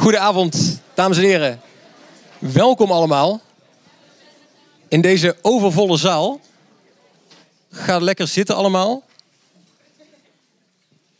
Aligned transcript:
Goedenavond, 0.00 0.80
dames 0.94 1.16
en 1.16 1.22
heren. 1.22 1.60
Welkom 2.38 2.90
allemaal 2.90 3.40
in 4.88 5.00
deze 5.00 5.36
overvolle 5.42 5.96
zaal. 5.96 6.40
Ga 7.70 7.98
lekker 7.98 8.28
zitten 8.28 8.56
allemaal. 8.56 9.02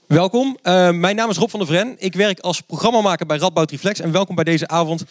Welkom, 0.06 0.58
uh, 0.62 0.90
mijn 0.90 1.16
naam 1.16 1.30
is 1.30 1.37
Rob 1.37 1.51
van 1.51 1.58
der 1.58 1.69
Vren. 1.69 1.95
Ik 1.98 2.14
werk 2.14 2.40
als 2.40 2.61
programmamaker 2.61 3.27
bij 3.27 3.38
Radboud 3.38 3.71
Reflex. 3.71 4.01
En 4.01 4.12
welkom 4.12 4.35
bij 4.35 4.45
deze 4.45 4.69
avond 4.69 5.05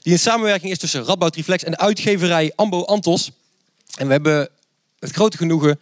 die 0.00 0.12
een 0.12 0.18
samenwerking 0.18 0.72
is 0.72 0.78
tussen 0.78 1.04
Radboud 1.04 1.36
Reflex 1.36 1.64
en 1.64 1.70
de 1.70 1.78
uitgeverij 1.78 2.52
Ambo 2.54 2.84
Antos. 2.84 3.30
En 3.98 4.06
we 4.06 4.12
hebben 4.12 4.48
het 4.98 5.10
grote 5.10 5.36
genoegen 5.36 5.80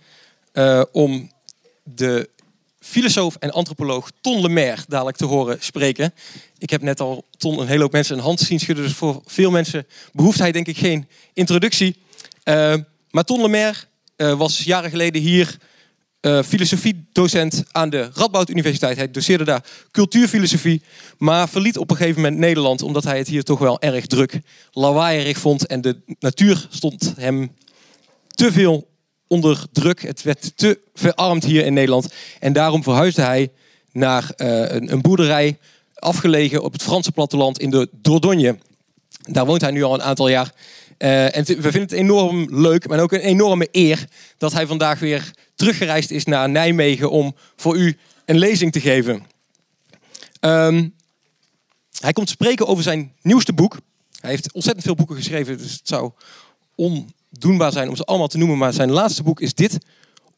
uh, 0.52 0.82
om 0.92 1.30
de 1.82 2.28
filosoof 2.84 3.36
en 3.38 3.50
antropoloog 3.50 4.10
Ton 4.20 4.40
Lemaire 4.40 4.82
dadelijk 4.88 5.16
te 5.16 5.24
horen 5.24 5.56
spreken. 5.60 6.14
Ik 6.58 6.70
heb 6.70 6.82
net 6.82 7.00
al 7.00 7.24
Ton 7.36 7.60
een 7.60 7.66
hele 7.66 7.82
hoop 7.82 7.92
mensen 7.92 8.16
een 8.16 8.22
hand 8.22 8.40
zien 8.40 8.60
schudden, 8.60 8.84
dus 8.84 8.94
voor 8.94 9.22
veel 9.26 9.50
mensen 9.50 9.86
behoeft 10.12 10.38
hij 10.38 10.52
denk 10.52 10.66
ik 10.66 10.76
geen 10.76 11.08
introductie. 11.32 11.96
Uh, 12.44 12.74
maar 13.10 13.24
Ton 13.24 13.40
Lemaire 13.40 13.78
uh, 14.16 14.34
was 14.34 14.64
jaren 14.64 14.90
geleden 14.90 15.22
hier 15.22 15.58
uh, 16.20 16.42
filosofiedocent 16.42 17.64
aan 17.72 17.90
de 17.90 18.10
Radboud 18.14 18.50
Universiteit. 18.50 18.96
Hij 18.96 19.10
doseerde 19.10 19.44
daar 19.44 19.64
cultuurfilosofie, 19.90 20.82
maar 21.18 21.48
verliet 21.48 21.78
op 21.78 21.90
een 21.90 21.96
gegeven 21.96 22.22
moment 22.22 22.40
Nederland 22.40 22.82
omdat 22.82 23.04
hij 23.04 23.18
het 23.18 23.28
hier 23.28 23.42
toch 23.42 23.58
wel 23.58 23.80
erg 23.80 24.06
druk, 24.06 24.40
lawaaierig 24.72 25.38
vond 25.38 25.66
en 25.66 25.80
de 25.80 25.96
natuur 26.18 26.66
stond 26.70 27.12
hem 27.16 27.52
te 28.28 28.52
veel 28.52 28.92
onder 29.26 29.66
druk. 29.72 30.02
Het 30.02 30.22
werd 30.22 30.56
te 30.56 30.80
verarmd 30.94 31.44
hier 31.44 31.64
in 31.64 31.74
Nederland. 31.74 32.12
En 32.40 32.52
daarom 32.52 32.82
verhuisde 32.82 33.22
hij 33.22 33.50
naar 33.92 34.30
uh, 34.36 34.48
een, 34.48 34.92
een, 34.92 35.00
boerderij 35.00 35.58
afgelegen 35.94 36.62
op 36.62 36.72
het 36.72 36.82
Franse 36.82 37.12
platteland 37.12 37.58
in 37.58 37.70
de 37.70 37.88
Dordogne. 37.92 38.58
Daar 39.22 39.46
woont 39.46 39.60
hij 39.60 39.70
nu 39.70 39.82
al 39.82 39.94
een 39.94 40.02
aantal 40.02 40.28
jaar. 40.28 40.52
Uh, 40.98 41.36
en 41.36 41.44
we 41.44 41.54
vinden 41.54 41.80
het 41.80 41.92
enorm 41.92 42.60
leuk, 42.60 42.88
maar 42.88 43.00
ook 43.00 43.12
een 43.12 43.20
enorme 43.20 43.68
eer 43.72 44.04
dat 44.38 44.52
hij 44.52 44.66
vandaag 44.66 44.98
weer 44.98 45.30
teruggereisd 45.54 46.10
is 46.10 46.24
naar 46.24 46.48
Nijmegen 46.48 47.10
om 47.10 47.34
voor 47.56 47.76
u 47.76 47.96
een 48.24 48.38
lezing 48.38 48.72
te 48.72 48.80
geven. 48.80 49.26
Um, 50.40 50.94
hij 52.00 52.12
komt 52.12 52.28
spreken 52.28 52.66
over 52.66 52.82
zijn 52.82 53.12
nieuwste 53.22 53.52
boek. 53.52 53.78
Hij 54.20 54.30
heeft 54.30 54.52
ontzettend 54.52 54.84
veel 54.84 54.94
boeken 54.94 55.16
geschreven, 55.16 55.58
dus 55.58 55.72
het 55.72 55.88
zou 55.88 56.12
on 56.74 57.12
doenbaar 57.38 57.72
zijn 57.72 57.88
om 57.88 57.96
ze 57.96 58.04
allemaal 58.04 58.28
te 58.28 58.38
noemen. 58.38 58.58
Maar 58.58 58.72
zijn 58.72 58.90
laatste 58.90 59.22
boek 59.22 59.40
is 59.40 59.54
dit, 59.54 59.78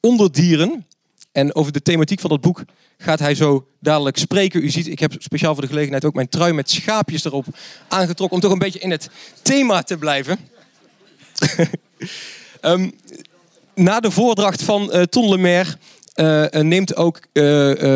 Onder 0.01 0.33
Dieren. 0.33 0.87
En 1.33 1.55
over 1.55 1.73
de 1.73 1.83
thematiek 1.83 2.21
van 2.21 2.31
dat 2.31 2.41
boek 2.41 2.65
gaat 2.99 3.19
hij 3.19 3.35
zo 3.35 3.67
dadelijk 3.81 4.17
spreken. 4.17 4.65
U 4.65 4.71
ziet, 4.71 4.87
ik 4.87 4.99
heb 4.99 5.15
speciaal 5.19 5.53
voor 5.53 5.63
de 5.63 5.69
gelegenheid 5.69 6.05
ook 6.05 6.15
mijn 6.15 6.29
trui 6.29 6.53
met 6.53 6.71
schaapjes 6.71 7.25
erop 7.25 7.47
aangetrokken. 7.89 8.37
Om 8.37 8.43
toch 8.43 8.53
een 8.53 8.59
beetje 8.59 8.79
in 8.79 8.91
het 8.91 9.11
thema 9.43 9.83
te 9.83 9.97
blijven. 9.97 10.39
um, 12.63 12.93
na 13.75 14.01
de 14.01 14.11
voordracht 14.11 14.63
van 14.63 14.91
uh, 14.93 15.03
Ton 15.03 15.29
Lemaire 15.29 15.77
uh, 16.15 16.63
neemt 16.63 16.97
ook 16.97 17.21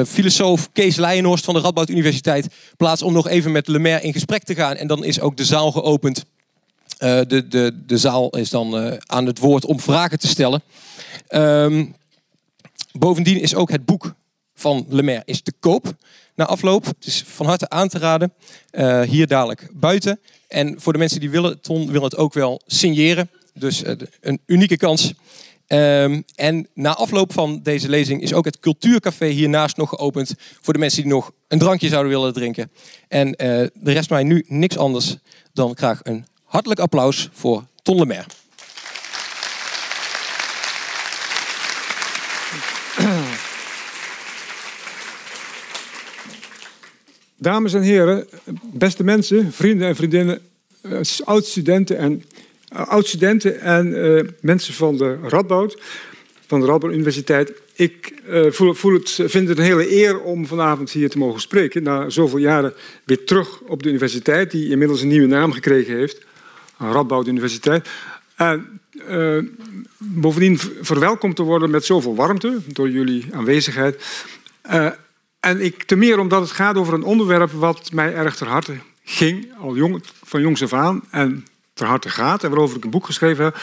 filosoof 0.07 0.69
Kees 0.73 0.97
Leijenhorst 0.97 1.45
van 1.45 1.55
de 1.55 1.61
Radboud 1.61 1.89
Universiteit 1.89 2.47
plaats 2.77 3.03
om 3.03 3.13
nog 3.13 3.29
even 3.29 3.53
met 3.53 3.69
Lemaire 3.69 4.07
in 4.07 4.13
gesprek 4.13 4.43
te 4.43 4.55
gaan. 4.55 4.77
En 4.77 4.87
dan 4.87 5.05
is 5.05 5.21
ook 5.21 5.37
de 5.37 5.45
zaal 5.45 5.73
geopend 5.73 6.25
uh, 6.99 7.21
de, 7.27 7.49
de, 7.49 7.83
de 7.87 7.99
zaal 7.99 8.31
is 8.31 8.51
dan 8.51 8.87
uh, 8.87 8.93
aan 9.07 9.27
het 9.27 9.39
woord 9.39 9.65
om 9.65 9.81
vragen 9.81 10.19
te 10.19 10.27
stellen. 10.27 10.63
Um, 11.29 11.95
bovendien 12.93 13.41
is 13.41 13.55
ook 13.55 13.71
het 13.71 13.85
boek 13.85 14.15
van 14.55 14.87
Lemaire 14.89 15.23
is 15.27 15.41
te 15.41 15.53
koop 15.61 15.95
na 16.35 16.47
afloop. 16.47 16.85
Het 16.85 17.07
is 17.07 17.25
van 17.27 17.47
harte 17.47 17.69
aan 17.69 17.89
te 17.89 17.99
raden. 17.99 18.33
Uh, 18.73 19.03
hier 19.03 19.27
dadelijk 19.27 19.69
buiten. 19.73 20.21
En 20.49 20.81
voor 20.81 20.93
de 20.93 20.99
mensen 20.99 21.21
die 21.21 21.31
willen, 21.31 21.61
Ton 21.61 21.91
wil 21.91 22.03
het 22.03 22.17
ook 22.17 22.35
wel 22.35 22.61
signeren. 22.67 23.31
Dus 23.55 23.83
een 24.21 24.41
unieke 24.47 24.77
kans. 24.77 25.13
Um, 25.67 26.25
en 26.35 26.69
na 26.75 26.95
afloop 26.95 27.33
van 27.33 27.61
deze 27.63 27.89
lezing 27.89 28.23
is 28.23 28.33
ook 28.33 28.45
het 28.45 28.61
Cultuurcafé 28.61 29.27
hiernaast 29.27 29.77
nog 29.77 29.89
geopend. 29.89 30.35
Voor 30.61 30.73
de 30.73 30.79
mensen 30.79 31.03
die 31.03 31.13
nog 31.13 31.33
een 31.49 31.59
drankje 31.59 31.89
zouden 31.89 32.13
willen 32.13 32.33
drinken. 32.33 32.71
En 33.09 33.33
de 33.33 33.93
rest 33.93 34.11
mij 34.11 34.23
nu 34.23 34.45
niks 34.49 34.77
anders 34.77 35.17
dan 35.53 35.77
graag 35.77 36.01
een 36.03 36.27
Hartelijk 36.51 36.81
applaus 36.81 37.29
voor 37.33 37.65
Ton 37.83 37.99
Lemaire. 37.99 38.27
Dames 47.37 47.75
en 47.75 47.83
heren, 47.83 48.27
beste 48.73 49.05
mensen, 49.05 49.53
vrienden 49.53 49.89
en 49.89 49.97
vriendinnen, 49.97 50.41
eh, 50.83 51.01
oud-studenten 51.25 51.99
en, 51.99 52.25
uh, 52.73 52.89
oud-studenten 52.89 53.61
en 53.61 53.87
uh, 53.87 54.23
mensen 54.41 54.75
van 54.75 54.97
de 54.97 55.19
Radboud, 55.23 55.79
van 56.47 56.61
de 56.61 56.67
Radboud 56.67 56.93
Universiteit. 56.93 57.53
Ik 57.75 58.23
voel, 58.51 58.75
voel 58.75 58.93
het, 58.93 59.11
vind 59.11 59.49
het 59.49 59.59
een 59.59 59.65
hele 59.65 59.93
eer 59.93 60.21
om 60.21 60.47
vanavond 60.47 60.91
hier 60.91 61.11
te 61.11 61.19
mogen 61.19 61.41
spreken. 61.41 61.83
Na 61.83 62.09
zoveel 62.09 62.39
jaren 62.39 62.75
weer 63.05 63.25
terug 63.25 63.61
op 63.61 63.83
de 63.83 63.89
universiteit, 63.89 64.51
die 64.51 64.71
inmiddels 64.71 65.03
een 65.03 65.09
nieuwe 65.09 65.27
naam 65.27 65.53
gekregen 65.53 65.97
heeft. 65.97 66.29
Radboud 66.81 67.27
Universiteit. 67.27 67.89
En 68.37 68.81
uh, 69.09 69.43
bovendien 69.99 70.59
verwelkomd 70.81 71.37
te 71.37 71.43
worden 71.43 71.71
met 71.71 71.85
zoveel 71.85 72.15
warmte 72.15 72.59
door 72.67 72.91
jullie 72.91 73.27
aanwezigheid. 73.33 74.27
Uh, 74.71 74.91
en 75.41 75.61
ik 75.61 75.83
te 75.83 75.97
meer 75.97 76.19
omdat 76.19 76.41
het 76.41 76.51
gaat 76.51 76.77
over 76.77 76.95
een 76.95 77.03
onderwerp 77.03 77.53
wat 77.53 77.93
mij 77.93 78.15
erg 78.15 78.37
ter 78.37 78.49
harte 78.49 78.77
ging, 79.05 79.53
al 79.59 79.77
jong, 79.77 80.03
van 80.23 80.41
jongs 80.41 80.63
af 80.63 80.73
aan, 80.73 81.03
en 81.11 81.47
ter 81.75 81.87
harte 81.87 82.09
gaat, 82.09 82.45
en 82.45 82.51
waarover 82.51 82.77
ik 82.77 82.85
een 82.85 82.91
boek 82.91 83.07
geschreven 83.07 83.45
heb, 83.45 83.57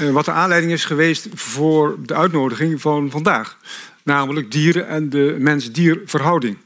uh, 0.00 0.10
wat 0.10 0.24
de 0.24 0.30
aanleiding 0.30 0.72
is 0.72 0.84
geweest 0.84 1.28
voor 1.34 1.96
de 2.02 2.14
uitnodiging 2.14 2.80
van 2.80 3.10
vandaag. 3.10 3.58
Namelijk 4.02 4.50
dieren 4.50 4.88
en 4.88 5.08
de 5.08 5.36
mens-dier 5.38 6.00
verhouding. 6.04 6.56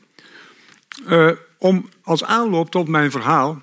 om 1.58 1.88
als 2.02 2.24
aanloop 2.24 2.70
tot 2.70 2.88
mijn 2.88 3.10
verhaal 3.10 3.62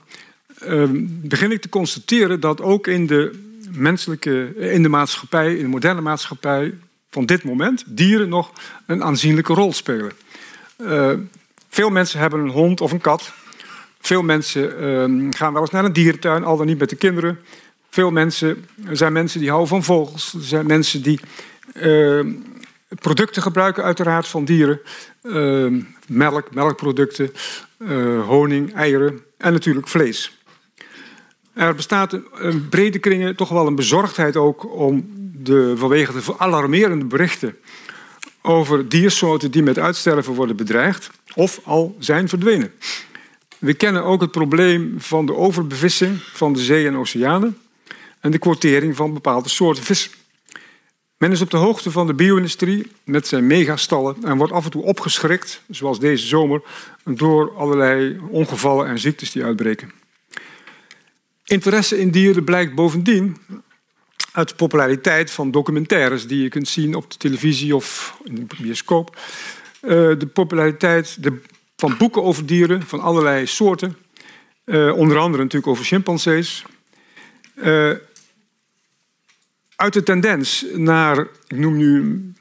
begin 1.22 1.52
ik 1.52 1.62
te 1.62 1.70
constateren 1.70 2.40
dat 2.40 2.62
ook 2.62 2.88
in 2.88 3.08
de 3.08 3.46
menselijke, 3.72 4.56
in 4.56 4.84
de 4.84 4.90
maatschappij, 4.90 5.56
in 5.56 5.62
de 5.62 5.70
moderne 5.70 6.02
maatschappij 6.02 6.74
van 7.10 7.26
dit 7.26 7.44
moment, 7.44 7.84
dieren 7.86 8.30
nog 8.30 8.52
een 8.86 9.04
aanzienlijke 9.04 9.54
rol 9.54 9.74
spelen. 9.74 10.12
Uh, 10.78 11.14
veel 11.70 11.90
mensen 11.90 12.20
hebben 12.20 12.40
een 12.40 12.50
hond 12.50 12.82
of 12.82 12.92
een 12.92 13.02
kat. 13.02 13.34
Veel 14.00 14.24
mensen 14.24 14.84
uh, 14.84 15.32
gaan 15.32 15.54
wel 15.54 15.62
eens 15.62 15.72
naar 15.72 15.86
een 15.86 15.94
dierentuin, 15.94 16.44
al 16.44 16.58
dan 16.58 16.66
niet 16.66 16.80
met 16.80 16.90
de 16.90 16.96
kinderen. 16.96 17.40
Veel 17.90 18.12
mensen 18.12 18.66
er 18.88 18.98
zijn 18.98 19.14
mensen 19.14 19.40
die 19.40 19.50
houden 19.50 19.70
van 19.70 19.84
vogels. 19.84 20.34
Er 20.34 20.44
zijn 20.44 20.66
mensen 20.66 21.02
die 21.02 21.20
ehm, 21.74 22.32
producten 23.00 23.42
gebruiken, 23.42 23.84
uiteraard 23.84 24.28
van 24.28 24.46
dieren. 24.46 24.80
Ehm, 25.22 25.82
melk, 26.08 26.54
melkproducten, 26.54 27.34
eh, 27.78 28.26
honing, 28.28 28.74
eieren 28.74 29.22
en 29.38 29.54
natuurlijk 29.54 29.88
vlees. 29.88 30.37
Er 31.58 31.76
bestaat 31.76 32.14
in 32.42 32.70
brede 32.70 33.00
kringen 33.00 33.36
toch 33.36 33.50
wel 33.50 33.68
een 33.68 33.76
bezorgdheid 33.76 34.36
ook 34.36 34.76
om 34.76 35.10
de, 35.34 35.74
vanwege 35.78 36.14
de 36.14 36.38
alarmerende 36.38 37.06
berichten 37.06 37.58
over 38.42 38.90
diersoorten 38.90 39.52
die 39.52 39.64
met 39.64 39.80
uitsterven 39.80 40.34
worden 40.34 40.56
bedreigd 40.56 41.12
of 41.36 41.60
al 41.64 41.96
zijn 42.00 42.30
verdwenen. 42.30 42.72
We 43.58 43.74
kennen 43.74 44.04
ook 44.04 44.22
het 44.22 44.32
probleem 44.32 44.96
van 44.98 45.26
de 45.26 45.36
overbevissing 45.36 46.22
van 46.22 46.54
de 46.54 46.60
zee 46.60 46.88
en 46.88 46.98
oceanen 46.98 47.58
en 48.20 48.32
de 48.32 48.38
quotering 48.38 48.96
van 48.96 49.14
bepaalde 49.14 49.50
soorten 49.50 49.84
vis. 49.84 50.10
Men 51.18 51.32
is 51.32 51.42
op 51.42 51.50
de 51.50 51.58
hoogte 51.58 51.92
van 51.92 52.08
de 52.08 52.14
bio-industrie 52.14 52.92
met 53.04 53.28
zijn 53.28 53.48
megastallen 53.48 54.16
en 54.24 54.38
wordt 54.38 54.54
af 54.54 54.66
en 54.66 54.72
toe 54.72 54.84
opgeschrikt, 54.84 55.62
zoals 55.70 56.00
deze 56.00 56.28
zomer, 56.28 56.62
door 57.04 57.54
allerlei 57.56 58.20
ongevallen 58.30 58.88
en 58.88 59.00
ziektes 59.00 59.32
die 59.32 59.44
uitbreken. 59.44 59.92
Interesse 61.48 62.00
in 62.00 62.12
dieren 62.12 62.44
blijkt 62.44 62.76
bovendien 62.76 63.38
uit 64.32 64.50
de 64.50 64.56
populariteit 64.56 65.32
van 65.32 65.52
documentaires 65.52 66.28
die 66.28 66.42
je 66.42 66.50
kunt 66.50 66.68
zien 66.68 66.96
op 66.96 67.12
de 67.12 67.18
televisie 67.18 67.76
of 67.76 68.18
in 68.24 68.36
de 68.36 68.56
bioscoop. 68.62 69.20
Uh, 69.82 69.92
de 69.92 70.30
populariteit 70.34 71.18
van 71.76 71.98
boeken 71.98 72.24
over 72.24 72.46
dieren 72.46 72.82
van 72.84 73.00
allerlei 73.00 73.46
soorten. 73.46 73.98
Uh, 74.66 74.98
onder 74.98 75.18
andere 75.18 75.44
natuurlijk 75.44 75.72
over 75.72 75.86
chimpansees. 75.86 76.66
Uh, 77.56 77.94
uit 79.76 79.94
de 79.94 80.04
tendens 80.04 80.66
naar, 80.74 81.20
ik 81.48 81.58
noem 81.58 81.78
nu 81.78 82.00
een 82.00 82.38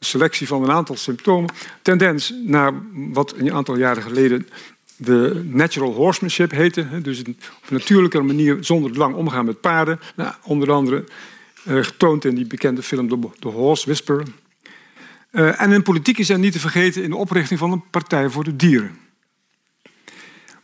selectie 0.00 0.46
van 0.46 0.62
een 0.62 0.70
aantal 0.70 0.96
symptomen, 0.96 1.50
tendens 1.82 2.34
naar 2.44 2.72
wat 2.92 3.34
een 3.36 3.52
aantal 3.52 3.76
jaren 3.76 4.02
geleden 4.02 4.48
de 4.98 5.42
natural 5.44 5.92
horsemanship 5.92 6.50
heette. 6.50 6.86
Dus 7.02 7.20
op 7.20 7.70
natuurlijke 7.70 8.20
manier 8.20 8.56
zonder 8.60 8.92
dwang 8.92 9.14
omgaan 9.14 9.44
met 9.44 9.60
paarden. 9.60 10.00
Nou, 10.16 10.34
onder 10.42 10.72
andere 10.72 11.04
uh, 11.68 11.84
getoond 11.84 12.24
in 12.24 12.34
die 12.34 12.46
bekende 12.46 12.82
film 12.82 13.32
The 13.38 13.48
Horse 13.48 13.84
Whisperer. 13.84 14.26
Uh, 15.32 15.60
en 15.60 15.72
in 15.72 15.82
politiek 15.82 16.18
is 16.18 16.28
er 16.28 16.38
niet 16.38 16.52
te 16.52 16.60
vergeten 16.60 17.02
in 17.02 17.10
de 17.10 17.16
oprichting 17.16 17.58
van 17.58 17.72
een 17.72 17.82
partij 17.90 18.28
voor 18.28 18.44
de 18.44 18.56
dieren. 18.56 18.98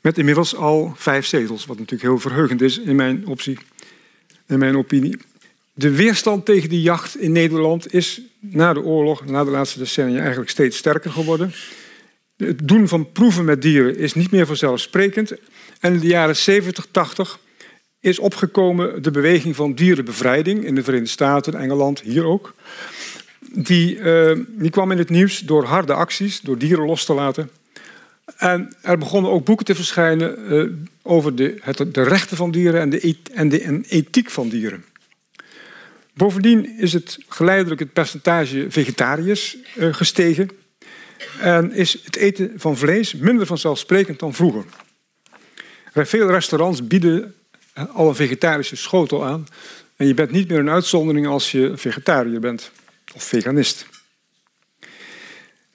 Met 0.00 0.18
inmiddels 0.18 0.56
al 0.56 0.92
vijf 0.96 1.26
zetels, 1.26 1.66
wat 1.66 1.78
natuurlijk 1.78 2.02
heel 2.02 2.18
verheugend 2.18 2.60
is 2.60 2.78
in 2.78 2.96
mijn, 2.96 3.26
optie, 3.26 3.58
in 4.46 4.58
mijn 4.58 4.76
opinie. 4.76 5.18
De 5.74 5.90
weerstand 5.90 6.44
tegen 6.44 6.68
die 6.68 6.82
jacht 6.82 7.18
in 7.18 7.32
Nederland 7.32 7.94
is 7.94 8.20
na 8.40 8.72
de 8.72 8.82
oorlog, 8.82 9.24
na 9.24 9.44
de 9.44 9.50
laatste 9.50 9.78
decennia, 9.78 10.20
eigenlijk 10.20 10.50
steeds 10.50 10.76
sterker 10.76 11.10
geworden. 11.10 11.52
Het 12.46 12.68
doen 12.68 12.88
van 12.88 13.12
proeven 13.12 13.44
met 13.44 13.62
dieren 13.62 13.96
is 13.96 14.14
niet 14.14 14.30
meer 14.30 14.46
vanzelfsprekend. 14.46 15.32
En 15.80 15.92
in 15.92 16.00
de 16.00 16.06
jaren 16.06 16.36
70, 16.36 16.86
80 16.90 17.38
is 18.00 18.18
opgekomen 18.18 19.02
de 19.02 19.10
beweging 19.10 19.56
van 19.56 19.74
dierenbevrijding 19.74 20.64
in 20.64 20.74
de 20.74 20.82
Verenigde 20.82 21.10
Staten, 21.10 21.54
Engeland, 21.54 22.00
hier 22.00 22.24
ook. 22.24 22.54
Die, 23.52 23.96
uh, 23.96 24.38
die 24.48 24.70
kwam 24.70 24.90
in 24.90 24.98
het 24.98 25.10
nieuws 25.10 25.38
door 25.38 25.64
harde 25.64 25.94
acties, 25.94 26.40
door 26.40 26.58
dieren 26.58 26.86
los 26.86 27.04
te 27.04 27.14
laten. 27.14 27.50
En 28.36 28.72
er 28.80 28.98
begonnen 28.98 29.30
ook 29.30 29.44
boeken 29.44 29.66
te 29.66 29.74
verschijnen 29.74 30.52
uh, 30.52 30.70
over 31.02 31.34
de, 31.34 31.56
het, 31.60 31.94
de, 31.94 32.02
rechten 32.02 32.36
van 32.36 32.50
dieren 32.50 32.80
en 32.80 32.90
de, 32.90 33.16
en 33.32 33.48
de 33.48 33.60
en 33.60 33.84
ethiek 33.88 34.30
van 34.30 34.48
dieren. 34.48 34.84
Bovendien 36.14 36.78
is 36.78 36.92
het 36.92 37.18
geleidelijk 37.28 37.80
het 37.80 37.92
percentage 37.92 38.66
vegetariërs 38.68 39.56
uh, 39.76 39.94
gestegen. 39.94 40.50
En 41.38 41.72
is 41.72 42.02
het 42.04 42.16
eten 42.16 42.52
van 42.56 42.76
vlees 42.76 43.14
minder 43.14 43.46
vanzelfsprekend 43.46 44.18
dan 44.18 44.34
vroeger. 44.34 44.64
Veel 45.92 46.30
restaurants 46.30 46.86
bieden 46.86 47.34
al 47.92 48.08
een 48.08 48.14
vegetarische 48.14 48.76
schotel 48.76 49.24
aan. 49.24 49.46
En 49.96 50.06
je 50.06 50.14
bent 50.14 50.30
niet 50.30 50.48
meer 50.48 50.58
een 50.58 50.70
uitzondering 50.70 51.26
als 51.26 51.50
je 51.50 51.72
vegetariër 51.76 52.40
bent 52.40 52.70
of 53.14 53.24
veganist. 53.24 53.86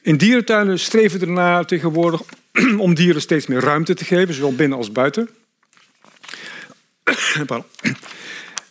In 0.01 0.17
dierentuinen 0.17 0.79
streven 0.79 1.21
ernaar 1.21 1.65
tegenwoordig 1.65 2.21
om 2.77 2.93
dieren 2.93 3.21
steeds 3.21 3.47
meer 3.47 3.59
ruimte 3.59 3.93
te 3.93 4.05
geven, 4.05 4.33
zowel 4.33 4.55
binnen 4.55 4.77
als 4.77 4.91
buiten. 4.91 5.29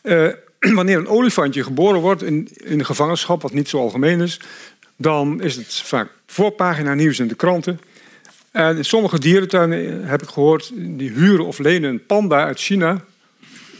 uh, 0.02 0.28
wanneer 0.78 0.98
een 0.98 1.08
olifantje 1.08 1.62
geboren 1.62 2.00
wordt 2.00 2.22
in, 2.22 2.48
in 2.54 2.78
de 2.78 2.84
gevangenschap, 2.84 3.42
wat 3.42 3.52
niet 3.52 3.68
zo 3.68 3.78
algemeen 3.78 4.20
is, 4.20 4.40
dan 5.00 5.42
is 5.42 5.56
het 5.56 5.74
vaak 5.74 6.08
voorpagina 6.26 6.94
nieuws 6.94 7.18
in 7.18 7.28
de 7.28 7.34
kranten. 7.34 7.80
En 8.50 8.76
in 8.76 8.84
sommige 8.84 9.18
dierentuinen 9.18 10.06
heb 10.06 10.22
ik 10.22 10.28
gehoord, 10.28 10.70
die 10.74 11.10
huren 11.10 11.46
of 11.46 11.58
lenen 11.58 11.90
een 11.90 12.06
panda 12.06 12.44
uit 12.44 12.58
China 12.58 13.04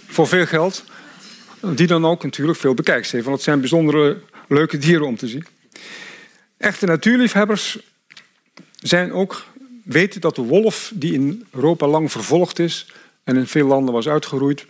voor 0.06 0.26
veel 0.28 0.46
geld. 0.46 0.84
Die 1.60 1.86
dan 1.86 2.04
ook 2.04 2.22
natuurlijk 2.22 2.58
veel 2.58 2.74
bekijks 2.74 3.10
heeft, 3.10 3.24
want 3.24 3.36
het 3.36 3.44
zijn 3.44 3.60
bijzondere 3.60 4.20
leuke 4.48 4.78
dieren 4.78 5.06
om 5.06 5.16
te 5.16 5.28
zien. 5.28 5.46
Echte 6.56 6.86
natuurliefhebbers 6.86 7.78
zijn 8.80 9.12
ook, 9.12 9.44
weten 9.84 10.20
dat 10.20 10.34
de 10.34 10.42
wolf, 10.42 10.92
die 10.94 11.12
in 11.12 11.46
Europa 11.50 11.86
lang 11.86 12.12
vervolgd 12.12 12.58
is 12.58 12.86
en 13.24 13.36
in 13.36 13.46
veel 13.46 13.66
landen 13.66 13.94
was 13.94 14.08
uitgeroeid, 14.08 14.66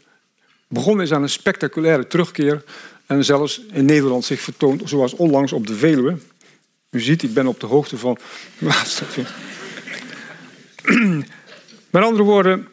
begonnen 0.68 1.04
is 1.04 1.12
aan 1.12 1.22
een 1.22 1.28
spectaculaire 1.28 2.06
terugkeer 2.06 2.64
en 3.06 3.24
zelfs 3.24 3.60
in 3.72 3.84
Nederland 3.84 4.24
zich 4.24 4.40
vertoont, 4.40 4.82
zoals 4.84 5.14
onlangs 5.14 5.52
op 5.52 5.66
de 5.66 5.74
Veluwe. 5.74 6.16
U 6.90 7.00
ziet, 7.00 7.22
ik 7.22 7.34
ben 7.34 7.46
op 7.46 7.60
de 7.60 7.66
hoogte 7.66 7.98
van. 7.98 8.18
Met 11.90 12.02
andere 12.02 12.22
woorden, 12.22 12.68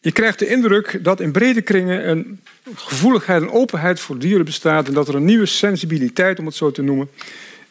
je 0.00 0.12
krijgt 0.12 0.38
de 0.38 0.46
indruk 0.46 0.98
dat 1.02 1.20
in 1.20 1.32
brede 1.32 1.62
kringen 1.62 2.08
een 2.08 2.40
gevoeligheid 2.74 3.42
en 3.42 3.50
openheid 3.50 4.00
voor 4.00 4.18
dieren 4.18 4.44
bestaat 4.44 4.88
en 4.88 4.94
dat 4.94 5.08
er 5.08 5.14
een 5.14 5.24
nieuwe 5.24 5.46
sensibiliteit, 5.46 6.38
om 6.38 6.46
het 6.46 6.54
zo 6.54 6.70
te 6.70 6.82
noemen, 6.82 7.10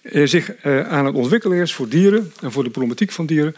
eh, 0.01 0.28
zich 0.28 0.56
eh, 0.56 0.88
aan 0.88 1.06
het 1.06 1.16
ontwikkelen 1.16 1.57
is 1.57 1.74
voor 1.74 1.90
dieren 1.90 2.31
en 2.42 2.51
voor 2.51 2.63
de 2.63 2.69
problematiek 2.69 3.12
van 3.12 3.25
dieren. 3.25 3.56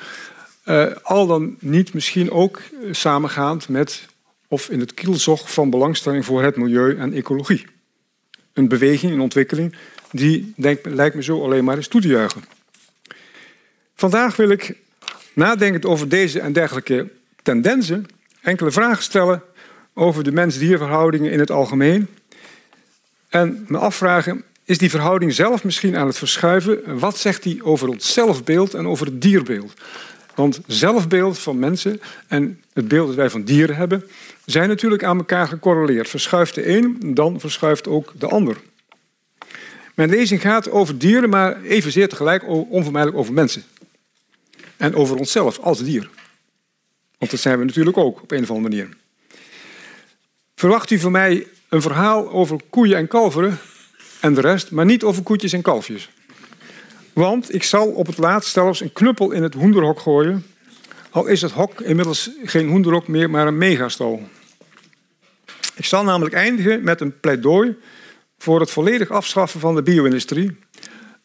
Eh, 0.63 0.85
al 1.03 1.27
dan 1.27 1.55
niet 1.59 1.93
misschien 1.93 2.31
ook 2.31 2.61
samengaand 2.91 3.69
met 3.69 4.05
of 4.47 4.69
in 4.69 4.79
het 4.79 4.93
kielzog 4.93 5.51
van 5.51 5.69
belangstelling 5.69 6.25
voor 6.25 6.43
het 6.43 6.55
milieu 6.55 6.97
en 6.97 7.13
ecologie. 7.13 7.65
Een 8.53 8.67
beweging, 8.67 9.11
een 9.11 9.19
ontwikkeling, 9.19 9.75
die 10.15 10.53
denk, 10.55 10.79
lijkt 10.85 11.15
me 11.15 11.23
zo 11.23 11.43
alleen 11.43 11.63
maar 11.63 11.77
eens 11.77 11.87
toe 11.87 12.01
te 12.01 12.07
juichen. 12.07 12.43
Vandaag 13.95 14.35
wil 14.35 14.49
ik, 14.49 14.75
nadenkend 15.33 15.85
over 15.85 16.09
deze 16.09 16.39
en 16.39 16.53
dergelijke 16.53 17.07
tendensen, 17.41 18.05
enkele 18.41 18.71
vragen 18.71 19.03
stellen 19.03 19.41
over 19.93 20.23
de 20.23 20.31
mens-dierverhoudingen 20.31 21.31
in 21.31 21.39
het 21.39 21.51
algemeen. 21.51 22.07
En 23.29 23.65
me 23.67 23.77
afvragen, 23.77 24.43
is 24.65 24.77
die 24.77 24.89
verhouding 24.89 25.33
zelf 25.33 25.63
misschien 25.63 25.97
aan 25.97 26.07
het 26.07 26.17
verschuiven? 26.17 26.99
Wat 26.99 27.17
zegt 27.17 27.43
die 27.43 27.63
over 27.63 27.87
ons 27.87 28.13
zelfbeeld 28.13 28.73
en 28.73 28.87
over 28.87 29.05
het 29.05 29.21
dierbeeld? 29.21 29.73
Want 30.35 30.59
zelfbeeld 30.67 31.39
van 31.39 31.59
mensen 31.59 32.01
en 32.27 32.61
het 32.73 32.87
beeld 32.87 33.07
dat 33.07 33.15
wij 33.15 33.29
van 33.29 33.43
dieren 33.43 33.75
hebben, 33.75 34.03
zijn 34.45 34.69
natuurlijk 34.69 35.03
aan 35.03 35.17
elkaar 35.17 35.47
gecorreleerd. 35.47 36.09
Verschuift 36.09 36.55
de 36.55 36.69
een, 36.69 36.97
dan 37.13 37.39
verschuift 37.39 37.87
ook 37.87 38.13
de 38.17 38.27
ander. 38.27 38.57
Mijn 39.95 40.09
lezing 40.09 40.41
gaat 40.41 40.69
over 40.69 40.97
dieren, 40.97 41.29
maar 41.29 41.61
evenzeer 41.61 42.09
tegelijk 42.09 42.43
onvermijdelijk 42.47 43.17
over 43.17 43.33
mensen. 43.33 43.63
En 44.77 44.95
over 44.95 45.17
onszelf 45.17 45.59
als 45.59 45.83
dier. 45.83 46.09
Want 47.17 47.31
dat 47.31 47.39
zijn 47.39 47.59
we 47.59 47.65
natuurlijk 47.65 47.97
ook 47.97 48.21
op 48.21 48.31
een 48.31 48.43
of 48.43 48.49
andere 48.49 48.69
manier. 48.69 48.89
Verwacht 50.55 50.91
u 50.91 50.99
van 50.99 51.11
mij 51.11 51.47
een 51.69 51.81
verhaal 51.81 52.31
over 52.31 52.59
koeien 52.69 52.97
en 52.97 53.07
kalveren 53.07 53.57
en 54.19 54.33
de 54.33 54.41
rest, 54.41 54.71
maar 54.71 54.85
niet 54.85 55.03
over 55.03 55.23
koetjes 55.23 55.53
en 55.53 55.61
kalfjes. 55.61 56.09
Want 57.13 57.53
ik 57.53 57.63
zal 57.63 57.87
op 57.87 58.07
het 58.07 58.17
laatst 58.17 58.51
zelfs 58.51 58.81
een 58.81 58.93
knuppel 58.93 59.31
in 59.31 59.43
het 59.43 59.53
hoenderhok 59.53 59.99
gooien. 59.99 60.45
Al 61.09 61.25
is 61.25 61.41
het 61.41 61.51
hok 61.51 61.81
inmiddels 61.81 62.29
geen 62.43 62.69
hoenderhok 62.69 63.07
meer, 63.07 63.29
maar 63.29 63.47
een 63.47 63.57
megastal. 63.57 64.27
Ik 65.75 65.85
zal 65.85 66.03
namelijk 66.03 66.35
eindigen 66.35 66.83
met 66.83 67.01
een 67.01 67.19
pleidooi 67.19 67.77
voor 68.45 68.59
het 68.59 68.71
volledig 68.71 69.09
afschaffen 69.09 69.59
van 69.59 69.75
de 69.75 69.81
bio-industrie 69.81 70.57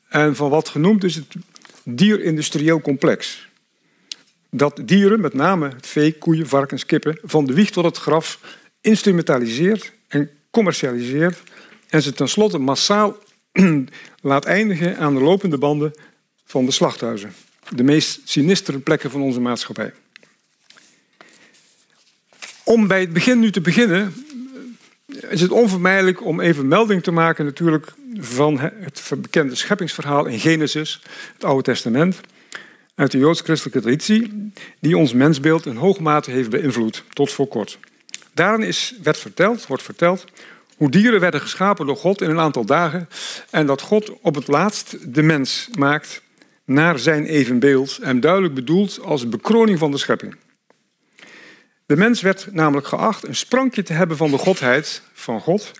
en 0.08 0.36
van 0.36 0.50
wat 0.50 0.68
genoemd 0.68 1.04
is 1.04 1.14
het 1.14 1.26
dierindustrieel 1.84 2.80
complex. 2.80 3.48
Dat 4.50 4.80
dieren, 4.84 5.20
met 5.20 5.34
name 5.34 5.68
het 5.68 5.86
vee, 5.86 6.18
koeien, 6.18 6.48
varkens, 6.48 6.86
kippen, 6.86 7.18
van 7.22 7.44
de 7.44 7.52
wieg 7.52 7.70
tot 7.70 7.84
het 7.84 7.96
graf 7.96 8.40
instrumentaliseert 8.80 9.92
en 10.08 10.30
commercialiseert 10.50 11.42
en 11.88 12.02
ze 12.02 12.12
tenslotte 12.12 12.58
massaal 12.58 13.16
laat 14.30 14.44
eindigen 14.44 14.98
aan 14.98 15.14
de 15.14 15.20
lopende 15.20 15.58
banden 15.58 15.92
van 16.44 16.64
de 16.64 16.72
slachthuizen. 16.72 17.34
De 17.68 17.82
meest 17.82 18.20
sinistere 18.24 18.78
plekken 18.78 19.10
van 19.10 19.22
onze 19.22 19.40
maatschappij. 19.40 19.92
Om 22.64 22.86
bij 22.86 23.00
het 23.00 23.12
begin 23.12 23.38
nu 23.38 23.50
te 23.50 23.60
beginnen, 23.60 24.14
is 25.28 25.40
het 25.40 25.50
onvermijdelijk 25.50 26.24
om 26.24 26.40
even 26.40 26.68
melding 26.68 27.02
te 27.02 27.10
maken 27.10 27.44
natuurlijk 27.44 27.92
van 28.14 28.58
het 28.58 29.12
bekende 29.18 29.54
scheppingsverhaal 29.54 30.26
in 30.26 30.38
Genesis, 30.38 31.02
het 31.32 31.44
Oude 31.44 31.62
Testament, 31.62 32.20
uit 32.94 33.10
de 33.10 33.18
joods-christelijke 33.18 33.80
traditie, 33.80 34.52
die 34.78 34.96
ons 34.96 35.12
mensbeeld 35.12 35.66
in 35.66 35.76
hoge 35.76 36.02
mate 36.02 36.30
heeft 36.30 36.50
beïnvloed, 36.50 37.04
tot 37.12 37.32
voor 37.32 37.46
kort. 37.46 37.78
Daarin 38.34 38.66
is, 38.66 38.94
werd 39.02 39.18
verteld, 39.18 39.66
wordt 39.66 39.82
verteld 39.82 40.24
hoe 40.76 40.90
dieren 40.90 41.20
werden 41.20 41.40
geschapen 41.40 41.86
door 41.86 41.96
God 41.96 42.20
in 42.20 42.30
een 42.30 42.38
aantal 42.38 42.64
dagen 42.64 43.08
en 43.50 43.66
dat 43.66 43.80
God 43.80 44.12
op 44.20 44.34
het 44.34 44.48
laatst 44.48 45.14
de 45.14 45.22
mens 45.22 45.68
maakt 45.78 46.22
naar 46.64 46.98
zijn 46.98 47.24
evenbeeld 47.24 47.98
en 47.98 48.20
duidelijk 48.20 48.54
bedoeld 48.54 49.00
als 49.00 49.28
bekroning 49.28 49.78
van 49.78 49.90
de 49.90 49.98
schepping. 49.98 50.36
De 51.90 51.96
mens 51.96 52.20
werd 52.20 52.52
namelijk 52.52 52.86
geacht 52.86 53.26
een 53.26 53.36
sprankje 53.36 53.82
te 53.82 53.92
hebben 53.92 54.16
van 54.16 54.30
de 54.30 54.38
godheid 54.38 55.02
van 55.12 55.40
God, 55.40 55.70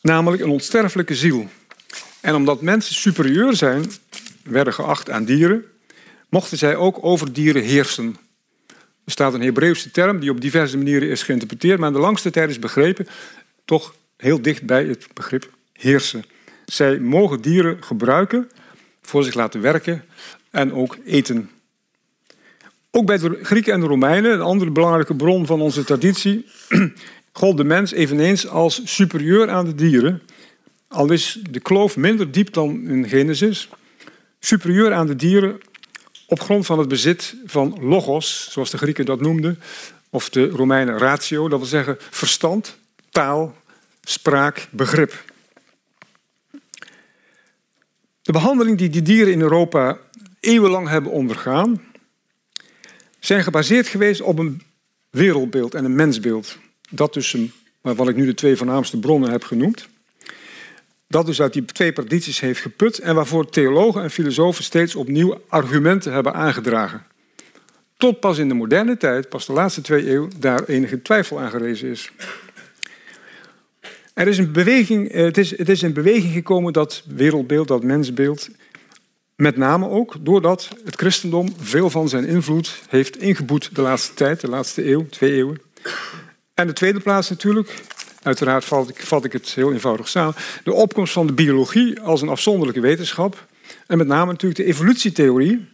namelijk 0.00 0.42
een 0.42 0.50
onsterfelijke 0.50 1.14
ziel. 1.14 1.48
En 2.20 2.34
omdat 2.34 2.62
mensen 2.62 2.94
superieur 2.94 3.56
zijn, 3.56 3.90
werden 4.42 4.72
geacht 4.72 5.10
aan 5.10 5.24
dieren, 5.24 5.64
mochten 6.28 6.58
zij 6.58 6.76
ook 6.76 6.98
over 7.00 7.32
dieren 7.32 7.62
heersen. 7.62 8.16
Er 9.04 9.12
staat 9.12 9.34
een 9.34 9.42
Hebreeuwse 9.42 9.90
term 9.90 10.20
die 10.20 10.30
op 10.30 10.40
diverse 10.40 10.76
manieren 10.76 11.08
is 11.08 11.22
geïnterpreteerd, 11.22 11.78
maar 11.78 11.88
in 11.88 11.94
de 11.94 12.00
langste 12.00 12.30
tijd 12.30 12.50
is 12.50 12.58
begrepen 12.58 13.06
toch 13.64 13.94
heel 14.16 14.42
dicht 14.42 14.62
bij 14.62 14.84
het 14.84 15.06
begrip 15.14 15.50
heersen. 15.72 16.24
Zij 16.66 16.98
mogen 16.98 17.40
dieren 17.40 17.84
gebruiken, 17.84 18.50
voor 19.02 19.24
zich 19.24 19.34
laten 19.34 19.60
werken 19.60 20.04
en 20.50 20.72
ook 20.72 20.96
eten. 21.04 21.50
Ook 22.98 23.06
bij 23.06 23.18
de 23.18 23.38
Grieken 23.42 23.72
en 23.72 23.80
de 23.80 23.86
Romeinen, 23.86 24.32
een 24.32 24.40
andere 24.40 24.70
belangrijke 24.70 25.14
bron 25.14 25.46
van 25.46 25.60
onze 25.60 25.84
traditie, 25.84 26.46
gold 27.32 27.56
de 27.56 27.64
mens 27.64 27.92
eveneens 27.92 28.48
als 28.48 28.80
superieur 28.84 29.50
aan 29.50 29.64
de 29.64 29.74
dieren. 29.74 30.22
Al 30.88 31.10
is 31.10 31.40
de 31.50 31.60
kloof 31.60 31.96
minder 31.96 32.30
diep 32.30 32.52
dan 32.52 32.88
in 32.88 33.08
Genesis. 33.08 33.68
Superieur 34.40 34.92
aan 34.92 35.06
de 35.06 35.16
dieren 35.16 35.60
op 36.26 36.40
grond 36.40 36.66
van 36.66 36.78
het 36.78 36.88
bezit 36.88 37.34
van 37.46 37.78
logos, 37.80 38.48
zoals 38.50 38.70
de 38.70 38.78
Grieken 38.78 39.04
dat 39.04 39.20
noemden, 39.20 39.60
of 40.10 40.30
de 40.30 40.48
Romeinen 40.48 40.98
ratio, 40.98 41.48
dat 41.48 41.58
wil 41.58 41.68
zeggen 41.68 41.96
verstand, 42.10 42.78
taal, 43.10 43.54
spraak, 44.02 44.68
begrip. 44.70 45.24
De 48.22 48.32
behandeling 48.32 48.78
die 48.78 48.88
die 48.88 49.02
dieren 49.02 49.32
in 49.32 49.40
Europa 49.40 49.98
eeuwenlang 50.40 50.88
hebben 50.88 51.12
ondergaan, 51.12 51.87
zijn 53.18 53.42
gebaseerd 53.42 53.88
geweest 53.88 54.20
op 54.20 54.38
een 54.38 54.62
wereldbeeld 55.10 55.74
en 55.74 55.84
een 55.84 55.94
mensbeeld. 55.94 56.58
Dat 56.90 57.14
dus, 57.14 57.32
een, 57.32 57.52
wat 57.80 58.08
ik 58.08 58.16
nu 58.16 58.26
de 58.26 58.34
twee 58.34 58.56
voornaamste 58.56 58.98
bronnen 58.98 59.30
heb 59.30 59.44
genoemd. 59.44 59.88
Dat 61.08 61.26
dus 61.26 61.40
uit 61.40 61.52
die 61.52 61.64
twee 61.64 61.92
tradities 61.92 62.40
heeft 62.40 62.60
geput 62.60 62.98
en 62.98 63.14
waarvoor 63.14 63.50
theologen 63.50 64.02
en 64.02 64.10
filosofen 64.10 64.64
steeds 64.64 64.94
opnieuw 64.94 65.40
argumenten 65.48 66.12
hebben 66.12 66.34
aangedragen. 66.34 67.06
Tot 67.96 68.20
pas 68.20 68.38
in 68.38 68.48
de 68.48 68.54
moderne 68.54 68.96
tijd, 68.96 69.28
pas 69.28 69.46
de 69.46 69.52
laatste 69.52 69.80
twee 69.80 70.06
eeuwen, 70.06 70.30
daar 70.38 70.64
enige 70.64 71.02
twijfel 71.02 71.40
aan 71.40 71.50
gerezen 71.50 71.88
is. 71.88 72.12
Er 74.14 74.28
is 74.28 74.38
een 74.38 74.52
beweging, 74.52 75.08
eh, 75.08 75.24
het, 75.24 75.38
is, 75.38 75.58
het 75.58 75.68
is 75.68 75.82
in 75.82 75.92
beweging 75.92 76.32
gekomen 76.32 76.72
dat 76.72 77.02
wereldbeeld, 77.06 77.68
dat 77.68 77.82
mensbeeld, 77.82 78.48
met 79.38 79.56
name 79.56 79.88
ook 79.88 80.14
doordat 80.20 80.68
het 80.84 80.96
christendom 80.96 81.54
veel 81.58 81.90
van 81.90 82.08
zijn 82.08 82.26
invloed 82.26 82.80
heeft 82.88 83.18
ingeboet 83.18 83.74
de 83.74 83.82
laatste 83.82 84.14
tijd, 84.14 84.40
de 84.40 84.48
laatste 84.48 84.90
eeuw, 84.90 85.06
twee 85.06 85.32
eeuwen. 85.32 85.60
En 86.54 86.66
de 86.66 86.72
tweede 86.72 87.00
plaats 87.00 87.28
natuurlijk, 87.28 87.82
uiteraard 88.22 88.64
vat 88.64 88.88
ik, 88.88 89.02
vat 89.02 89.24
ik 89.24 89.32
het 89.32 89.48
heel 89.48 89.72
eenvoudig 89.72 90.08
samen, 90.08 90.34
de 90.64 90.72
opkomst 90.72 91.12
van 91.12 91.26
de 91.26 91.32
biologie 91.32 92.00
als 92.00 92.22
een 92.22 92.28
afzonderlijke 92.28 92.80
wetenschap. 92.80 93.46
En 93.86 93.98
met 93.98 94.06
name 94.06 94.30
natuurlijk 94.30 94.60
de 94.60 94.66
evolutietheorie, 94.66 95.66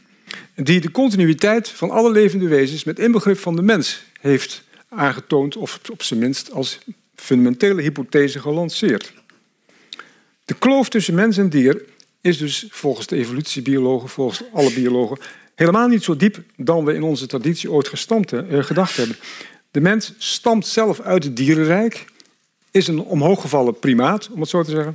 die 0.55 0.81
de 0.81 0.91
continuïteit 0.91 1.69
van 1.69 1.91
alle 1.91 2.11
levende 2.11 2.49
wezens 2.49 2.85
met 2.85 2.99
inbegrip 2.99 3.39
van 3.39 3.57
de 3.57 3.63
mens 3.63 4.05
heeft 4.21 4.63
aangetoond, 4.89 5.57
of 5.57 5.81
op 5.91 6.03
zijn 6.03 6.21
minst 6.21 6.53
als 6.53 6.79
fundamentele 7.15 7.83
hypothese 7.83 8.41
gelanceerd. 8.41 9.13
De 10.45 10.55
kloof 10.55 10.89
tussen 10.89 11.15
mens 11.15 11.37
en 11.37 11.49
dier 11.49 11.83
is 12.25 12.39
dus 12.39 12.67
volgens 12.71 13.07
de 13.07 13.17
evolutiebiologen, 13.17 14.09
volgens 14.09 14.43
alle 14.53 14.73
biologen, 14.73 15.19
helemaal 15.55 15.89
niet 15.89 16.03
zo 16.03 16.17
diep 16.17 16.43
dan 16.57 16.85
we 16.85 16.95
in 16.95 17.03
onze 17.03 17.27
traditie 17.27 17.71
ooit 17.71 17.89
gestampt, 17.89 18.33
eh, 18.33 18.63
gedacht 18.63 18.97
hebben. 18.97 19.17
De 19.71 19.81
mens 19.81 20.13
stamt 20.19 20.67
zelf 20.67 21.01
uit 21.01 21.25
het 21.25 21.37
dierenrijk, 21.37 22.05
is 22.71 22.87
een 22.87 23.01
omhooggevallen 23.01 23.79
primaat, 23.79 24.29
om 24.33 24.41
het 24.41 24.49
zo 24.49 24.63
te 24.63 24.71
zeggen. 24.71 24.95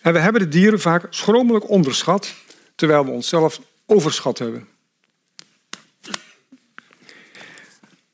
En 0.00 0.12
we 0.12 0.18
hebben 0.18 0.40
de 0.40 0.48
dieren 0.48 0.80
vaak 0.80 1.06
schromelijk 1.10 1.68
onderschat, 1.68 2.34
terwijl 2.74 3.04
we 3.04 3.10
onszelf 3.10 3.60
overschat 3.86 4.38
hebben. 4.38 4.66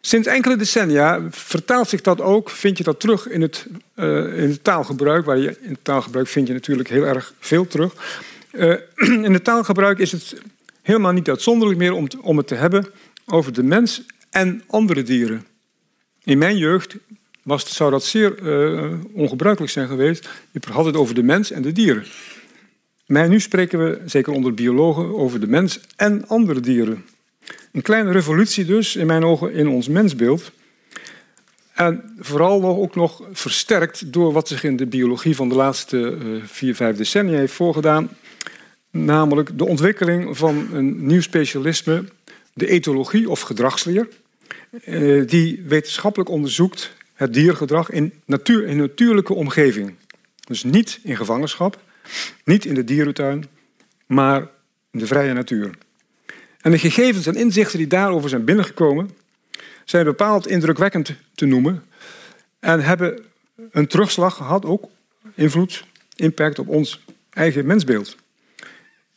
Sinds 0.01 0.29
enkele 0.29 0.57
decennia 0.57 1.23
vertaalt 1.31 1.89
zich 1.89 2.01
dat 2.01 2.21
ook, 2.21 2.51
vind 2.51 2.79
je 2.79 2.85
dat 2.85 3.01
terug 3.01 3.29
in 3.29 3.41
het, 3.41 3.67
uh, 3.97 4.43
in 4.43 4.51
het 4.51 4.65
taalgebruik, 4.65 5.25
waar 5.25 5.39
je 5.39 5.57
in 5.61 5.71
het 5.71 5.85
taalgebruik 5.85 6.29
vind 6.29 6.47
je 6.47 6.53
natuurlijk 6.53 6.89
heel 6.89 7.05
erg 7.05 7.35
veel 7.39 7.67
terug. 7.67 7.95
Uh, 8.53 8.75
in 9.27 9.33
het 9.33 9.45
taalgebruik 9.45 9.99
is 9.99 10.13
het 10.13 10.43
helemaal 10.83 11.13
niet 11.13 11.29
uitzonderlijk 11.29 11.79
meer 11.79 11.93
om, 11.93 12.07
om 12.21 12.37
het 12.37 12.47
te 12.47 12.55
hebben 12.55 12.87
over 13.27 13.53
de 13.53 13.63
mens 13.63 14.03
en 14.31 14.63
andere 14.67 15.03
dieren. 15.03 15.47
In 16.25 16.39
mijn 16.39 16.57
jeugd 16.57 16.97
was, 17.43 17.75
zou 17.75 17.91
dat 17.91 18.05
zeer 18.05 18.43
uh, 18.43 18.93
ongebruikelijk 19.13 19.73
zijn 19.73 19.89
geweest. 19.89 20.29
Je 20.51 20.61
had 20.71 20.85
het 20.85 20.97
over 20.97 21.15
de 21.15 21.23
mens 21.23 21.51
en 21.51 21.63
de 21.63 21.73
dieren. 21.73 22.05
Maar 23.07 23.29
nu 23.29 23.41
spreken 23.41 23.85
we, 23.85 24.01
zeker 24.07 24.33
onder 24.33 24.55
biologen, 24.55 25.17
over 25.17 25.41
de 25.41 25.47
mens 25.47 25.81
en 25.97 26.29
andere 26.29 26.61
dieren. 26.61 27.05
Een 27.73 27.83
kleine 27.83 28.13
revolutie 28.13 28.65
dus, 28.65 28.97
in 28.97 29.07
mijn 29.07 29.25
ogen, 29.25 29.53
in 29.53 29.69
ons 29.69 29.89
mensbeeld. 29.89 30.53
En 31.75 32.15
vooral 32.19 32.65
ook 32.65 32.95
nog 32.95 33.23
versterkt 33.33 34.13
door 34.13 34.33
wat 34.33 34.49
zich 34.49 34.65
in 34.65 34.77
de 34.77 34.87
biologie 34.87 35.37
van 35.37 35.49
de 35.49 35.55
laatste 35.55 36.19
uh, 36.23 36.43
vier, 36.45 36.75
vijf 36.75 36.97
decennia 36.97 37.39
heeft 37.39 37.53
voorgedaan. 37.53 38.11
Namelijk 38.91 39.59
de 39.59 39.67
ontwikkeling 39.67 40.37
van 40.37 40.69
een 40.73 41.07
nieuw 41.07 41.21
specialisme, 41.21 42.05
de 42.53 42.67
etologie 42.67 43.31
of 43.31 43.41
gedragsleer. 43.41 44.09
Uh, 44.85 45.27
die 45.27 45.63
wetenschappelijk 45.67 46.31
onderzoekt 46.31 46.93
het 47.15 47.35
diergedrag 47.35 47.91
in, 47.91 48.13
natuur, 48.25 48.67
in 48.67 48.77
natuurlijke 48.77 49.35
omgeving. 49.35 49.95
Dus 50.47 50.63
niet 50.63 51.01
in 51.03 51.17
gevangenschap, 51.17 51.81
niet 52.45 52.65
in 52.65 52.75
de 52.75 52.85
dierentuin, 52.85 53.45
maar 54.07 54.49
in 54.91 54.99
de 54.99 55.07
vrije 55.07 55.33
natuur. 55.33 55.71
En 56.61 56.71
de 56.71 56.79
gegevens 56.79 57.27
en 57.27 57.35
inzichten 57.35 57.79
die 57.79 57.87
daarover 57.87 58.29
zijn 58.29 58.45
binnengekomen, 58.45 59.11
zijn 59.85 60.05
bepaald 60.05 60.49
indrukwekkend 60.49 61.15
te 61.35 61.47
noemen 61.47 61.85
en 62.61 62.81
hebben 62.81 63.23
een 63.71 63.87
terugslag 63.87 64.37
gehad, 64.37 64.65
ook 64.65 64.89
invloed, 65.35 65.85
impact 66.17 66.59
op 66.59 66.69
ons 66.69 67.05
eigen 67.31 67.67
mensbeeld. 67.67 68.17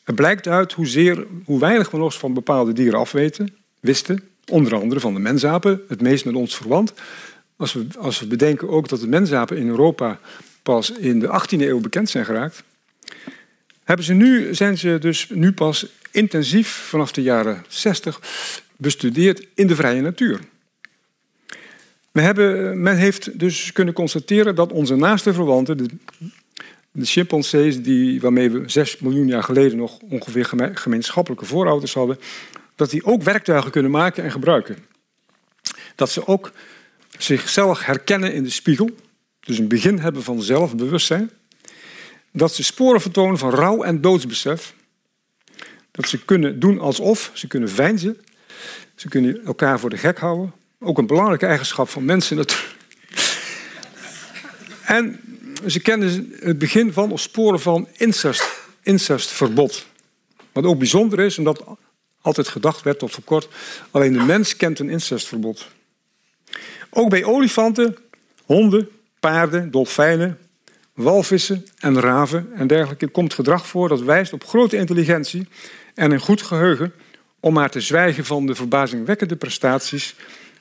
Het 0.04 0.16
blijkt 0.16 0.48
uit 0.48 0.74
hoezeer, 0.74 1.26
hoe 1.46 1.60
weinig 1.60 1.92
we 1.92 1.98
nog 1.98 2.18
van 2.18 2.34
bepaalde 2.34 2.74
dieren 2.74 3.00
afweten, 3.00 3.56
wisten, 3.80 4.24
onder 4.48 4.76
andere 4.76 5.00
van 5.00 5.14
de 5.14 5.20
mensapen, 5.20 5.82
het 5.88 6.02
meest 6.02 6.26
met 6.26 6.36
ons 6.36 6.56
verwant. 6.56 6.94
Als 7.56 7.74
we, 7.74 7.86
als 7.98 8.20
we 8.20 8.28
bedenken 8.28 8.70
ook 8.70 8.90
dat 8.90 9.00
de 9.00 9.08
mensapen 9.08 9.58
in 9.58 9.68
Europa 9.68 10.20
pas 10.62 10.92
in 10.92 11.20
de 11.20 11.28
18e 11.28 11.60
eeuw 11.60 11.80
bekend 11.80 12.10
zijn 12.10 12.26
geraakt, 12.26 12.64
hebben 13.84 14.06
ze 14.06 14.14
nu, 14.14 14.56
zijn 14.56 14.78
ze 14.78 14.98
dus 15.00 15.30
nu 15.30 15.52
pas 15.52 15.86
intensief 16.12 16.70
vanaf 16.70 17.12
de 17.12 17.22
jaren 17.22 17.66
60 17.68 18.20
bestudeerd 18.78 19.48
in 19.54 19.68
de 19.68 19.76
vrije 19.76 20.02
natuur. 20.02 20.40
Men, 22.12 22.24
hebben, 22.24 22.82
men 22.82 22.98
heeft 22.98 23.40
dus 23.40 23.72
kunnen 23.72 23.94
constateren 23.94 24.56
dat 24.56 24.72
onze 24.72 24.96
naaste 24.96 25.34
verwanten, 25.34 25.78
de, 25.78 25.86
de 26.94 27.06
chimpansees, 27.06 27.82
die, 27.82 28.22
waarmee 28.22 28.52
we 28.52 28.64
6 28.66 29.00
miljoen 29.00 29.28
jaar 29.28 29.44
geleden 29.44 29.78
nog 29.78 30.00
ongeveer 30.00 30.46
gemeenschappelijke 30.74 31.46
voorouders 31.46 31.94
hadden, 31.94 32.20
dat 32.76 32.90
die 32.90 33.06
ook 33.06 33.24
werktuigen 33.24 33.72
kunnen 33.72 33.92
maken 33.92 34.24
en 34.24 34.32
gebruiken. 34.32 34.78
Dat 35.96 36.10
ze 36.10 36.28
ook 36.28 36.52
zichzelf 37.18 37.86
herkennen 37.86 38.34
in 38.34 38.44
de 38.44 38.50
spiegel, 38.50 38.90
dus 39.40 39.58
een 39.58 39.68
begin 39.68 40.00
hebben 40.00 40.24
van 40.24 40.42
zelfbewustzijn. 40.42 41.32
Dat 42.32 42.54
ze 42.54 42.64
sporen 42.64 43.02
vertonen 43.02 43.38
van 43.38 43.50
rouw 43.50 43.84
en 43.84 44.02
doodsbesef. 44.02 44.74
Dat 45.92 46.08
ze 46.08 46.26
kunnen 46.26 46.60
doen 46.60 46.80
alsof, 46.80 47.32
ze 47.34 47.48
kunnen 47.48 47.70
veinzen. 47.70 48.18
Ze 48.96 49.10
kunnen 49.10 49.46
elkaar 49.46 49.80
voor 49.80 49.90
de 49.90 49.98
gek 49.98 50.18
houden. 50.18 50.54
Ook 50.80 50.98
een 50.98 51.08
belangrijke 51.08 51.46
eigenschap 51.46 51.90
van 51.90 52.06
mensen 52.06 52.38
natuurlijk. 52.38 52.76
En 54.86 55.33
ze 55.68 55.80
kennen 55.80 56.34
het 56.40 56.58
begin 56.58 56.94
van 56.94 57.12
of 57.12 57.20
sporen 57.20 57.60
van 57.60 57.88
incest, 57.98 58.44
incestverbod. 58.82 59.86
Wat 60.52 60.64
ook 60.64 60.78
bijzonder 60.78 61.20
is, 61.20 61.38
omdat 61.38 61.64
altijd 62.22 62.48
gedacht 62.48 62.82
werd 62.82 63.00
tot 63.00 63.12
voor 63.12 63.24
kort, 63.24 63.48
alleen 63.92 64.14
de 64.14 64.24
mens 64.24 64.56
kent 64.56 64.80
een 64.80 64.90
incestverbod. 64.90 65.68
Ook 66.90 67.10
bij 67.10 67.24
olifanten, 67.24 67.98
honden, 68.46 68.90
paarden, 69.20 69.72
dolfijnen, 69.72 70.38
walvissen 70.94 71.66
en 71.80 72.00
raven 72.00 72.50
en 72.54 72.68
dergelijke 72.68 73.08
komt 73.08 73.34
gedrag 73.34 73.68
voor 73.68 73.90
dat 73.90 74.02
wijst 74.02 74.34
op 74.34 74.46
grote 74.46 74.78
intelligentie 74.78 75.48
en 75.94 76.12
een 76.12 76.20
goed 76.20 76.42
geheugen, 76.42 76.94
om 77.40 77.54
maar 77.54 77.70
te 77.70 77.82
zwijgen 77.82 78.26
van 78.26 78.46
de 78.46 78.56
verbazingwekkende 78.56 79.36
prestaties 79.36 80.16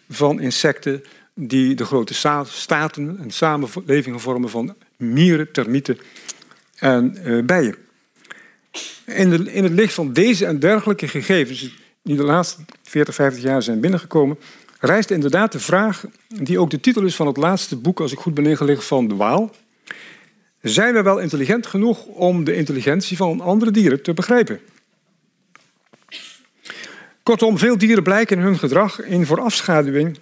van 0.08 0.40
insecten 0.40 1.04
die 1.34 1.74
de 1.74 1.84
grote 1.84 2.14
staten 2.44 3.18
en 3.20 3.30
samenlevingen 3.30 4.20
vormen 4.20 4.50
van 4.50 4.74
mieren, 5.02 5.52
termieten 5.52 5.98
en 6.78 7.18
uh, 7.24 7.44
bijen. 7.44 7.76
In, 9.06 9.30
de, 9.30 9.52
in 9.52 9.64
het 9.64 9.72
licht 9.72 9.94
van 9.94 10.12
deze 10.12 10.46
en 10.46 10.58
dergelijke 10.58 11.08
gegevens, 11.08 11.76
die 12.02 12.16
de 12.16 12.22
laatste 12.22 12.62
40, 12.82 13.14
50 13.14 13.42
jaar 13.42 13.62
zijn 13.62 13.80
binnengekomen, 13.80 14.38
rijst 14.80 15.10
inderdaad 15.10 15.52
de 15.52 15.60
vraag, 15.60 16.04
die 16.28 16.58
ook 16.58 16.70
de 16.70 16.80
titel 16.80 17.02
is 17.02 17.16
van 17.16 17.26
het 17.26 17.36
laatste 17.36 17.76
boek, 17.76 18.00
als 18.00 18.12
ik 18.12 18.18
goed 18.18 18.34
ben 18.34 18.46
ingelicht, 18.46 18.84
van 18.84 19.08
De 19.08 19.14
Waal. 19.14 19.54
Zijn 20.60 20.94
we 20.94 21.02
wel 21.02 21.18
intelligent 21.18 21.66
genoeg 21.66 22.04
om 22.04 22.44
de 22.44 22.54
intelligentie 22.54 23.16
van 23.16 23.40
andere 23.40 23.70
dieren 23.70 24.02
te 24.02 24.14
begrijpen? 24.14 24.60
Kortom, 27.22 27.58
veel 27.58 27.78
dieren 27.78 28.02
blijken 28.02 28.38
hun 28.38 28.58
gedrag 28.58 29.02
in 29.02 29.26
voorafschaduwing 29.26 30.18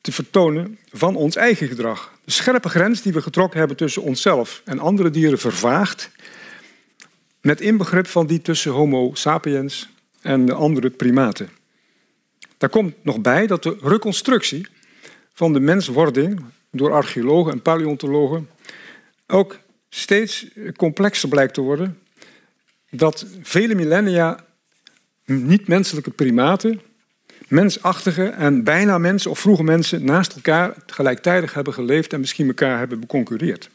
te 0.00 0.12
vertonen 0.12 0.78
van 0.92 1.16
ons 1.16 1.36
eigen 1.36 1.68
gedrag. 1.68 2.12
De 2.24 2.30
scherpe 2.30 2.68
grens 2.68 3.02
die 3.02 3.12
we 3.12 3.22
getrokken 3.22 3.58
hebben 3.58 3.76
tussen 3.76 4.02
onszelf 4.02 4.62
en 4.64 4.78
andere 4.78 5.10
dieren 5.10 5.38
vervaagt, 5.38 6.10
met 7.40 7.60
inbegrip 7.60 8.06
van 8.06 8.26
die 8.26 8.42
tussen 8.42 8.72
Homo 8.72 9.10
sapiens 9.14 9.88
en 10.20 10.46
de 10.46 10.54
andere 10.54 10.90
primaten. 10.90 11.48
Daar 12.58 12.70
komt 12.70 12.94
nog 13.02 13.20
bij 13.20 13.46
dat 13.46 13.62
de 13.62 13.76
reconstructie 13.82 14.66
van 15.32 15.52
de 15.52 15.60
menswording 15.60 16.44
door 16.70 16.92
archeologen 16.92 17.52
en 17.52 17.62
paleontologen 17.62 18.48
ook 19.26 19.58
steeds 19.88 20.46
complexer 20.76 21.28
blijkt 21.28 21.54
te 21.54 21.60
worden. 21.60 21.98
Dat 22.90 23.26
vele 23.42 23.74
millennia 23.74 24.44
niet-menselijke 25.24 26.10
primaten, 26.10 26.80
mensachtige 27.50 28.24
en 28.24 28.64
bijna 28.64 28.98
mensen 28.98 29.30
of 29.30 29.38
vroege 29.38 29.62
mensen 29.62 30.04
naast 30.04 30.34
elkaar 30.34 30.74
gelijktijdig 30.86 31.54
hebben 31.54 31.74
geleefd 31.74 32.12
en 32.12 32.20
misschien 32.20 32.46
elkaar 32.46 32.78
hebben 32.78 33.00
beconcurreerd. 33.00 33.70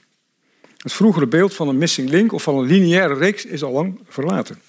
Het 0.78 0.94
vroegere 0.94 1.28
beeld 1.28 1.54
van 1.54 1.68
een 1.68 1.78
missing 1.78 2.10
link 2.10 2.32
of 2.32 2.44
van 2.44 2.58
een 2.58 2.66
lineaire 2.66 3.14
reeks 3.14 3.46
is 3.46 3.64
al 3.64 3.72
lang 3.72 4.00
verlaten. 4.08 4.62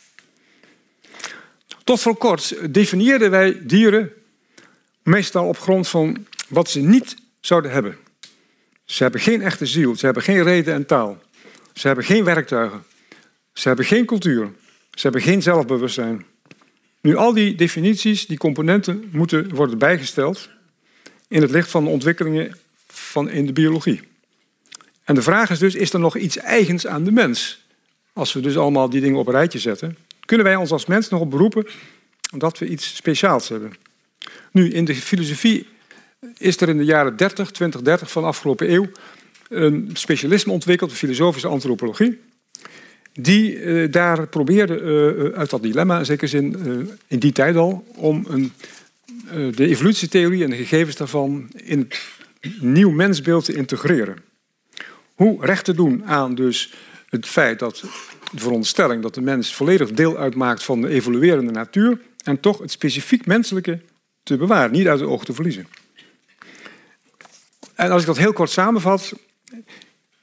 Tot 1.85 2.01
voor 2.01 2.17
kort 2.17 2.73
definieerden 2.73 3.31
wij 3.31 3.61
dieren 3.63 4.13
Meestal 5.03 5.49
op 5.49 5.59
grond 5.59 5.89
van 5.89 6.27
wat 6.49 6.71
ze 6.71 6.81
niet 6.81 7.17
zouden 7.41 7.71
hebben. 7.71 7.97
Ze 8.85 9.03
hebben 9.03 9.21
geen 9.21 9.43
echte 9.43 9.67
ziel, 9.67 9.97
ze 9.97 10.05
hebben 10.05 10.23
geen 10.23 10.43
reden 10.43 10.75
en 10.75 10.87
taal. 10.87 11.23
Ze 11.73 11.87
hebben 11.87 12.05
geen 12.05 12.25
werktuigen. 12.25 12.85
Ze 13.53 13.69
hebben 13.69 13.87
geen 13.87 14.05
cultuur. 14.05 14.53
Ze 14.91 15.03
hebben 15.03 15.23
geen 15.23 15.43
zelfbewustzijn. 15.43 16.25
Nu, 17.07 17.17
al 17.17 17.33
die 17.33 17.55
definities, 17.55 18.27
die 18.27 18.39
componenten, 18.39 19.09
moeten 19.13 19.55
worden 19.55 19.79
bijgesteld 19.79 20.49
in 21.29 21.43
het 21.43 21.51
licht 21.51 21.71
van 21.71 21.85
de 21.85 21.91
ontwikkelingen 21.91 22.57
van 22.87 23.29
in 23.29 23.47
de 23.47 23.53
biologie. 23.53 24.01
En 25.05 25.15
de 25.15 25.23
vraag 25.23 25.51
is 25.51 25.59
dus, 25.59 25.75
is 25.75 25.93
er 25.93 26.01
nog 26.01 26.17
iets 26.17 26.37
eigens 26.37 26.87
aan 26.87 27.05
de 27.05 27.13
mens? 27.13 27.67
Als 28.13 28.33
we 28.33 28.41
dus 28.41 28.57
allemaal 28.57 28.91
die 28.91 29.01
dingen 29.01 29.19
op 29.19 29.27
een 29.27 29.33
rijtje 29.33 29.59
zetten, 29.59 29.97
kunnen 30.25 30.47
wij 30.47 30.57
ons 30.57 30.71
als 30.71 30.87
mens 30.87 31.09
nog 31.09 31.21
op 31.21 31.31
beroepen 31.31 31.67
dat 32.37 32.59
we 32.59 32.69
iets 32.69 32.97
speciaals 32.97 33.49
hebben. 33.49 33.73
Nu, 34.51 34.71
in 34.71 34.85
de 34.85 34.95
filosofie 34.95 35.67
is 36.37 36.61
er 36.61 36.69
in 36.69 36.77
de 36.77 36.85
jaren 36.85 37.17
30, 37.17 37.51
20, 37.51 37.83
30 37.83 38.11
van 38.11 38.23
de 38.23 38.29
afgelopen 38.29 38.73
eeuw 38.73 38.91
een 39.49 39.91
specialisme 39.93 40.53
ontwikkeld, 40.53 40.91
de 40.91 40.97
filosofische 40.97 41.49
antropologie, 41.49 42.21
die 43.17 43.61
uh, 43.61 43.93
daar 43.93 44.27
probeerde 44.27 44.81
uh, 44.81 45.39
uit 45.39 45.51
dat 45.51 45.63
dilemma, 45.63 45.99
in 45.99 46.05
zekere 46.05 46.27
zin 46.27 46.57
in 47.07 47.19
die 47.19 47.33
tijd 47.33 47.57
al, 47.57 47.85
om 47.95 48.27
een, 48.29 48.53
de 49.55 49.67
evolutietheorie 49.67 50.45
en 50.45 50.51
de 50.51 50.57
gegevens 50.57 50.97
daarvan 50.97 51.49
in 51.55 51.79
het 51.79 51.99
nieuw 52.61 52.91
mensbeeld 52.91 53.45
te 53.45 53.55
integreren. 53.55 54.17
Hoe 55.15 55.47
recht 55.47 55.65
te 55.65 55.75
doen 55.75 56.05
aan 56.05 56.35
dus 56.35 56.75
het 57.09 57.27
feit 57.27 57.59
dat 57.59 57.85
de 58.33 58.41
veronderstelling 58.41 59.03
dat 59.03 59.15
de 59.15 59.21
mens 59.21 59.55
volledig 59.55 59.93
deel 59.93 60.17
uitmaakt 60.19 60.63
van 60.63 60.81
de 60.81 60.89
evoluerende 60.89 61.53
natuur 61.53 61.99
en 62.25 62.41
toch 62.41 62.59
het 62.59 62.71
specifiek 62.71 63.27
menselijke 63.27 63.81
te 64.23 64.37
bewaren, 64.37 64.73
niet 64.73 64.87
uit 64.87 65.01
het 65.01 65.09
oog 65.09 65.25
te 65.25 65.33
verliezen. 65.33 65.67
En 67.75 67.91
als 67.91 68.01
ik 68.01 68.07
dat 68.07 68.17
heel 68.17 68.33
kort 68.33 68.51
samenvat, 68.51 69.13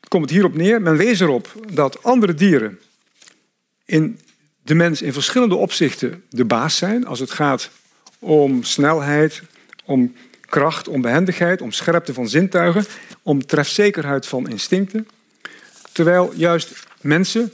komt 0.08 0.24
het 0.24 0.34
hierop 0.34 0.56
neer. 0.56 0.82
Men 0.82 0.98
wees 0.98 1.20
erop 1.20 1.54
dat 1.74 2.04
andere 2.04 2.34
dieren 2.34 2.80
in 3.86 4.20
de 4.64 4.76
mens 4.76 5.02
in 5.02 5.14
verschillende 5.14 5.56
opzichten 5.56 6.24
de 6.30 6.46
baas 6.46 6.78
zijn. 6.78 7.06
Als 7.06 7.20
het 7.20 7.32
gaat 7.32 7.70
om 8.20 8.64
snelheid, 8.64 9.42
om 9.86 10.16
kracht, 10.42 10.88
om 10.88 11.02
behendigheid, 11.02 11.62
om 11.62 11.72
scherpte 11.72 12.14
van 12.14 12.30
zintuigen, 12.30 12.86
om 13.22 13.46
trefzekerheid 13.46 14.28
van 14.28 14.50
instincten. 14.50 15.08
Terwijl 15.92 16.34
juist 16.36 16.88
mensen 17.02 17.54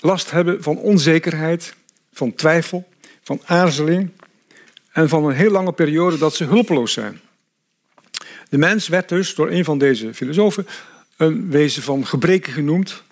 last 0.00 0.30
hebben 0.30 0.62
van 0.62 0.78
onzekerheid, 0.78 1.74
van 2.12 2.34
twijfel, 2.34 2.88
van 3.22 3.40
aarzeling 3.44 4.10
en 4.92 5.08
van 5.08 5.24
een 5.24 5.34
heel 5.34 5.50
lange 5.50 5.72
periode 5.72 6.18
dat 6.18 6.34
ze 6.34 6.44
hulpeloos 6.44 6.92
zijn. 6.92 7.20
De 8.48 8.58
mens 8.58 8.88
werd 8.88 9.08
dus 9.08 9.34
door 9.34 9.50
een 9.50 9.64
van 9.64 9.78
deze 9.78 10.14
filosofen 10.14 10.66
een 11.16 11.50
wezen 11.50 11.82
van 11.82 12.06
gebreken 12.06 12.52
genoemd, 12.52 13.02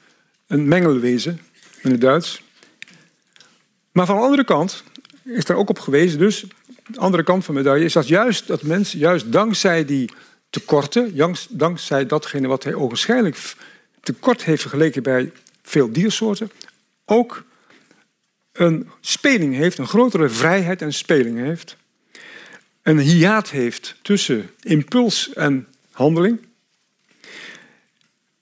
een 0.46 0.68
mengelwezen 0.68 1.40
in 1.82 1.90
het 1.90 2.00
Duits. 2.00 2.42
Maar 3.92 4.06
van 4.06 4.16
de 4.16 4.22
andere 4.22 4.44
kant 4.44 4.84
is 5.24 5.48
er 5.48 5.56
ook 5.56 5.68
op 5.68 5.78
gewezen, 5.78 6.18
dus 6.18 6.44
de 6.86 7.00
andere 7.00 7.22
kant 7.22 7.44
van 7.44 7.54
de 7.54 7.60
medaille 7.60 7.84
is 7.84 7.92
dat 7.92 8.08
juist 8.08 8.46
dat 8.46 8.62
mens, 8.62 8.92
juist 8.92 9.32
dankzij 9.32 9.84
die 9.84 10.10
tekorten, 10.50 11.34
dankzij 11.50 12.06
datgene 12.06 12.48
wat 12.48 12.64
hij 12.64 12.74
ogenschijnlijk 12.74 13.54
tekort 14.00 14.44
heeft 14.44 14.60
vergeleken 14.60 15.02
bij 15.02 15.32
veel 15.62 15.92
diersoorten, 15.92 16.50
ook 17.04 17.44
een 18.52 18.90
speling 19.00 19.54
heeft, 19.54 19.78
een 19.78 19.86
grotere 19.86 20.28
vrijheid 20.28 20.82
en 20.82 20.92
speling 20.92 21.38
heeft. 21.38 21.76
Een 22.82 22.98
hiaat 22.98 23.50
heeft 23.50 23.96
tussen 24.02 24.50
impuls 24.60 25.32
en 25.32 25.68
handeling. 25.90 26.46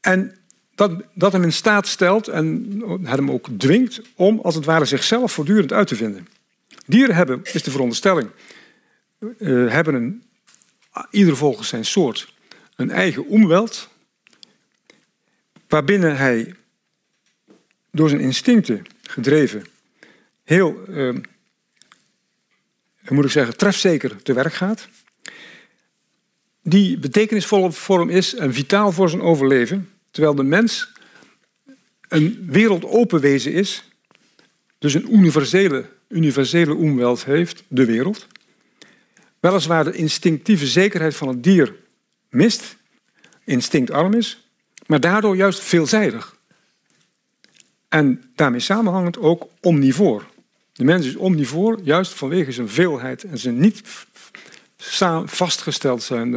En 0.00 0.37
dat, 0.78 0.92
dat 1.12 1.32
hem 1.32 1.42
in 1.42 1.52
staat 1.52 1.86
stelt 1.86 2.28
en 2.28 2.82
hem 3.02 3.30
ook 3.30 3.48
dwingt 3.56 4.00
om 4.14 4.40
als 4.40 4.54
het 4.54 4.64
ware 4.64 4.84
zichzelf 4.84 5.32
voortdurend 5.32 5.72
uit 5.72 5.86
te 5.86 5.96
vinden. 5.96 6.28
Dieren 6.86 7.14
hebben, 7.14 7.40
is 7.52 7.62
de 7.62 7.70
veronderstelling, 7.70 8.30
uh, 9.38 9.70
hebben 9.70 9.94
een, 9.94 10.22
ieder 11.10 11.36
volgens 11.36 11.68
zijn 11.68 11.84
soort 11.84 12.32
een 12.76 12.90
eigen 12.90 13.26
omweld, 13.26 13.88
waarbinnen 15.68 16.16
hij 16.16 16.54
door 17.90 18.08
zijn 18.08 18.20
instincten 18.20 18.84
gedreven 19.02 19.64
heel, 20.44 20.82
uh, 20.88 21.14
moet 23.08 23.24
ik 23.24 23.30
zeggen, 23.30 23.56
trefzeker 23.56 24.22
te 24.22 24.32
werk 24.32 24.52
gaat. 24.52 24.88
Die 26.62 26.98
betekenisvol 26.98 27.70
voor 27.70 27.98
hem 28.00 28.10
is 28.10 28.34
en 28.34 28.54
vitaal 28.54 28.92
voor 28.92 29.08
zijn 29.08 29.22
overleven. 29.22 29.97
Terwijl 30.10 30.34
de 30.34 30.42
mens 30.42 30.92
een 32.08 32.46
wereldopen 32.46 33.20
wezen 33.20 33.52
is, 33.52 33.84
dus 34.78 34.94
een 34.94 35.14
universele, 35.14 35.90
universele 36.08 36.74
omweld 36.74 37.24
heeft, 37.24 37.62
de 37.68 37.84
wereld. 37.84 38.26
Weliswaar 39.40 39.84
de 39.84 39.92
instinctieve 39.92 40.66
zekerheid 40.66 41.16
van 41.16 41.28
het 41.28 41.42
dier 41.42 41.74
mist, 42.28 42.76
instinctarm 43.44 44.14
is, 44.14 44.48
maar 44.86 45.00
daardoor 45.00 45.36
juist 45.36 45.60
veelzijdig. 45.60 46.36
En 47.88 48.30
daarmee 48.34 48.60
samenhangend 48.60 49.18
ook 49.18 49.48
omnivoor. 49.60 50.26
De 50.72 50.84
mens 50.84 51.06
is 51.06 51.16
omnivoor, 51.16 51.78
juist 51.82 52.12
vanwege 52.12 52.52
zijn 52.52 52.68
veelheid 52.68 53.24
en 53.24 53.38
zijn 53.38 53.58
niet 53.58 53.82
vastgesteld 55.24 56.02
zijn. 56.02 56.30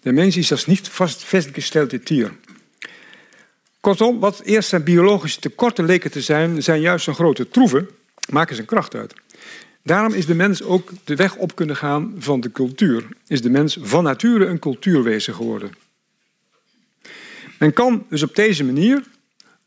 De, 0.00 0.12
mens 0.12 0.36
is 0.36 0.50
als 0.50 0.66
niet 0.66 0.88
vast, 0.88 1.24
vastgesteld 1.24 2.06
dier. 2.06 2.32
Kortom, 3.80 4.18
wat 4.18 4.40
eerst 4.40 4.68
zijn 4.68 4.84
biologische 4.84 5.40
tekorten 5.40 5.84
leken 5.84 6.10
te 6.10 6.20
zijn, 6.20 6.62
zijn 6.62 6.80
juist 6.80 7.04
zijn 7.04 7.16
grote 7.16 7.48
troeven, 7.48 7.88
maken 8.30 8.54
zijn 8.54 8.66
kracht 8.66 8.94
uit. 8.94 9.14
Daarom 9.82 10.12
is 10.12 10.26
de 10.26 10.34
mens 10.34 10.62
ook 10.62 10.90
de 11.04 11.16
weg 11.16 11.36
op 11.36 11.54
kunnen 11.54 11.76
gaan 11.76 12.14
van 12.18 12.40
de 12.40 12.52
cultuur. 12.52 13.06
Is 13.26 13.42
de 13.42 13.50
mens 13.50 13.78
van 13.80 14.02
nature 14.02 14.46
een 14.46 14.58
cultuurwezen 14.58 15.34
geworden. 15.34 15.72
Men 17.58 17.72
kan 17.72 18.06
dus 18.08 18.22
op 18.22 18.34
deze 18.34 18.64
manier 18.64 19.02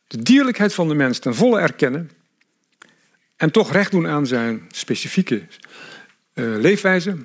de 0.08 0.21
dierlijkheid 0.21 0.74
van 0.74 0.88
de 0.88 0.93
mens 0.93 1.19
ten 1.19 1.36
volle 1.36 1.60
erkennen 1.60 2.12
en 3.36 3.52
toch 3.52 3.71
recht 3.71 3.91
doen 3.91 4.08
aan 4.08 4.28
zijn 4.28 4.67
specifieke 4.71 5.36
uh, 5.36 6.58
leefwijze, 6.58 7.17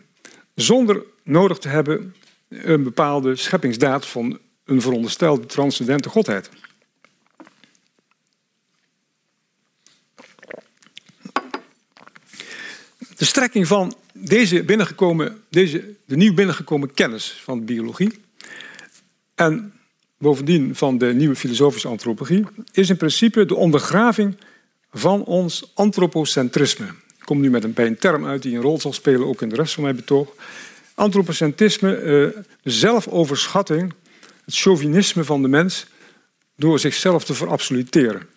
zonder 0.55 1.03
nodig 1.23 1.59
te 1.59 1.69
hebben 1.69 2.15
een 2.49 2.83
bepaalde 2.83 3.37
scheppingsdaad 3.37 4.07
van 4.07 4.39
een 4.65 4.81
veronderstelde 4.81 5.47
transcendente 5.47 6.09
godheid. 6.09 6.51
De 13.17 13.25
strekking 13.25 13.67
van 13.67 13.95
deze, 14.13 14.63
binnengekomen, 14.63 15.43
deze 15.51 15.95
de 16.05 16.17
nieuw 16.17 16.35
binnengekomen 16.35 16.95
kennis 16.95 17.41
van 17.43 17.65
biologie 17.65 18.13
en 19.35 19.73
bovendien 20.19 20.75
van 20.75 20.99
de 20.99 21.07
nieuwe 21.07 21.37
filosofische 21.37 21.89
antropologie 21.89 22.45
is 22.73 22.89
in 22.89 22.97
principe 22.97 23.47
de 23.47 23.55
ondergraving 23.55 24.37
van 24.91 25.25
ons 25.25 25.71
antropocentrisme. 25.75 26.85
Ik 27.19 27.25
kom 27.25 27.41
nu 27.41 27.51
met 27.51 27.65
een, 27.65 27.73
bij 27.73 27.87
een 27.87 27.99
term 27.99 28.27
uit 28.27 28.43
die 28.43 28.57
een 28.57 28.63
rol 28.63 28.81
zal 28.81 28.93
spelen 28.93 29.27
ook 29.27 29.43
in 29.43 29.49
de 29.49 29.57
rest 29.57 29.75
van 29.75 29.83
mijn 29.83 29.97
betoog. 29.97 30.29
Antropocentrisme, 30.95 31.95
eh, 31.95 32.03
de 32.63 32.71
zelfoverschatting, 32.71 33.93
het 34.45 34.55
chauvinisme 34.55 35.25
van 35.25 35.43
de 35.43 35.49
mens 35.49 35.87
door 36.57 36.79
zichzelf 36.79 37.25
te 37.25 37.35
verabsoluteren. 37.35 38.29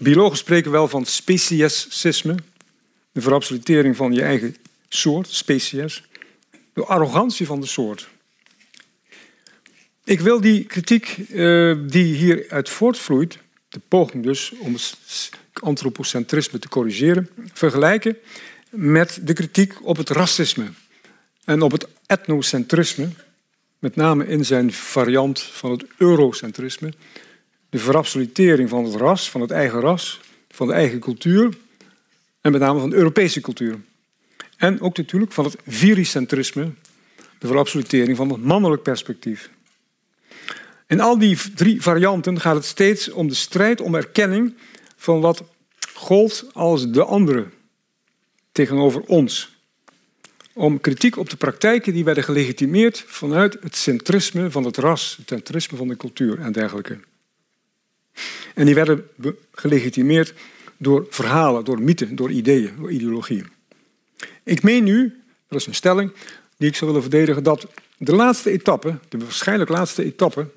Biologen 0.00 0.36
spreken 0.36 0.70
wel 0.70 0.88
van 0.88 1.04
speciesisme, 1.04 2.34
de 3.16 3.22
verabsolutering 3.22 3.96
van 3.96 4.12
je 4.12 4.22
eigen 4.22 4.56
soort, 4.88 5.28
species, 5.28 6.02
de 6.72 6.84
arrogantie 6.84 7.46
van 7.46 7.60
de 7.60 7.66
soort. 7.66 8.08
Ik 10.04 10.20
wil 10.20 10.40
die 10.40 10.64
kritiek 10.64 11.16
uh, 11.30 11.76
die 11.86 12.14
hieruit 12.14 12.68
voortvloeit, 12.68 13.38
de 13.68 13.80
poging 13.88 14.24
dus 14.24 14.52
om 14.58 14.72
het 14.72 15.30
antropocentrisme 15.52 16.58
te 16.58 16.68
corrigeren, 16.68 17.28
vergelijken 17.52 18.16
met 18.70 19.18
de 19.22 19.32
kritiek 19.32 19.86
op 19.86 19.96
het 19.96 20.10
racisme 20.10 20.66
en 21.44 21.62
op 21.62 21.72
het 21.72 21.86
etnocentrisme, 22.06 23.08
met 23.78 23.96
name 23.96 24.26
in 24.26 24.44
zijn 24.44 24.72
variant 24.72 25.40
van 25.40 25.70
het 25.70 25.84
eurocentrisme, 25.98 26.92
de 27.70 27.78
verabsolutering 27.78 28.68
van 28.68 28.84
het 28.84 28.94
ras, 28.94 29.30
van 29.30 29.40
het 29.40 29.50
eigen 29.50 29.80
ras, 29.80 30.20
van 30.48 30.66
de 30.66 30.72
eigen 30.72 30.98
cultuur 30.98 31.64
en 32.46 32.52
met 32.52 32.60
name 32.60 32.80
van 32.80 32.90
de 32.90 32.96
Europese 32.96 33.40
cultuur. 33.40 33.80
En 34.56 34.80
ook 34.80 34.96
natuurlijk 34.96 35.32
van 35.32 35.44
het 35.44 35.56
viricentrisme, 35.66 36.70
de 37.38 37.46
verabsolutering 37.46 38.16
van 38.16 38.30
het 38.30 38.44
mannelijk 38.44 38.82
perspectief. 38.82 39.50
In 40.86 41.00
al 41.00 41.18
die 41.18 41.38
drie 41.54 41.82
varianten 41.82 42.40
gaat 42.40 42.54
het 42.54 42.64
steeds 42.64 43.10
om 43.10 43.28
de 43.28 43.34
strijd 43.34 43.80
om 43.80 43.94
erkenning 43.94 44.54
van 44.96 45.20
wat 45.20 45.42
gold 45.94 46.46
als 46.52 46.90
de 46.90 47.04
andere 47.04 47.46
tegenover 48.52 49.00
ons. 49.00 49.54
om 50.52 50.80
kritiek 50.80 51.16
op 51.16 51.30
de 51.30 51.36
praktijken 51.36 51.92
die 51.92 52.04
werden 52.04 52.24
gelegitimeerd 52.24 53.04
vanuit 53.06 53.56
het 53.60 53.76
centrisme 53.76 54.50
van 54.50 54.64
het 54.64 54.76
ras, 54.76 55.16
het 55.16 55.28
centrisme 55.28 55.76
van 55.76 55.88
de 55.88 55.96
cultuur 55.96 56.40
en 56.40 56.52
dergelijke. 56.52 56.98
En 58.54 58.66
die 58.66 58.74
werden 58.74 59.08
gelegitimeerd 59.52 60.34
door 60.78 61.06
verhalen, 61.10 61.64
door 61.64 61.82
mythen, 61.82 62.16
door 62.16 62.30
ideeën, 62.30 62.70
door 62.78 62.90
ideologieën. 62.90 63.46
Ik 64.42 64.62
meen 64.62 64.84
nu, 64.84 65.22
dat 65.48 65.60
is 65.60 65.66
een 65.66 65.74
stelling 65.74 66.12
die 66.56 66.68
ik 66.68 66.74
zou 66.74 66.86
willen 66.86 67.10
verdedigen, 67.10 67.42
dat 67.42 67.66
de 67.98 68.14
laatste 68.14 68.50
etappe, 68.50 68.98
de 69.08 69.18
waarschijnlijk 69.18 69.70
laatste 69.70 70.04
etappe 70.04 70.48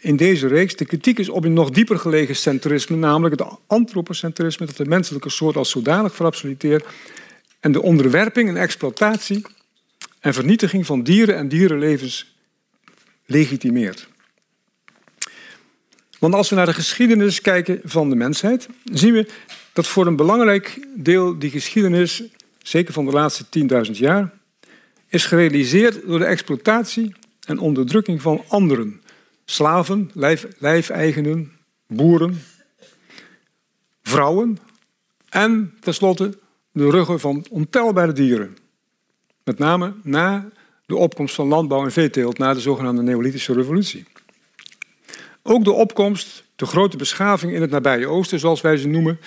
in 0.00 0.16
deze 0.16 0.46
reeks, 0.46 0.76
de 0.76 0.84
kritiek 0.84 1.18
is 1.18 1.28
op 1.28 1.44
een 1.44 1.52
nog 1.52 1.70
dieper 1.70 1.98
gelegen 1.98 2.36
centrisme, 2.36 2.96
namelijk 2.96 3.40
het 3.40 3.48
antropocentrisme, 3.66 4.66
dat 4.66 4.76
de 4.76 4.84
menselijke 4.84 5.30
soort 5.30 5.56
als 5.56 5.70
zodanig 5.70 6.14
verabsoluteert 6.14 6.86
en 7.60 7.72
de 7.72 7.82
onderwerping 7.82 8.48
en 8.48 8.56
exploitatie 8.56 9.42
en 10.20 10.34
vernietiging 10.34 10.86
van 10.86 11.02
dieren 11.02 11.36
en 11.36 11.48
dierenlevens 11.48 12.36
legitimeert. 13.26 14.08
Want 16.18 16.34
als 16.34 16.48
we 16.48 16.56
naar 16.56 16.66
de 16.66 16.72
geschiedenis 16.72 17.40
kijken 17.40 17.80
van 17.84 18.08
de 18.08 18.16
mensheid, 18.16 18.68
zien 18.84 19.12
we 19.12 19.28
dat 19.72 19.86
voor 19.86 20.06
een 20.06 20.16
belangrijk 20.16 20.86
deel 20.94 21.38
die 21.38 21.50
geschiedenis, 21.50 22.22
zeker 22.62 22.92
van 22.92 23.04
de 23.04 23.12
laatste 23.12 23.44
10.000 23.86 23.90
jaar, 23.92 24.32
is 25.08 25.24
gerealiseerd 25.24 26.06
door 26.06 26.18
de 26.18 26.24
exploitatie 26.24 27.14
en 27.46 27.58
onderdrukking 27.58 28.22
van 28.22 28.44
anderen. 28.48 29.00
Slaven, 29.44 30.10
lijf, 30.14 30.46
lijfeigenen, 30.58 31.52
boeren, 31.86 32.42
vrouwen 34.02 34.58
en 35.28 35.74
tenslotte 35.80 36.38
de 36.72 36.90
ruggen 36.90 37.20
van 37.20 37.46
ontelbare 37.50 38.12
dieren. 38.12 38.56
Met 39.44 39.58
name 39.58 39.94
na 40.02 40.48
de 40.86 40.96
opkomst 40.96 41.34
van 41.34 41.48
landbouw 41.48 41.84
en 41.84 41.92
veeteelt, 41.92 42.38
na 42.38 42.54
de 42.54 42.60
zogenaamde 42.60 43.02
Neolithische 43.02 43.52
revolutie. 43.52 44.06
Ook 45.48 45.64
de 45.64 45.72
opkomst, 45.72 46.44
de 46.56 46.66
grote 46.66 46.96
beschaving 46.96 47.52
in 47.52 47.60
het 47.60 47.70
nabije 47.70 48.06
oosten, 48.06 48.38
zoals 48.38 48.60
wij 48.60 48.76
ze 48.76 48.88
noemen, 48.88 49.20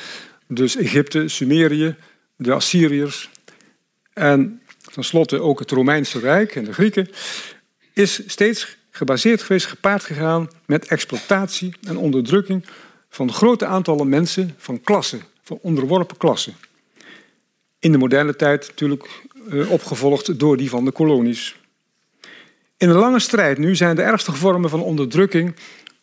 dus 0.47 0.75
Egypte, 0.75 1.27
Sumerië, 1.27 1.95
de 2.35 2.53
Assyriërs 2.53 3.29
en 4.13 4.61
tenslotte 4.93 5.41
ook 5.41 5.59
het 5.59 5.71
Romeinse 5.71 6.19
Rijk 6.19 6.55
en 6.55 6.63
de 6.63 6.73
Grieken, 6.73 7.09
is 7.93 8.21
steeds 8.25 8.77
gebaseerd 8.91 9.41
geweest, 9.41 9.65
gepaard 9.65 10.03
gegaan 10.03 10.47
met 10.65 10.87
exploitatie 10.87 11.73
en 11.87 11.97
onderdrukking 11.97 12.65
van 13.09 13.33
grote 13.33 13.65
aantallen 13.65 14.09
mensen, 14.09 14.55
van 14.57 14.81
klassen, 14.81 15.21
van 15.43 15.59
onderworpen 15.61 16.17
klassen. 16.17 16.53
In 17.79 17.91
de 17.91 17.97
moderne 17.97 18.35
tijd 18.35 18.67
natuurlijk 18.67 19.23
eh, 19.49 19.71
opgevolgd 19.71 20.39
door 20.39 20.57
die 20.57 20.69
van 20.69 20.85
de 20.85 20.91
kolonies. 20.91 21.55
In 22.77 22.89
een 22.89 22.95
lange 22.95 23.19
strijd 23.19 23.57
nu 23.57 23.75
zijn 23.75 23.95
de 23.95 24.01
ergste 24.01 24.31
vormen 24.31 24.69
van 24.69 24.81
onderdrukking 24.81 25.55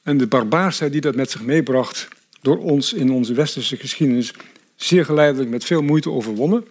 en 0.06 0.16
de 0.16 0.26
barbaarsheid 0.26 0.92
die 0.92 1.00
dat 1.00 1.14
met 1.14 1.30
zich 1.30 1.42
meebracht 1.42 2.08
door 2.40 2.58
ons 2.58 2.92
in 2.92 3.10
onze 3.10 3.34
westerse 3.34 3.76
geschiedenis 3.76 4.32
zeer 4.74 5.04
geleidelijk 5.04 5.50
met 5.50 5.64
veel 5.64 5.82
moeite 5.82 6.10
overwonnen. 6.10 6.66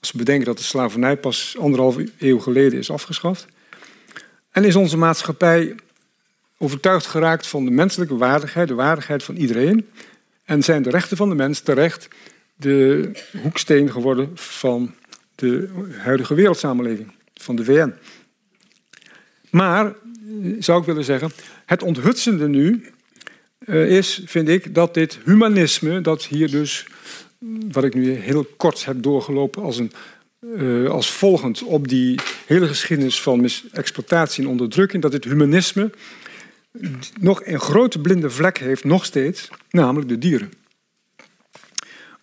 Als 0.00 0.12
we 0.12 0.18
bedenken 0.18 0.46
dat 0.46 0.58
de 0.58 0.64
slavernij 0.64 1.16
pas 1.16 1.56
anderhalve 1.58 2.10
eeuw 2.18 2.38
geleden 2.38 2.78
is 2.78 2.90
afgeschaft. 2.90 3.46
En 4.50 4.64
is 4.64 4.76
onze 4.76 4.96
maatschappij 4.96 5.74
overtuigd 6.58 7.06
geraakt 7.06 7.46
van 7.46 7.64
de 7.64 7.70
menselijke 7.70 8.16
waardigheid, 8.16 8.68
de 8.68 8.74
waardigheid 8.74 9.22
van 9.22 9.36
iedereen. 9.36 9.88
En 10.44 10.62
zijn 10.62 10.82
de 10.82 10.90
rechten 10.90 11.16
van 11.16 11.28
de 11.28 11.34
mens 11.34 11.60
terecht 11.60 12.08
de 12.56 13.10
hoeksteen 13.42 13.90
geworden 13.90 14.30
van 14.34 14.94
de 15.34 15.68
huidige 15.96 16.34
wereldsamenleving, 16.34 17.12
van 17.34 17.56
de 17.56 17.64
VN. 17.64 17.94
Maar, 19.50 19.94
zou 20.58 20.80
ik 20.80 20.86
willen 20.86 21.04
zeggen, 21.04 21.30
het 21.64 21.82
onthutsende 21.82 22.48
nu 22.48 22.84
eh, 23.58 23.96
is, 23.96 24.22
vind 24.24 24.48
ik, 24.48 24.74
dat 24.74 24.94
dit 24.94 25.18
humanisme, 25.24 26.00
dat 26.00 26.24
hier 26.24 26.50
dus, 26.50 26.86
wat 27.72 27.84
ik 27.84 27.94
nu 27.94 28.12
heel 28.12 28.46
kort 28.56 28.84
heb 28.84 29.02
doorgelopen 29.02 29.62
als, 29.62 29.78
een, 29.78 29.92
uh, 30.40 30.90
als 30.90 31.10
volgend 31.10 31.62
op 31.62 31.88
die 31.88 32.18
hele 32.46 32.66
geschiedenis 32.66 33.20
van 33.20 33.48
exploitatie 33.72 34.44
en 34.44 34.50
onderdrukking, 34.50 35.02
dat 35.02 35.12
dit 35.12 35.24
humanisme 35.24 35.90
nog 37.20 37.44
een 37.44 37.60
grote 37.60 37.98
blinde 37.98 38.30
vlek 38.30 38.58
heeft, 38.58 38.84
nog 38.84 39.04
steeds, 39.04 39.48
namelijk 39.70 40.08
de 40.08 40.18
dieren. 40.18 40.52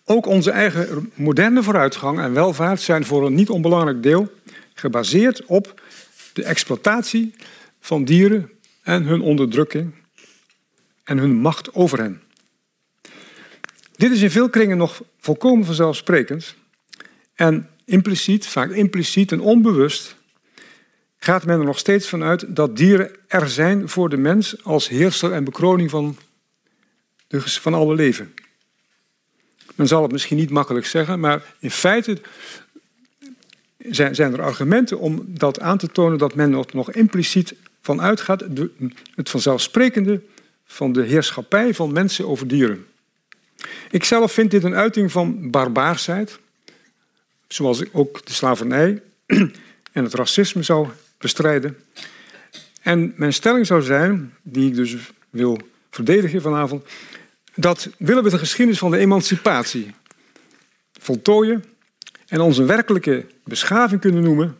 Ook 0.04 0.26
onze 0.26 0.50
eigen 0.50 1.12
moderne 1.14 1.62
vooruitgang 1.62 2.20
en 2.20 2.32
welvaart 2.32 2.80
zijn 2.80 3.04
voor 3.04 3.26
een 3.26 3.34
niet 3.34 3.50
onbelangrijk 3.50 4.02
deel 4.02 4.32
gebaseerd 4.74 5.44
op 5.44 5.80
de 6.32 6.44
exploitatie 6.44 7.34
van 7.80 8.04
dieren 8.04 8.50
en 8.82 9.02
hun 9.02 9.20
onderdrukking 9.20 9.94
en 11.04 11.18
hun 11.18 11.34
macht 11.34 11.74
over 11.74 11.98
hen. 11.98 12.22
Dit 13.96 14.10
is 14.12 14.22
in 14.22 14.30
veel 14.30 14.50
kringen 14.50 14.76
nog 14.76 15.02
volkomen 15.18 15.64
vanzelfsprekend 15.64 16.54
en 17.34 17.68
impliciet, 17.84 18.46
vaak 18.46 18.70
impliciet 18.70 19.32
en 19.32 19.40
onbewust, 19.40 20.16
gaat 21.18 21.44
men 21.44 21.58
er 21.58 21.64
nog 21.64 21.78
steeds 21.78 22.08
vanuit 22.08 22.56
dat 22.56 22.76
dieren 22.76 23.10
er 23.28 23.48
zijn 23.48 23.88
voor 23.88 24.08
de 24.08 24.16
mens 24.16 24.64
als 24.64 24.88
heerser 24.88 25.32
en 25.32 25.44
bekroning 25.44 25.90
van, 25.90 26.16
de, 27.26 27.40
van 27.40 27.74
alle 27.74 27.94
leven. 27.94 28.34
Men 29.74 29.86
zal 29.86 30.02
het 30.02 30.12
misschien 30.12 30.36
niet 30.36 30.50
makkelijk 30.50 30.86
zeggen, 30.86 31.20
maar 31.20 31.54
in 31.58 31.70
feite 31.70 32.20
zijn, 33.78 34.14
zijn 34.14 34.32
er 34.32 34.42
argumenten 34.42 34.98
om 34.98 35.24
dat 35.26 35.60
aan 35.60 35.78
te 35.78 35.88
tonen 35.88 36.18
dat 36.18 36.34
men 36.34 36.64
nog 36.72 36.92
impliciet 36.92 37.54
van 37.82 38.00
uitgaat, 38.00 38.44
het 39.14 39.30
vanzelfsprekende 39.30 40.20
van 40.64 40.92
de 40.92 41.02
heerschappij 41.02 41.74
van 41.74 41.92
mensen 41.92 42.28
over 42.28 42.48
dieren. 42.48 42.86
Ik 43.90 44.04
zelf 44.04 44.32
vind 44.32 44.50
dit 44.50 44.64
een 44.64 44.74
uiting 44.74 45.12
van 45.12 45.50
barbaarsheid, 45.50 46.38
zoals 47.48 47.80
ik 47.80 47.88
ook 47.92 48.26
de 48.26 48.32
slavernij 48.32 49.02
en 49.92 50.04
het 50.04 50.14
racisme 50.14 50.62
zou 50.62 50.88
bestrijden. 51.18 51.76
En 52.82 53.12
mijn 53.16 53.32
stelling 53.32 53.66
zou 53.66 53.82
zijn, 53.82 54.34
die 54.42 54.68
ik 54.68 54.74
dus 54.74 54.96
wil 55.30 55.58
verdedigen 55.90 56.42
vanavond, 56.42 56.84
dat 57.54 57.88
willen 57.98 58.22
we 58.22 58.30
de 58.30 58.38
geschiedenis 58.38 58.78
van 58.78 58.90
de 58.90 58.98
emancipatie 58.98 59.94
voltooien 60.92 61.64
en 62.26 62.40
onze 62.40 62.64
werkelijke 62.64 63.26
beschaving 63.44 64.00
kunnen 64.00 64.22
noemen, 64.22 64.58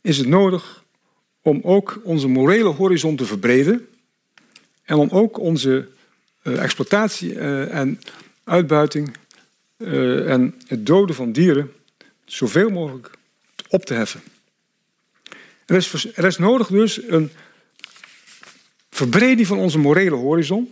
is 0.00 0.18
het 0.18 0.26
nodig 0.26 0.83
om 1.44 1.60
ook 1.62 2.00
onze 2.02 2.28
morele 2.28 2.68
horizon 2.68 3.16
te 3.16 3.26
verbreden 3.26 3.88
en 4.82 4.96
om 4.96 5.08
ook 5.10 5.38
onze 5.38 5.88
uh, 6.42 6.62
exploitatie 6.62 7.32
uh, 7.34 7.74
en 7.74 8.00
uitbuiting 8.44 9.16
uh, 9.76 10.30
en 10.30 10.54
het 10.66 10.86
doden 10.86 11.14
van 11.14 11.32
dieren 11.32 11.72
zoveel 12.24 12.70
mogelijk 12.70 13.10
op 13.68 13.84
te 13.84 13.94
heffen. 13.94 14.22
Er 15.66 15.76
is, 15.76 16.06
er 16.14 16.24
is 16.24 16.38
nodig 16.38 16.66
dus 16.66 17.08
een 17.08 17.30
verbreding 18.90 19.46
van 19.46 19.58
onze 19.58 19.78
morele 19.78 20.16
horizon 20.16 20.70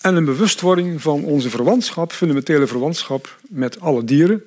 en 0.00 0.16
een 0.16 0.24
bewustwording 0.24 1.02
van 1.02 1.24
onze 1.24 1.50
verwantschap, 1.50 2.12
fundamentele 2.12 2.66
verwantschap 2.66 3.38
met 3.48 3.80
alle 3.80 4.04
dieren, 4.04 4.42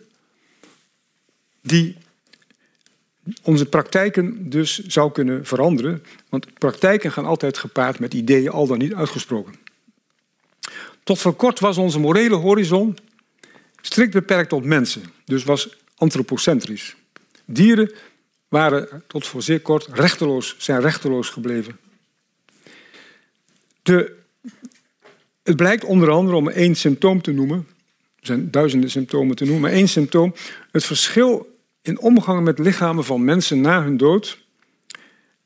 die 1.62 1.98
onze 3.42 3.66
praktijken 3.66 4.50
dus 4.50 4.80
zou 4.80 5.12
kunnen 5.12 5.46
veranderen. 5.46 6.04
Want 6.30 6.54
praktijken 6.54 7.12
gaan 7.12 7.26
altijd 7.26 7.58
gepaard 7.58 8.00
met 8.00 8.14
ideeën, 8.14 8.50
al 8.50 8.68
dan 8.68 8.78
niet 8.78 8.94
uitgesproken. 8.94 9.56
Tot 11.04 11.20
voor 11.20 11.34
kort 11.34 11.60
was 11.60 11.78
onze 11.78 12.00
morele 12.00 12.36
horizon 12.36 12.98
strikt 13.82 14.14
beperkt 14.14 14.50
tot 14.50 14.64
mensen, 14.66 15.04
dus 15.26 15.44
was 15.44 15.78
antropocentrisch. 15.96 16.96
Dieren 17.46 17.92
waren 18.48 19.04
tot 19.08 19.28
voor 19.28 19.42
zeer 19.42 19.62
kort 19.62 19.88
rechteloos, 19.92 20.56
zijn 20.58 20.82
rechteloos 20.82 21.30
gebleven. 21.30 21.78
De 23.82 24.22
het 25.44 25.56
blijkt 25.56 25.84
onder 25.84 26.10
andere 26.10 26.38
om 26.38 26.50
één 26.50 26.76
symptoom 26.76 27.22
te 27.22 27.32
noemen. 27.32 27.68
Er 28.20 28.26
zijn 28.26 28.52
duizenden 28.52 28.90
symptomen 28.90 29.36
te 29.36 29.44
noemen, 29.44 29.62
maar 29.62 29.72
één 29.72 29.88
symptoom. 29.88 30.34
Het 30.72 30.86
verschil 30.86 31.53
in 31.84 32.00
omgang 32.00 32.44
met 32.44 32.60
lichamen 32.60 33.04
van 33.04 33.24
mensen 33.24 33.62
na 33.62 33.84
hun 33.84 33.98
dood 33.98 34.38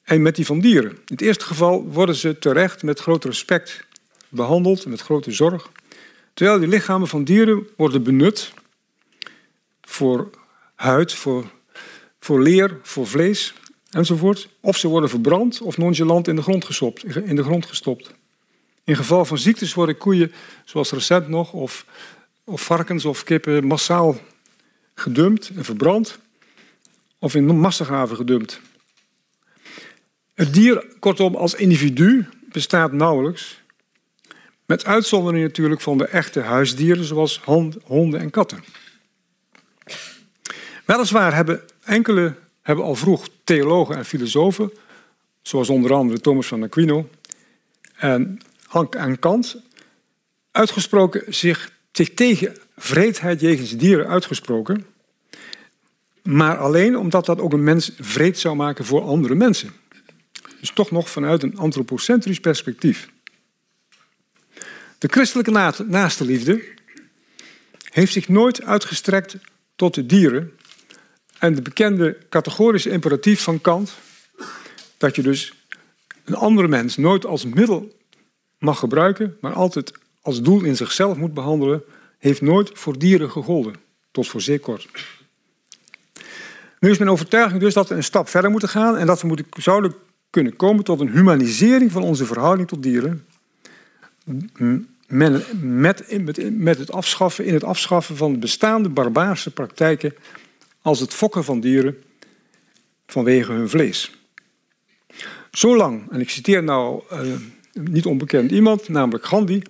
en 0.03 0.21
met 0.21 0.35
die 0.35 0.45
van 0.45 0.59
dieren. 0.59 0.91
In 0.91 1.01
het 1.05 1.21
eerste 1.21 1.45
geval 1.45 1.83
worden 1.83 2.15
ze 2.15 2.39
terecht 2.39 2.83
met 2.83 2.99
groot 2.99 3.23
respect 3.23 3.85
behandeld, 4.29 4.85
met 4.85 5.01
grote 5.01 5.31
zorg. 5.31 5.71
Terwijl 6.33 6.59
die 6.59 6.67
lichamen 6.67 7.07
van 7.07 7.23
dieren 7.23 7.67
worden 7.77 8.03
benut 8.03 8.53
voor 9.81 10.29
huid, 10.75 11.13
voor, 11.13 11.51
voor 12.19 12.41
leer, 12.41 12.79
voor 12.81 13.07
vlees 13.07 13.53
enzovoort. 13.89 14.49
Of 14.59 14.77
ze 14.77 14.87
worden 14.87 15.09
verbrand 15.09 15.61
of 15.61 15.77
nonchalant 15.77 16.27
in 16.27 16.35
de 16.35 16.41
grond 16.41 16.65
gestopt. 16.65 17.03
In 17.03 17.35
de 17.35 17.43
grond 17.43 17.65
gestopt. 17.65 18.13
In 18.83 18.95
geval 18.95 19.25
van 19.25 19.37
ziektes 19.37 19.73
worden 19.73 19.97
koeien, 19.97 20.31
zoals 20.65 20.91
recent 20.91 21.27
nog, 21.27 21.53
of, 21.53 21.85
of 22.43 22.61
varkens 22.61 23.05
of 23.05 23.23
kippen, 23.23 23.65
massaal 23.65 24.17
gedumpt 24.95 25.51
en 25.55 25.63
verbrand 25.63 26.19
of 27.19 27.35
in 27.35 27.45
massagraven 27.45 28.15
gedumpt. 28.15 28.61
Het 30.33 30.53
dier, 30.53 30.85
kortom, 30.99 31.35
als 31.35 31.53
individu 31.53 32.25
bestaat 32.51 32.91
nauwelijks. 32.91 33.61
Met 34.65 34.85
uitzondering 34.85 35.43
natuurlijk 35.43 35.81
van 35.81 35.97
de 35.97 36.07
echte 36.07 36.39
huisdieren, 36.39 37.03
zoals 37.03 37.41
honden 37.83 38.19
en 38.19 38.29
katten. 38.29 38.63
Weliswaar 40.85 41.35
hebben 41.35 41.61
enkele 41.83 42.35
hebben 42.61 42.85
al 42.85 42.95
vroeg 42.95 43.27
theologen 43.43 43.95
en 43.95 44.05
filosofen, 44.05 44.71
zoals 45.41 45.69
onder 45.69 45.93
andere 45.93 46.21
Thomas 46.21 46.47
van 46.47 46.63
Aquino 46.63 47.09
en, 47.95 48.39
en 48.89 49.19
Kant, 49.19 49.61
uitgesproken 50.51 51.33
zich, 51.33 51.71
zich 51.91 52.13
tegen 52.13 52.57
vreedheid 52.77 53.39
jegens 53.39 53.77
dieren 53.77 54.07
uitgesproken. 54.07 54.85
Maar 56.27 56.57
alleen 56.57 56.97
omdat 56.97 57.25
dat 57.25 57.39
ook 57.39 57.53
een 57.53 57.63
mens 57.63 57.91
vreed 57.99 58.39
zou 58.39 58.55
maken 58.55 58.85
voor 58.85 59.01
andere 59.01 59.35
mensen. 59.35 59.71
Dus 60.59 60.71
toch 60.73 60.91
nog 60.91 61.09
vanuit 61.09 61.43
een 61.43 61.57
antropocentrisch 61.57 62.39
perspectief. 62.39 63.09
De 64.97 65.07
christelijke 65.07 65.83
naaste 65.87 66.25
liefde 66.25 66.63
heeft 67.89 68.13
zich 68.13 68.27
nooit 68.27 68.63
uitgestrekt 68.63 69.37
tot 69.75 69.93
de 69.93 70.05
dieren. 70.05 70.51
En 71.39 71.55
de 71.55 71.61
bekende 71.61 72.17
categorische 72.29 72.89
imperatief 72.89 73.41
van 73.41 73.61
Kant, 73.61 73.93
dat 74.97 75.15
je 75.15 75.21
dus 75.21 75.53
een 76.23 76.35
andere 76.35 76.67
mens 76.67 76.97
nooit 76.97 77.25
als 77.25 77.45
middel 77.45 77.95
mag 78.59 78.79
gebruiken, 78.79 79.37
maar 79.41 79.53
altijd 79.53 79.91
als 80.21 80.41
doel 80.41 80.63
in 80.63 80.75
zichzelf 80.75 81.17
moet 81.17 81.33
behandelen, 81.33 81.83
heeft 82.17 82.41
nooit 82.41 82.71
voor 82.73 82.97
dieren 82.97 83.31
gegolden, 83.31 83.75
tot 84.11 84.27
voor 84.27 84.41
zeer 84.41 84.59
kort. 84.59 84.87
Nu 86.79 86.89
is 86.89 86.97
mijn 86.97 87.09
overtuiging 87.09 87.61
dus 87.61 87.73
dat 87.73 87.89
we 87.89 87.95
een 87.95 88.03
stap 88.03 88.29
verder 88.29 88.51
moeten 88.51 88.69
gaan 88.69 88.97
en 88.97 89.07
dat 89.07 89.21
we 89.21 89.27
moeten, 89.27 89.45
zouden 89.57 89.95
kunnen 90.29 90.55
komen 90.55 90.83
tot 90.83 90.99
een 90.99 91.11
humanisering 91.11 91.91
van 91.91 92.03
onze 92.03 92.25
verhouding 92.25 92.67
tot 92.67 92.83
dieren. 92.83 93.25
Met, 95.07 95.61
met, 95.61 96.19
met 96.51 96.77
het 96.77 96.91
afschaffen, 96.91 97.45
in 97.45 97.53
het 97.53 97.63
afschaffen 97.63 98.17
van 98.17 98.39
bestaande 98.39 98.89
barbaarse 98.89 99.51
praktijken 99.51 100.13
als 100.81 100.99
het 100.99 101.13
fokken 101.13 101.43
van 101.43 101.59
dieren 101.59 101.97
vanwege 103.07 103.51
hun 103.51 103.69
vlees. 103.69 104.11
Zolang, 105.51 106.11
en 106.11 106.19
ik 106.19 106.29
citeer 106.29 106.63
nou 106.63 107.01
uh, 107.11 107.19
niet 107.73 108.05
onbekend 108.05 108.51
iemand, 108.51 108.89
namelijk 108.89 109.25
Gandhi, 109.25 109.61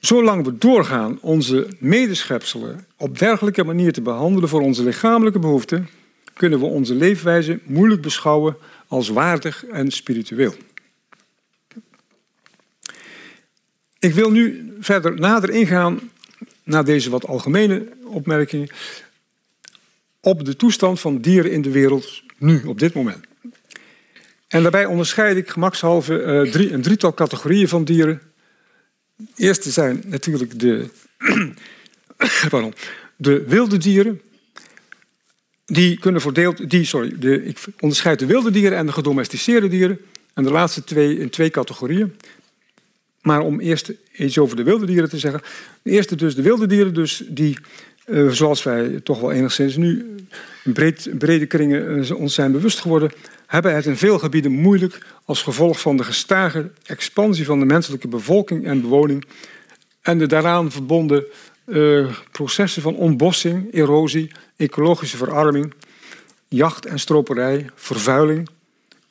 zolang 0.00 0.44
we 0.44 0.58
doorgaan 0.58 1.18
onze 1.20 1.68
medeschepselen 1.78 2.86
op 2.96 3.18
dergelijke 3.18 3.64
manier 3.64 3.92
te 3.92 4.02
behandelen 4.02 4.48
voor 4.48 4.60
onze 4.60 4.82
lichamelijke 4.82 5.38
behoeften, 5.38 5.88
kunnen 6.34 6.58
we 6.58 6.64
onze 6.64 6.94
leefwijze 6.94 7.58
moeilijk 7.64 8.02
beschouwen 8.02 8.56
als 8.86 9.08
waardig 9.08 9.64
en 9.64 9.90
spiritueel. 9.90 10.54
Ik 13.98 14.14
wil 14.14 14.30
nu 14.30 14.74
verder 14.80 15.14
nader 15.20 15.50
ingaan 15.50 16.10
naar 16.62 16.84
deze 16.84 17.10
wat 17.10 17.26
algemene 17.26 17.88
opmerkingen 18.04 18.68
op 20.20 20.44
de 20.44 20.56
toestand 20.56 21.00
van 21.00 21.20
dieren 21.20 21.50
in 21.50 21.62
de 21.62 21.70
wereld 21.70 22.22
nu, 22.38 22.62
op 22.64 22.78
dit 22.78 22.94
moment. 22.94 23.26
En 24.48 24.62
daarbij 24.62 24.86
onderscheid 24.86 25.36
ik 25.36 25.48
gemakshalve 25.48 26.22
uh, 26.22 26.52
drie, 26.52 26.72
een 26.72 26.82
drietal 26.82 27.14
categorieën 27.14 27.68
van 27.68 27.84
dieren. 27.84 28.20
De 29.16 29.24
eerste 29.36 29.70
zijn 29.70 30.02
natuurlijk 30.06 30.60
de, 30.60 30.88
de 33.16 33.44
wilde 33.46 33.76
dieren, 33.78 34.20
die 35.64 35.98
kunnen 35.98 36.20
verdeeld, 36.20 36.70
die, 36.70 36.84
sorry, 36.84 37.18
de, 37.18 37.44
ik 37.44 37.58
onderscheid 37.80 38.18
de 38.18 38.26
wilde 38.26 38.50
dieren 38.50 38.78
en 38.78 38.86
de 38.86 38.92
gedomesticeerde 38.92 39.68
dieren. 39.68 39.98
En 40.34 40.42
de 40.42 40.50
laatste 40.50 40.84
twee 40.84 41.18
in 41.18 41.30
twee 41.30 41.50
categorieën. 41.50 42.14
Maar 43.22 43.40
om 43.40 43.60
eerst 43.60 43.92
iets 44.12 44.38
over 44.38 44.56
de 44.56 44.62
wilde 44.62 44.86
dieren 44.86 45.08
te 45.08 45.18
zeggen. 45.18 45.40
De 45.82 45.90
eerste 45.90 46.16
dus 46.16 46.34
de 46.34 46.42
wilde 46.42 46.66
dieren, 46.66 46.94
dus 46.94 47.24
die, 47.28 47.58
uh, 48.06 48.30
zoals 48.30 48.62
wij 48.62 49.00
toch 49.00 49.20
wel 49.20 49.32
enigszins 49.32 49.76
nu 49.76 50.16
in 50.64 50.72
breed, 50.72 51.08
brede 51.18 51.46
kringen 51.46 52.04
uh, 52.04 52.16
ons 52.16 52.34
zijn 52.34 52.52
bewust 52.52 52.80
geworden, 52.80 53.12
hebben 53.46 53.74
het 53.74 53.86
in 53.86 53.96
veel 53.96 54.18
gebieden 54.18 54.52
moeilijk 54.52 55.06
als 55.24 55.42
gevolg 55.42 55.80
van 55.80 55.96
de 55.96 56.04
gestage 56.04 56.70
expansie 56.86 57.44
van 57.44 57.58
de 57.58 57.64
menselijke 57.64 58.08
bevolking 58.08 58.66
en 58.66 58.80
bewoning 58.80 59.24
en 60.00 60.18
de 60.18 60.26
daaraan 60.26 60.70
verbonden 60.72 61.24
uh, 61.66 62.14
processen 62.30 62.82
van 62.82 62.96
ontbossing, 62.96 63.72
erosie, 63.72 64.30
ecologische 64.56 65.16
verarming, 65.16 65.74
jacht 66.48 66.86
en 66.86 66.98
stroperij, 66.98 67.70
vervuiling, 67.74 68.48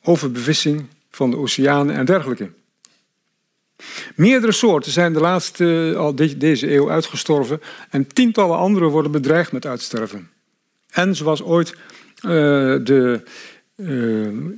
overbevissing 0.03 0.85
van 1.11 1.29
de 1.29 1.37
oceanen 1.37 1.95
en 1.95 2.05
dergelijke. 2.05 2.51
Meerdere 4.15 4.51
soorten 4.51 4.91
zijn 4.91 5.13
de 5.13 5.19
laatste, 5.19 5.93
al 5.97 6.15
deze 6.37 6.73
eeuw 6.73 6.91
uitgestorven 6.91 7.61
en 7.89 8.07
tientallen 8.07 8.57
andere 8.57 8.85
worden 8.85 9.11
bedreigd 9.11 9.51
met 9.51 9.65
uitsterven. 9.65 10.29
En 10.89 11.15
zoals 11.15 11.43
ooit 11.43 11.69
uh, 11.71 12.29
de 12.83 13.23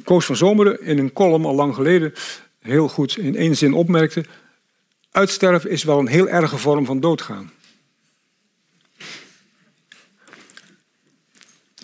Koos 0.04 0.26
van 0.26 0.36
Zomeren 0.36 0.82
in 0.82 0.98
een 0.98 1.14
column 1.14 1.46
al 1.46 1.56
lang 1.56 1.76
geleden 1.76 2.14
heel 2.60 2.88
goed 2.88 3.18
in 3.18 3.36
één 3.36 3.58
zin 3.58 3.74
opmerkte, 3.74 4.26
uitsterven 5.12 5.70
is 5.70 5.84
wel 5.84 6.00
een 6.00 6.08
heel 6.08 6.28
erge 6.28 6.58
vorm 6.58 6.86
van 6.86 7.00
doodgaan. 7.00 7.52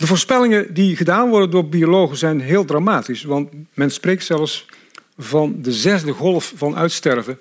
De 0.02 0.08
voorspellingen 0.08 0.74
die 0.74 0.96
gedaan 0.96 1.28
worden 1.28 1.50
door 1.50 1.68
biologen 1.68 2.16
zijn 2.16 2.40
heel 2.40 2.64
dramatisch. 2.64 3.22
Want 3.22 3.50
men 3.74 3.90
spreekt 3.90 4.24
zelfs 4.24 4.66
van 5.18 5.62
de 5.62 5.72
zesde 5.72 6.12
golf 6.12 6.52
van 6.56 6.76
uitsterven, 6.76 7.38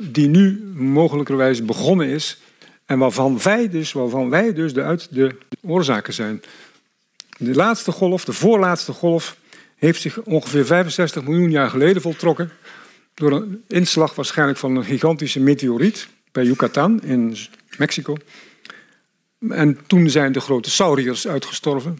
die 0.00 0.28
nu 0.28 0.72
mogelijkerwijs 0.74 1.64
begonnen 1.64 2.08
is. 2.08 2.40
En 2.86 2.98
waarvan 2.98 3.38
wij 3.42 3.68
dus, 3.68 3.92
waarvan 3.92 4.30
wij 4.30 4.52
dus 4.52 4.74
de, 4.74 4.82
uit, 4.82 5.08
de 5.10 5.36
oorzaken 5.62 6.14
zijn. 6.14 6.42
De 7.38 7.54
laatste 7.54 7.92
golf, 7.92 8.24
de 8.24 8.32
voorlaatste 8.32 8.92
golf, 8.92 9.36
heeft 9.76 10.00
zich 10.00 10.22
ongeveer 10.22 10.66
65 10.66 11.22
miljoen 11.22 11.50
jaar 11.50 11.70
geleden 11.70 12.02
voltrokken. 12.02 12.50
Door 13.14 13.32
een 13.32 13.64
inslag 13.66 14.14
waarschijnlijk 14.14 14.58
van 14.58 14.76
een 14.76 14.84
gigantische 14.84 15.40
meteoriet 15.40 16.08
bij 16.32 16.44
Yucatan 16.44 17.02
in 17.02 17.36
Mexico. 17.76 18.16
En 19.48 19.78
toen 19.86 20.10
zijn 20.10 20.32
de 20.32 20.40
grote 20.40 20.70
sauriërs 20.70 21.28
uitgestorven. 21.28 21.98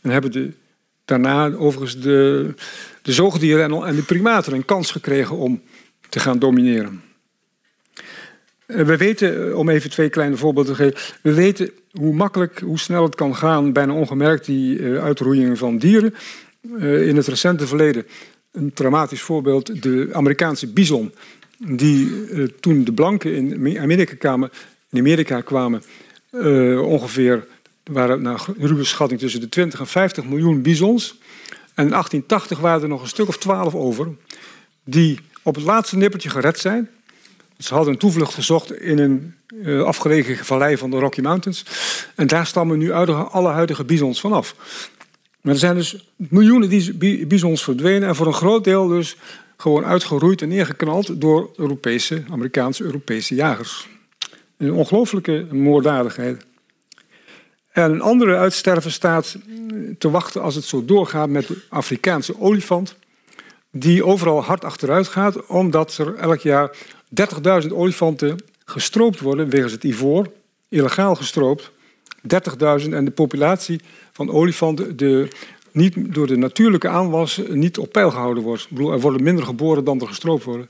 En 0.00 0.10
hebben 0.10 0.32
de, 0.32 0.52
daarna 1.04 1.52
overigens 1.52 2.00
de, 2.00 2.54
de 3.02 3.12
zoogdieren 3.12 3.84
en 3.84 3.94
de 3.94 4.02
primaten 4.02 4.52
een 4.52 4.64
kans 4.64 4.90
gekregen 4.90 5.36
om 5.36 5.62
te 6.08 6.20
gaan 6.20 6.38
domineren. 6.38 7.02
Eh, 8.66 8.84
we 8.84 8.96
weten, 8.96 9.48
eh, 9.48 9.58
om 9.58 9.68
even 9.68 9.90
twee 9.90 10.08
kleine 10.08 10.36
voorbeelden 10.36 10.74
te 10.74 10.82
geven, 10.82 11.16
we 11.22 11.34
weten 11.34 11.70
hoe 11.90 12.14
makkelijk, 12.14 12.58
hoe 12.58 12.78
snel 12.78 13.02
het 13.02 13.14
kan 13.14 13.36
gaan, 13.36 13.72
bijna 13.72 13.92
ongemerkt, 13.92 14.46
die 14.46 14.78
uh, 14.78 15.02
uitroeiing 15.02 15.58
van 15.58 15.78
dieren. 15.78 16.14
In 16.80 17.16
het 17.16 17.26
recente 17.26 17.66
verleden, 17.66 18.06
een 18.52 18.72
dramatisch 18.72 19.20
voorbeeld, 19.20 19.82
de 19.82 20.08
Amerikaanse 20.12 20.72
bison, 20.72 21.14
die 21.58 22.10
toen 22.60 22.84
de 22.84 22.92
blanken 22.92 23.34
in 23.34 23.78
Amerika 23.78 24.14
kwamen, 24.14 24.50
in 24.90 24.98
Amerika 24.98 25.40
kwamen 25.40 25.82
uh, 26.32 26.82
ongeveer, 26.82 27.46
waren 27.84 28.22
naar 28.22 28.44
ruwe 28.58 28.84
schatting 28.84 29.20
tussen 29.20 29.40
de 29.40 29.48
20 29.48 29.80
en 29.80 29.86
50 29.86 30.24
miljoen 30.24 30.62
bisons. 30.62 31.18
En 31.74 31.84
in 31.84 31.90
1880 31.90 32.58
waren 32.58 32.82
er 32.82 32.88
nog 32.88 33.02
een 33.02 33.08
stuk 33.08 33.28
of 33.28 33.38
12 33.38 33.74
over, 33.74 34.08
die 34.84 35.18
op 35.42 35.54
het 35.54 35.64
laatste 35.64 35.96
nippertje 35.96 36.30
gered 36.30 36.58
zijn. 36.58 36.88
Ze 37.58 37.74
hadden 37.74 37.92
een 37.92 37.98
toevlucht 37.98 38.34
gezocht 38.34 38.80
in 38.80 38.98
een 38.98 39.34
uh, 39.48 39.82
afgelegen 39.82 40.44
vallei 40.44 40.76
van 40.76 40.90
de 40.90 40.98
Rocky 40.98 41.20
Mountains. 41.20 41.64
En 42.14 42.26
daar 42.26 42.46
stammen 42.46 42.78
nu 42.78 42.92
alle 42.92 43.48
huidige 43.48 43.84
bisons 43.84 44.20
vanaf. 44.20 44.54
Maar 45.40 45.52
er 45.52 45.58
zijn 45.58 45.74
dus 45.76 46.10
miljoenen 46.16 46.98
bisons 47.28 47.64
verdwenen 47.64 48.08
en 48.08 48.14
voor 48.14 48.26
een 48.26 48.34
groot 48.34 48.64
deel 48.64 48.86
dus 48.86 49.16
gewoon 49.56 49.84
uitgeroeid 49.84 50.42
en 50.42 50.48
neergeknald 50.48 51.20
door 51.20 51.50
Europese, 51.56 52.22
Amerikaanse, 52.30 52.84
Europese 52.84 53.34
jagers. 53.34 53.88
Een 54.62 54.72
ongelooflijke 54.72 55.46
moorddadigheid. 55.50 56.44
En 57.72 57.90
een 57.90 58.00
andere 58.00 58.36
uitsterven 58.36 58.90
staat 58.90 59.36
te 59.98 60.10
wachten 60.10 60.42
als 60.42 60.54
het 60.54 60.64
zo 60.64 60.84
doorgaat 60.84 61.28
met 61.28 61.46
de 61.46 61.62
Afrikaanse 61.68 62.40
olifant. 62.40 62.96
Die 63.70 64.04
overal 64.04 64.42
hard 64.42 64.64
achteruit 64.64 65.08
gaat, 65.08 65.46
omdat 65.46 65.96
er 65.96 66.14
elk 66.14 66.40
jaar 66.40 66.76
30.000 67.64 67.68
olifanten 67.72 68.36
gestroopt 68.64 69.20
worden 69.20 69.48
wegens 69.48 69.72
het 69.72 69.84
ivoor, 69.84 70.32
illegaal 70.68 71.14
gestroopt. 71.14 71.70
30.000 72.84 72.88
en 72.90 73.04
de 73.04 73.10
populatie 73.14 73.80
van 74.12 74.30
olifanten 74.30 74.96
de, 74.96 75.28
niet 75.70 76.14
door 76.14 76.26
de 76.26 76.36
natuurlijke 76.36 76.88
aanwas 76.88 77.40
niet 77.48 77.78
op 77.78 77.92
peil 77.92 78.10
gehouden 78.10 78.42
wordt. 78.42 78.68
er 78.76 79.00
worden 79.00 79.22
minder 79.22 79.44
geboren 79.44 79.84
dan 79.84 80.00
er 80.00 80.06
gestroopt 80.06 80.44
worden. 80.44 80.68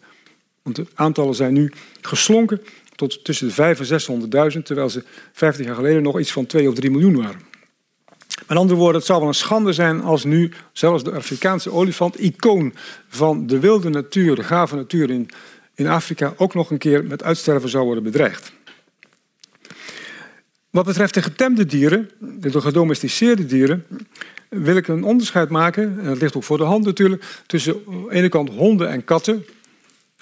Want 0.63 0.77
de 0.77 0.87
aantallen 0.95 1.35
zijn 1.35 1.53
nu 1.53 1.73
geslonken 2.01 2.61
tot 3.09 3.25
tussen 3.25 3.47
de 3.47 3.53
500 3.53 4.35
en 4.35 4.53
600.000, 4.53 4.63
terwijl 4.63 4.91
ze 4.91 5.05
50 5.33 5.67
jaar 5.67 5.75
geleden 5.75 6.03
nog 6.03 6.19
iets 6.19 6.33
van 6.33 6.47
2 6.47 6.69
of 6.69 6.75
3 6.75 6.91
miljoen 6.91 7.17
waren. 7.17 7.41
Met 8.49 8.59
andere 8.59 8.79
woorden, 8.79 8.97
het 8.97 9.07
zou 9.07 9.19
wel 9.19 9.29
een 9.29 9.35
schande 9.35 9.73
zijn 9.73 10.03
als 10.03 10.25
nu 10.25 10.53
zelfs 10.73 11.05
de 11.05 11.13
Afrikaanse 11.13 11.73
olifant, 11.73 12.21
icoon 12.21 12.75
van 13.09 13.47
de 13.47 13.59
wilde 13.59 13.89
natuur, 13.89 14.35
de 14.35 14.45
gave 14.45 14.77
natuur 14.77 15.11
in, 15.11 15.29
in 15.75 15.87
Afrika, 15.87 16.35
ook 16.37 16.55
nog 16.55 16.71
een 16.71 16.79
keer 16.79 17.05
met 17.05 17.23
uitsterven 17.23 17.69
zou 17.69 17.85
worden 17.85 18.03
bedreigd. 18.03 18.53
Wat 20.71 20.85
betreft 20.85 21.15
de 21.15 21.23
getemde 21.23 21.67
dieren, 21.67 22.11
de 22.19 22.61
gedomesticeerde 22.61 23.47
dieren, 23.47 23.87
wil 24.49 24.77
ik 24.77 24.89
een 24.89 25.05
onderscheid 25.05 25.49
maken, 25.49 25.99
en 26.01 26.05
dat 26.05 26.21
ligt 26.21 26.37
ook 26.37 26.45
voor 26.45 26.59
de 26.59 26.65
hand 26.65 26.85
natuurlijk, 26.85 27.25
tussen 27.47 27.83
aan 27.89 28.03
de 28.03 28.15
ene 28.15 28.29
kant 28.29 28.51
honden 28.51 28.89
en 28.89 29.05
katten 29.05 29.45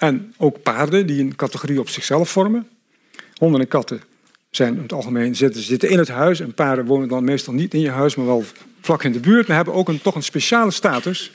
en 0.01 0.33
ook 0.37 0.61
paarden 0.61 1.07
die 1.07 1.21
een 1.21 1.35
categorie 1.35 1.79
op 1.79 1.89
zichzelf 1.89 2.29
vormen. 2.29 2.67
Honden 3.37 3.61
en 3.61 3.67
katten 3.67 4.01
zijn 4.49 4.75
in 4.75 4.81
het 4.81 4.93
algemeen 4.93 5.35
zitten, 5.35 5.61
zitten 5.61 5.89
in 5.89 5.97
het 5.97 6.07
huis 6.07 6.39
en 6.39 6.53
paarden 6.53 6.85
wonen 6.85 7.07
dan 7.07 7.23
meestal 7.23 7.53
niet 7.53 7.73
in 7.73 7.79
je 7.79 7.89
huis, 7.89 8.15
maar 8.15 8.25
wel 8.25 8.43
vlak 8.81 9.03
in 9.03 9.11
de 9.11 9.19
buurt, 9.19 9.47
maar 9.47 9.55
hebben 9.55 9.73
ook 9.73 9.89
een, 9.89 10.01
toch 10.01 10.15
een 10.15 10.23
speciale 10.23 10.71
status. 10.71 11.31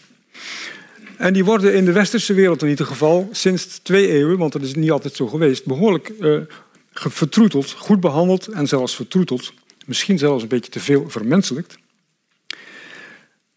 En 1.16 1.32
die 1.32 1.44
worden 1.44 1.74
in 1.74 1.84
de 1.84 1.92
westerse 1.92 2.34
wereld 2.34 2.62
in 2.62 2.68
ieder 2.68 2.86
geval 2.86 3.28
sinds 3.32 3.78
twee 3.78 4.08
eeuwen, 4.08 4.38
want 4.38 4.52
dat 4.52 4.62
is 4.62 4.74
niet 4.74 4.90
altijd 4.90 5.14
zo 5.16 5.26
geweest, 5.26 5.64
behoorlijk 5.64 6.12
uh, 6.20 6.40
vertroeteld, 6.92 7.70
goed 7.70 8.00
behandeld 8.00 8.46
en 8.46 8.66
zelfs 8.66 8.96
vertroeteld. 8.96 9.52
Misschien 9.84 10.18
zelfs 10.18 10.42
een 10.42 10.48
beetje 10.48 10.70
te 10.70 10.80
veel 10.80 11.04
vermenselijkt. 11.08 11.78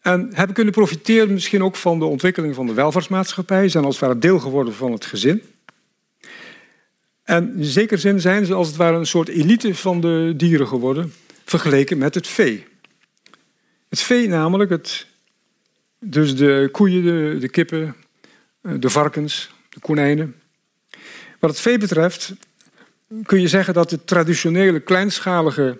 En 0.10 0.30
hebben 0.34 0.56
kunnen 0.56 0.74
profiteren 0.74 1.34
misschien 1.34 1.64
ook 1.64 1.76
van 1.76 2.00
de 2.00 2.06
ontwikkeling 2.06 2.56
van 2.56 2.68
de 2.68 2.74
welvaartsmaatschappij. 2.74 3.70
Zijn 3.70 3.84
als 3.84 4.00
het 4.00 4.06
ware 4.06 4.20
deel 4.20 4.40
geworden 4.40 4.74
van 4.74 4.92
het 4.92 5.06
gezin. 5.06 5.42
En 7.24 7.54
in 7.58 7.66
zekere 7.66 8.00
zin 8.00 8.22
zijn 8.22 8.46
ze 8.46 8.54
als 8.54 8.68
het 8.68 8.76
ware 8.76 8.98
een 8.98 9.06
soort 9.06 9.28
elite 9.28 9.76
van 9.76 10.02
de 10.02 10.34
dieren 10.38 10.68
geworden. 10.68 11.14
Vergeleken 11.46 11.98
met 11.98 12.16
het 12.16 12.28
vee. 12.28 12.66
Het 13.90 14.02
vee 14.02 14.28
namelijk, 14.28 14.70
het, 14.70 15.08
dus 16.00 16.36
de 16.36 16.70
koeien, 16.72 17.04
de, 17.04 17.38
de 17.40 17.50
kippen, 17.50 17.96
de 18.62 18.90
varkens, 18.90 19.52
de 19.70 19.80
konijnen. 19.80 20.36
Wat 21.40 21.50
het 21.50 21.60
vee 21.60 21.78
betreft 21.78 22.34
kun 23.24 23.42
je 23.42 23.48
zeggen 23.48 23.74
dat 23.74 23.90
de 23.90 24.06
traditionele 24.06 24.80
kleinschalige 24.80 25.80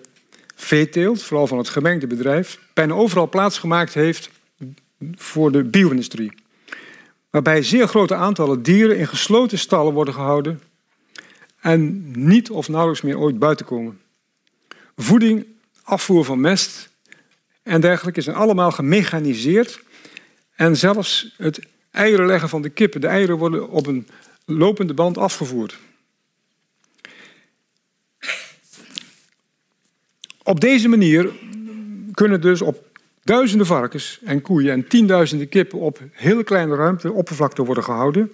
veeteelt, 0.60 1.22
vooral 1.22 1.46
van 1.46 1.58
het 1.58 1.68
gemengde 1.68 2.06
bedrijf, 2.06 2.58
bijna 2.74 2.94
overal 2.94 3.28
plaatsgemaakt 3.28 3.94
heeft 3.94 4.30
voor 5.14 5.52
de 5.52 5.64
bio-industrie. 5.64 6.32
Waarbij 7.30 7.62
zeer 7.62 7.88
grote 7.88 8.14
aantallen 8.14 8.62
dieren 8.62 8.98
in 8.98 9.06
gesloten 9.06 9.58
stallen 9.58 9.92
worden 9.92 10.14
gehouden 10.14 10.60
en 11.60 12.10
niet 12.26 12.50
of 12.50 12.68
nauwelijks 12.68 13.02
meer 13.02 13.18
ooit 13.18 13.38
buiten 13.38 13.66
komen. 13.66 14.00
Voeding, 14.96 15.46
afvoer 15.82 16.24
van 16.24 16.40
mest 16.40 16.90
en 17.62 17.80
dergelijke 17.80 18.20
zijn 18.20 18.36
allemaal 18.36 18.70
gemechaniseerd. 18.70 19.82
En 20.54 20.76
zelfs 20.76 21.34
het 21.36 21.60
eieren 21.90 22.26
leggen 22.26 22.48
van 22.48 22.62
de 22.62 22.68
kippen, 22.68 23.00
de 23.00 23.06
eieren 23.06 23.38
worden 23.38 23.68
op 23.68 23.86
een 23.86 24.08
lopende 24.44 24.94
band 24.94 25.18
afgevoerd. 25.18 25.78
Op 30.42 30.60
deze 30.60 30.88
manier 30.88 31.30
kunnen 32.12 32.40
dus 32.40 32.62
op 32.62 32.84
duizenden 33.22 33.66
varkens 33.66 34.20
en 34.24 34.42
koeien 34.42 34.72
en 34.72 34.88
tienduizenden 34.88 35.48
kippen 35.48 35.78
op 35.78 35.98
hele 36.12 36.44
kleine 36.44 36.74
ruimte, 36.74 37.12
oppervlakte 37.12 37.64
worden 37.64 37.84
gehouden, 37.84 38.32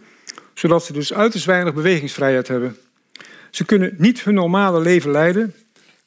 zodat 0.55 0.85
ze 0.85 0.93
dus 0.93 1.13
uiterst 1.13 1.47
weinig 1.47 1.75
bewegingsvrijheid 1.75 2.49
hebben. 2.49 2.77
Ze 3.51 3.65
kunnen 3.65 3.95
niet 3.99 4.23
hun 4.23 4.35
normale 4.35 4.81
leven 4.81 5.11
leiden, 5.11 5.55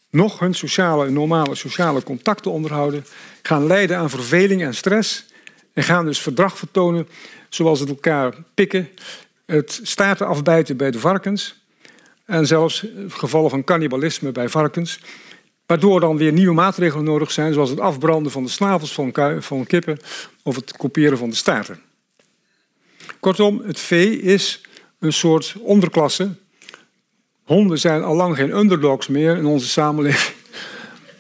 nog 0.10 0.40
hun 0.40 0.54
sociale, 0.54 1.10
normale 1.10 1.56
sociale 1.56 2.04
contacten 2.04 2.52
onderhouden, 2.52 3.06
gaan 3.42 3.68
lijden 3.68 3.98
aan 3.98 4.10
verveling 4.10 4.64
en 4.64 4.76
stress 4.76 5.26
en 5.74 5.84
gaan 5.84 6.06
dus 6.06 6.22
verdrag 6.22 6.58
vertonen 6.58 7.08
zoals 7.50 7.80
het 7.80 7.90
elkaar 7.90 8.34
pikken, 8.54 8.90
het 9.46 9.80
staarten 9.84 10.28
afbijten 10.28 10.78
bij 10.78 10.92
de 10.92 11.00
varkens 11.00 11.60
en 12.26 12.48
zelfs 12.48 12.86
gevallen 13.08 13.50
van 13.50 13.64
cannibalisme 13.64 14.32
bij 14.32 14.50
varkens. 14.50 15.00
Waardoor 15.70 16.00
dan 16.00 16.18
weer 16.18 16.32
nieuwe 16.32 16.54
maatregelen 16.54 17.06
nodig 17.06 17.32
zijn, 17.32 17.54
zoals 17.54 17.70
het 17.70 17.80
afbranden 17.80 18.32
van 18.32 18.44
de 18.44 18.50
snavels 18.50 18.94
van, 18.94 19.14
van 19.40 19.66
kippen 19.66 20.00
of 20.44 20.56
het 20.56 20.78
kopiëren 20.78 21.18
van 21.18 21.30
de 21.30 21.36
staarten. 21.36 21.80
Kortom, 23.20 23.62
het 23.66 23.80
vee 23.80 24.22
is 24.22 24.62
een 25.00 25.14
soort 25.14 25.56
onderklasse. 25.60 26.30
Honden 27.44 27.80
zijn 27.80 28.04
al 28.04 28.16
lang 28.16 28.36
geen 28.36 28.58
underdogs 28.58 29.08
meer 29.08 29.38
in 29.38 29.46
onze 29.46 29.68
samenleving. 29.68 30.36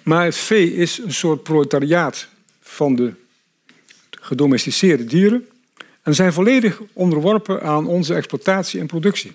Maar 0.03 0.25
het 0.25 0.37
vee 0.37 0.73
is 0.73 0.97
een 0.97 1.13
soort 1.13 1.43
proletariaat 1.43 2.27
van 2.61 2.95
de 2.95 3.13
gedomesticeerde 4.09 5.05
dieren 5.05 5.47
en 6.03 6.15
zijn 6.15 6.33
volledig 6.33 6.81
onderworpen 6.93 7.61
aan 7.61 7.87
onze 7.87 8.13
exploitatie 8.13 8.79
en 8.79 8.87
productie. 8.87 9.31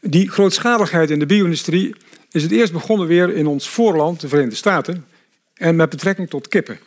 Die 0.00 0.30
grootschaligheid 0.30 1.10
in 1.10 1.18
de 1.18 1.26
bio-industrie 1.26 1.94
is 2.32 2.42
het 2.42 2.52
eerst 2.52 2.72
begonnen 2.72 3.06
weer 3.06 3.34
in 3.34 3.46
ons 3.46 3.68
voorland, 3.68 4.20
de 4.20 4.28
Verenigde 4.28 4.56
Staten, 4.56 5.06
en 5.54 5.76
met 5.76 5.90
betrekking 5.90 6.30
tot 6.30 6.48
kippen. 6.48 6.78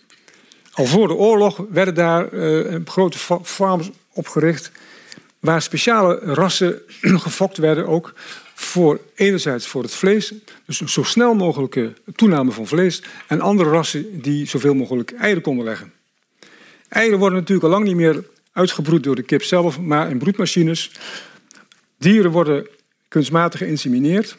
Al 0.71 0.85
voor 0.85 1.07
de 1.07 1.13
oorlog 1.13 1.65
werden 1.69 1.93
daar 1.93 2.33
uh, 2.33 2.75
grote 2.85 3.17
farms 3.43 3.89
opgericht, 4.13 4.71
waar 5.39 5.61
speciale 5.61 6.19
rassen 6.19 6.81
gefokt 7.27 7.57
werden 7.57 7.87
ook 7.87 8.13
voor 8.53 8.99
enerzijds 9.15 9.67
voor 9.67 9.83
het 9.83 9.93
vlees, 9.93 10.33
dus 10.65 10.77
zo 10.77 11.03
snel 11.03 11.33
mogelijke 11.33 11.93
toename 12.15 12.51
van 12.51 12.67
vlees, 12.67 13.03
en 13.27 13.41
andere 13.41 13.69
rassen 13.69 14.21
die 14.21 14.47
zoveel 14.47 14.73
mogelijk 14.73 15.11
eieren 15.11 15.43
konden 15.43 15.65
leggen. 15.65 15.93
Eieren 16.89 17.19
worden 17.19 17.39
natuurlijk 17.39 17.65
al 17.65 17.71
lang 17.71 17.85
niet 17.85 17.95
meer 17.95 18.23
uitgebroed 18.51 19.03
door 19.03 19.15
de 19.15 19.23
kip 19.23 19.43
zelf, 19.43 19.79
maar 19.79 20.09
in 20.09 20.17
broedmachines. 20.17 20.91
Dieren 21.97 22.31
worden 22.31 22.67
kunstmatig 23.07 23.59
geïnsemineerd. 23.59 24.37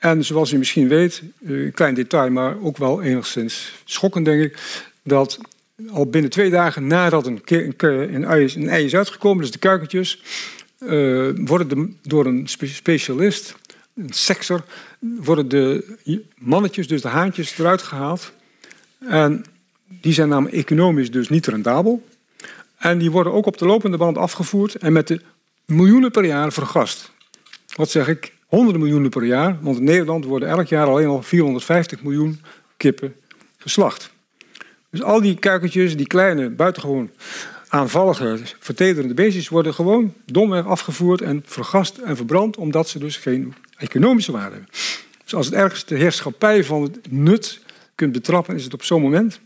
En 0.00 0.24
zoals 0.24 0.52
u 0.52 0.58
misschien 0.58 0.88
weet, 0.88 1.22
eh, 1.46 1.50
een 1.50 1.72
klein 1.72 1.94
detail, 1.94 2.30
maar 2.30 2.60
ook 2.60 2.76
wel 2.76 3.02
enigszins 3.02 3.72
schokkend 3.84 4.24
denk 4.24 4.42
ik, 4.42 4.58
dat 5.02 5.38
al 5.90 6.06
binnen 6.06 6.30
twee 6.30 6.50
dagen 6.50 6.86
nadat 6.86 7.26
een, 7.26 7.42
een, 7.44 8.24
ei, 8.24 8.44
is, 8.44 8.54
een 8.54 8.68
is 8.68 8.94
uitgekomen, 8.94 9.42
dus 9.42 9.50
de 9.50 9.58
kuikentjes, 9.58 10.22
uh, 10.78 11.30
worden 11.34 11.68
de, 11.68 11.92
door 12.02 12.26
een 12.26 12.48
specialist, 12.48 13.54
een 13.94 14.12
sekser, 14.12 14.64
worden 14.98 15.48
de 15.48 15.96
mannetjes, 16.34 16.88
dus 16.88 17.02
de 17.02 17.08
haantjes, 17.08 17.58
eruit 17.58 17.82
gehaald. 17.82 18.32
En 18.98 19.44
die 19.86 20.12
zijn 20.12 20.28
namelijk 20.28 20.56
economisch 20.56 21.10
dus 21.10 21.28
niet 21.28 21.46
rendabel. 21.46 22.06
En 22.78 22.98
die 22.98 23.10
worden 23.10 23.32
ook 23.32 23.46
op 23.46 23.58
de 23.58 23.66
lopende 23.66 23.96
band 23.96 24.16
afgevoerd 24.16 24.74
en 24.74 24.92
met 24.92 25.08
de 25.08 25.20
miljoenen 25.64 26.10
per 26.10 26.24
jaar 26.24 26.52
vergast. 26.52 27.12
Wat 27.74 27.90
zeg 27.90 28.08
ik? 28.08 28.32
Honderden 28.50 28.80
miljoenen 28.80 29.10
per 29.10 29.24
jaar. 29.24 29.58
Want 29.60 29.78
in 29.78 29.84
Nederland 29.84 30.24
worden 30.24 30.48
elk 30.48 30.66
jaar 30.66 30.86
alleen 30.86 31.06
al 31.06 31.22
450 31.22 32.02
miljoen 32.02 32.40
kippen 32.76 33.14
geslacht. 33.56 34.10
Dus 34.90 35.02
al 35.02 35.20
die 35.20 35.38
kuikentjes, 35.38 35.96
die 35.96 36.06
kleine, 36.06 36.50
buitengewoon 36.50 37.10
aanvallige, 37.68 38.38
vertederende 38.58 39.14
beestjes, 39.14 39.48
worden 39.48 39.74
gewoon 39.74 40.14
domweg 40.26 40.66
afgevoerd 40.66 41.20
en 41.20 41.42
vergast 41.46 41.98
en 41.98 42.16
verbrand, 42.16 42.56
omdat 42.56 42.88
ze 42.88 42.98
dus 42.98 43.16
geen 43.16 43.54
economische 43.76 44.32
waarde 44.32 44.50
hebben. 44.50 44.70
Dus 45.24 45.34
als 45.34 45.46
het 45.46 45.54
ergens 45.54 45.84
de 45.84 45.96
heerschappij 45.96 46.64
van 46.64 46.82
het 46.82 47.10
nut 47.10 47.60
kunt 47.94 48.12
betrappen, 48.12 48.54
is 48.54 48.64
het 48.64 48.74
op 48.74 48.82
zo'n 48.82 49.02
moment. 49.02 49.40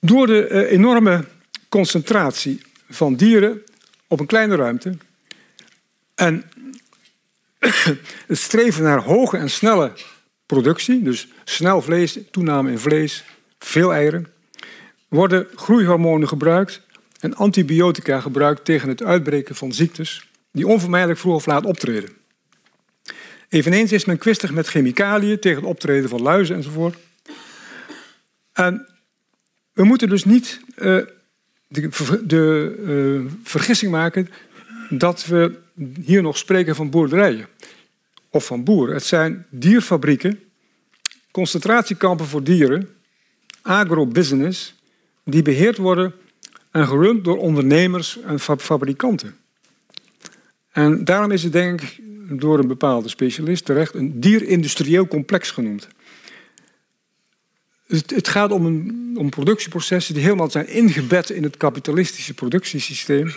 Door 0.00 0.26
de 0.26 0.46
eh, 0.46 0.72
enorme 0.72 1.24
concentratie 1.68 2.60
van 2.88 3.14
dieren 3.14 3.62
op 4.06 4.20
een 4.20 4.26
kleine 4.26 4.56
ruimte 4.56 4.96
en 6.14 6.44
het 8.26 8.38
streven 8.38 8.82
naar 8.82 9.02
hoge 9.02 9.36
en 9.36 9.50
snelle 9.50 9.92
productie, 10.46 11.02
dus 11.02 11.28
snel 11.44 11.82
vlees, 11.82 12.18
toename 12.30 12.70
in 12.70 12.78
vlees, 12.78 13.24
veel 13.58 13.92
eieren, 13.92 14.26
worden 15.08 15.46
groeihormonen 15.54 16.28
gebruikt 16.28 16.82
en 17.20 17.34
antibiotica 17.34 18.20
gebruikt 18.20 18.64
tegen 18.64 18.88
het 18.88 19.02
uitbreken 19.02 19.54
van 19.54 19.72
ziektes 19.72 20.28
die 20.52 20.66
onvermijdelijk 20.66 21.18
vroeg 21.18 21.34
of 21.34 21.46
laat 21.46 21.64
optreden. 21.64 22.10
Eveneens 23.48 23.92
is 23.92 24.04
men 24.04 24.18
kwistig 24.18 24.52
met 24.52 24.66
chemicaliën 24.66 25.38
tegen 25.38 25.60
het 25.60 25.70
optreden 25.70 26.08
van 26.08 26.22
luizen 26.22 26.56
enzovoort. 26.56 26.96
En 28.52 28.86
we 29.72 29.84
moeten 29.84 30.08
dus 30.08 30.24
niet 30.24 30.60
uh, 30.78 31.00
de, 31.68 31.88
de 32.24 32.76
uh, 33.24 33.32
vergissing 33.42 33.90
maken 33.90 34.28
dat 34.88 35.26
we 35.26 35.58
hier 36.04 36.22
nog 36.22 36.36
spreken 36.36 36.74
van 36.74 36.90
boerderijen 36.90 37.48
of 38.30 38.46
van 38.46 38.64
boeren. 38.64 38.94
Het 38.94 39.04
zijn 39.04 39.46
dierfabrieken, 39.50 40.40
concentratiekampen 41.30 42.26
voor 42.26 42.42
dieren, 42.42 42.88
agrobusiness, 43.62 44.74
die 45.24 45.42
beheerd 45.42 45.76
worden 45.76 46.14
en 46.70 46.86
gerund 46.86 47.24
door 47.24 47.38
ondernemers 47.38 48.20
en 48.20 48.40
fabrikanten. 48.40 49.36
En 50.72 51.04
daarom 51.04 51.30
is 51.30 51.42
het 51.42 51.52
denk 51.52 51.80
ik 51.80 52.00
door 52.28 52.58
een 52.58 52.68
bepaalde 52.68 53.08
specialist 53.08 53.64
terecht 53.64 53.94
een 53.94 54.20
dierindustrieel 54.20 55.08
complex 55.08 55.50
genoemd. 55.50 55.88
het, 57.86 58.10
het 58.10 58.28
gaat 58.28 58.50
om, 58.50 58.66
een, 58.66 59.14
om 59.18 59.30
productieprocessen 59.30 60.14
die 60.14 60.22
helemaal 60.22 60.50
zijn 60.50 60.68
ingebed 60.68 61.30
in 61.30 61.42
het 61.42 61.56
kapitalistische 61.56 62.34
productiesysteem. 62.34 63.32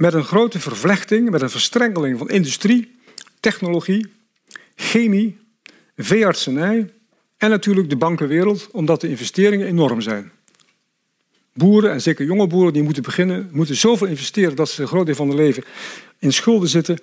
Met 0.00 0.14
een 0.14 0.24
grote 0.24 0.60
vervlechting, 0.60 1.30
met 1.30 1.42
een 1.42 1.50
verstrengeling 1.50 2.18
van 2.18 2.28
industrie, 2.28 2.96
technologie, 3.40 4.06
chemie, 4.74 5.38
veeartsenij 5.96 6.92
en 7.36 7.50
natuurlijk 7.50 7.90
de 7.90 7.96
bankenwereld, 7.96 8.68
omdat 8.70 9.00
de 9.00 9.08
investeringen 9.08 9.66
enorm 9.66 10.00
zijn. 10.00 10.30
Boeren, 11.52 11.92
en 11.92 12.00
zeker 12.00 12.24
jonge 12.24 12.46
boeren, 12.46 12.72
die 12.72 12.82
moeten 12.82 13.02
beginnen, 13.02 13.48
moeten 13.52 13.76
zoveel 13.76 14.06
investeren 14.06 14.56
dat 14.56 14.68
ze 14.68 14.82
een 14.82 14.88
groot 14.88 15.06
deel 15.06 15.14
van 15.14 15.28
hun 15.28 15.36
leven 15.36 15.64
in 16.18 16.32
schulden 16.32 16.68
zitten. 16.68 16.98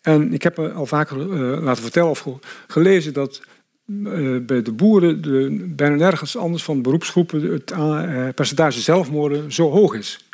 En 0.00 0.32
ik 0.32 0.42
heb 0.42 0.56
me 0.56 0.70
al 0.70 0.86
vaker 0.86 1.16
uh, 1.16 1.62
laten 1.62 1.82
vertellen 1.82 2.10
of 2.10 2.26
gelezen 2.66 3.12
dat 3.12 3.40
uh, 3.86 4.38
bij 4.40 4.62
de 4.62 4.72
boeren 4.72 5.22
de, 5.22 5.72
bijna 5.76 5.94
nergens 5.94 6.36
anders 6.36 6.62
van 6.62 6.82
beroepsgroepen 6.82 7.52
het 7.52 7.70
uh, 7.70 8.28
percentage 8.34 8.80
zelfmoorden 8.80 9.52
zo 9.52 9.70
hoog 9.70 9.94
is. 9.94 10.29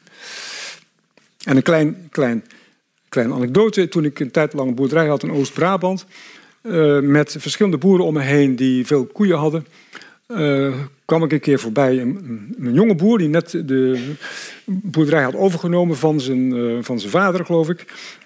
En 1.46 1.56
een 1.56 1.62
klein, 1.62 2.08
klein, 2.10 2.44
klein 3.08 3.32
anekdote. 3.32 3.88
Toen 3.88 4.04
ik 4.04 4.20
een 4.20 4.30
tijd 4.30 4.52
lang 4.52 4.68
een 4.68 4.74
boerderij 4.74 5.06
had 5.06 5.22
in 5.22 5.30
Oost-Brabant, 5.30 6.06
met 7.00 7.36
verschillende 7.38 7.78
boeren 7.78 8.04
om 8.04 8.14
me 8.14 8.20
heen 8.20 8.56
die 8.56 8.86
veel 8.86 9.04
koeien 9.04 9.38
hadden, 9.38 9.66
kwam 11.04 11.22
ik 11.22 11.32
een 11.32 11.40
keer 11.40 11.58
voorbij 11.58 12.00
een, 12.00 12.54
een, 12.58 12.72
jonge 12.72 12.94
boer 12.94 13.18
die 13.18 13.28
net 13.28 13.50
de 13.50 14.14
boerderij 14.64 15.22
had 15.22 15.34
overgenomen 15.34 15.96
van 15.96 16.20
zijn, 16.20 16.54
uh, 16.54 16.78
van 16.80 16.98
zijn 16.98 17.10
vader, 17.10 17.44
geloof 17.44 17.68
ik. 17.68 17.84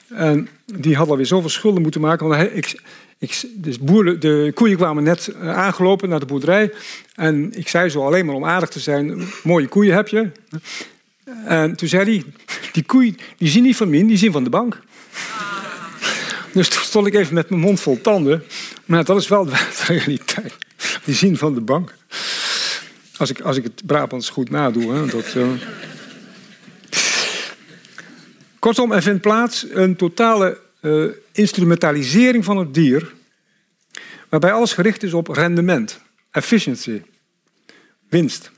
En 0.08 0.48
die 0.64 0.96
had 0.96 1.08
alweer 1.08 1.26
zoveel 1.26 1.48
schulden 1.48 1.82
moeten 1.82 2.00
maken. 2.00 2.28
Want 2.28 2.42
ik, 2.52 2.80
ik, 3.18 3.42
dus 3.54 3.78
de 4.18 4.50
koeien 4.54 4.76
kwamen 4.76 5.02
net 5.02 5.28
eh, 5.28 5.56
aangelopen 5.56 6.08
naar 6.08 6.20
de 6.20 6.26
boerderij. 6.26 6.72
En 7.14 7.52
ik 7.58 7.68
zei 7.68 7.88
zo 7.88 8.06
alleen 8.06 8.26
maar 8.26 8.34
om 8.34 8.44
aardig 8.44 8.68
te 8.68 8.80
zijn: 8.80 9.22
Mooie 9.42 9.68
koeien 9.68 9.94
heb 9.94 10.08
je. 10.08 10.30
En 11.44 11.76
toen 11.76 11.88
zei 11.88 12.04
hij: 12.04 12.24
Die 12.72 12.82
koeien 12.82 13.16
die 13.36 13.48
zien 13.48 13.62
niet 13.62 13.76
van 13.76 13.90
min, 13.90 14.06
die 14.06 14.16
zien 14.16 14.32
van 14.32 14.44
de 14.44 14.50
bank. 14.50 14.80
Dus 16.52 16.68
toen 16.68 16.82
stond 16.82 17.06
ik 17.06 17.14
even 17.14 17.34
met 17.34 17.50
mijn 17.50 17.62
mond 17.62 17.80
vol 17.80 18.00
tanden. 18.00 18.44
Maar 18.84 19.04
dat 19.04 19.20
is 19.20 19.28
wel 19.28 19.44
de 19.44 19.68
realiteit. 19.86 20.56
Die 21.04 21.14
zien 21.14 21.36
van 21.36 21.54
de 21.54 21.60
bank. 21.60 21.94
Als 23.16 23.30
ik, 23.30 23.40
als 23.40 23.56
ik 23.56 23.64
het 23.64 23.86
Brabants 23.86 24.28
goed 24.28 24.50
nadoe. 24.50 24.92
Hè, 24.92 25.06
dat, 25.06 25.34
uh... 25.34 25.48
Kortom, 28.58 28.92
er 28.92 29.02
vindt 29.02 29.20
plaats 29.20 29.66
een 29.70 29.96
totale 29.96 30.60
uh, 30.82 31.10
instrumentalisering 31.32 32.44
van 32.44 32.56
het 32.56 32.74
dier. 32.74 33.12
Waarbij 34.28 34.52
alles 34.52 34.72
gericht 34.72 35.02
is 35.02 35.12
op 35.12 35.28
rendement, 35.28 36.00
efficiency, 36.30 37.02
winst. 38.08 38.50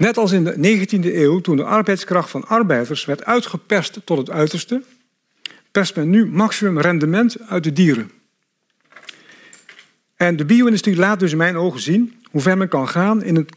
Net 0.00 0.16
als 0.16 0.32
in 0.32 0.44
de 0.44 0.54
19e 0.54 1.14
eeuw, 1.14 1.40
toen 1.40 1.56
de 1.56 1.64
arbeidskracht 1.64 2.30
van 2.30 2.44
arbeiders 2.44 3.04
werd 3.04 3.24
uitgeperst 3.24 4.00
tot 4.04 4.18
het 4.18 4.30
uiterste, 4.30 4.82
perst 5.70 5.96
men 5.96 6.10
nu 6.10 6.26
maximum 6.26 6.78
rendement 6.78 7.40
uit 7.40 7.64
de 7.64 7.72
dieren. 7.72 8.10
En 10.16 10.36
de 10.36 10.44
bio-industrie 10.44 10.96
laat 10.96 11.20
dus 11.20 11.30
in 11.30 11.36
mijn 11.36 11.56
ogen 11.56 11.80
zien 11.80 12.22
hoe 12.30 12.40
ver 12.40 12.58
men 12.58 12.68
kan 12.68 12.88
gaan 12.88 13.22
in 13.22 13.36
het 13.36 13.52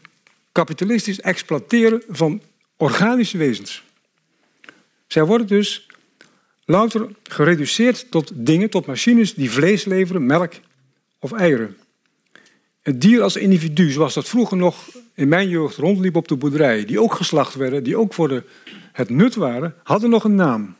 kapitalistisch 0.52 1.20
exploiteren 1.20 2.02
van 2.08 2.42
organische 2.76 3.38
wezens. 3.38 3.84
Zij 5.06 5.24
worden 5.24 5.46
dus 5.46 5.86
louter 6.64 7.08
gereduceerd 7.22 8.10
tot 8.10 8.30
dingen, 8.34 8.70
tot 8.70 8.86
machines 8.86 9.34
die 9.34 9.50
vlees 9.50 9.84
leveren, 9.84 10.26
melk 10.26 10.52
of 11.18 11.32
eieren. 11.32 11.76
Het 12.84 13.00
dier 13.00 13.22
als 13.22 13.36
individu, 13.36 13.90
zoals 13.90 14.14
dat 14.14 14.28
vroeger 14.28 14.56
nog 14.56 14.88
in 15.14 15.28
mijn 15.28 15.48
jeugd 15.48 15.76
rondliep 15.76 16.16
op 16.16 16.28
de 16.28 16.36
boerderij, 16.36 16.84
die 16.84 17.00
ook 17.00 17.14
geslacht 17.14 17.54
werden, 17.54 17.84
die 17.84 17.96
ook 17.96 18.14
voor 18.14 18.28
de, 18.28 18.44
het 18.92 19.10
nut 19.10 19.34
waren, 19.34 19.74
hadden 19.82 20.10
nog 20.10 20.24
een 20.24 20.34
naam. 20.34 20.76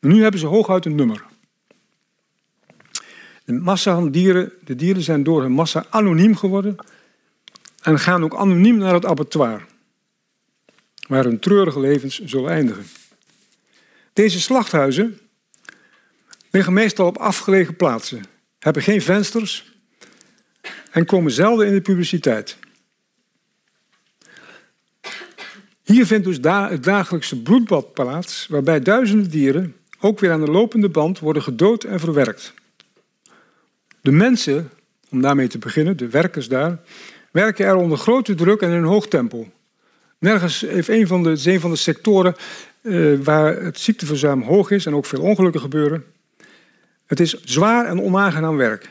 nu 0.00 0.22
hebben 0.22 0.40
ze 0.40 0.46
hooguit 0.46 0.84
een 0.84 0.94
nummer. 0.94 1.24
De 3.44 3.52
massa 3.52 3.94
van 3.94 4.10
dieren, 4.10 4.52
de 4.64 4.74
dieren 4.74 5.02
zijn 5.02 5.22
door 5.22 5.42
hun 5.42 5.52
massa 5.52 5.86
anoniem 5.88 6.36
geworden 6.36 6.76
en 7.82 7.98
gaan 7.98 8.24
ook 8.24 8.36
anoniem 8.36 8.76
naar 8.76 8.94
het 8.94 9.04
abattoir, 9.04 9.66
waar 11.08 11.24
hun 11.24 11.38
treurige 11.38 11.80
levens 11.80 12.24
zullen 12.24 12.50
eindigen. 12.50 12.86
Deze 14.12 14.40
slachthuizen 14.40 15.18
liggen 16.50 16.72
meestal 16.72 17.06
op 17.06 17.16
afgelegen 17.16 17.76
plaatsen, 17.76 18.24
hebben 18.58 18.82
geen 18.82 19.02
vensters 19.02 19.77
en 20.98 21.04
komen 21.04 21.32
zelden 21.32 21.66
in 21.66 21.72
de 21.72 21.80
publiciteit. 21.80 22.56
Hier 25.82 26.06
vindt 26.06 26.24
dus 26.24 26.38
het 26.42 26.84
dagelijkse 26.84 27.42
bloedbad 27.42 27.92
plaats, 27.92 28.46
waarbij 28.50 28.80
duizenden 28.80 29.30
dieren 29.30 29.76
ook 30.00 30.18
weer 30.18 30.32
aan 30.32 30.44
de 30.44 30.50
lopende 30.50 30.88
band 30.88 31.18
worden 31.18 31.42
gedood 31.42 31.84
en 31.84 32.00
verwerkt. 32.00 32.54
De 34.00 34.10
mensen, 34.10 34.70
om 35.08 35.20
daarmee 35.20 35.48
te 35.48 35.58
beginnen, 35.58 35.96
de 35.96 36.08
werkers 36.08 36.48
daar, 36.48 36.80
werken 37.30 37.66
er 37.66 37.76
onder 37.76 37.98
grote 37.98 38.34
druk 38.34 38.60
en 38.60 38.70
in 38.70 38.76
een 38.76 38.84
hoog 38.84 39.08
tempo. 39.08 39.48
Nergens 40.18 40.60
heeft 40.60 40.88
een 40.88 41.06
van 41.06 41.22
de, 41.22 41.40
een 41.44 41.60
van 41.60 41.70
de 41.70 41.76
sectoren 41.76 42.34
uh, 42.82 43.18
waar 43.20 43.62
het 43.62 43.78
ziekteverzuim 43.78 44.42
hoog 44.42 44.70
is 44.70 44.86
en 44.86 44.94
ook 44.94 45.06
veel 45.06 45.22
ongelukken 45.22 45.60
gebeuren. 45.60 46.04
Het 47.06 47.20
is 47.20 47.42
zwaar 47.44 47.86
en 47.86 48.02
onaangenaam 48.02 48.56
werk. 48.56 48.90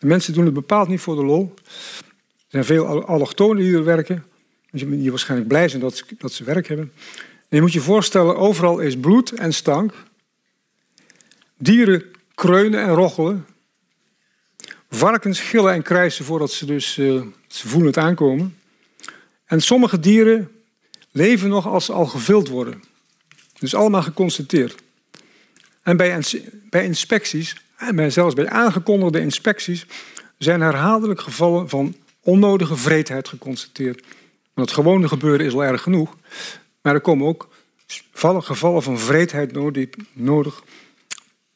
De 0.00 0.06
mensen 0.06 0.32
doen 0.32 0.44
het 0.44 0.54
bepaald 0.54 0.88
niet 0.88 1.00
voor 1.00 1.16
de 1.16 1.24
lol. 1.24 1.54
Er 1.56 2.46
zijn 2.48 2.64
veel 2.64 3.04
allochtonen 3.04 3.62
die 3.62 3.74
er 3.74 3.84
werken. 3.84 4.24
Die 4.70 5.10
waarschijnlijk 5.10 5.48
blij 5.48 5.68
zijn 5.68 5.82
dat 5.82 5.96
ze, 5.96 6.04
dat 6.18 6.32
ze 6.32 6.44
werk 6.44 6.68
hebben. 6.68 6.92
En 7.48 7.56
je 7.56 7.60
moet 7.60 7.72
je 7.72 7.80
voorstellen, 7.80 8.36
overal 8.36 8.78
is 8.78 8.96
bloed 8.96 9.32
en 9.32 9.52
stank. 9.52 9.94
Dieren 11.56 12.04
kreunen 12.34 12.80
en 12.82 12.94
rochelen. 12.94 13.46
Varkens 14.90 15.40
gillen 15.40 15.72
en 15.72 15.82
krijsen 15.82 16.24
voordat 16.24 16.52
ze 16.52 16.66
dus 16.66 16.96
uh, 16.96 17.22
ze 17.46 17.68
voelen 17.68 17.88
het 17.88 17.98
aankomen. 17.98 18.58
En 19.44 19.60
sommige 19.60 20.00
dieren 20.00 20.50
leven 21.10 21.48
nog 21.48 21.66
als 21.66 21.84
ze 21.84 21.92
al 21.92 22.06
gevild 22.06 22.48
worden. 22.48 22.82
Dus 23.58 23.74
allemaal 23.74 24.02
geconstateerd. 24.02 24.74
En 25.82 25.96
bij, 25.96 26.22
bij 26.70 26.84
inspecties, 26.84 27.56
en 27.80 28.12
zelfs 28.12 28.34
bij 28.34 28.48
aangekondigde 28.48 29.20
inspecties, 29.20 29.86
zijn 30.38 30.60
herhaaldelijk 30.60 31.20
gevallen 31.20 31.68
van 31.68 31.94
onnodige 32.20 32.76
vreedheid 32.76 33.28
geconstateerd. 33.28 34.04
Want 34.54 34.68
het 34.68 34.78
gewone 34.78 35.08
gebeuren 35.08 35.46
is 35.46 35.52
al 35.52 35.64
erg 35.64 35.82
genoeg. 35.82 36.16
Maar 36.82 36.94
er 36.94 37.00
komen 37.00 37.26
ook 37.26 37.48
gevallen 38.24 38.82
van 38.82 38.98
vreedheid 38.98 39.52
nodig 40.12 40.62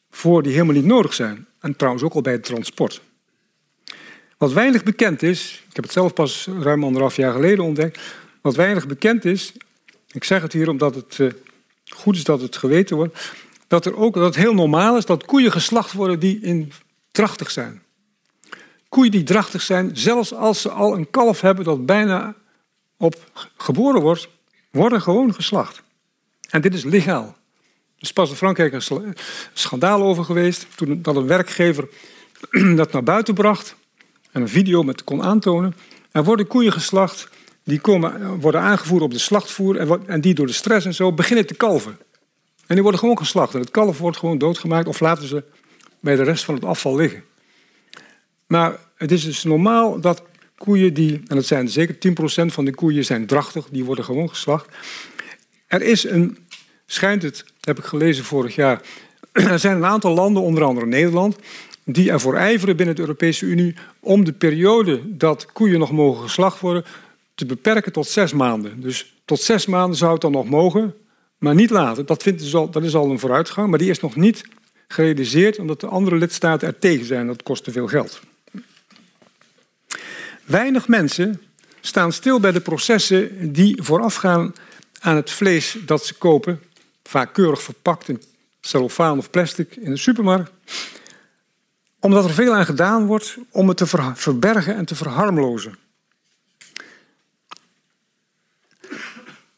voor 0.09 0.43
die 0.43 0.51
helemaal 0.51 0.73
niet 0.73 0.85
nodig 0.85 1.13
zijn. 1.13 1.47
En 1.59 1.75
trouwens 1.75 2.03
ook 2.03 2.13
al 2.13 2.21
bij 2.21 2.33
het 2.33 2.43
transport. 2.43 3.01
Wat 4.37 4.53
weinig 4.53 4.83
bekend 4.83 5.23
is, 5.23 5.63
ik 5.69 5.75
heb 5.75 5.83
het 5.83 5.93
zelf 5.93 6.13
pas 6.13 6.47
ruim 6.61 6.83
anderhalf 6.83 7.15
jaar 7.15 7.33
geleden 7.33 7.63
ontdekt. 7.63 7.99
Wat 8.41 8.55
weinig 8.55 8.87
bekend 8.87 9.25
is, 9.25 9.53
ik 10.11 10.23
zeg 10.23 10.41
het 10.41 10.53
hier 10.53 10.69
omdat 10.69 10.95
het 10.95 11.19
eh, 11.19 11.27
goed 11.87 12.15
is 12.15 12.23
dat 12.23 12.41
het 12.41 12.57
geweten 12.57 12.95
wordt, 12.95 13.33
dat, 13.67 13.85
er 13.85 13.95
ook, 13.95 14.13
dat 14.13 14.23
het 14.25 14.35
heel 14.35 14.53
normaal 14.53 14.97
is 14.97 15.05
dat 15.05 15.25
koeien 15.25 15.51
geslacht 15.51 15.93
worden 15.93 16.19
die 16.19 16.39
in 16.41 16.71
drachtig 17.11 17.51
zijn. 17.51 17.81
Koeien 18.89 19.11
die 19.11 19.23
drachtig 19.23 19.61
zijn, 19.61 19.97
zelfs 19.97 20.33
als 20.33 20.61
ze 20.61 20.69
al 20.69 20.93
een 20.93 21.09
kalf 21.09 21.41
hebben 21.41 21.65
dat 21.65 21.85
bijna 21.85 22.35
op 22.97 23.15
geboren 23.57 24.01
wordt, 24.01 24.29
worden 24.71 25.01
gewoon 25.01 25.33
geslacht. 25.33 25.83
En 26.49 26.61
dit 26.61 26.73
is 26.73 26.83
legaal. 26.83 27.35
Er 27.95 28.01
is 28.01 28.13
pas 28.13 28.29
in 28.29 28.35
Frankrijk 28.35 28.73
een 28.73 29.15
schandaal 29.53 30.01
over 30.03 30.23
geweest, 30.23 30.67
toen 30.75 31.01
dat 31.01 31.15
een 31.15 31.27
werkgever 31.27 31.87
dat 32.75 32.91
naar 32.91 33.03
buiten 33.03 33.33
bracht 33.33 33.75
en 34.31 34.41
een 34.41 34.49
video 34.49 34.83
met 34.83 35.03
kon 35.03 35.23
aantonen. 35.23 35.75
Er 36.11 36.23
worden 36.23 36.47
koeien 36.47 36.71
geslacht 36.71 37.29
die 37.63 37.79
komen, 37.79 38.39
worden 38.39 38.61
aangevoerd 38.61 39.01
op 39.01 39.11
de 39.11 39.19
slachtvoer 39.19 39.77
en, 39.77 40.07
en 40.07 40.21
die 40.21 40.33
door 40.33 40.47
de 40.47 40.53
stress 40.53 40.85
en 40.85 40.93
zo 40.93 41.13
beginnen 41.13 41.45
te 41.45 41.53
kalven. 41.53 41.97
En 42.67 42.73
die 42.73 42.81
worden 42.81 42.99
gewoon 42.99 43.17
geslacht. 43.17 43.53
En 43.53 43.59
het 43.59 43.71
kalf 43.71 43.99
wordt 43.99 44.17
gewoon 44.17 44.37
doodgemaakt 44.37 44.87
of 44.87 44.99
laten 44.99 45.27
ze 45.27 45.43
bij 45.99 46.15
de 46.15 46.23
rest 46.23 46.43
van 46.43 46.55
het 46.55 46.65
afval 46.65 46.95
liggen. 46.95 47.23
Maar 48.47 48.79
het 48.95 49.11
is 49.11 49.23
dus 49.23 49.43
normaal 49.43 49.99
dat 49.99 50.23
koeien 50.57 50.93
die, 50.93 51.13
en 51.27 51.35
dat 51.35 51.45
zijn 51.45 51.69
zeker 51.69 51.95
10% 51.95 52.45
van 52.45 52.65
de 52.65 52.75
koeien 52.75 53.05
zijn 53.05 53.25
drachtig, 53.25 53.67
die 53.69 53.85
worden 53.85 54.05
gewoon 54.05 54.29
geslacht. 54.29 54.67
Er 55.67 55.81
is 55.81 56.03
een, 56.03 56.37
schijnt 56.85 57.21
het, 57.21 57.45
heb 57.61 57.77
ik 57.77 57.83
gelezen 57.83 58.23
vorig 58.23 58.55
jaar, 58.55 58.81
er 59.31 59.59
zijn 59.59 59.75
een 59.75 59.85
aantal 59.85 60.13
landen, 60.13 60.43
onder 60.43 60.63
andere 60.63 60.85
Nederland, 60.85 61.35
die 61.83 62.11
ervoor 62.11 62.35
ijveren 62.35 62.75
binnen 62.75 62.95
de 62.95 63.01
Europese 63.01 63.45
Unie 63.45 63.75
om 63.99 64.23
de 64.23 64.33
periode 64.33 65.17
dat 65.17 65.51
koeien 65.51 65.79
nog 65.79 65.91
mogen 65.91 66.23
geslacht 66.23 66.59
worden 66.59 66.85
te 67.35 67.45
beperken 67.45 67.91
tot 67.91 68.07
zes 68.07 68.33
maanden. 68.33 68.81
Dus 68.81 69.15
tot 69.25 69.41
zes 69.41 69.65
maanden 69.65 69.97
zou 69.97 70.11
het 70.11 70.21
dan 70.21 70.31
nog 70.31 70.49
mogen, 70.49 70.93
maar 71.45 71.55
niet 71.55 71.69
later. 71.69 72.05
Dat, 72.05 72.23
vindt 72.23 72.39
dus 72.39 72.55
al, 72.55 72.69
dat 72.69 72.83
is 72.83 72.95
al 72.95 73.09
een 73.11 73.19
vooruitgang, 73.19 73.69
maar 73.69 73.79
die 73.79 73.89
is 73.89 73.99
nog 73.99 74.15
niet 74.15 74.43
gerealiseerd 74.87 75.59
omdat 75.59 75.79
de 75.79 75.87
andere 75.87 76.15
lidstaten 76.15 76.67
er 76.67 76.79
tegen 76.79 77.05
zijn. 77.05 77.27
Dat 77.27 77.43
kost 77.43 77.63
te 77.63 77.71
veel 77.71 77.87
geld. 77.87 78.19
Weinig 80.45 80.87
mensen 80.87 81.41
staan 81.81 82.11
stil 82.11 82.39
bij 82.39 82.51
de 82.51 82.59
processen 82.59 83.53
die 83.53 83.83
voorafgaan 83.83 84.53
aan 84.99 85.15
het 85.15 85.31
vlees 85.31 85.77
dat 85.85 86.05
ze 86.05 86.13
kopen, 86.13 86.61
vaak 87.03 87.33
keurig 87.33 87.61
verpakt 87.61 88.09
in 88.09 88.21
cellofaan 88.61 89.17
of 89.17 89.29
plastic 89.29 89.75
in 89.75 89.91
de 89.91 89.97
supermarkt, 89.97 90.51
omdat 91.99 92.23
er 92.23 92.33
veel 92.33 92.55
aan 92.55 92.65
gedaan 92.65 93.05
wordt 93.05 93.37
om 93.51 93.67
het 93.67 93.77
te 93.77 93.87
verbergen 94.15 94.75
en 94.75 94.85
te 94.85 94.95
verharmlozen. 94.95 95.77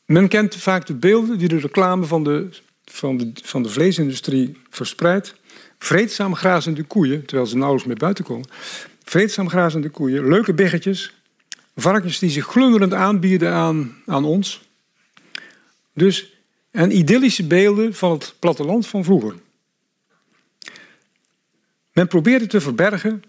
Men 0.07 0.27
kent 0.27 0.55
vaak 0.55 0.85
de 0.85 0.93
beelden 0.93 1.37
die 1.37 1.47
de 1.47 1.59
reclame 1.59 2.05
van 2.05 2.23
de, 2.23 2.49
van 2.85 3.17
de, 3.17 3.31
van 3.43 3.63
de 3.63 3.69
vleesindustrie 3.69 4.57
verspreidt. 4.69 5.35
Vreedzaam 5.77 6.35
grazende 6.35 6.83
koeien, 6.83 7.25
terwijl 7.25 7.47
ze 7.47 7.55
nauwelijks 7.55 7.87
meer 7.87 7.97
buiten 7.97 8.23
komen. 8.23 8.47
Vreedzaam 9.03 9.49
grazende 9.49 9.89
koeien, 9.89 10.27
leuke 10.27 10.53
biggetjes, 10.53 11.13
varkens 11.75 12.19
die 12.19 12.29
zich 12.29 12.45
glunderend 12.45 12.93
aanbieden 12.93 13.53
aan, 13.53 13.95
aan 14.05 14.25
ons. 14.25 14.61
Dus 15.93 16.33
en 16.71 16.97
idyllische 16.97 17.47
beelden 17.47 17.93
van 17.93 18.11
het 18.11 18.35
platteland 18.39 18.87
van 18.87 19.03
vroeger. 19.03 19.35
Men 21.93 22.07
probeert 22.07 22.41
het 22.41 22.49
te 22.49 22.61
verbergen. 22.61 23.23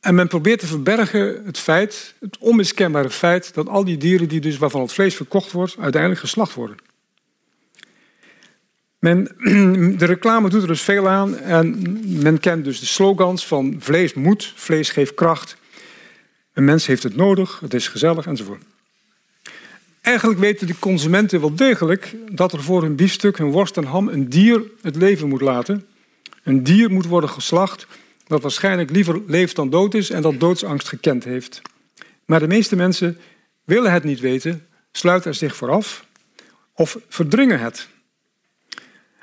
En 0.00 0.14
men 0.14 0.28
probeert 0.28 0.60
te 0.60 0.66
verbergen 0.66 1.44
het 1.44 1.58
feit, 1.58 2.14
het 2.20 2.38
onmiskenbare 2.38 3.10
feit, 3.10 3.54
dat 3.54 3.68
al 3.68 3.84
die 3.84 3.96
dieren 3.96 4.28
die 4.28 4.40
dus 4.40 4.58
waarvan 4.58 4.80
het 4.80 4.92
vlees 4.92 5.14
verkocht 5.14 5.52
wordt, 5.52 5.76
uiteindelijk 5.78 6.20
geslacht 6.20 6.54
worden. 6.54 6.76
Men, 8.98 9.24
de 9.98 10.04
reclame 10.04 10.48
doet 10.48 10.62
er 10.62 10.68
dus 10.68 10.80
veel 10.80 11.08
aan 11.08 11.38
en 11.38 11.96
men 12.22 12.40
kent 12.40 12.64
dus 12.64 12.80
de 12.80 12.86
slogans 12.86 13.46
van 13.46 13.76
vlees 13.78 14.14
moet, 14.14 14.52
vlees 14.56 14.90
geeft 14.90 15.14
kracht, 15.14 15.56
een 16.52 16.64
mens 16.64 16.86
heeft 16.86 17.02
het 17.02 17.16
nodig, 17.16 17.60
het 17.60 17.74
is 17.74 17.88
gezellig 17.88 18.26
enzovoort. 18.26 18.62
Eigenlijk 20.00 20.40
weten 20.40 20.66
de 20.66 20.78
consumenten 20.78 21.40
wel 21.40 21.54
degelijk 21.54 22.14
dat 22.30 22.52
er 22.52 22.62
voor 22.62 22.82
hun 22.82 22.96
biefstuk, 22.96 23.38
hun 23.38 23.50
worst 23.50 23.76
en 23.76 23.84
ham 23.84 24.08
een 24.08 24.28
dier 24.28 24.62
het 24.82 24.96
leven 24.96 25.28
moet 25.28 25.40
laten. 25.40 25.86
Een 26.42 26.62
dier 26.62 26.90
moet 26.90 27.06
worden 27.06 27.30
geslacht 27.30 27.86
dat 28.30 28.42
waarschijnlijk 28.42 28.90
liever 28.90 29.22
leeft 29.26 29.56
dan 29.56 29.70
dood 29.70 29.94
is 29.94 30.10
en 30.10 30.22
dat 30.22 30.40
doodsangst 30.40 30.88
gekend 30.88 31.24
heeft. 31.24 31.62
Maar 32.24 32.40
de 32.40 32.46
meeste 32.46 32.76
mensen 32.76 33.18
willen 33.64 33.92
het 33.92 34.04
niet 34.04 34.20
weten, 34.20 34.66
sluiten 34.92 35.30
er 35.30 35.36
zich 35.36 35.56
vooraf 35.56 36.04
of 36.74 36.98
verdringen 37.08 37.60
het. 37.60 37.88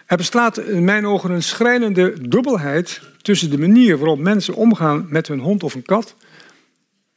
Er 0.05 0.17
bestaat 0.17 0.57
in 0.57 0.83
mijn 0.83 1.05
ogen 1.05 1.31
een 1.31 1.43
schrijnende 1.43 2.27
dubbelheid 2.29 3.01
tussen 3.21 3.49
de 3.49 3.57
manier 3.57 3.97
waarop 3.97 4.19
mensen 4.19 4.53
omgaan 4.53 5.05
met 5.09 5.27
hun 5.27 5.39
hond 5.39 5.63
of 5.63 5.75
een 5.75 5.85
kat 5.85 6.15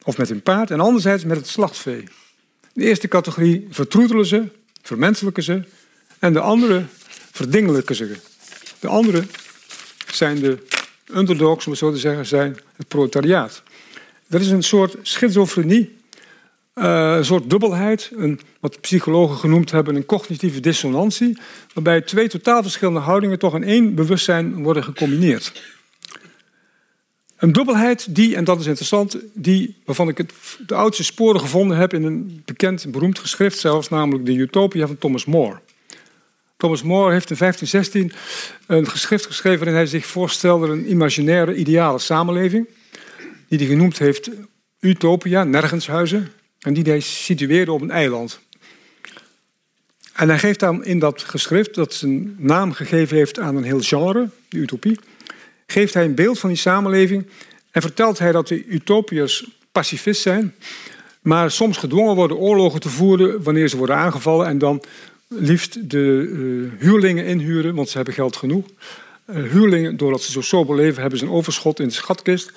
of 0.03 0.17
met 0.17 0.29
hun 0.29 0.41
paard 0.41 0.71
en 0.71 0.79
anderzijds 0.79 1.23
met 1.23 1.37
het 1.37 1.47
slachtvee. 1.47 2.03
De 2.73 2.83
eerste 2.83 3.07
categorie 3.07 3.67
vertroetelen 3.69 4.25
ze, 4.25 4.47
vermenselijken 4.81 5.43
ze 5.43 5.63
en 6.19 6.33
de 6.33 6.39
andere 6.39 6.85
verdingelijken 7.31 7.95
ze. 7.95 8.15
De 8.79 8.87
andere 8.87 9.23
zijn 10.07 10.39
de 10.39 10.57
underdogs, 11.15 11.65
om 11.65 11.71
het 11.71 11.79
zo 11.79 11.91
te 11.91 11.97
zeggen, 11.97 12.25
zijn 12.25 12.57
het 12.75 12.87
proletariaat. 12.87 13.63
Dat 14.27 14.41
is 14.41 14.49
een 14.49 14.63
soort 14.63 14.95
schizofrenie, 15.01 15.95
uh, 16.75 17.13
een 17.17 17.25
soort 17.25 17.49
dubbelheid, 17.49 18.11
een, 18.15 18.39
wat 18.59 18.81
psychologen 18.81 19.37
genoemd 19.37 19.71
hebben 19.71 19.95
een 19.95 20.05
cognitieve 20.05 20.59
dissonantie, 20.59 21.37
waarbij 21.73 22.01
twee 22.01 22.27
totaal 22.27 22.61
verschillende 22.61 22.99
houdingen 22.99 23.39
toch 23.39 23.55
in 23.55 23.63
één 23.63 23.95
bewustzijn 23.95 24.63
worden 24.63 24.83
gecombineerd. 24.83 25.51
Een 27.37 27.51
dubbelheid 27.51 28.15
die, 28.15 28.35
en 28.35 28.43
dat 28.43 28.59
is 28.59 28.65
interessant, 28.65 29.17
die, 29.33 29.75
waarvan 29.85 30.07
ik 30.07 30.17
het, 30.17 30.33
de 30.67 30.75
oudste 30.75 31.03
sporen 31.03 31.39
gevonden 31.39 31.77
heb 31.77 31.93
in 31.93 32.03
een 32.03 32.41
bekend, 32.45 32.91
beroemd 32.91 33.19
geschrift 33.19 33.59
zelfs, 33.59 33.89
namelijk 33.89 34.25
de 34.25 34.33
Utopia 34.33 34.87
van 34.87 34.97
Thomas 34.97 35.25
More. 35.25 35.59
Thomas 36.61 36.83
More 36.83 37.11
heeft 37.11 37.29
in 37.29 37.35
1516 37.37 38.11
een 38.67 38.87
geschrift 38.87 39.25
geschreven 39.25 39.59
waarin 39.59 39.75
hij 39.75 39.85
zich 39.85 40.05
voorstelde 40.05 40.67
een 40.67 40.89
imaginaire, 40.89 41.55
ideale 41.55 41.99
samenleving, 41.99 42.67
die 43.47 43.57
hij 43.57 43.67
genoemd 43.67 43.97
heeft 43.97 44.29
Utopia, 44.79 45.43
nergenshuizen, 45.43 46.31
en 46.59 46.73
die 46.73 46.83
hij 46.83 46.99
situeerde 46.99 47.71
op 47.71 47.81
een 47.81 47.91
eiland. 47.91 48.39
En 50.13 50.29
hij 50.29 50.39
geeft 50.39 50.59
dan 50.59 50.85
in 50.85 50.99
dat 50.99 51.21
geschrift, 51.21 51.75
dat 51.75 51.93
zijn 51.93 52.35
naam 52.37 52.73
gegeven 52.73 53.17
heeft 53.17 53.39
aan 53.39 53.55
een 53.55 53.63
heel 53.63 53.81
genre, 53.81 54.29
de 54.49 54.57
utopie, 54.57 54.99
geeft 55.67 55.93
hij 55.93 56.05
een 56.05 56.15
beeld 56.15 56.39
van 56.39 56.49
die 56.49 56.57
samenleving 56.57 57.27
en 57.71 57.81
vertelt 57.81 58.19
hij 58.19 58.31
dat 58.31 58.47
de 58.47 58.65
utopiërs 58.65 59.49
pacifist 59.71 60.21
zijn, 60.21 60.55
maar 61.21 61.51
soms 61.51 61.77
gedwongen 61.77 62.15
worden 62.15 62.37
oorlogen 62.37 62.79
te 62.79 62.89
voeren 62.89 63.43
wanneer 63.43 63.67
ze 63.67 63.77
worden 63.77 63.95
aangevallen 63.95 64.47
en 64.47 64.57
dan 64.57 64.83
liefst 65.33 65.89
de 65.89 65.97
uh, 65.97 66.71
huurlingen 66.79 67.25
inhuren, 67.25 67.75
want 67.75 67.89
ze 67.89 67.95
hebben 67.95 68.13
geld 68.13 68.35
genoeg. 68.35 68.65
Uh, 69.29 69.51
huurlingen, 69.51 69.97
doordat 69.97 70.21
ze 70.21 70.31
zo 70.31 70.41
sober 70.41 70.75
leven, 70.75 71.01
hebben 71.01 71.19
ze 71.19 71.25
een 71.25 71.31
overschot 71.31 71.79
in 71.79 71.87
de 71.87 71.93
schatkist. 71.93 72.51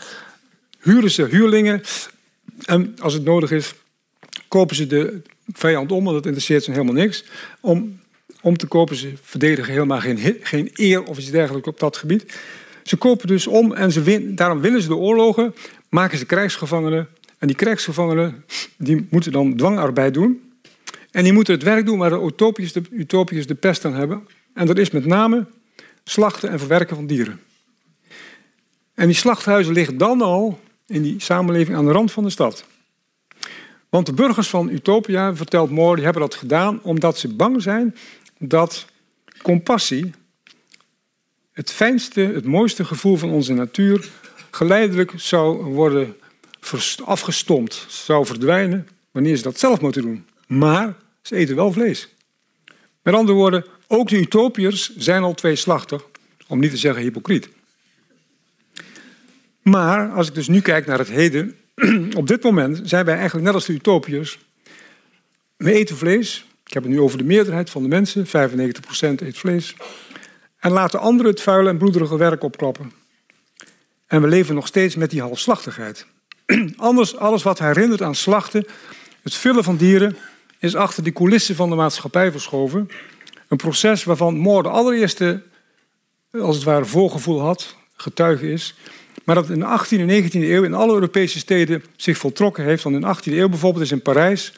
Huren 0.81 1.11
ze 1.11 1.25
huurlingen 1.25 1.83
en 2.65 2.95
als 2.99 3.15
het 3.15 3.25
nodig 3.25 3.51
is, 3.51 3.75
kopen 4.49 4.77
ze 4.77 4.87
de 4.87 5.23
vijand 5.53 5.93
om, 5.93 6.05
want 6.05 6.17
dat 6.17 6.27
interesseert 6.27 6.65
ze 6.65 6.71
helemaal 6.71 6.95
niks. 6.95 7.25
Om, 7.61 8.01
om 8.41 8.57
te 8.57 8.67
kopen, 8.67 8.97
ze 8.97 9.13
verdedigen 9.23 9.73
helemaal 9.73 10.01
geen, 10.01 10.39
geen 10.43 10.71
eer 10.75 11.03
of 11.03 11.19
iets 11.19 11.31
dergelijks 11.31 11.69
op 11.69 11.79
dat 11.79 11.97
gebied. 11.97 12.41
Ze 12.83 12.97
kopen 12.97 13.27
dus 13.27 13.47
om 13.47 13.73
en 13.73 13.93
ze 13.93 14.35
daarom 14.35 14.61
winnen 14.61 14.83
ze 14.83 14.89
de 14.89 14.97
oorlogen, 14.97 15.55
maken 15.89 16.19
ze 16.19 16.27
krijgsgevangenen. 16.27 17.09
En 17.39 17.47
die 17.47 17.57
krijgsgevangenen 17.57 18.45
die 18.79 19.07
moeten 19.11 19.33
dan 19.33 19.57
dwangarbeid 19.57 20.15
doen. 20.15 20.54
En 21.15 21.23
die 21.23 21.33
moeten 21.33 21.55
het 21.55 21.63
werk 21.63 21.87
doen 21.87 21.99
waar 21.99 22.11
de 22.11 22.31
utopiërs 22.91 23.47
de, 23.47 23.55
de 23.55 23.55
pest 23.55 23.85
aan 23.85 23.95
hebben. 23.95 24.29
En 24.55 24.67
dat 24.67 24.79
is 24.79 24.91
met 24.91 25.05
name 25.05 25.47
slachten 26.05 26.51
en 26.51 26.59
verwerken 26.59 26.97
van 26.97 27.07
dieren. 27.07 27.41
En 28.95 29.07
die 29.07 29.17
slachthuizen 29.17 29.73
liggen 29.73 29.99
dan 29.99 30.23
al 30.23 30.61
in 30.87 31.03
die 31.03 31.21
samenleving 31.21 31.77
aan 31.77 31.85
de 31.85 31.93
rand 31.93 32.13
van 32.13 32.23
de 32.23 32.31
stad. 32.31 32.65
Want 33.89 34.07
de 34.07 34.13
burgers 34.13 34.49
van 34.49 34.69
Utopia, 34.69 35.37
vertelt 35.37 35.71
Moore, 35.71 35.95
die 35.95 36.05
hebben 36.05 36.23
dat 36.23 36.35
gedaan 36.35 36.83
omdat 36.83 37.19
ze 37.19 37.35
bang 37.35 37.63
zijn 37.63 37.97
dat 38.39 38.87
compassie, 39.43 40.11
het 41.53 41.73
fijnste, 41.73 42.21
het 42.21 42.45
mooiste 42.45 42.85
gevoel 42.85 43.17
van 43.17 43.31
onze 43.31 43.53
natuur, 43.53 44.09
geleidelijk 44.51 45.13
zou 45.17 45.65
worden 45.65 46.17
afgestompt, 47.05 47.87
zou 47.89 48.27
verdwijnen 48.27 48.89
wanneer 49.11 49.37
ze 49.37 49.43
dat 49.43 49.59
zelf 49.59 49.81
moeten 49.81 50.03
doen. 50.03 50.27
Maar 50.47 51.03
ze 51.27 51.37
eten 51.37 51.57
wel 51.57 51.73
vlees. 51.73 52.09
Met 53.03 53.15
andere 53.15 53.39
woorden, 53.39 53.65
ook 53.87 54.09
de 54.09 54.17
utopiërs 54.17 54.97
zijn 54.97 55.23
al 55.23 55.35
tweeslachtig, 55.35 56.05
om 56.47 56.61
niet 56.61 56.71
te 56.71 56.77
zeggen 56.77 57.03
hypocriet. 57.03 57.49
Maar 59.63 60.11
als 60.11 60.29
ik 60.29 60.35
dus 60.35 60.49
nu 60.49 60.61
kijk 60.61 60.87
naar 60.87 60.99
het 60.99 61.09
heden, 61.09 61.57
op 62.17 62.27
dit 62.27 62.43
moment 62.43 62.81
zijn 62.83 63.05
wij 63.05 63.15
eigenlijk 63.15 63.47
net 63.47 63.55
als 63.55 63.67
de 63.67 63.73
utopiërs. 63.73 64.39
We 65.57 65.73
eten 65.73 65.97
vlees. 65.97 66.47
Ik 66.67 66.73
heb 66.73 66.83
het 66.83 66.93
nu 66.93 67.01
over 67.01 67.19
de 67.19 67.25
meerderheid 67.25 67.71
van 67.71 67.83
de 67.83 67.89
mensen, 67.89 68.27
95% 68.27 68.31
eet 69.17 69.39
vlees. 69.39 69.75
En 70.59 70.71
laten 70.71 71.01
anderen 71.01 71.31
het 71.31 71.41
vuile 71.41 71.69
en 71.69 71.79
bloederige 71.79 72.17
werk 72.17 72.43
opklappen. 72.43 72.93
En 74.07 74.23
we 74.23 74.29
leven 74.29 74.55
nog 74.55 74.67
steeds 74.67 74.97
met 74.97 75.11
die 75.11 75.21
halfslachtigheid. 75.21 76.07
Anders, 76.77 77.17
alles 77.17 77.43
wat 77.43 77.59
herinnert 77.59 78.03
aan 78.03 78.15
slachten, 78.15 78.67
het 79.23 79.35
vullen 79.35 79.65
van 79.65 79.77
dieren, 79.77 80.17
is 80.65 80.77
achter 80.77 81.05
de 81.05 81.13
coulissen 81.13 81.55
van 81.55 81.69
de 81.69 81.75
maatschappij 81.75 82.31
verschoven. 82.31 82.89
Een 83.49 83.57
proces 83.57 84.05
waarvan 84.05 84.37
Moore 84.37 84.63
de 84.63 84.69
allereerste, 84.69 85.43
als 86.33 86.55
het 86.55 86.65
ware, 86.65 86.85
voorgevoel 86.85 87.41
had, 87.41 87.77
getuige 87.97 88.53
is. 88.53 88.75
Maar 89.25 89.35
dat 89.35 89.51
in 89.51 89.61
de 89.61 89.79
18e 89.79 89.99
en 89.99 90.25
19e 90.25 90.31
eeuw 90.33 90.63
in 90.63 90.75
alle 90.75 90.95
Europese 90.95 91.39
steden 91.39 91.85
zich 91.97 92.19
voltrokken 92.19 92.65
heeft. 92.65 92.83
Want 92.83 92.95
in 92.95 93.01
de 93.01 93.15
18e 93.17 93.33
eeuw 93.33 93.49
bijvoorbeeld 93.49 93.85
is 93.85 93.93
in 93.93 94.03
Parijs 94.03 94.53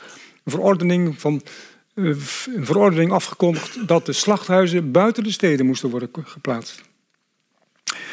een 0.45 0.53
verordening, 0.53 1.21
van, 1.21 1.43
eh, 1.95 2.05
een 2.05 2.67
verordening 2.67 3.11
afgekondigd 3.13 3.89
dat 3.89 4.07
de 4.07 4.13
slachthuizen 4.13 4.91
buiten 4.91 5.23
de 5.23 5.31
steden 5.31 5.67
moesten 5.67 5.91
worden 5.91 6.09
geplaatst. 6.25 6.83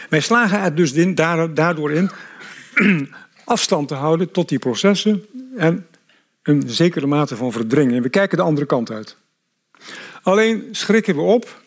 Wij 0.10 0.20
slagen 0.20 0.60
er 0.60 0.76
dus 0.76 0.94
daardoor 1.54 1.92
in 1.92 2.12
afstand 3.46 3.88
te 3.88 3.94
houden 3.94 4.32
tot 4.32 4.50
die 4.50 4.60
processen 4.60 5.26
en 5.58 5.88
een 6.44 6.64
zekere 6.66 7.08
mate 7.08 7.36
van 7.36 7.52
verdringen. 7.52 8.02
We 8.02 8.10
kijken 8.10 8.38
de 8.38 8.44
andere 8.44 8.66
kant 8.66 8.92
uit. 8.92 9.18
Alleen 10.22 10.68
schrikken 10.72 11.16
we 11.16 11.22
op 11.22 11.62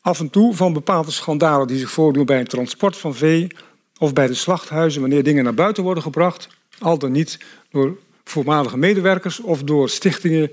af 0.00 0.20
en 0.20 0.30
toe 0.30 0.54
van 0.54 0.72
bepaalde 0.72 1.10
schandalen 1.10 1.66
die 1.66 1.78
zich 1.78 1.90
voordoen 1.90 2.26
bij 2.26 2.38
het 2.38 2.48
transport 2.48 2.96
van 2.96 3.14
vee 3.14 3.46
of 3.98 4.12
bij 4.12 4.26
de 4.26 4.34
slachthuizen 4.34 5.00
wanneer 5.00 5.22
dingen 5.22 5.44
naar 5.44 5.54
buiten 5.54 5.82
worden 5.82 6.02
gebracht, 6.02 6.48
al 6.78 6.98
dan 6.98 7.12
niet 7.12 7.38
door 7.70 7.98
voormalige 8.24 8.78
medewerkers 8.78 9.40
of 9.40 9.62
door 9.62 9.88
stichtingen 9.88 10.50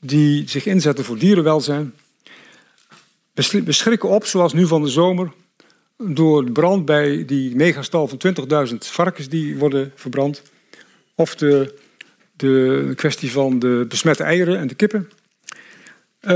die 0.00 0.48
zich 0.48 0.66
inzetten 0.66 1.04
voor 1.04 1.18
dierenwelzijn. 1.18 1.94
We 3.34 3.72
schrikken 3.72 4.08
op, 4.08 4.24
zoals 4.24 4.52
nu 4.52 4.66
van 4.66 4.82
de 4.82 4.88
zomer, 4.88 5.32
door 5.96 6.44
de 6.44 6.52
brand 6.52 6.84
bij 6.84 7.24
die 7.24 7.56
megastal 7.56 8.08
van 8.08 8.18
20.000 8.68 8.74
varkens 8.78 9.28
die 9.28 9.56
worden 9.56 9.92
verbrand. 9.94 10.42
of 11.14 11.34
de, 11.34 11.78
de 12.38 12.92
kwestie 12.96 13.32
van 13.32 13.58
de 13.58 13.84
besmette 13.88 14.22
eieren 14.22 14.58
en 14.58 14.66
de 14.66 14.74
kippen. 14.74 15.10
Uh, 16.20 16.30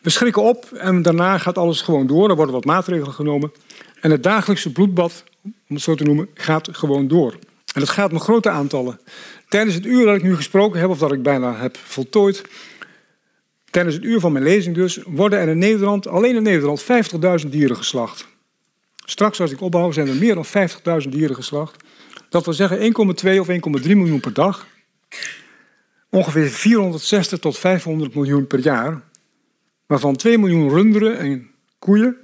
we 0.00 0.10
schrikken 0.10 0.42
op 0.42 0.72
en 0.72 1.02
daarna 1.02 1.38
gaat 1.38 1.58
alles 1.58 1.80
gewoon 1.80 2.06
door. 2.06 2.30
Er 2.30 2.36
worden 2.36 2.54
wat 2.54 2.64
maatregelen 2.64 3.14
genomen. 3.14 3.52
En 4.00 4.10
het 4.10 4.22
dagelijkse 4.22 4.72
bloedbad, 4.72 5.24
om 5.42 5.52
het 5.66 5.80
zo 5.80 5.94
te 5.94 6.04
noemen, 6.04 6.28
gaat 6.34 6.68
gewoon 6.72 7.08
door. 7.08 7.32
En 7.74 7.80
dat 7.80 7.88
gaat 7.88 8.12
met 8.12 8.22
grote 8.22 8.50
aantallen. 8.50 9.00
Tijdens 9.48 9.74
het 9.74 9.86
uur 9.86 10.06
dat 10.06 10.16
ik 10.16 10.22
nu 10.22 10.36
gesproken 10.36 10.80
heb, 10.80 10.88
of 10.88 10.98
dat 10.98 11.12
ik 11.12 11.22
bijna 11.22 11.56
heb 11.56 11.76
voltooid, 11.76 12.42
tijdens 13.70 13.94
het 13.94 14.04
uur 14.04 14.20
van 14.20 14.32
mijn 14.32 14.44
lezing 14.44 14.74
dus, 14.74 14.98
worden 15.06 15.38
er 15.38 15.48
in 15.48 15.58
Nederland, 15.58 16.06
alleen 16.06 16.36
in 16.36 16.42
Nederland, 16.42 16.84
50.000 17.44 17.48
dieren 17.48 17.76
geslacht. 17.76 18.26
Straks 19.04 19.40
als 19.40 19.50
ik 19.50 19.60
opbouw 19.60 19.92
zijn 19.92 20.08
er 20.08 20.14
meer 20.14 20.34
dan 20.34 20.46
50.000 21.02 21.08
dieren 21.08 21.36
geslacht. 21.36 21.84
Dat 22.28 22.44
wil 22.44 22.54
zeggen 22.54 22.78
1,2 22.78 23.38
of 23.38 23.48
1,3 23.48 23.56
miljoen 23.82 24.20
per 24.20 24.32
dag. 24.32 24.66
Ongeveer 26.08 26.48
460 26.48 27.38
tot 27.38 27.58
500 27.58 28.14
miljoen 28.14 28.46
per 28.46 28.58
jaar. 28.58 29.02
Waarvan 29.86 30.16
2 30.16 30.38
miljoen 30.38 30.68
runderen 30.68 31.18
en 31.18 31.50
koeien. 31.78 32.16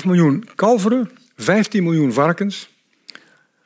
1,5 0.00 0.04
miljoen 0.04 0.48
kalveren. 0.54 1.10
15 1.36 1.82
miljoen 1.82 2.12
varkens. 2.12 2.70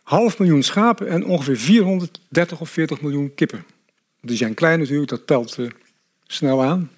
Half 0.02 0.38
miljoen 0.38 0.62
schapen 0.62 1.08
en 1.08 1.24
ongeveer 1.24 1.56
430 1.56 2.60
of 2.60 2.70
40 2.70 3.00
miljoen 3.00 3.34
kippen. 3.34 3.64
Die 4.20 4.36
zijn 4.36 4.54
klein 4.54 4.78
natuurlijk, 4.78 5.10
dat 5.10 5.26
telt 5.26 5.58
uh, 5.58 5.70
snel 6.26 6.64
aan. 6.64 6.90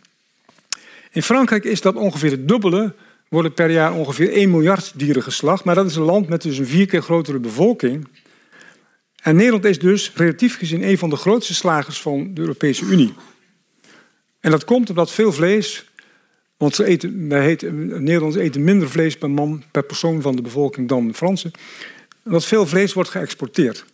In 1.11 1.23
Frankrijk 1.23 1.65
is 1.65 1.81
dat 1.81 1.95
ongeveer 1.95 2.31
het 2.31 2.49
dubbele 2.49 2.95
worden 3.29 3.55
per 3.55 3.71
jaar 3.71 3.95
ongeveer 3.95 4.33
1 4.33 4.51
miljard 4.51 4.93
dieren 4.97 5.23
geslacht. 5.23 5.65
Maar 5.65 5.75
dat 5.75 5.87
is 5.87 5.97
een 5.97 6.03
land 6.03 6.29
met 6.29 6.43
dus 6.43 6.59
een 6.59 6.67
vier 6.67 6.87
keer 6.87 7.03
grotere 7.03 7.39
bevolking. 7.39 8.09
En 9.25 9.37
Nederland 9.37 9.65
is 9.65 9.79
dus 9.79 10.13
relatief 10.15 10.57
gezien 10.57 10.83
een 10.83 10.99
van 10.99 11.11
de 11.11 11.17
grootste 11.17 11.55
slagers 11.55 12.01
van 12.01 12.35
de 12.35 12.41
Europese 12.41 12.85
Unie. 12.85 13.15
En 14.41 14.51
dat 14.51 14.65
komt 14.65 14.91
omdat 14.91 15.11
veel 15.11 15.33
vlees, 15.33 15.85
want 16.57 16.75
ze 16.75 16.85
eten, 16.85 17.27
Nederlanders 17.27 18.45
eten 18.45 18.65
minder 18.65 18.91
vlees 18.91 19.17
per 19.17 19.31
man, 19.31 19.63
per 19.71 19.83
persoon 19.83 20.23
van 20.23 20.37
de 20.37 20.43
bevolking 20.43 20.89
dan 20.89 21.07
de 21.07 21.15
Fransen. 21.15 21.51
Dat 22.25 22.45
veel 22.45 22.67
vlees 22.67 22.93
wordt 22.93 23.11
geëxporteerd. 23.11 23.85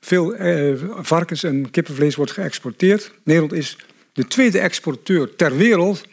Veel 0.00 0.34
eh, 0.34 0.74
varkens- 0.96 1.42
en 1.42 1.70
kippenvlees 1.70 2.14
wordt 2.14 2.32
geëxporteerd. 2.32 3.12
Nederland 3.22 3.52
is 3.52 3.76
de 4.12 4.26
tweede 4.26 4.58
exporteur 4.58 5.36
ter 5.36 5.56
wereld 5.56 6.04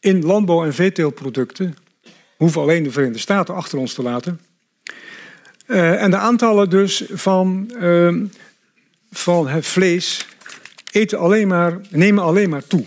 in 0.00 0.24
landbouw- 0.24 0.64
en 0.64 0.74
veeteeltproducten. 0.74 1.76
hoeven 2.36 2.60
alleen 2.60 2.82
de 2.82 2.90
Verenigde 2.90 3.20
Staten 3.20 3.54
achter 3.54 3.78
ons 3.78 3.94
te 3.94 4.02
laten. 4.02 4.40
Uh, 5.66 6.02
en 6.02 6.10
de 6.10 6.16
aantallen 6.16 6.70
dus 6.70 7.04
van, 7.12 7.70
uh, 7.78 8.14
van 9.10 9.48
het 9.48 9.66
vlees 9.66 10.26
eten 10.92 11.18
alleen 11.18 11.48
maar, 11.48 11.80
nemen 11.90 12.24
alleen 12.24 12.50
maar 12.50 12.66
toe. 12.66 12.84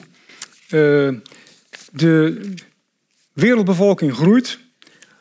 Uh, 0.69 1.13
de 1.91 2.41
wereldbevolking 3.33 4.13
groeit. 4.13 4.59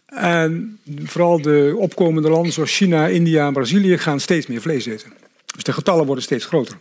En 0.06 0.80
vooral 1.04 1.42
de 1.42 1.74
opkomende 1.76 2.28
landen 2.28 2.52
zoals 2.52 2.76
China, 2.76 3.06
India 3.06 3.46
en 3.46 3.52
Brazilië 3.52 3.98
gaan 3.98 4.20
steeds 4.20 4.46
meer 4.46 4.60
vlees 4.60 4.86
eten. 4.86 5.12
Dus 5.54 5.62
de 5.62 5.72
getallen 5.72 6.06
worden 6.06 6.24
steeds 6.24 6.44
groter. 6.44 6.78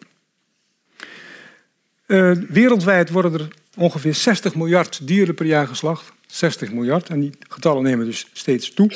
wereldwijd 2.50 3.10
worden 3.10 3.34
er 3.34 3.48
ongeveer 3.76 4.14
60 4.14 4.56
miljard 4.56 5.08
dieren 5.08 5.36
per 5.36 5.46
jaar 5.46 5.68
geslacht. 5.68 6.12
60 6.28 6.72
miljard. 6.72 7.10
En 7.10 7.20
die 7.20 7.32
getallen 7.50 7.84
nemen 7.84 8.06
dus 8.06 8.28
steeds 8.34 8.74
toe. 8.74 8.92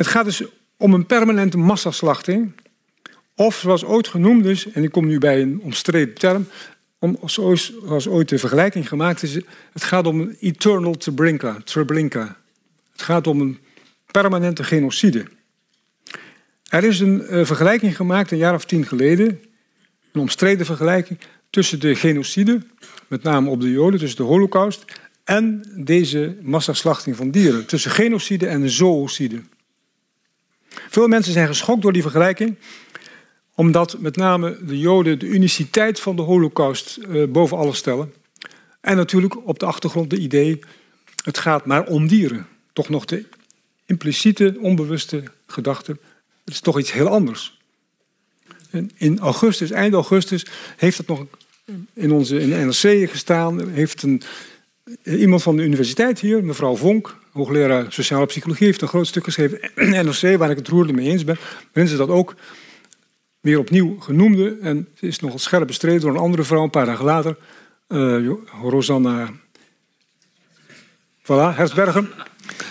Het 0.00 0.08
gaat 0.08 0.24
dus 0.24 0.42
om 0.76 0.94
een 0.94 1.06
permanente 1.06 1.58
massaslachting. 1.58 2.52
Of 3.34 3.58
zoals 3.58 3.84
ooit 3.84 4.08
genoemd 4.08 4.44
is, 4.44 4.70
en 4.72 4.82
ik 4.82 4.92
kom 4.92 5.06
nu 5.06 5.18
bij 5.18 5.40
een 5.42 5.60
omstreden 5.62 6.14
term, 6.14 6.46
om, 6.98 7.18
zoals 7.24 8.08
ooit 8.08 8.28
de 8.28 8.38
vergelijking 8.38 8.88
gemaakt 8.88 9.22
is, 9.22 9.34
het 9.72 9.84
gaat 9.84 10.06
om 10.06 10.20
een 10.20 10.36
eternal 10.40 10.96
Treblinka. 10.96 11.56
Treblinka. 11.64 12.36
Het 12.92 13.02
gaat 13.02 13.26
om 13.26 13.40
een 13.40 13.58
permanente 14.10 14.64
genocide. 14.64 15.24
Er 16.68 16.84
is 16.84 17.00
een 17.00 17.22
uh, 17.30 17.44
vergelijking 17.44 17.96
gemaakt 17.96 18.30
een 18.30 18.38
jaar 18.38 18.54
of 18.54 18.64
tien 18.64 18.86
geleden, 18.86 19.26
een 20.12 20.20
omstreden 20.20 20.66
vergelijking 20.66 21.18
tussen 21.50 21.80
de 21.80 21.94
genocide, 21.94 22.60
met 23.06 23.22
name 23.22 23.50
op 23.50 23.60
de 23.60 23.70
Joden, 23.70 24.00
tussen 24.00 24.18
de 24.18 24.30
Holocaust 24.30 24.84
en 25.24 25.64
deze 25.74 26.36
massaslachting 26.42 27.16
van 27.16 27.30
dieren, 27.30 27.66
tussen 27.66 27.90
genocide 27.90 28.46
en 28.46 28.70
zoocide. 28.70 29.40
Veel 30.88 31.08
mensen 31.08 31.32
zijn 31.32 31.46
geschokt 31.46 31.82
door 31.82 31.92
die 31.92 32.02
vergelijking, 32.02 32.56
omdat 33.54 33.98
met 33.98 34.16
name 34.16 34.58
de 34.66 34.78
Joden 34.78 35.18
de 35.18 35.26
uniciteit 35.26 36.00
van 36.00 36.16
de 36.16 36.22
Holocaust 36.22 36.98
uh, 37.08 37.28
boven 37.28 37.56
alles 37.56 37.76
stellen. 37.76 38.12
En 38.80 38.96
natuurlijk 38.96 39.46
op 39.46 39.58
de 39.58 39.66
achtergrond 39.66 40.10
de 40.10 40.18
idee, 40.18 40.60
het 41.24 41.38
gaat 41.38 41.66
maar 41.66 41.86
om 41.86 42.08
dieren. 42.08 42.46
Toch 42.72 42.88
nog 42.88 43.04
de 43.04 43.24
impliciete, 43.86 44.56
onbewuste 44.60 45.22
gedachte, 45.46 45.96
het 46.44 46.54
is 46.54 46.60
toch 46.60 46.78
iets 46.78 46.92
heel 46.92 47.08
anders. 47.08 47.58
En 48.70 48.90
in 48.96 49.18
augustus, 49.18 49.70
eind 49.70 49.94
augustus, 49.94 50.46
heeft 50.76 50.98
het 50.98 51.06
nog 51.06 51.26
in 51.92 52.12
onze 52.12 52.40
in 52.40 52.50
de 52.50 52.56
NRC 52.56 53.10
gestaan. 53.10 53.68
Heeft 53.68 54.02
een, 54.02 54.22
iemand 55.04 55.42
van 55.42 55.56
de 55.56 55.62
universiteit 55.62 56.20
hier, 56.20 56.44
mevrouw 56.44 56.76
Vonk, 56.76 57.16
hoogleraar 57.32 57.92
sociale 57.92 58.26
psychologie, 58.26 58.66
heeft 58.66 58.82
een 58.82 58.88
groot 58.88 59.06
stuk 59.06 59.24
geschreven. 59.24 59.60
NRC, 59.74 60.38
waar 60.38 60.50
ik 60.50 60.56
het 60.56 60.68
roerlijk 60.68 60.96
mee 60.96 61.10
eens 61.10 61.24
ben. 61.24 61.38
Waarin 61.72 61.92
ze 61.92 61.98
dat 61.98 62.08
ook 62.08 62.34
weer 63.40 63.58
opnieuw 63.58 63.98
genoemde. 64.00 64.56
En 64.60 64.88
ze 64.94 65.06
is 65.06 65.20
nogal 65.20 65.38
scherp 65.38 65.66
bestreden 65.66 66.00
door 66.00 66.10
een 66.10 66.16
andere 66.16 66.44
vrouw 66.44 66.62
een 66.62 66.70
paar 66.70 66.86
dagen 66.86 67.04
later. 67.04 67.36
Uh, 67.88 68.30
Rosanna 68.62 69.30
voilà, 71.22 71.56
Herzbergen. 71.56 72.10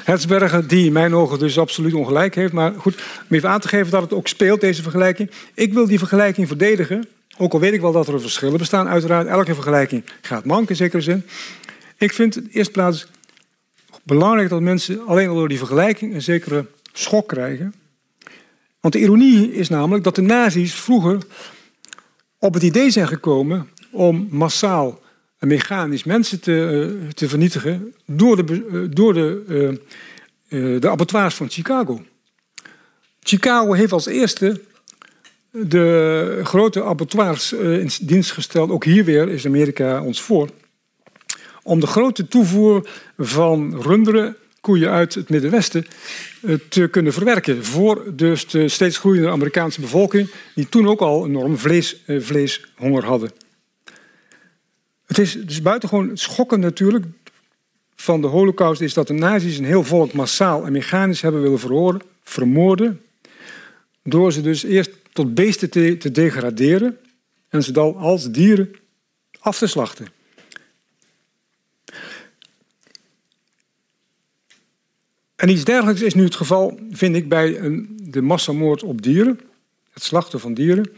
Herzbergen, 0.04 0.68
die 0.68 0.86
in 0.86 0.92
mijn 0.92 1.16
ogen 1.16 1.40
dus 1.40 1.60
absoluut 1.60 1.94
ongelijk 1.94 2.36
heeft. 2.36 2.54
Maar 2.54 2.74
goed, 2.78 2.96
om 3.30 3.36
even 3.36 3.50
aan 3.50 3.60
te 3.60 3.68
geven 3.68 3.92
dat 3.92 4.02
het 4.02 4.14
ook 4.14 4.28
speelt, 4.28 4.62
deze 4.62 4.82
vergelijking. 4.82 5.32
Ik 5.54 5.74
wil 5.74 5.88
die 5.88 5.98
vergelijking 5.98 6.48
verdedigen. 6.48 7.08
Ook 7.38 7.54
al 7.54 7.60
weet 7.60 7.74
ik 7.74 7.82
wel 7.82 7.92
dat 7.92 8.08
er 8.08 8.22
verschillen 8.22 8.58
bestaan, 8.58 8.88
uiteraard. 8.88 9.28
Elke 9.28 9.54
vergelijking 9.54 10.04
gaat 10.22 10.46
mank 10.46 10.70
in 10.70 10.76
zekere 10.76 11.02
zin. 11.02 11.26
Ik 11.98 12.14
vind 12.14 12.38
in 12.38 12.50
eerste 12.52 12.72
plaats 12.72 13.08
belangrijk 14.10 14.50
dat 14.50 14.62
mensen 14.62 15.06
alleen 15.06 15.30
al 15.30 15.36
door 15.36 15.48
die 15.48 15.58
vergelijking 15.58 16.14
een 16.14 16.22
zekere 16.22 16.66
schok 16.94 17.28
krijgen. 17.28 17.74
Want 18.80 18.94
de 18.94 19.00
ironie 19.00 19.54
is 19.54 19.70
namelijk 19.70 20.04
dat 20.04 20.16
de 20.16 20.22
nazi's 20.22 20.74
vroeger 20.74 21.18
op 22.38 22.54
het 22.54 22.64
idee 22.64 22.90
zijn 22.90 23.08
gekomen 23.08 23.70
om 23.92 24.28
massaal 24.32 25.02
en 25.38 25.48
mechanisch 25.48 26.04
mensen 26.04 26.40
te, 26.40 26.90
eh, 27.08 27.10
te 27.10 27.30
vernietigen 27.30 27.94
door 28.06 28.46
de, 28.46 28.68
eh, 28.72 28.96
door 28.96 29.14
de, 29.14 29.44
uh, 30.50 30.82
de 30.82 30.90
abattoirs 30.90 31.36
van 31.36 31.50
Chicago. 31.50 32.02
Chicago 33.20 33.74
heeft 33.74 33.92
als 33.92 34.06
eerste 34.06 34.62
de 35.52 36.40
grote 36.44 36.84
abattoirs 36.84 37.54
in 37.54 37.90
dienst 38.02 38.32
gesteld. 38.32 38.70
Ook 38.70 38.84
hier 38.84 39.04
weer 39.04 39.30
is 39.30 39.46
Amerika 39.46 40.04
ons 40.04 40.22
voor 40.22 40.50
om 41.64 41.80
de 41.80 41.88
grote 41.88 42.28
toevoer 42.28 42.90
van 43.18 43.82
runderen, 43.82 44.36
koeien 44.62 44.90
uit 44.90 45.14
het 45.14 45.30
Middenwesten, 45.30 45.86
eh, 46.42 46.56
te 46.70 46.88
kunnen 46.88 47.14
verwerken. 47.14 47.66
Voor 47.66 48.16
dus 48.16 48.48
de 48.48 48.68
steeds 48.68 48.98
groeiende 48.98 49.30
Amerikaanse 49.30 49.82
bevolking, 49.82 50.30
die 50.56 50.70
toen 50.70 50.88
ook 50.88 51.00
al 51.00 51.26
enorm 51.26 51.58
vlees, 51.58 52.04
eh, 52.06 52.20
vleeshonger 52.20 53.06
hadden. 53.06 53.32
Het 55.06 55.18
is 55.18 55.38
dus 55.46 55.62
buitengewoon 55.62 56.18
schokkend 56.18 56.62
natuurlijk 56.62 57.06
van 57.96 58.22
de 58.22 58.28
holocaust 58.28 58.82
is 58.82 58.94
dat 58.94 59.08
de 59.08 59.14
nazi's 59.14 59.58
een 59.58 59.66
heel 59.66 59.84
volk 59.84 60.14
massaal 60.14 60.66
en 60.66 60.72
mechanisch 60.72 61.22
hebben 61.22 61.42
willen 61.42 62.02
vermoorden. 62.24 63.02
Door 64.04 64.32
ze 64.32 64.42
dus 64.42 64.64
eerst 64.64 64.92
tot 65.14 65.34
beesten 65.34 65.70
te, 65.70 65.98
te 65.98 66.12
degraderen 66.12 66.98
en 67.50 67.64
ze 67.64 67.72
dan 67.72 67.96
als 67.96 68.32
dieren 68.32 68.72
af 69.40 69.58
te 69.58 69.68
slachten. 69.68 70.08
En 75.40 75.50
iets 75.50 75.64
dergelijks 75.64 76.02
is 76.02 76.14
nu 76.14 76.24
het 76.24 76.36
geval, 76.36 76.80
vind 76.92 77.16
ik, 77.16 77.30
bij 77.30 77.60
een, 77.60 78.00
de 78.02 78.22
massamoord 78.22 78.84
op 78.84 79.02
dieren, 79.02 79.40
het 79.94 80.04
slachten 80.04 80.40
van 80.40 80.54
dieren. 80.54 80.92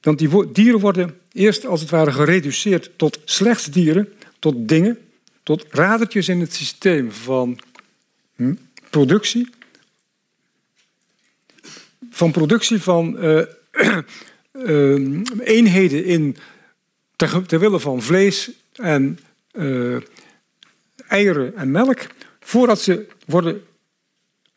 Want 0.00 0.18
die 0.18 0.52
dieren 0.52 0.80
worden 0.80 1.18
eerst 1.32 1.66
als 1.66 1.80
het 1.80 1.90
ware 1.90 2.12
gereduceerd 2.12 2.90
tot 2.96 3.18
slechts 3.24 3.66
dieren, 3.66 4.12
tot 4.38 4.68
dingen, 4.68 4.98
tot 5.42 5.64
radertjes 5.70 6.28
in 6.28 6.40
het 6.40 6.54
systeem 6.54 7.12
van 7.12 7.58
hm, 8.36 8.54
productie. 8.90 9.50
Van 12.10 12.30
productie 12.30 12.82
van 12.82 13.24
uh, 13.24 13.42
uh, 14.52 15.22
eenheden 15.56 16.04
in, 16.04 16.36
ter, 17.16 17.46
ter 17.46 17.58
wille 17.58 17.80
van 17.80 18.02
vlees 18.02 18.50
en 18.72 19.18
uh, 19.52 19.96
eieren 21.08 21.56
en 21.56 21.70
melk 21.70 22.06
voordat 22.42 22.80
ze 22.80 23.06
worden 23.32 23.62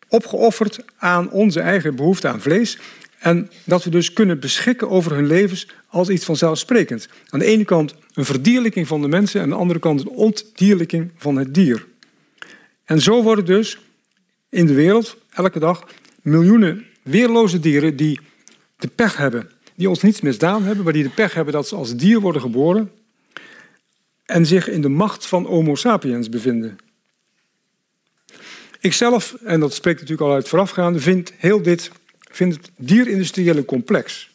opgeofferd 0.08 0.80
aan 0.98 1.32
onze 1.32 1.60
eigen 1.60 1.96
behoefte 1.96 2.28
aan 2.28 2.42
vlees. 2.42 2.78
En 3.20 3.50
dat 3.64 3.84
we 3.84 3.90
dus 3.90 4.14
kunnen 4.14 4.40
beschikken 4.40 4.90
over 4.90 5.14
hun 5.14 5.28
levens 5.28 5.68
als 5.88 6.10
iets 6.10 6.26
vanzelfsprekend. 6.26 7.10
Aan 7.30 7.40
de 7.40 7.46
ene 7.46 7.66
kant 7.66 7.96
een 8.14 8.26
verdierlijking 8.26 8.88
van 8.88 9.02
de 9.02 9.08
mensen, 9.08 9.40
en 9.40 9.46
aan 9.46 9.52
de 9.52 9.56
andere 9.56 9.80
kant 9.80 10.02
een 10.02 10.08
ontdierlijking 10.08 11.12
van 11.18 11.36
het 11.36 11.54
dier. 11.54 11.86
En 12.84 13.02
zo 13.02 13.24
worden 13.24 13.46
dus 13.46 13.80
in 14.50 14.66
de 14.66 14.74
wereld 14.74 15.18
elke 15.34 15.60
dag 15.60 15.88
miljoenen 16.22 16.86
weerloze 17.04 17.60
dieren 17.60 17.96
die 17.96 18.20
de 18.78 18.88
pech 18.88 19.18
hebben, 19.18 19.50
die 19.76 19.90
ons 19.90 20.02
niets 20.02 20.22
misdaan 20.22 20.64
hebben, 20.64 20.84
maar 20.84 20.94
die 20.94 21.04
de 21.04 21.10
pech 21.10 21.34
hebben 21.34 21.54
dat 21.54 21.68
ze 21.68 21.76
als 21.76 21.96
dier 21.96 22.20
worden 22.20 22.42
geboren 22.42 22.92
en 24.26 24.46
zich 24.46 24.70
in 24.70 24.82
de 24.82 24.90
macht 24.90 25.26
van 25.26 25.46
Homo 25.46 25.76
sapiens 25.76 26.30
bevinden. 26.30 26.78
Ikzelf, 28.86 29.36
en 29.44 29.60
dat 29.60 29.74
spreekt 29.74 30.00
natuurlijk 30.00 30.28
al 30.30 30.36
uit 30.36 30.48
voorafgaande, 30.48 31.00
vind 31.00 31.32
heel 31.38 31.62
dit 31.62 31.92
vind 32.32 32.56
het 32.56 32.70
dierindustriële 32.78 33.66
complex 33.66 34.30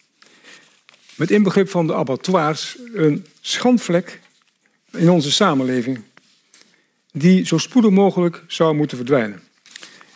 met 1.15 1.31
inbegrip 1.31 1.69
van 1.69 1.87
de 1.87 1.95
abattoirs 1.95 2.79
een 2.95 3.27
schandvlek 3.41 4.21
in 4.93 5.11
onze 5.11 5.33
samenleving 5.33 6.01
die 7.13 7.47
zo 7.47 7.59
spoedig 7.59 7.91
mogelijk 7.91 8.45
zou 8.47 8.75
moeten 8.75 8.97
verdwijnen. 8.97 9.41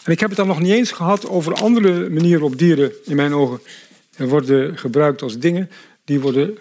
En 0.02 0.12
ik 0.12 0.20
heb 0.20 0.28
het 0.28 0.38
dan 0.38 0.46
nog 0.46 0.60
niet 0.60 0.72
eens 0.72 0.92
gehad 0.92 1.28
over 1.28 1.54
andere 1.54 2.10
manieren 2.10 2.40
waarop 2.40 2.58
dieren 2.58 2.92
in 3.04 3.16
mijn 3.16 3.34
ogen 3.34 3.60
worden 4.16 4.78
gebruikt 4.78 5.22
als 5.22 5.38
dingen. 5.38 5.70
Die 6.04 6.20
worden 6.20 6.58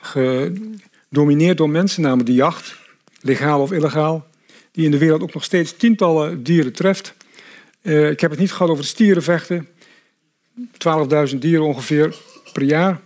gedomineerd 0.00 1.56
door 1.56 1.70
mensen, 1.70 2.02
namelijk 2.02 2.28
de 2.28 2.34
jacht, 2.34 2.76
legaal 3.20 3.60
of 3.60 3.72
illegaal, 3.72 4.30
die 4.72 4.84
in 4.84 4.90
de 4.90 4.98
wereld 4.98 5.22
ook 5.22 5.34
nog 5.34 5.44
steeds 5.44 5.76
tientallen 5.76 6.42
dieren 6.42 6.72
treft. 6.72 7.14
Uh, 7.82 8.10
ik 8.10 8.20
heb 8.20 8.30
het 8.30 8.40
niet 8.40 8.52
gehad 8.52 8.70
over 8.70 8.84
stierenvechten, 8.84 9.68
12.000 11.32 11.38
dieren 11.38 11.66
ongeveer 11.66 12.16
per 12.52 12.62
jaar. 12.62 13.00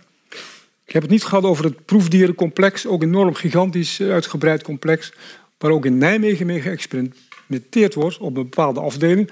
Ik 0.85 0.93
heb 0.93 1.01
het 1.01 1.11
niet 1.11 1.23
gehad 1.23 1.43
over 1.43 1.63
het 1.63 1.85
proefdierencomplex, 1.85 2.85
ook 2.85 3.03
enorm 3.03 3.33
gigantisch 3.33 3.99
eh, 3.99 4.11
uitgebreid 4.11 4.63
complex, 4.63 5.13
waar 5.57 5.71
ook 5.71 5.85
in 5.85 5.97
Nijmegen 5.97 6.45
mee 6.45 6.61
geëxperimenteerd 6.61 7.93
wordt 7.93 8.17
op 8.17 8.27
een 8.27 8.43
bepaalde 8.43 8.79
afdeling. 8.79 9.31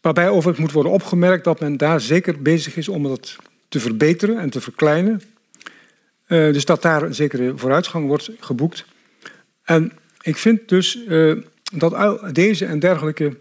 Waarbij 0.00 0.28
overigens 0.28 0.58
moet 0.58 0.72
worden 0.72 0.92
opgemerkt 0.92 1.44
dat 1.44 1.60
men 1.60 1.76
daar 1.76 2.00
zeker 2.00 2.42
bezig 2.42 2.76
is 2.76 2.88
om 2.88 3.02
dat 3.02 3.36
te 3.68 3.80
verbeteren 3.80 4.38
en 4.38 4.50
te 4.50 4.60
verkleinen. 4.60 5.22
Uh, 6.28 6.52
dus 6.52 6.64
dat 6.64 6.82
daar 6.82 7.02
een 7.02 7.14
zekere 7.14 7.52
vooruitgang 7.56 8.06
wordt 8.06 8.30
geboekt. 8.40 8.84
En 9.62 9.92
ik 10.22 10.36
vind 10.36 10.68
dus 10.68 10.98
uh, 11.08 11.36
dat 11.72 12.20
deze 12.34 12.64
en 12.64 12.78
dergelijke 12.78 13.36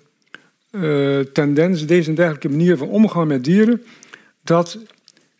uh, 0.71 1.19
tendensen, 1.19 1.87
deze 1.87 2.09
en 2.09 2.15
dergelijke 2.15 2.49
manier 2.49 2.77
van 2.77 2.87
omgaan 2.87 3.27
met 3.27 3.43
dieren, 3.43 3.83
dat 4.43 4.77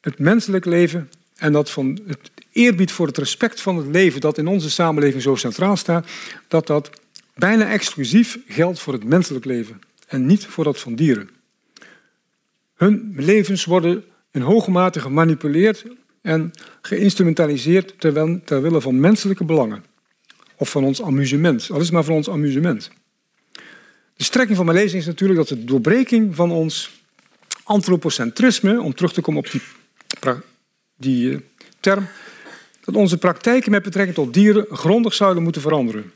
het 0.02 0.20
menselijk 0.20 0.66
leven 0.66 1.10
en 1.36 1.52
dat 1.52 1.72
van 1.72 2.00
het 2.08 2.32
eerbied 2.52 2.92
voor 2.92 3.08
het 3.08 3.18
respect 3.18 3.62
van 3.62 3.78
het 3.78 3.88
leven 3.88 4.22
dat 4.22 4.38
in 4.38 4.48
onze 4.48 4.70
samenleving 4.70 5.22
zo 5.22 5.36
centraal 5.36 5.76
staat, 5.76 6.08
dat 6.48 6.68
dat 6.68 6.90
bijna 7.36 7.70
exclusief 7.70 8.40
geldt 8.48 8.80
voor 8.80 8.94
het 8.94 9.04
menselijk 9.04 9.46
leven 9.46 9.82
en 10.08 10.26
niet 10.26 10.46
voor 10.46 10.64
dat 10.64 10.80
van 10.80 10.96
dieren. 10.96 11.30
Hun 12.76 13.14
levens 13.18 13.66
worden 13.66 14.04
in 14.32 14.42
hoge 14.42 14.72
mate 14.72 15.00
gemanipuleerd 15.00 15.86
en 16.22 16.52
geïnstrumentaliseerd 16.82 17.94
ter 18.46 18.62
wille 18.62 18.82
van 18.82 19.00
menselijke 19.00 19.44
belangen. 19.44 19.91
Of 20.62 20.70
van 20.70 20.84
ons 20.84 21.02
amusement, 21.02 21.68
al 21.72 21.78
is 21.78 21.84
het 21.84 21.92
maar 21.92 22.04
van 22.04 22.16
ons 22.16 22.30
amusement. 22.30 22.92
De 24.16 24.24
strekking 24.24 24.58
van 24.58 24.66
mijn 24.66 24.78
lezing 24.78 25.02
is 25.02 25.08
natuurlijk 25.08 25.40
dat 25.40 25.48
de 25.48 25.64
doorbreking 25.64 26.36
van 26.36 26.52
ons 26.52 27.04
antropocentrisme, 27.64 28.82
om 28.82 28.94
terug 28.94 29.14
te 29.14 29.22
komen 29.22 29.44
op 29.44 29.52
die, 29.52 29.62
die 30.98 31.32
eh, 31.34 31.40
term, 31.80 32.08
dat 32.84 32.96
onze 32.96 33.18
praktijken 33.18 33.72
met 33.72 33.84
betrekking 33.84 34.16
tot 34.16 34.34
dieren 34.34 34.66
grondig 34.72 35.14
zouden 35.14 35.44
moeten 35.44 35.62
veranderen. 35.62 36.12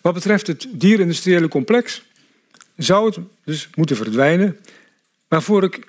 Wat 0.00 0.14
betreft 0.14 0.46
het 0.46 0.68
dierindustriële 0.70 1.48
complex 1.48 2.02
zou 2.76 3.06
het 3.06 3.18
dus 3.44 3.68
moeten 3.74 3.96
verdwijnen, 3.96 4.58
waarvoor 5.28 5.64
ik 5.64 5.86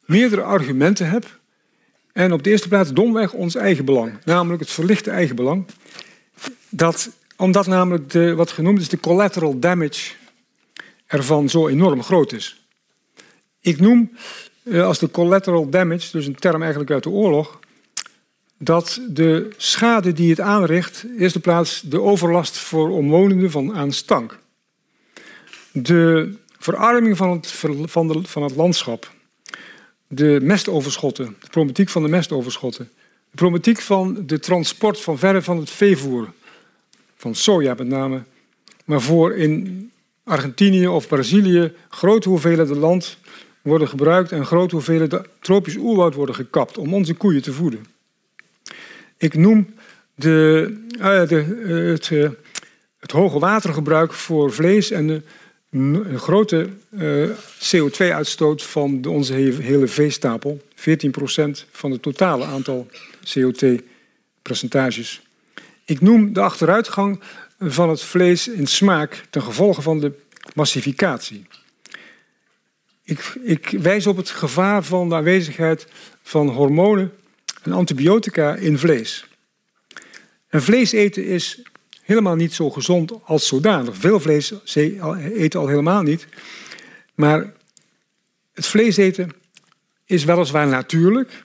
meerdere 0.00 0.42
argumenten 0.42 1.10
heb. 1.10 1.38
En 2.12 2.32
op 2.32 2.42
de 2.42 2.50
eerste 2.50 2.68
plaats 2.68 2.92
domweg 2.92 3.32
ons 3.32 3.54
eigen 3.54 3.84
belang, 3.84 4.12
namelijk 4.24 4.60
het 4.60 4.70
verlichte 4.70 5.10
eigen 5.10 5.36
belang. 5.36 5.66
Dat, 6.68 7.10
omdat 7.36 7.66
namelijk 7.66 8.10
de, 8.10 8.34
wat 8.34 8.50
genoemd 8.50 8.80
is 8.80 8.88
de 8.88 9.00
collateral 9.00 9.58
damage 9.58 10.12
ervan 11.06 11.48
zo 11.48 11.68
enorm 11.68 12.02
groot 12.02 12.32
is. 12.32 12.66
Ik 13.60 13.80
noem 13.80 14.16
eh, 14.62 14.84
als 14.84 14.98
de 14.98 15.10
collateral 15.10 15.68
damage, 15.68 16.10
dus 16.12 16.26
een 16.26 16.34
term 16.34 16.60
eigenlijk 16.60 16.90
uit 16.90 17.02
de 17.02 17.10
oorlog, 17.10 17.60
dat 18.58 19.00
de 19.08 19.54
schade 19.56 20.12
die 20.12 20.30
het 20.30 20.40
aanricht, 20.40 21.06
eerste 21.18 21.40
plaats 21.40 21.80
de 21.80 22.00
overlast 22.00 22.58
voor 22.58 22.90
omwonenden 22.90 23.50
van 23.50 23.74
aan 23.74 23.92
stank. 23.92 24.38
De 25.72 26.34
verarming 26.58 27.16
van 27.16 27.30
het, 27.30 27.52
van, 27.86 28.08
de, 28.08 28.22
van 28.22 28.42
het 28.42 28.56
landschap. 28.56 29.14
De 30.08 30.38
mestoverschotten, 30.42 31.36
de 31.40 31.48
problematiek 31.50 31.88
van 31.88 32.02
de 32.02 32.08
mestoverschotten. 32.08 32.90
De 33.36 33.42
problematiek 33.42 33.80
van 33.80 34.22
de 34.26 34.38
transport 34.38 35.00
van 35.00 35.18
verre 35.18 35.42
van 35.42 35.58
het 35.58 35.70
veevoer. 35.70 36.32
Van 37.16 37.34
soja 37.34 37.74
met 37.74 37.86
name. 37.86 38.22
Maar 38.84 39.00
voor 39.00 39.34
in 39.34 39.90
Argentinië 40.24 40.86
of 40.86 41.08
Brazilië 41.08 41.72
grote 41.88 42.28
hoeveelheden 42.28 42.78
land 42.78 43.18
worden 43.62 43.88
gebruikt 43.88 44.32
en 44.32 44.46
grote 44.46 44.74
hoeveelheden 44.74 45.26
tropisch 45.40 45.76
oerwoud 45.76 46.14
worden 46.14 46.34
gekapt 46.34 46.78
om 46.78 46.94
onze 46.94 47.14
koeien 47.14 47.42
te 47.42 47.52
voeden. 47.52 47.86
Ik 49.16 49.34
noem 49.34 49.74
de, 50.14 50.74
uh, 50.98 51.28
de, 51.28 51.44
uh, 51.64 51.90
het, 51.92 52.10
uh, 52.10 52.30
het, 52.98 53.10
hoge 53.10 53.38
watergebruik 53.38 54.12
voor 54.12 54.52
vlees 54.52 54.90
en 54.90 55.06
de 55.06 55.22
een 55.76 56.18
grote 56.18 56.68
CO2-uitstoot 57.58 58.62
van 58.62 59.04
onze 59.04 59.32
hele 59.34 59.86
veestapel. 59.86 60.60
14% 60.76 60.80
van 61.70 61.90
het 61.90 62.02
totale 62.02 62.44
aantal 62.44 62.88
CO2-percentages. 63.24 65.22
Ik 65.84 66.00
noem 66.00 66.32
de 66.32 66.40
achteruitgang 66.40 67.20
van 67.58 67.88
het 67.88 68.02
vlees 68.02 68.48
in 68.48 68.66
smaak 68.66 69.24
ten 69.30 69.42
gevolge 69.42 69.82
van 69.82 70.00
de 70.00 70.12
massificatie. 70.54 71.46
Ik, 73.02 73.38
ik 73.42 73.68
wijs 73.80 74.06
op 74.06 74.16
het 74.16 74.30
gevaar 74.30 74.84
van 74.84 75.08
de 75.08 75.14
aanwezigheid 75.14 75.86
van 76.22 76.48
hormonen 76.48 77.12
en 77.62 77.72
antibiotica 77.72 78.54
in 78.54 78.78
vlees. 78.78 79.26
En 80.48 80.62
vlees 80.62 80.92
eten 80.92 81.24
is 81.24 81.62
helemaal 82.06 82.34
niet 82.34 82.52
zo 82.52 82.70
gezond 82.70 83.12
als 83.24 83.46
zodanig. 83.46 83.96
Veel 83.96 84.20
vlees 84.20 84.54
eten 85.34 85.60
al 85.60 85.66
helemaal 85.66 86.02
niet. 86.02 86.26
Maar 87.14 87.52
het 88.54 88.66
vlees 88.66 88.96
eten 88.96 89.30
is 90.04 90.24
weliswaar 90.24 90.66
natuurlijk, 90.66 91.42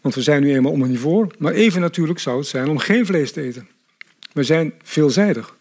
want 0.00 0.14
we 0.14 0.22
zijn 0.22 0.42
nu 0.42 0.54
eenmaal 0.54 0.72
omnivoor, 0.72 1.34
maar 1.38 1.52
even 1.52 1.80
natuurlijk 1.80 2.18
zou 2.18 2.38
het 2.38 2.46
zijn 2.46 2.68
om 2.68 2.78
geen 2.78 3.06
vlees 3.06 3.32
te 3.32 3.42
eten. 3.42 3.68
We 4.32 4.42
zijn 4.42 4.74
veelzijdig. 4.82 5.56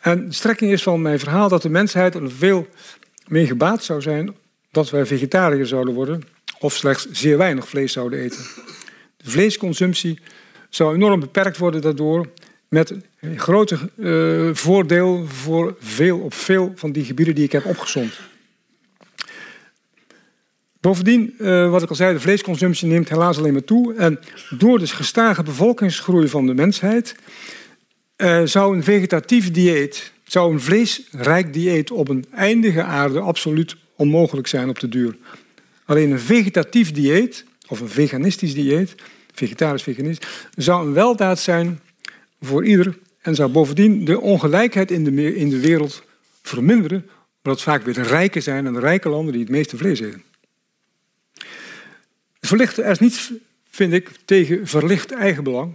En 0.00 0.26
de 0.28 0.34
strekking 0.34 0.72
is 0.72 0.82
van 0.82 1.02
mijn 1.02 1.18
verhaal 1.18 1.48
dat 1.48 1.62
de 1.62 1.68
mensheid 1.68 2.14
er 2.14 2.30
veel 2.30 2.68
mee 3.26 3.46
gebaat 3.46 3.84
zou 3.84 4.00
zijn 4.00 4.34
dat 4.70 4.90
wij 4.90 5.06
vegetariër 5.06 5.66
zouden 5.66 5.94
worden 5.94 6.22
of 6.58 6.74
slechts 6.74 7.10
zeer 7.10 7.38
weinig 7.38 7.68
vlees 7.68 7.92
zouden 7.92 8.18
eten. 8.18 8.44
De 9.16 9.30
vleesconsumptie 9.30 10.18
zou 10.68 10.94
enorm 10.94 11.20
beperkt 11.20 11.58
worden 11.58 11.80
daardoor 11.80 12.28
met 12.72 12.94
een 13.20 13.38
grote 13.38 13.78
uh, 13.96 14.54
voordeel 14.54 15.26
voor 15.26 15.76
veel, 15.80 16.18
op 16.18 16.34
veel 16.34 16.72
van 16.74 16.92
die 16.92 17.04
gebieden 17.04 17.34
die 17.34 17.44
ik 17.44 17.52
heb 17.52 17.64
opgezond. 17.64 18.20
Bovendien, 20.80 21.34
uh, 21.38 21.70
wat 21.70 21.82
ik 21.82 21.88
al 21.88 21.94
zei, 21.94 22.12
de 22.12 22.20
vleesconsumptie 22.20 22.88
neemt 22.88 23.08
helaas 23.08 23.38
alleen 23.38 23.52
maar 23.52 23.64
toe. 23.64 23.94
En 23.94 24.18
door 24.58 24.78
de 24.78 24.86
gestage 24.86 25.42
bevolkingsgroei 25.42 26.28
van 26.28 26.46
de 26.46 26.54
mensheid 26.54 27.14
uh, 28.16 28.42
zou 28.44 28.76
een 28.76 28.84
vegetatief 28.84 29.50
dieet, 29.50 30.12
zou 30.24 30.52
een 30.52 30.60
vleesrijk 30.60 31.52
dieet 31.52 31.90
op 31.90 32.08
een 32.08 32.24
eindige 32.34 32.82
aarde 32.82 33.20
absoluut 33.20 33.76
onmogelijk 33.96 34.46
zijn 34.46 34.68
op 34.68 34.78
de 34.78 34.88
duur. 34.88 35.16
Alleen 35.84 36.10
een 36.10 36.20
vegetatief 36.20 36.92
dieet, 36.92 37.44
of 37.68 37.80
een 37.80 37.88
veganistisch 37.88 38.54
dieet, 38.54 38.94
vegetarisch 39.34 39.82
veganist, 39.82 40.26
zou 40.56 40.86
een 40.86 40.92
weldaad 40.92 41.38
zijn 41.38 41.80
voor 42.42 42.64
ieder 42.64 42.98
en 43.20 43.34
zou 43.34 43.50
bovendien 43.50 44.04
de 44.04 44.20
ongelijkheid 44.20 44.90
in 44.90 45.04
de, 45.04 45.36
in 45.36 45.48
de 45.48 45.60
wereld 45.60 46.02
verminderen, 46.42 47.10
omdat 47.42 47.62
vaak 47.62 47.82
weer 47.82 47.94
de 47.94 48.02
rijken 48.02 48.42
zijn 48.42 48.66
en 48.66 48.72
de 48.72 48.80
rijke 48.80 49.08
landen 49.08 49.32
die 49.32 49.42
het 49.42 49.50
meeste 49.50 49.76
vlees 49.76 50.00
eten. 50.00 50.22
Verlicht, 52.40 52.78
er 52.78 52.90
is 52.90 52.98
niets, 52.98 53.32
vind 53.70 53.92
ik, 53.92 54.10
tegen 54.24 54.66
verlicht 54.66 55.12
eigenbelang. 55.12 55.74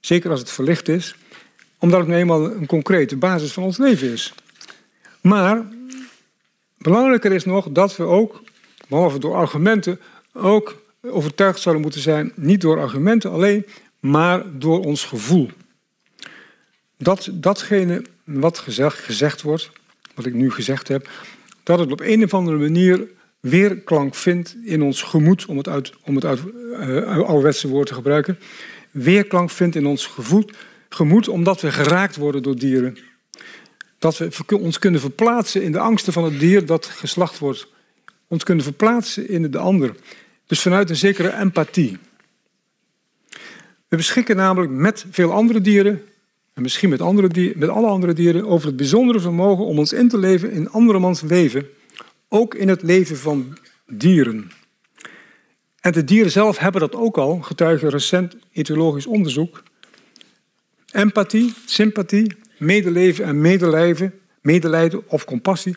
Zeker 0.00 0.30
als 0.30 0.40
het 0.40 0.50
verlicht 0.50 0.88
is, 0.88 1.16
omdat 1.78 2.00
het 2.00 2.08
nu 2.08 2.14
eenmaal 2.14 2.50
een 2.50 2.66
concrete 2.66 3.16
basis 3.16 3.52
van 3.52 3.62
ons 3.62 3.78
leven 3.78 4.12
is. 4.12 4.34
Maar 5.20 5.66
belangrijker 6.78 7.32
is 7.32 7.44
nog 7.44 7.68
dat 7.70 7.96
we 7.96 8.04
ook, 8.04 8.42
behalve 8.88 9.18
door 9.18 9.34
argumenten, 9.34 10.00
ook 10.32 10.82
overtuigd 11.02 11.60
zouden 11.60 11.82
moeten 11.82 12.00
zijn, 12.00 12.32
niet 12.34 12.60
door 12.60 12.80
argumenten 12.80 13.30
alleen, 13.30 13.66
maar 14.00 14.58
door 14.58 14.84
ons 14.84 15.04
gevoel. 15.04 15.50
Dat 16.98 17.28
datgene 17.32 18.04
wat 18.24 18.58
gezegd, 18.58 18.98
gezegd 18.98 19.42
wordt, 19.42 19.70
wat 20.14 20.26
ik 20.26 20.34
nu 20.34 20.50
gezegd 20.50 20.88
heb, 20.88 21.10
dat 21.62 21.78
het 21.78 21.92
op 21.92 22.00
een 22.00 22.24
of 22.24 22.34
andere 22.34 22.56
manier 22.56 23.08
weerklank 23.40 24.14
vindt 24.14 24.56
in 24.64 24.82
ons 24.82 25.02
gemoed, 25.02 25.46
om 25.46 25.56
het 25.56 25.68
uit, 25.68 25.92
om 26.02 26.14
het 26.14 26.24
uit 26.24 26.40
uh, 26.44 27.06
ouderwetse 27.06 27.68
woord 27.68 27.86
te 27.86 27.94
gebruiken, 27.94 28.38
weerklank 28.90 29.50
vindt 29.50 29.76
in 29.76 29.86
ons 29.86 30.06
gevoel, 30.06 30.44
gemoed 30.88 31.28
omdat 31.28 31.60
we 31.60 31.72
geraakt 31.72 32.16
worden 32.16 32.42
door 32.42 32.56
dieren. 32.56 32.98
Dat 33.98 34.18
we 34.18 34.58
ons 34.58 34.78
kunnen 34.78 35.00
verplaatsen 35.00 35.62
in 35.62 35.72
de 35.72 35.78
angsten 35.78 36.12
van 36.12 36.24
het 36.24 36.40
dier 36.40 36.66
dat 36.66 36.86
geslacht 36.86 37.38
wordt. 37.38 37.66
Ons 38.28 38.44
kunnen 38.44 38.64
verplaatsen 38.64 39.28
in 39.28 39.50
de 39.50 39.58
ander. 39.58 39.94
Dus 40.46 40.60
vanuit 40.60 40.90
een 40.90 40.96
zekere 40.96 41.38
empathie. 41.38 41.98
We 43.88 43.96
beschikken 43.96 44.36
namelijk 44.36 44.72
met 44.72 45.04
veel 45.10 45.32
andere 45.32 45.60
dieren, 45.60 46.02
en 46.54 46.62
misschien 46.62 46.88
met, 46.88 47.00
andere 47.00 47.28
dieren, 47.28 47.58
met 47.58 47.68
alle 47.68 47.86
andere 47.86 48.12
dieren, 48.12 48.46
over 48.46 48.66
het 48.66 48.76
bijzondere 48.76 49.20
vermogen 49.20 49.64
om 49.64 49.78
ons 49.78 49.92
in 49.92 50.08
te 50.08 50.18
leven 50.18 50.50
in 50.50 50.70
andermans 50.70 51.20
leven, 51.20 51.66
ook 52.28 52.54
in 52.54 52.68
het 52.68 52.82
leven 52.82 53.16
van 53.16 53.58
dieren. 53.86 54.50
En 55.80 55.92
de 55.92 56.04
dieren 56.04 56.30
zelf 56.30 56.58
hebben 56.58 56.80
dat 56.80 56.94
ook 56.94 57.18
al, 57.18 57.38
getuige 57.40 57.88
recent 57.88 58.36
etologisch 58.52 59.06
onderzoek. 59.06 59.62
Empathie, 60.92 61.54
sympathie, 61.64 62.32
medeleven 62.58 63.24
en 63.24 63.40
medelijden, 63.40 64.14
medelijden 64.40 65.02
of 65.08 65.24
compassie 65.24 65.76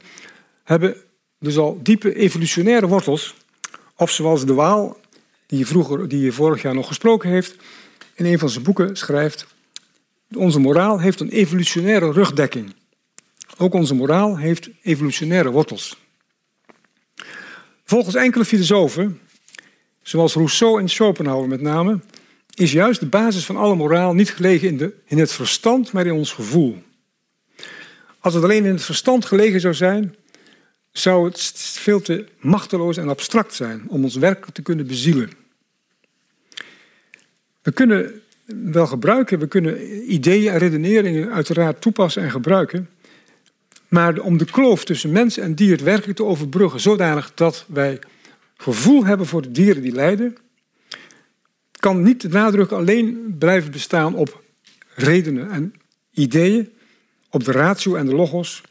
hebben 0.64 0.96
dus 1.40 1.58
al 1.58 1.80
diepe 1.84 2.16
evolutionaire 2.16 2.88
wortels. 2.88 3.36
Of 3.96 4.12
zoals 4.12 4.46
de 4.46 4.54
Waal, 4.54 5.00
die 5.48 5.60
je, 5.60 5.66
vroeger, 5.66 6.08
die 6.08 6.22
je 6.22 6.32
vorig 6.32 6.62
jaar 6.62 6.76
nog 6.76 6.88
gesproken 6.88 7.30
heeft, 7.30 7.56
in 8.20 8.26
een 8.26 8.40
van 8.40 8.50
zijn 8.50 8.64
boeken 8.64 8.96
schrijft: 8.96 9.46
Onze 10.36 10.60
moraal 10.60 11.00
heeft 11.00 11.20
een 11.20 11.30
evolutionaire 11.30 12.12
rugdekking. 12.12 12.74
Ook 13.58 13.74
onze 13.74 13.96
moraal 13.96 14.38
heeft 14.38 14.70
evolutionaire 14.82 15.52
wortels. 15.52 15.98
Volgens 17.84 18.16
enkele 18.16 18.46
filosofen, 18.46 19.20
zoals 20.04 20.34
Rousseau 20.34 20.82
en 20.82 20.90
Schopenhauer 20.90 21.48
met 21.48 21.62
name, 21.62 22.00
is 22.54 22.72
juist 22.72 23.00
de 23.00 23.06
basis 23.06 23.46
van 23.46 23.58
alle 23.58 23.76
moraal 23.76 24.14
niet 24.14 24.30
gelegen 24.30 24.68
in, 24.68 24.78
de, 24.78 24.94
in 25.06 25.18
het 25.18 25.32
verstand, 25.32 25.92
maar 25.92 26.06
in 26.06 26.14
ons 26.14 26.32
gevoel. 26.32 26.84
Als 28.20 28.34
het 28.34 28.44
alleen 28.44 28.66
in 28.66 28.72
het 28.72 28.84
verstand 28.84 29.26
gelegen 29.26 29.60
zou 29.60 29.74
zijn, 29.74 30.16
zou 30.92 31.28
het 31.28 31.42
veel 31.80 32.02
te 32.02 32.26
machteloos 32.40 32.98
en 32.98 33.10
abstract 33.10 33.54
zijn 33.54 33.84
om 33.88 34.04
ons 34.04 34.16
werk 34.16 34.46
te 34.54 34.62
kunnen 34.62 34.88
bezielen. 34.88 35.39
We 37.70 37.76
kunnen 37.76 38.22
wel 38.46 38.88
gebruiken, 38.88 39.40
we 39.40 39.48
kunnen 39.48 40.12
ideeën 40.14 40.52
en 40.52 40.58
redeneringen 40.58 41.32
uiteraard 41.32 41.82
toepassen 41.82 42.24
en 42.24 42.32
gebruiken. 42.32 42.90
Maar 43.88 44.20
om 44.20 44.38
de 44.38 44.46
kloof 44.46 44.84
tussen 44.84 45.12
mens 45.12 45.38
en 45.38 45.56
dier 45.56 45.84
werkelijk 45.84 46.18
te 46.18 46.24
overbruggen, 46.24 46.80
zodanig 46.80 47.32
dat 47.34 47.66
wij 47.68 48.00
gevoel 48.58 49.06
hebben 49.06 49.26
voor 49.26 49.42
de 49.42 49.52
dieren 49.52 49.82
die 49.82 49.92
lijden, 49.92 50.38
kan 51.72 52.02
niet 52.02 52.22
de 52.22 52.30
nadruk 52.30 52.72
alleen 52.72 53.36
blijven 53.40 53.72
bestaan 53.72 54.16
op 54.16 54.44
redenen 54.96 55.52
en 55.52 55.74
ideeën, 56.14 56.70
op 57.30 57.44
de 57.44 57.52
ratio 57.52 57.96
en 57.96 58.06
de 58.06 58.16
logos, 58.16 58.62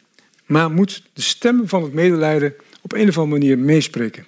maar 0.46 0.70
moet 0.70 1.02
de 1.12 1.22
stem 1.22 1.68
van 1.68 1.82
het 1.82 1.92
medelijden 1.92 2.54
op 2.80 2.92
een 2.92 3.08
of 3.08 3.18
andere 3.18 3.38
manier 3.40 3.58
meespreken. 3.58 4.26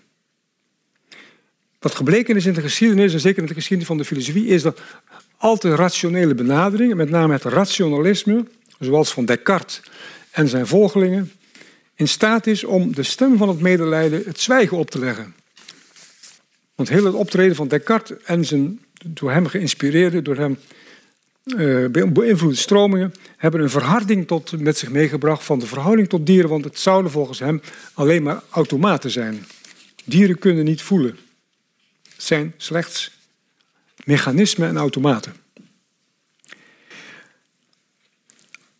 Wat 1.80 1.94
gebleken 1.94 2.36
is 2.36 2.46
in 2.46 2.52
de 2.52 2.60
geschiedenis, 2.60 3.12
en 3.12 3.20
zeker 3.20 3.42
in 3.42 3.48
de 3.48 3.54
geschiedenis 3.54 3.86
van 3.86 3.96
de 3.96 4.04
filosofie, 4.04 4.46
is 4.46 4.62
dat 4.62 4.80
al 5.36 5.56
te 5.56 5.74
rationele 5.74 6.34
benaderingen, 6.34 6.96
met 6.96 7.10
name 7.10 7.32
het 7.32 7.42
rationalisme, 7.42 8.44
zoals 8.78 9.12
van 9.12 9.24
Descartes 9.24 9.82
en 10.30 10.48
zijn 10.48 10.66
volgelingen, 10.66 11.32
in 11.94 12.08
staat 12.08 12.46
is 12.46 12.64
om 12.64 12.94
de 12.94 13.02
stem 13.02 13.36
van 13.36 13.48
het 13.48 13.60
medelijden 13.60 14.22
het 14.24 14.40
zwijgen 14.40 14.76
op 14.76 14.90
te 14.90 14.98
leggen. 14.98 15.34
Want 16.74 16.88
heel 16.88 17.04
het 17.04 17.14
optreden 17.14 17.56
van 17.56 17.68
Descartes 17.68 18.16
en 18.24 18.44
zijn 18.44 18.80
door 19.06 19.30
hem 19.30 19.46
geïnspireerde, 19.46 20.22
door 20.22 20.36
hem 20.36 20.58
uh, 21.44 21.86
beïnvloede 21.88 22.56
stromingen 22.56 23.14
hebben 23.36 23.60
een 23.60 23.70
verharding 23.70 24.26
tot, 24.26 24.60
met 24.60 24.78
zich 24.78 24.90
meegebracht 24.90 25.44
van 25.44 25.58
de 25.58 25.66
verhouding 25.66 26.08
tot 26.08 26.26
dieren, 26.26 26.50
want 26.50 26.64
het 26.64 26.78
zouden 26.78 27.10
volgens 27.10 27.38
hem 27.38 27.60
alleen 27.94 28.22
maar 28.22 28.42
automaten 28.50 29.10
zijn. 29.10 29.46
Dieren 30.04 30.38
kunnen 30.38 30.64
niet 30.64 30.82
voelen. 30.82 31.18
Zijn 32.22 32.54
slechts 32.56 33.10
mechanismen 34.04 34.68
en 34.68 34.76
automaten. 34.76 35.34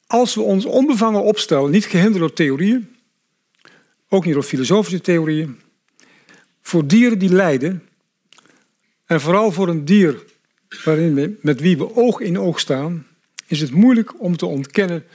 Als 0.06 0.34
we 0.34 0.40
ons 0.40 0.64
onbevangen 0.64 1.22
opstellen, 1.22 1.70
niet 1.70 1.84
gehinderd 1.84 2.18
door 2.18 2.32
theorieën, 2.32 2.96
ook 4.08 4.24
niet 4.24 4.34
door 4.34 4.42
filosofische 4.42 5.00
theorieën, 5.00 5.60
voor 6.62 6.86
dieren 6.86 7.18
die 7.18 7.32
lijden, 7.32 7.88
en 9.06 9.20
vooral 9.20 9.52
voor 9.52 9.68
een 9.68 9.84
dier 9.84 10.24
waarin 10.84 11.14
we, 11.14 11.38
met 11.40 11.60
wie 11.60 11.76
we 11.76 11.96
oog 11.96 12.20
in 12.20 12.38
oog 12.38 12.60
staan, 12.60 13.06
is 13.46 13.60
het 13.60 13.70
moeilijk 13.70 14.20
om 14.20 14.36
te 14.36 14.46
ontkennen 14.46 15.06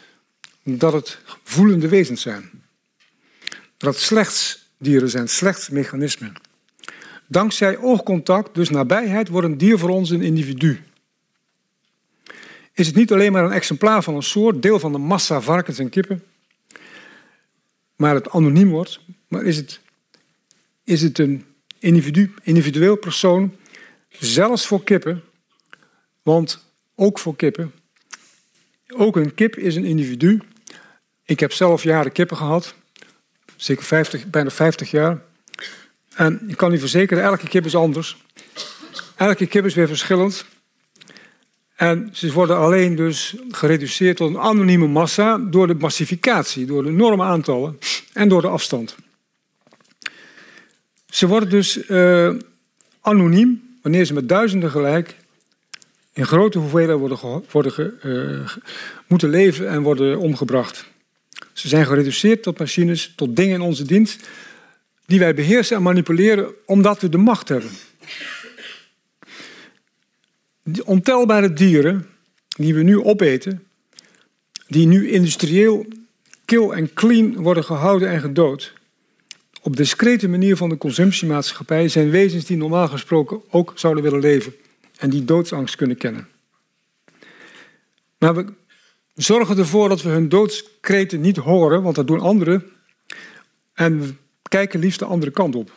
dat 0.63 0.93
het 0.93 1.19
voelende 1.43 1.88
wezens 1.88 2.21
zijn. 2.21 2.49
Dat 3.78 3.97
slechts 3.97 4.67
dieren 4.78 5.09
zijn, 5.09 5.30
slechts 5.30 5.69
mechanismen. 5.69 6.34
Dankzij 7.28 7.78
oogcontact, 7.78 8.55
dus 8.55 8.69
nabijheid, 8.69 9.28
wordt 9.28 9.47
een 9.47 9.57
dier 9.57 9.80
voor 9.80 9.89
ons 9.89 10.09
een 10.09 10.21
individu. 10.21 10.84
Is 12.73 12.88
het 12.88 12.95
niet 12.95 13.11
alleen 13.11 13.32
maar 13.32 13.43
een 13.43 13.51
exemplaar 13.51 14.03
van 14.03 14.15
een 14.15 14.23
soort, 14.23 14.61
deel 14.61 14.80
van 14.80 14.91
de 14.91 14.97
massa 14.97 15.41
varkens 15.41 15.80
en 15.80 15.89
kippen, 15.89 16.23
maar 17.95 18.15
het 18.15 18.30
anoniem 18.30 18.69
wordt, 18.69 18.99
maar 19.28 19.43
is 19.43 19.57
het, 19.57 19.80
is 20.84 21.01
het 21.01 21.19
een 21.19 21.45
individu, 21.80 22.34
individueel 22.43 22.95
persoon, 22.95 23.55
zelfs 24.09 24.67
voor 24.67 24.84
kippen, 24.84 25.23
want 26.21 26.65
ook 26.95 27.19
voor 27.19 27.36
kippen, 27.36 27.73
ook 28.88 29.15
een 29.15 29.34
kip 29.34 29.55
is 29.55 29.76
een 29.76 29.86
individu. 29.86 30.41
Ik 31.23 31.39
heb 31.39 31.51
zelf 31.51 31.84
jaren 31.84 32.11
kippen 32.11 32.38
gehad, 32.38 32.76
zeker 33.55 33.84
50, 33.84 34.28
bijna 34.28 34.49
50 34.49 34.91
jaar. 34.91 35.21
En 36.16 36.41
ik 36.47 36.57
kan 36.57 36.74
u 36.74 36.80
verzekeren, 36.80 37.24
elke 37.24 37.47
kip 37.47 37.66
is 37.66 37.76
anders. 37.76 38.18
Elke 39.16 39.45
kip 39.45 39.66
is 39.66 39.74
weer 39.74 39.88
verschillend. 39.88 40.45
En 41.76 42.09
ze 42.11 42.32
worden 42.32 42.57
alleen 42.57 42.95
dus 42.95 43.36
gereduceerd 43.51 44.18
tot 44.18 44.30
een 44.30 44.39
anonieme 44.39 44.88
massa 44.88 45.38
door 45.38 45.68
de 45.68 45.74
massificatie, 45.74 46.66
door 46.66 46.84
de 46.84 46.89
enorme 46.89 47.24
aantallen 47.24 47.80
en 48.13 48.30
door 48.30 48.41
de 48.41 48.47
afstand. 48.47 48.95
Ze 51.05 51.28
worden 51.28 51.49
dus 51.49 51.89
uh, 51.89 52.34
anoniem 53.01 53.78
wanneer 53.82 54.05
ze 54.05 54.13
met 54.13 54.30
duizenden 54.30 54.72
gelijk 54.72 55.16
in 56.13 56.26
grote 56.26 56.57
hoeveelheden 56.57 56.97
worden, 57.51 57.93
uh, 58.03 58.49
moeten 59.07 59.30
leven 59.30 59.70
en 59.70 59.82
worden 59.82 60.20
omgebracht. 60.20 60.86
Ze 61.53 61.68
zijn 61.68 61.86
gereduceerd 61.86 62.43
tot 62.43 62.59
machines, 62.59 63.13
tot 63.16 63.36
dingen 63.36 63.53
in 63.53 63.61
onze 63.61 63.86
dienst 63.86 64.28
die 65.06 65.20
wij 65.20 65.34
beheersen 65.34 65.76
en 65.76 65.84
manipuleren 65.84 66.53
omdat 66.66 67.01
we 67.01 67.10
de 67.10 67.18
macht 67.18 67.49
hebben. 67.49 67.70
Die 70.64 70.86
ontelbare 70.86 71.53
dieren 71.53 72.08
die 72.58 72.76
we 72.76 72.84
nu 72.84 73.03
opeten, 73.03 73.68
die 74.68 74.88
nu 74.88 75.10
industrieel 75.10 75.86
kill 76.45 76.70
en 76.70 76.93
clean 76.93 77.36
worden 77.36 77.64
gehouden 77.64 78.10
en 78.10 78.20
gedood, 78.20 78.74
op 79.62 79.76
discrete 79.76 80.28
manier 80.28 80.58
van 80.58 80.70
de 80.70 80.78
consumptiemaatschappij, 80.78 81.88
zijn 81.88 82.10
wezens 82.10 82.45
die 82.45 82.58
normaal 82.58 82.88
gesproken 82.88 83.41
ook 83.49 83.72
zouden 83.76 84.03
willen 84.03 84.20
leven 84.20 84.56
en 84.97 85.10
die 85.10 85.26
doodsangst 85.26 85.76
kunnen 85.76 85.97
kennen. 85.97 86.28
Maar 88.18 88.36
we 88.36 88.45
zorgen 89.16 89.58
ervoor 89.58 89.89
dat 89.89 90.01
we 90.01 90.10
hun 90.10 90.30
doodskreten 90.30 91.22
niet 91.22 91.38
horen, 91.38 91.84
want 91.84 91.95
dat 91.95 92.08
doen 92.08 92.20
anderen. 92.20 92.64
En 93.74 94.18
kijken 94.50 94.80
liefst 94.80 95.00
de 95.00 95.06
andere 95.06 95.32
kant 95.32 95.56
op. 95.56 95.72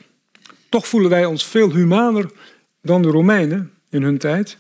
Toch 0.69 0.89
voelen 0.89 1.11
wij 1.11 1.25
ons 1.25 1.47
veel 1.47 1.73
humaner 1.73 2.31
dan 2.83 3.03
de 3.03 3.09
Romeinen 3.09 3.73
in 3.91 4.03
hun 4.03 4.19
tijd. 4.19 4.59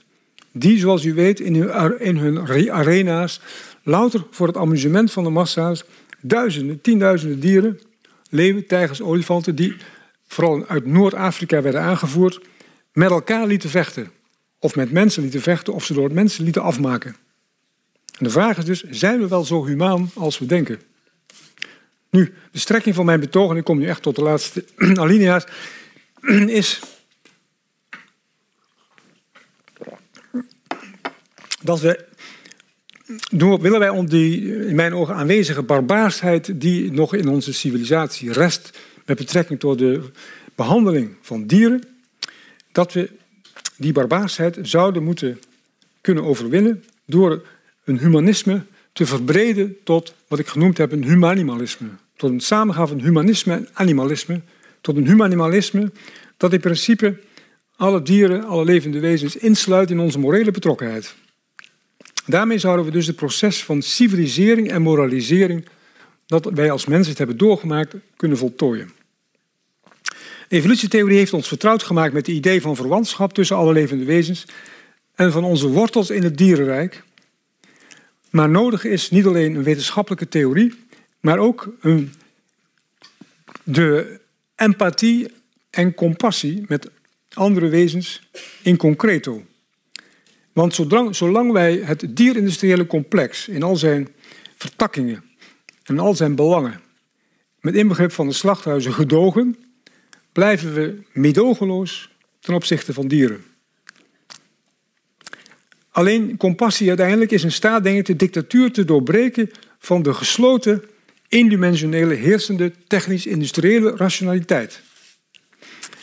Die, 0.53 0.79
zoals 0.79 1.05
u 1.05 1.15
weet, 1.15 1.41
in 1.41 2.17
hun, 2.17 2.71
arena's, 2.73 3.41
louter 3.83 4.27
voor 4.31 4.47
het 4.47 4.57
amusement 4.57 5.13
van 5.13 5.25
de 5.25 5.31
massa's, 5.31 5.85
duizenden, 6.21 6.81
tienduizenden 6.81 7.41
dieren, 7.41 7.81
leeuwen, 8.31 8.67
tijgers, 8.67 9.03
olifanten, 9.03 9.55
die 9.55 9.77
vooral 10.27 10.67
uit 10.67 10.87
Noord-Afrika 10.87 11.63
werden 11.63 11.81
aangevoerd, 11.81 12.41
met 12.93 13.11
elkaar 13.11 13.47
lieten 13.47 13.71
vechten. 13.71 14.11
Of 14.59 14.77
met 14.77 14.93
mensen 14.93 15.23
lieten 15.23 15.41
vechten, 15.41 15.75
of 15.75 15.85
ze 15.85 15.95
door 15.95 16.13
mensen 16.13 16.45
lieten 16.45 16.63
afmaken. 16.63 17.17
En 18.19 18.25
de 18.25 18.31
vraag 18.31 18.59
is 18.59 18.65
dus, 18.65 18.83
zijn 18.91 19.21
we 19.21 19.29
wel 19.29 19.45
zo 19.45 19.65
humaan 19.65 20.11
als 20.15 20.39
we 20.39 20.47
denken? 20.47 20.81
Nu, 22.11 22.35
de 22.53 22.59
strekking 22.59 22.95
van 22.95 23.05
mijn 23.05 23.21
betoog, 23.21 23.51
en 23.51 23.57
ik 23.57 23.65
kom 23.65 23.79
nu 23.79 23.87
echt 23.87 24.03
tot 24.03 24.17
de 24.17 24.23
laatste 24.23 24.65
alinea's, 24.95 25.45
is 26.61 26.81
dat 31.63 31.81
we, 31.81 32.07
willen 33.61 33.79
wij 33.79 33.89
om 33.89 34.09
die 34.09 34.57
in 34.67 34.75
mijn 34.75 34.95
ogen 34.95 35.15
aanwezige 35.15 35.63
barbaarsheid 35.63 36.61
die 36.61 36.93
nog 36.93 37.15
in 37.15 37.29
onze 37.29 37.53
civilisatie 37.53 38.33
rest 38.33 38.79
met 39.05 39.17
betrekking 39.17 39.61
tot 39.61 39.79
de 39.79 40.11
behandeling 40.55 41.17
van 41.23 41.47
dieren, 41.47 41.83
dat 42.73 42.93
we 42.93 43.11
die 43.77 43.93
barbaarsheid 43.93 44.59
zouden 44.63 45.03
moeten 45.03 45.41
kunnen 46.01 46.25
overwinnen 46.25 46.85
door 47.05 47.47
een 47.85 47.99
humanisme 47.99 48.63
te 48.99 49.07
verbreden 49.07 49.77
tot 49.85 50.15
wat 50.29 50.39
ik 50.39 50.47
genoemd 50.47 50.79
heb 50.79 50.93
een 50.93 51.05
humanimalisme. 51.05 51.89
Tot 52.17 52.31
een 52.31 52.41
samengaan 52.41 52.89
van 52.89 53.01
humanisme 53.01 53.55
en 53.55 53.69
animalisme. 53.73 54.41
Tot 54.81 54.97
een 54.97 55.07
humanimalisme 55.07 55.93
dat 56.37 56.53
in 56.53 56.61
principe 56.61 57.19
alle 57.77 58.03
dieren, 58.03 58.45
alle 58.45 58.65
levende 58.65 59.01
wezens 59.01 59.37
insluit 59.37 59.91
in 59.91 59.99
onze 59.99 60.19
morele 60.19 60.51
betrokkenheid. 60.51 61.15
Daarmee 62.27 62.59
zouden 62.59 62.85
we 62.85 62.91
dus 62.91 63.07
het 63.07 63.17
proces 63.17 63.65
van 63.65 63.83
civilisering 63.83 64.71
en 64.71 64.83
moralisering 64.83 65.69
dat 66.27 66.45
wij 66.45 66.71
als 66.71 66.87
mensen 66.87 67.09
het 67.09 67.19
hebben 67.19 67.37
doorgemaakt 67.37 67.95
kunnen 68.17 68.39
voltooien. 68.39 68.91
De 70.49 70.57
evolutietheorie 70.57 71.19
heeft 71.19 71.33
ons 71.33 71.49
vertrouwd 71.49 71.83
gemaakt 71.83 72.13
met 72.13 72.27
het 72.27 72.37
idee 72.37 72.61
van 72.61 72.77
verwantschap 72.77 73.33
tussen 73.33 73.57
alle 73.57 73.73
levende 73.73 74.05
wezens 74.05 74.45
en 75.15 75.33
van 75.33 75.45
onze 75.45 75.69
wortels 75.69 76.11
in 76.11 76.23
het 76.23 76.37
dierenrijk. 76.37 77.07
Maar 78.31 78.49
nodig 78.49 78.85
is 78.85 79.11
niet 79.11 79.27
alleen 79.27 79.55
een 79.55 79.63
wetenschappelijke 79.63 80.29
theorie, 80.29 80.75
maar 81.21 81.39
ook 81.39 81.75
een, 81.81 82.13
de 83.63 84.21
empathie 84.57 85.31
en 85.71 85.95
compassie 85.95 86.65
met 86.69 86.91
andere 87.33 87.69
wezens 87.69 88.29
in 88.63 88.77
concreto. 88.77 89.43
Want 90.53 90.75
zolang, 91.11 91.53
wij 91.53 91.77
het 91.77 92.07
dierindustriële 92.09 92.87
complex 92.87 93.49
in 93.49 93.63
al 93.63 93.77
zijn 93.77 94.09
vertakkingen 94.57 95.25
en 95.85 95.99
al 95.99 96.15
zijn 96.15 96.35
belangen, 96.35 96.81
met 97.61 97.75
inbegrip 97.75 98.13
van 98.13 98.27
de 98.27 98.33
slachthuizen, 98.33 98.93
gedogen, 98.93 99.57
blijven 100.33 100.75
we 100.75 101.03
medogeloos 101.13 102.11
ten 102.41 102.55
opzichte 102.55 102.93
van 102.93 103.09
dieren. 103.09 103.45
Alleen 105.99 106.37
compassie 106.37 106.89
uiteindelijk 106.89 107.31
is 107.31 107.45
in 107.45 107.53
staat, 107.53 107.83
denk 107.83 107.99
ik, 107.99 108.07
de 108.07 108.17
dictatuur 108.17 108.73
te 108.73 108.85
doorbreken 108.85 109.51
van 109.79 110.03
de 110.03 110.15
gesloten, 110.15 110.83
indimensionele, 111.29 112.15
heersende, 112.15 112.73
technisch-industriële 112.87 113.97
rationaliteit. 113.97 114.81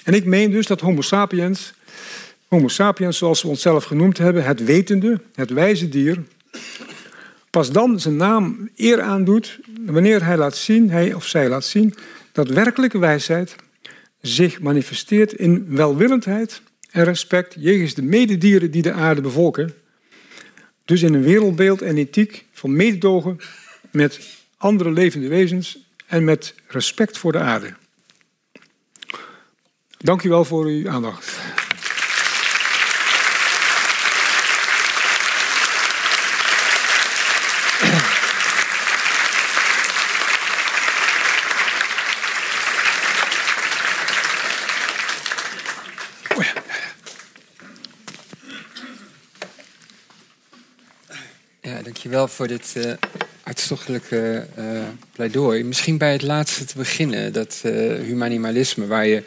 En 0.04 0.14
ik 0.14 0.26
meen 0.26 0.52
dus 0.52 0.68
dat 0.68 0.82
Homo 0.82 1.02
sapiens, 1.02 1.74
Homo 2.48 2.68
sapiens 2.68 3.18
zoals 3.18 3.41
we 3.41 3.48
onszelf 3.48 3.84
genoemd 3.84 4.18
hebben, 4.18 4.43
het 4.43 4.64
wetende, 4.64 5.22
het 5.36 5.50
wijze 5.50 5.89
dier, 5.89 6.24
pas 7.50 7.72
dan 7.72 8.00
zijn 8.00 8.16
naam 8.16 8.70
eer 8.76 9.02
aandoet 9.02 9.60
wanneer 9.86 10.26
hij 10.26 10.38
laat 10.38 10.56
zien, 10.56 10.89
hij 10.89 11.14
of 11.14 11.26
zij 11.26 11.50
laat 11.50 11.66
zien, 11.66 11.93
dat 12.32 12.48
werkelijke 12.48 13.00
wijsheid 13.00 13.56
zich 14.22 14.62
manifesteert 14.62 15.34
in 15.34 15.66
welwillendheid 15.70 16.62
en 16.91 17.04
respect 17.04 17.56
jegens 17.60 17.93
de 17.93 18.04
mededieren 18.04 18.72
die 18.72 18.82
de 18.82 18.91
aarde 18.91 19.22
bevolken. 19.22 19.84
Dus 20.86 21.01
in 21.01 21.13
een 21.13 21.23
wereldbeeld 21.23 21.81
en 21.81 21.97
ethiek 21.97 22.45
van 22.51 22.75
mededogen 22.75 23.39
met 23.91 24.19
andere 24.57 24.91
levende 24.91 25.27
wezens 25.27 25.77
en 26.05 26.23
met 26.23 26.55
respect 26.67 27.17
voor 27.17 27.31
de 27.31 27.39
aarde. 27.39 27.73
Dank 29.97 30.23
u 30.23 30.29
wel 30.29 30.45
voor 30.45 30.65
uw 30.65 30.89
aandacht. 30.89 31.38
Dankjewel 52.16 52.47
voor 52.47 52.57
dit 52.57 52.86
uh, 52.86 52.93
hartstochtelijke 53.43 54.45
uh, 54.59 54.66
pleidooi. 55.11 55.63
Misschien 55.63 55.97
bij 55.97 56.11
het 56.11 56.22
laatste 56.22 56.66
te 56.66 56.78
beginnen, 56.78 57.34
dat 57.34 57.61
uh, 57.66 57.93
humanimalisme, 57.99 58.88
waar 58.88 59.07
je 59.07 59.24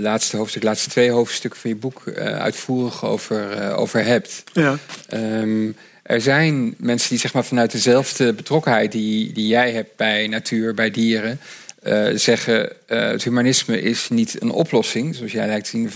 laatste 0.00 0.36
hoofdstuk, 0.36 0.62
laatste 0.62 0.90
twee 0.90 1.10
hoofdstukken 1.10 1.60
van 1.60 1.70
je 1.70 1.76
boek 1.76 2.08
uitvoerig 2.18 3.04
over, 3.04 3.72
over 3.74 4.04
hebt. 4.04 4.42
Ja. 4.52 4.78
Um, 5.12 5.76
er 6.02 6.20
zijn 6.20 6.74
mensen 6.78 7.08
die 7.08 7.18
zeg 7.18 7.32
maar, 7.32 7.44
vanuit 7.44 7.72
dezelfde 7.72 8.32
betrokkenheid 8.32 8.92
die, 8.92 9.32
die 9.32 9.46
jij 9.46 9.72
hebt 9.72 9.96
bij 9.96 10.26
natuur, 10.26 10.74
bij 10.74 10.90
dieren, 10.90 11.40
uh, 11.84 12.08
zeggen 12.14 12.72
uh, 12.88 13.00
het 13.06 13.24
humanisme 13.24 13.80
is 13.80 14.08
niet 14.08 14.42
een 14.42 14.50
oplossing, 14.50 15.14
zoals 15.14 15.32
jij 15.32 15.46
lijkt 15.46 15.64
te 15.64 15.70
zien, 15.70 15.90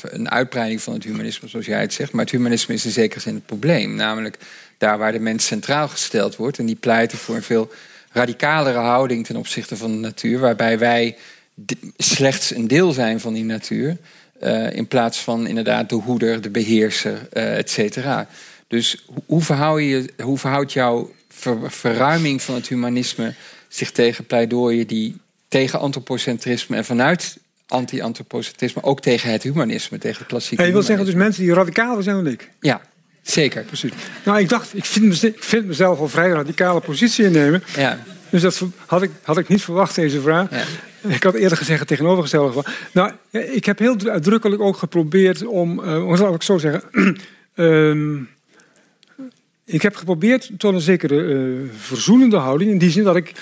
een 0.00 0.30
uitbreiding 0.30 0.82
van 0.82 0.94
het 0.94 1.04
humanisme, 1.04 1.48
zoals 1.48 1.66
jij 1.66 1.80
het 1.80 1.92
zegt. 1.92 2.12
Maar 2.12 2.24
het 2.24 2.32
humanisme 2.32 2.74
is 2.74 2.84
in 2.84 2.90
zekere 2.90 3.20
zin 3.20 3.34
het 3.34 3.46
probleem. 3.46 3.94
Namelijk 3.94 4.38
daar 4.78 4.98
waar 4.98 5.12
de 5.12 5.18
mens 5.18 5.46
centraal 5.46 5.88
gesteld 5.88 6.36
wordt. 6.36 6.58
En 6.58 6.66
die 6.66 6.76
pleiten 6.76 7.18
voor 7.18 7.34
een 7.34 7.42
veel 7.42 7.72
radicalere 8.12 8.78
houding 8.78 9.26
ten 9.26 9.36
opzichte 9.36 9.76
van 9.76 9.90
de 9.90 9.98
natuur, 9.98 10.38
waarbij 10.38 10.78
wij 10.78 11.16
slechts 11.96 12.54
een 12.54 12.68
deel 12.68 12.92
zijn 12.92 13.20
van 13.20 13.32
die 13.32 13.44
natuur. 13.44 13.96
Uh, 14.42 14.72
in 14.72 14.88
plaats 14.88 15.20
van 15.20 15.46
inderdaad 15.46 15.88
de 15.88 15.94
hoeder, 15.94 16.40
de 16.40 16.50
beheerser, 16.50 17.28
et 17.32 17.70
cetera. 17.70 18.28
Dus 18.68 19.04
hoe, 19.26 19.42
verhoud 19.42 19.80
je, 19.80 20.08
hoe 20.22 20.38
verhoudt 20.38 20.72
jouw 20.72 21.12
ver, 21.28 21.70
verruiming 21.70 22.42
van 22.42 22.54
het 22.54 22.68
humanisme 22.68 23.34
zich 23.68 23.90
tegen 23.90 24.26
pleidooien 24.26 24.86
die 24.86 25.16
tegen 25.52 25.78
antropocentrisme 25.78 26.76
en 26.76 26.84
vanuit 26.84 27.38
anti-antropocentrisme 27.66 28.82
ook 28.82 29.00
tegen 29.00 29.30
het 29.30 29.42
humanisme, 29.42 29.98
tegen 29.98 30.18
het 30.18 30.26
klassieke. 30.26 30.62
Ja, 30.62 30.68
je 30.68 30.74
wil 30.74 30.82
zeggen 30.82 31.04
dus 31.06 31.14
mensen 31.14 31.42
die 31.42 31.54
radicaler 31.54 32.02
zijn 32.02 32.16
dan 32.16 32.26
ik? 32.26 32.50
Ja, 32.60 32.80
zeker. 33.22 33.62
Precies. 33.62 33.92
Nou, 34.24 34.38
ik 34.38 34.48
dacht, 34.48 34.76
ik 34.76 34.84
vind, 34.84 35.22
me, 35.22 35.28
ik 35.28 35.44
vind 35.44 35.66
mezelf 35.66 35.98
al 35.98 36.08
vrij 36.08 36.30
radicale 36.30 36.80
positie 36.80 37.24
innemen. 37.24 37.62
Ja. 37.76 37.98
Dus 38.30 38.42
dat 38.42 38.62
had 38.86 39.02
ik, 39.02 39.10
had 39.22 39.38
ik 39.38 39.48
niet 39.48 39.62
verwacht, 39.62 39.94
deze 39.94 40.20
vraag. 40.20 40.50
Ja. 40.50 40.64
Ik 41.08 41.22
had 41.22 41.34
eerder 41.34 41.58
gezegd 41.58 41.78
het 41.78 41.88
tegenovergestelde. 41.88 42.64
Nou, 42.92 43.12
ik 43.30 43.64
heb 43.64 43.78
heel 43.78 43.96
uitdrukkelijk 44.04 44.62
ook 44.62 44.76
geprobeerd 44.76 45.46
om, 45.46 45.80
uh, 45.80 46.02
hoe 46.02 46.16
zal 46.16 46.34
ik 46.34 46.42
zo 46.42 46.58
zeggen... 46.58 46.82
um, 47.54 48.28
ik 49.64 49.82
heb 49.82 49.94
geprobeerd 49.94 50.50
tot 50.56 50.74
een 50.74 50.80
zekere 50.80 51.22
uh, 51.22 51.68
verzoenende 51.76 52.36
houding. 52.36 52.70
In 52.70 52.78
die 52.78 52.90
zin 52.90 53.04
dat 53.04 53.16
ik 53.16 53.32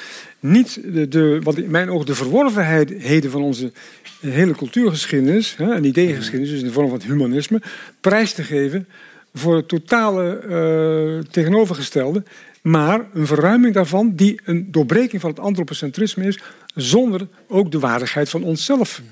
niet 0.41 0.81
de, 0.85 1.09
de, 1.09 1.41
wat 1.43 1.57
in 1.57 1.71
mijn 1.71 1.91
ogen 1.91 2.07
de 2.07 2.15
verworvenheden 2.15 3.31
van 3.31 3.43
onze 3.43 3.73
hele 4.21 4.55
cultuurgeschiedenis 4.55 5.57
hè, 5.57 5.75
en 5.75 5.85
ideeëngeschiedenis, 5.85 6.51
dus 6.51 6.61
in 6.61 6.67
de 6.67 6.73
vorm 6.73 6.89
van 6.89 6.99
het 6.99 7.07
humanisme, 7.07 7.63
prijs 8.01 8.33
te 8.33 8.43
geven 8.43 8.89
voor 9.35 9.57
het 9.57 9.69
totale 9.69 10.43
uh, 10.49 11.31
tegenovergestelde. 11.31 12.23
Maar 12.63 13.07
een 13.15 13.27
verruiming 13.27 13.75
daarvan 13.75 14.13
die 14.15 14.41
een 14.45 14.71
doorbreking 14.71 15.21
van 15.21 15.31
het 15.31 15.39
antropocentrisme 15.39 16.25
is, 16.25 16.39
zonder 16.75 17.27
ook 17.49 17.71
de 17.71 17.79
waardigheid 17.79 18.29
van 18.29 18.43
onszelf 18.43 19.03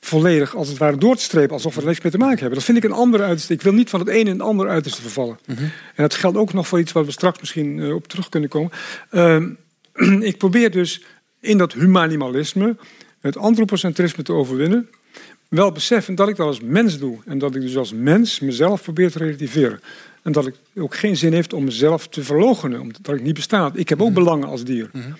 volledig 0.00 0.56
als 0.56 0.68
het 0.68 0.78
ware 0.78 0.96
door 0.96 1.16
te 1.16 1.22
strepen, 1.22 1.52
alsof 1.52 1.74
we 1.74 1.80
er 1.80 1.86
niks 1.86 2.00
mee 2.00 2.12
te 2.12 2.18
maken 2.18 2.38
hebben. 2.38 2.54
Dat 2.54 2.64
vind 2.64 2.78
ik 2.78 2.84
een 2.84 2.92
andere 2.92 3.22
uiterste. 3.22 3.52
Ik 3.52 3.62
wil 3.62 3.72
niet 3.72 3.90
van 3.90 4.00
het 4.00 4.08
ene 4.08 4.30
in 4.30 4.38
het 4.38 4.42
andere 4.42 4.68
uiterste 4.68 5.02
vervallen. 5.02 5.38
Mhm. 5.46 5.62
En 5.62 5.70
dat 5.94 6.14
geldt 6.14 6.36
ook 6.36 6.52
nog 6.52 6.68
voor 6.68 6.78
iets 6.80 6.92
waar 6.92 7.04
we 7.04 7.10
straks 7.10 7.38
misschien 7.40 7.76
uh, 7.76 7.94
op 7.94 8.08
terug 8.08 8.28
kunnen 8.28 8.48
komen. 8.48 8.70
Uh, 9.10 10.22
ik 10.30 10.38
probeer 10.38 10.70
dus 10.70 11.02
in 11.40 11.58
dat 11.58 11.72
humanimalisme 11.72 12.76
het 13.20 13.36
antropocentrisme 13.36 14.22
te 14.22 14.32
overwinnen. 14.32 14.88
Wel 15.48 15.72
beseffen 15.72 16.14
dat 16.14 16.28
ik 16.28 16.36
dat 16.36 16.46
als 16.46 16.60
mens 16.60 16.98
doe. 16.98 17.18
En 17.24 17.38
dat 17.38 17.54
ik 17.54 17.60
dus 17.60 17.76
als 17.76 17.92
mens 17.92 18.40
mezelf 18.40 18.82
probeer 18.82 19.10
te 19.10 19.18
relativeren. 19.18 19.80
En 20.22 20.32
dat 20.32 20.46
ik 20.46 20.54
ook 20.76 20.94
geen 20.94 21.16
zin 21.16 21.32
heeft 21.32 21.52
om 21.52 21.64
mezelf 21.64 22.08
te 22.08 22.22
verloochenen, 22.22 22.80
omdat 22.80 23.14
ik 23.14 23.22
niet 23.22 23.34
besta. 23.34 23.70
Ik 23.74 23.88
heb 23.88 24.00
ook 24.00 24.10
Mhm. 24.10 24.18
belangen 24.18 24.48
als 24.48 24.64
dier. 24.64 24.90
Mhm. 24.92 25.10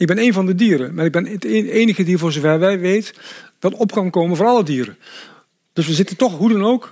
Ik 0.00 0.06
ben 0.06 0.18
een 0.18 0.32
van 0.32 0.46
de 0.46 0.54
dieren, 0.54 0.94
maar 0.94 1.04
ik 1.04 1.12
ben 1.12 1.26
het 1.26 1.44
enige 1.44 2.02
dier 2.02 2.18
voor 2.18 2.32
zover 2.32 2.58
wij 2.58 2.78
weet 2.78 3.14
dat 3.58 3.74
op 3.74 3.92
kan 3.92 4.10
komen 4.10 4.36
voor 4.36 4.46
alle 4.46 4.64
dieren. 4.64 4.96
Dus 5.72 5.86
we 5.86 5.92
zitten 5.92 6.16
toch, 6.16 6.38
hoe 6.38 6.52
dan 6.52 6.64
ook, 6.64 6.90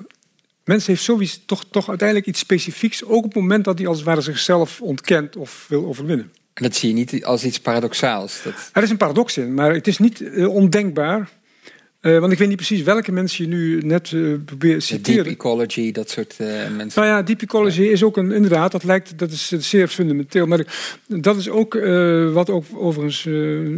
mens 0.65 0.87
heeft 0.87 1.03
sowieso 1.03 1.39
toch, 1.47 1.65
toch 1.71 1.89
uiteindelijk 1.89 2.29
iets 2.29 2.39
specifieks, 2.39 3.05
ook 3.05 3.25
op 3.25 3.25
het 3.25 3.35
moment 3.35 3.65
dat 3.65 3.79
hij 3.79 3.87
als 3.87 3.97
het 3.97 4.07
ware 4.07 4.21
zichzelf 4.21 4.81
ontkent 4.81 5.37
of 5.37 5.67
wil 5.69 5.87
overwinnen. 5.87 6.33
En 6.55 6.63
dat 6.63 6.77
zie 6.77 6.89
je 6.89 6.95
niet 6.95 7.25
als 7.25 7.45
iets 7.45 7.61
paradoxaals. 7.61 8.43
Dat... 8.43 8.71
Er 8.73 8.83
is 8.83 8.91
een 8.91 8.97
paradox 8.97 9.37
in, 9.37 9.55
maar 9.55 9.73
het 9.73 9.87
is 9.87 9.99
niet 9.99 10.21
uh, 10.21 10.49
ondenkbaar 10.49 11.29
Uh, 12.03 12.19
want 12.19 12.33
ik 12.33 12.39
weet 12.39 12.49
niet 12.49 12.57
precies 12.57 12.83
welke 12.83 13.13
mensen 13.13 13.45
je 13.45 13.51
nu 13.51 13.81
net 13.81 14.11
uh, 14.11 14.37
probeert 14.45 14.81
te 14.81 14.87
citeren. 14.87 15.25
Deep 15.25 15.33
ecology, 15.33 15.93
dat 15.93 16.11
soort 16.11 16.37
uh, 16.41 16.47
mensen. 16.77 17.03
Nou 17.03 17.07
ja, 17.07 17.23
deep 17.23 17.43
ecology 17.43 17.83
is 17.83 18.03
ook 18.03 18.17
een, 18.17 18.33
inderdaad, 18.33 18.73
dat 18.73 18.85
lijkt, 18.85 19.19
dat 19.19 19.31
is 19.31 19.49
zeer 19.49 19.89
fundamenteel. 19.89 20.47
Maar 20.47 20.67
dat 21.07 21.37
is 21.37 21.49
ook 21.49 21.75
wat 22.33 22.51
ook 22.51 22.65
overigens, 22.75 23.25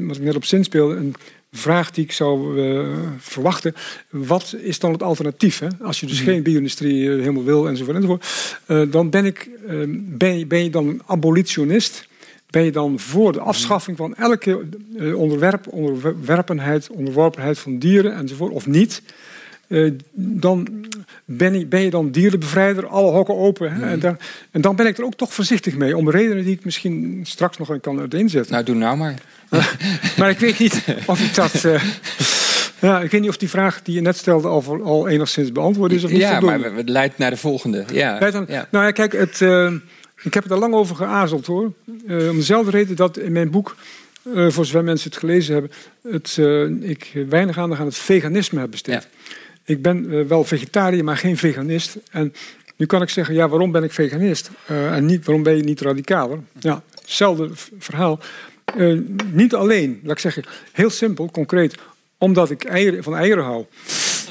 wat 0.06 0.16
ik 0.16 0.22
net 0.22 0.36
op 0.36 0.44
zin 0.44 0.64
speelde, 0.64 0.94
een 0.94 1.14
vraag 1.52 1.90
die 1.90 2.04
ik 2.04 2.12
zou 2.12 2.60
verwachten. 3.18 3.74
Wat 4.10 4.56
is 4.62 4.78
dan 4.78 4.92
het 4.92 5.02
alternatief? 5.02 5.58
Hè? 5.58 5.68
Als 5.80 6.00
je 6.00 6.06
dus 6.06 6.20
mhm. 6.20 6.30
geen 6.30 6.42
bio-industrie 6.42 7.08
helemaal 7.08 7.44
wil 7.44 7.68
enzovoort 7.68 7.96
enzovoort. 7.96 8.26
dan 8.92 9.10
ben 9.10 9.24
ik, 9.24 9.50
ben, 9.96 10.38
je, 10.38 10.46
ben 10.46 10.64
je 10.64 10.70
dan 10.70 11.02
abolitionist? 11.06 12.08
Ben 12.50 12.64
je 12.64 12.72
dan 12.72 12.98
voor 12.98 13.32
de 13.32 13.40
afschaffing 13.40 13.96
van 13.96 14.14
elke 14.14 14.60
uh, 14.96 15.16
onderwerp, 15.16 15.66
onderwerpenheid, 15.68 16.90
onderworpenheid 16.90 17.58
van 17.58 17.78
dieren 17.78 18.14
enzovoort, 18.14 18.52
of 18.52 18.66
niet? 18.66 19.02
Uh, 19.68 19.92
dan 20.12 20.68
ben 21.24 21.58
je, 21.58 21.66
ben 21.66 21.80
je, 21.80 21.90
dan 21.90 22.10
dierenbevrijder, 22.10 22.86
alle 22.86 23.10
hokken 23.10 23.36
open. 23.36 23.72
Hè? 23.72 23.82
En, 23.82 23.88
mhm. 23.88 24.00
dan, 24.00 24.18
en, 24.50 24.60
dan, 24.60 24.76
ben 24.76 24.86
ik 24.86 24.98
er 24.98 25.04
ook 25.04 25.14
toch 25.14 25.34
voorzichtig 25.34 25.76
mee, 25.76 25.96
om 25.96 26.10
redenen 26.10 26.44
die 26.44 26.54
ik 26.54 26.64
misschien 26.64 27.20
straks 27.22 27.56
nog 27.56 27.80
kan 27.80 28.00
uiteenzetten. 28.00 28.52
Nou, 28.52 28.64
doe 28.64 28.74
nou 28.74 28.96
maar. 28.96 29.14
maar 30.18 30.30
ik 30.30 30.38
weet 30.38 30.58
niet 30.58 30.84
of 31.06 31.20
ik 31.20 31.34
dat. 31.34 31.64
Uh, 31.64 31.82
ja, 32.80 33.00
ik 33.00 33.10
weet 33.10 33.20
niet 33.20 33.30
of 33.30 33.36
die 33.36 33.48
vraag 33.48 33.82
die 33.82 33.94
je 33.94 34.00
net 34.00 34.16
stelde 34.16 34.48
al, 34.48 34.82
al 34.82 35.08
enigszins 35.08 35.52
beantwoord 35.52 35.92
is 35.92 36.04
of 36.04 36.10
niet. 36.10 36.20
Ja, 36.20 36.40
maar 36.40 36.60
het 36.60 36.88
leidt 36.88 37.18
naar 37.18 37.30
de 37.30 37.36
volgende. 37.36 37.84
Ja. 37.92 38.18
ja. 38.46 38.66
Nou 38.70 38.84
ja, 38.84 38.90
kijk, 38.90 39.12
het. 39.12 39.40
Ik 40.22 40.34
heb 40.34 40.50
er 40.50 40.58
lang 40.58 40.74
over 40.74 40.96
geazeld 40.96 41.46
hoor. 41.46 41.72
Uh, 42.06 42.28
om 42.28 42.36
dezelfde 42.36 42.70
reden 42.70 42.96
dat 42.96 43.18
in 43.18 43.32
mijn 43.32 43.50
boek, 43.50 43.76
uh, 44.22 44.50
voor 44.50 44.64
zover 44.64 44.84
mensen 44.84 45.10
het 45.10 45.18
gelezen 45.18 45.52
hebben, 45.52 45.70
het, 46.02 46.36
uh, 46.40 46.90
ik 46.90 47.12
weinig 47.28 47.58
aandacht 47.58 47.80
aan 47.80 47.86
het 47.86 47.96
veganisme 47.96 48.60
heb 48.60 48.70
besteed. 48.70 49.08
Ik 49.64 49.82
ben 49.82 50.28
wel 50.28 50.44
vegetariër, 50.44 51.04
maar 51.04 51.16
geen 51.16 51.36
veganist. 51.36 51.96
En 52.10 52.34
nu 52.76 52.86
kan 52.86 53.02
ik 53.02 53.08
zeggen, 53.08 53.34
ja, 53.34 53.48
waarom 53.48 53.72
ben 53.72 53.82
ik 53.82 53.92
veganist? 53.92 54.50
en 54.66 55.06
niet, 55.06 55.24
waarom 55.24 55.42
ben 55.42 55.56
je 55.56 55.62
niet 55.62 55.80
radicaler? 55.80 56.38
Ja, 56.58 56.82
hetzelfde 57.00 57.50
verhaal. 57.78 58.20
niet 59.32 59.54
alleen, 59.54 60.00
laat 60.02 60.12
ik 60.12 60.18
zeggen, 60.18 60.44
heel 60.72 60.90
simpel, 60.90 61.30
concreet, 61.30 61.74
omdat 62.18 62.50
ik 62.50 62.64
eieren, 62.64 63.02
van 63.02 63.16
eieren 63.16 63.44
hou. 63.44 63.64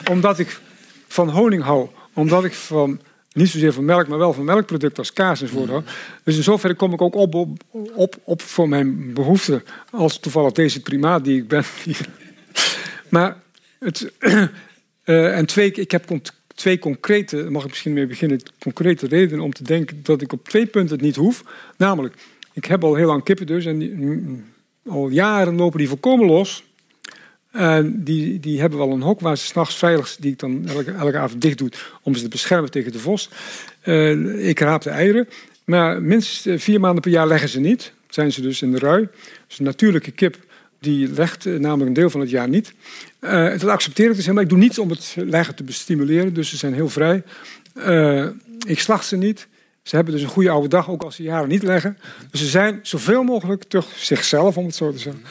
Omdat 0.10 0.40
ik 0.40 0.60
van 1.08 1.30
honing 1.30 1.64
hou. 1.64 1.88
Omdat 2.14 2.44
ik 2.44 2.54
van 2.54 3.00
niet 3.34 3.50
zozeer 3.50 3.74
van 3.74 3.86
melk, 3.86 4.08
maar 4.08 4.18
wel 4.18 4.34
van 4.34 4.46
melkproducten 4.46 4.98
als 4.98 5.14
kaas 5.14 5.42
enzovoort. 5.42 5.72
Mm. 5.72 5.84
Dus 6.24 6.38
in 6.38 6.44
zoverre 6.44 6.76
kom 6.76 6.94
ik 6.94 7.02
ook 7.02 7.16
op, 7.16 7.36
op, 7.36 7.64
op, 7.96 8.16
op 8.24 8.42
voor 8.42 8.70
mijn 8.70 9.14
behoeften. 9.14 9.64
Als 9.92 10.20
toevallig 10.20 10.52
deze 10.52 10.82
primaat 10.82 11.24
die 11.24 11.38
ik 11.38 11.48
ben. 11.48 11.64
maar 13.10 13.38
het, 13.80 14.12
uh, 15.06 15.38
en 15.38 15.46
twee, 15.46 15.72
ik 15.72 15.92
heb 15.92 16.20
twee 16.56 16.80
concrete, 16.80 17.50
mag 17.50 17.64
ik 17.64 17.70
misschien 17.70 17.94
mee 17.94 18.08
beginnen, 18.08 18.42
concrete 18.60 19.08
redenen 19.08 19.44
om 19.44 19.54
te 19.54 19.64
denken 19.64 20.00
dat 20.04 20.22
ik 20.22 20.34
op 20.34 20.48
twee 20.48 20.66
punten 20.66 20.96
het 20.96 21.06
niet 21.06 21.16
hoef. 21.16 21.44
Namelijk, 21.78 22.16
ik 22.54 22.66
heb 22.66 22.84
al 22.84 22.96
heel 22.96 23.08
lang 23.08 23.24
kippen 23.24 23.48
dus 23.48 23.66
en 23.66 23.78
die, 23.78 23.92
mm, 23.92 24.46
al 24.88 25.10
jaren 25.10 25.56
lopen 25.56 25.78
die 25.78 25.88
volkomen 25.88 26.26
los. 26.26 26.64
En 27.52 28.04
die, 28.04 28.40
die 28.40 28.60
hebben 28.60 28.80
wel 28.80 28.92
een 28.92 29.02
hok 29.02 29.20
waar 29.20 29.38
ze 29.38 29.46
s'nachts 29.46 29.76
veilig, 29.76 30.16
die 30.20 30.32
ik 30.32 30.40
dan 30.40 30.68
elke, 30.68 30.92
elke 30.92 31.18
avond 31.18 31.42
dicht 31.42 31.58
doe, 31.58 31.70
om 32.02 32.16
ze 32.16 32.22
te 32.22 32.28
beschermen 32.28 32.72
tegen 32.72 32.92
de 32.92 33.00
vos. 33.00 33.30
Uh, 33.84 34.48
ik 34.48 34.60
raap 34.60 34.82
de 34.82 34.90
eieren. 34.90 35.28
Maar 35.64 36.02
minstens 36.02 36.46
eh, 36.46 36.60
vier 36.60 36.80
maanden 36.80 37.02
per 37.02 37.12
jaar 37.12 37.28
leggen 37.28 37.50
ze 37.50 37.60
niet. 37.60 37.94
Zijn 38.10 38.32
ze 38.32 38.42
dus 38.42 38.62
in 38.62 38.72
de 38.72 38.80
rui. 38.80 39.08
Dus 39.48 39.60
een 39.60 39.66
natuurlijke 39.66 40.12
kip 40.12 40.38
die 40.80 41.12
legt 41.12 41.46
uh, 41.46 41.60
namelijk 41.60 41.88
een 41.88 41.94
deel 41.94 42.10
van 42.10 42.20
het 42.20 42.30
jaar 42.30 42.50
niet. 42.50 42.74
Dat 43.20 43.68
accepteer 43.68 44.10
ik 44.10 44.16
dus 44.16 44.22
helemaal. 44.22 44.44
Ik 44.44 44.50
doe 44.50 44.58
niets 44.58 44.80
om 44.80 44.90
het 44.90 45.16
leggen 45.18 45.56
te 45.56 45.64
stimuleren. 45.68 46.34
Dus 46.34 46.50
ze 46.50 46.58
zijn 46.58 46.74
heel 46.74 46.90
vrij. 46.90 47.24
ik 48.68 48.80
slacht 48.80 49.06
ze 49.06 49.18
niet. 49.18 49.48
Ze 49.84 49.96
hebben 49.96 50.14
dus 50.14 50.24
een 50.24 50.30
goede 50.30 50.50
oude 50.50 50.68
dag, 50.68 50.90
ook 50.90 51.04
als 51.04 51.16
ze 51.16 51.24
jaren 51.24 51.50
niet 51.50 51.64
leggen. 51.64 51.98
Dus 52.32 52.40
ze 52.40 52.48
zijn 52.48 52.80
zoveel 52.82 53.24
mogelijk 53.24 53.64
toch 53.64 53.88
zichzelf, 53.96 54.58
om 54.58 54.66
het 54.66 54.76
zo 54.76 54.92
te 54.92 54.98
zeggen. 54.98 55.24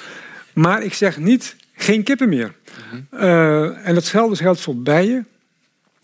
Maar 0.53 0.83
ik 0.83 0.95
zeg 0.95 1.19
niet 1.19 1.57
geen 1.79 2.03
kippen 2.03 2.29
meer. 2.29 2.55
Uh, 3.15 3.87
en 3.87 3.95
datzelfde 3.95 4.37
geldt 4.37 4.61
voor 4.61 4.77
bijen. 4.77 5.27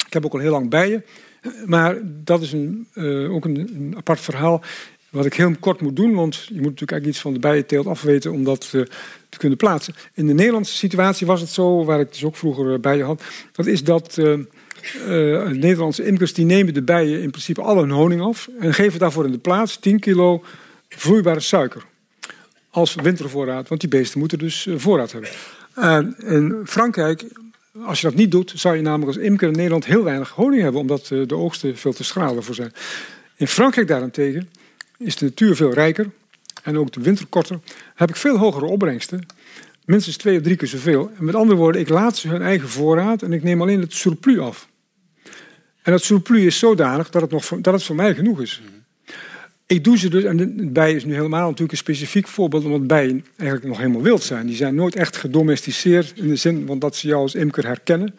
Ik 0.07 0.13
heb 0.13 0.25
ook 0.25 0.33
al 0.33 0.39
heel 0.39 0.51
lang 0.51 0.71
bijen. 0.71 1.05
Maar 1.67 1.97
dat 2.05 2.43
is 2.43 2.53
een, 2.53 2.87
uh, 2.95 3.33
ook 3.35 3.45
een, 3.45 3.57
een, 3.57 3.95
apart 3.97 4.21
verhaal. 4.21 4.63
Wat 5.11 5.25
ik 5.25 5.35
heel 5.35 5.55
kort 5.61 5.81
moet 5.81 5.97
doen, 5.97 6.15
want 6.15 6.35
je 6.35 6.41
moet 6.55 6.55
natuurlijk 6.55 6.91
eigenlijk 6.91 7.07
iets 7.07 7.21
van 7.21 7.33
de 7.33 7.39
bijenteelt 7.39 7.87
afweten 7.87 8.33
om 8.33 8.45
dat 8.45 8.73
uh, 8.75 8.83
te 9.29 9.39
kunnen 9.39 9.59
plaatsen. 9.59 9.95
In 10.15 10.27
de 10.27 10.35
Nederlandse 10.35 10.75
situatie 10.75 11.27
was 11.27 11.41
het 11.41 11.51
zo, 11.51 11.85
waar 11.85 12.01
ik 12.01 12.13
dus 12.13 12.25
ook 12.25 12.37
vroeger 12.37 12.81
bijen 12.81 13.07
had. 13.07 13.23
Dat 13.53 13.67
is 13.67 13.85
dat 13.85 14.21
Nederlandse 15.53 16.05
imkers 16.05 16.35
die 16.35 16.45
nemen 16.45 16.75
de 16.75 16.83
bijen 16.83 17.23
in 17.23 17.31
principe 17.31 17.63
al 17.63 17.79
hun 17.79 17.91
honing 17.91 18.21
af. 18.21 18.49
En 18.61 18.75
geven 18.75 18.99
daarvoor 18.99 19.25
in 19.25 19.33
de 19.33 19.39
plaats 19.39 19.77
10 19.77 20.01
kilo 20.01 20.45
vloeibare 20.89 21.41
suiker. 21.41 21.85
Als 22.71 22.95
wintervoorraad, 22.95 23.69
want 23.69 23.81
die 23.81 23.91
beesten 23.91 24.19
moeten 24.19 24.39
dus 24.39 24.69
voorraad 24.77 25.13
hebben. 25.13 25.31
En 25.75 26.17
in 26.19 26.61
Frankrijk, 26.65 27.25
als 27.83 28.01
je 28.01 28.07
dat 28.07 28.17
niet 28.17 28.31
doet, 28.31 28.53
zou 28.55 28.77
je 28.77 28.83
namelijk 28.83 29.17
als 29.17 29.27
imker 29.27 29.49
in 29.49 29.57
Nederland 29.57 29.85
heel 29.85 30.05
weinig 30.05 30.31
honing 30.31 30.63
hebben, 30.63 30.81
omdat 30.81 31.11
eh, 31.11 31.27
de 31.27 31.37
oogsten 31.37 31.77
veel 31.77 31.93
te 31.93 32.05
schralen 32.05 32.43
voor 32.43 32.55
zijn. 32.55 32.73
In 33.37 33.49
Frankrijk 33.49 33.89
daarentegen 33.89 34.51
is 34.99 35.17
de 35.17 35.25
natuur 35.25 35.57
veel 35.57 35.73
rijker 35.73 36.11
en 36.63 36.79
ook 36.79 36.93
de 36.93 37.01
winter 37.01 37.27
korter. 37.27 37.61
Heb 37.95 38.09
ik 38.09 38.17
veel 38.17 38.37
hogere 38.37 38.65
opbrengsten, 38.65 39.27
minstens 39.85 40.17
twee 40.17 40.37
of 40.37 40.43
drie 40.43 40.57
keer 40.57 40.69
zoveel. 40.69 41.11
En 41.19 41.25
met 41.25 41.35
andere 41.35 41.59
woorden, 41.59 41.81
ik 41.81 41.89
laat 41.89 42.17
ze 42.17 42.29
hun 42.29 42.43
eigen 42.43 42.69
voorraad 42.69 43.23
en 43.23 43.33
ik 43.33 43.43
neem 43.43 43.63
alleen 43.63 43.81
het 43.81 43.93
surplus 43.93 44.39
af. 44.39 44.69
En 45.83 45.93
dat 45.93 46.03
surplus 46.03 46.43
is 46.43 46.59
zodanig 46.59 47.11
dat 47.11 47.23
het, 47.23 47.31
nog 47.31 47.45
dat 47.47 47.75
het 47.75 47.85
voor 47.85 47.97
mij 47.97 48.15
genoeg 48.15 48.41
is. 48.41 48.63
Ik 49.75 49.85
doe 49.85 49.99
ze 49.99 50.11
dus, 50.11 50.25
en 50.25 50.73
bij 50.73 50.93
is 50.93 51.05
nu 51.05 51.15
helemaal 51.15 51.45
natuurlijk 51.45 51.73
een 51.73 51.79
specifiek 51.79 52.29
voorbeeld, 52.29 52.65
omdat 52.65 52.87
bijen 52.87 53.25
eigenlijk 53.37 53.69
nog 53.69 53.79
helemaal 53.79 54.03
wild 54.03 54.23
zijn. 54.23 54.47
Die 54.47 54.57
zijn 54.57 54.75
nooit 54.75 54.97
echt 54.97 55.17
gedomesticeerd 55.17 56.13
in 56.17 56.29
de 56.29 56.37
zin 56.37 56.67
van 56.67 56.79
dat 56.79 56.97
ze 56.97 57.07
jou 57.09 57.23
als 57.23 57.35
imker 57.35 57.67
herkennen. 57.67 58.15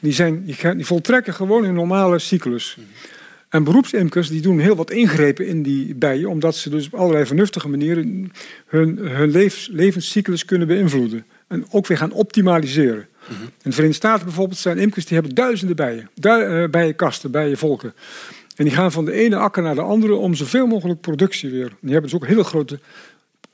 Die, 0.00 0.12
zijn, 0.12 0.44
die 0.76 0.86
voltrekken 0.86 1.34
gewoon 1.34 1.64
hun 1.64 1.74
normale 1.74 2.18
cyclus. 2.18 2.78
En 3.48 3.64
beroepsimkers 3.64 4.28
die 4.28 4.40
doen 4.40 4.58
heel 4.58 4.76
wat 4.76 4.90
ingrepen 4.90 5.46
in 5.46 5.62
die 5.62 5.94
bijen, 5.94 6.28
omdat 6.28 6.56
ze 6.56 6.70
dus 6.70 6.86
op 6.86 6.94
allerlei 6.94 7.26
vernuftige 7.26 7.68
manieren 7.68 8.32
hun, 8.66 8.98
hun 8.98 9.50
levenscyclus 9.70 10.44
kunnen 10.44 10.66
beïnvloeden. 10.66 11.24
En 11.48 11.64
ook 11.70 11.86
weer 11.86 11.98
gaan 11.98 12.12
optimaliseren. 12.12 13.06
In 13.28 13.46
de 13.62 13.72
Verenigde 13.72 14.06
Staten 14.06 14.24
bijvoorbeeld 14.24 14.58
zijn 14.58 14.78
imkers 14.78 15.06
die 15.06 15.18
hebben 15.18 15.34
duizenden 15.34 15.76
bijen. 15.76 16.10
Du 16.14 16.28
uh, 16.28 16.68
bijenkasten, 16.68 17.30
bijenvolken. 17.30 17.94
En 18.62 18.68
die 18.68 18.76
gaan 18.76 18.92
van 18.92 19.04
de 19.04 19.12
ene 19.12 19.36
akker 19.36 19.62
naar 19.62 19.74
de 19.74 19.80
andere 19.80 20.14
om 20.14 20.34
zoveel 20.34 20.66
mogelijk 20.66 21.00
productie 21.00 21.50
weer. 21.50 21.72
Die 21.80 21.92
hebben 21.92 22.10
dus 22.10 22.14
ook 22.14 22.26
hele 22.26 22.44
grote, 22.44 22.78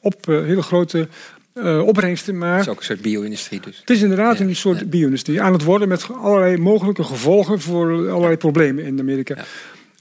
op, 0.01 0.27
uh, 0.29 0.45
hele 0.45 0.63
grote 0.63 1.09
uh, 1.55 1.87
opbrengsten. 1.87 2.39
Maar 2.39 2.53
het 2.53 2.61
is 2.67 2.69
ook 2.69 2.79
een 2.79 2.85
soort 2.85 3.01
bio-industrie 3.01 3.61
dus. 3.61 3.79
Het 3.79 3.91
is 3.91 4.03
inderdaad 4.03 4.41
een 4.41 4.57
soort 4.57 4.79
ja. 4.79 4.87
bio-industrie. 4.87 5.43
Aan 5.43 5.53
het 5.53 5.63
worden 5.63 5.89
met 5.89 6.09
allerlei 6.13 6.57
mogelijke 6.57 7.05
gevolgen 7.05 7.61
voor 7.61 8.11
allerlei 8.11 8.37
problemen 8.37 8.85
in 8.85 9.01
Amerika. 9.01 9.45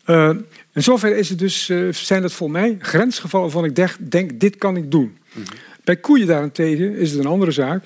Uh, 0.05 0.29
in 0.73 0.83
zoverre 0.83 1.17
is 1.17 1.29
het 1.29 1.39
dus, 1.39 1.71
zijn 1.91 2.21
dat 2.21 2.33
voor 2.33 2.51
mij 2.51 2.77
grensgevallen 2.79 3.45
waarvan 3.45 3.69
ik 3.69 3.75
denk, 3.75 3.95
denk 3.99 4.39
dit 4.39 4.57
kan 4.57 4.77
ik 4.77 4.91
doen. 4.91 5.17
Mm 5.33 5.43
-hmm. 5.43 5.43
Bij 5.83 5.95
koeien 5.95 6.27
daarentegen 6.27 6.95
is 6.95 7.11
het 7.11 7.19
een 7.19 7.25
andere 7.25 7.51
zaak. 7.51 7.83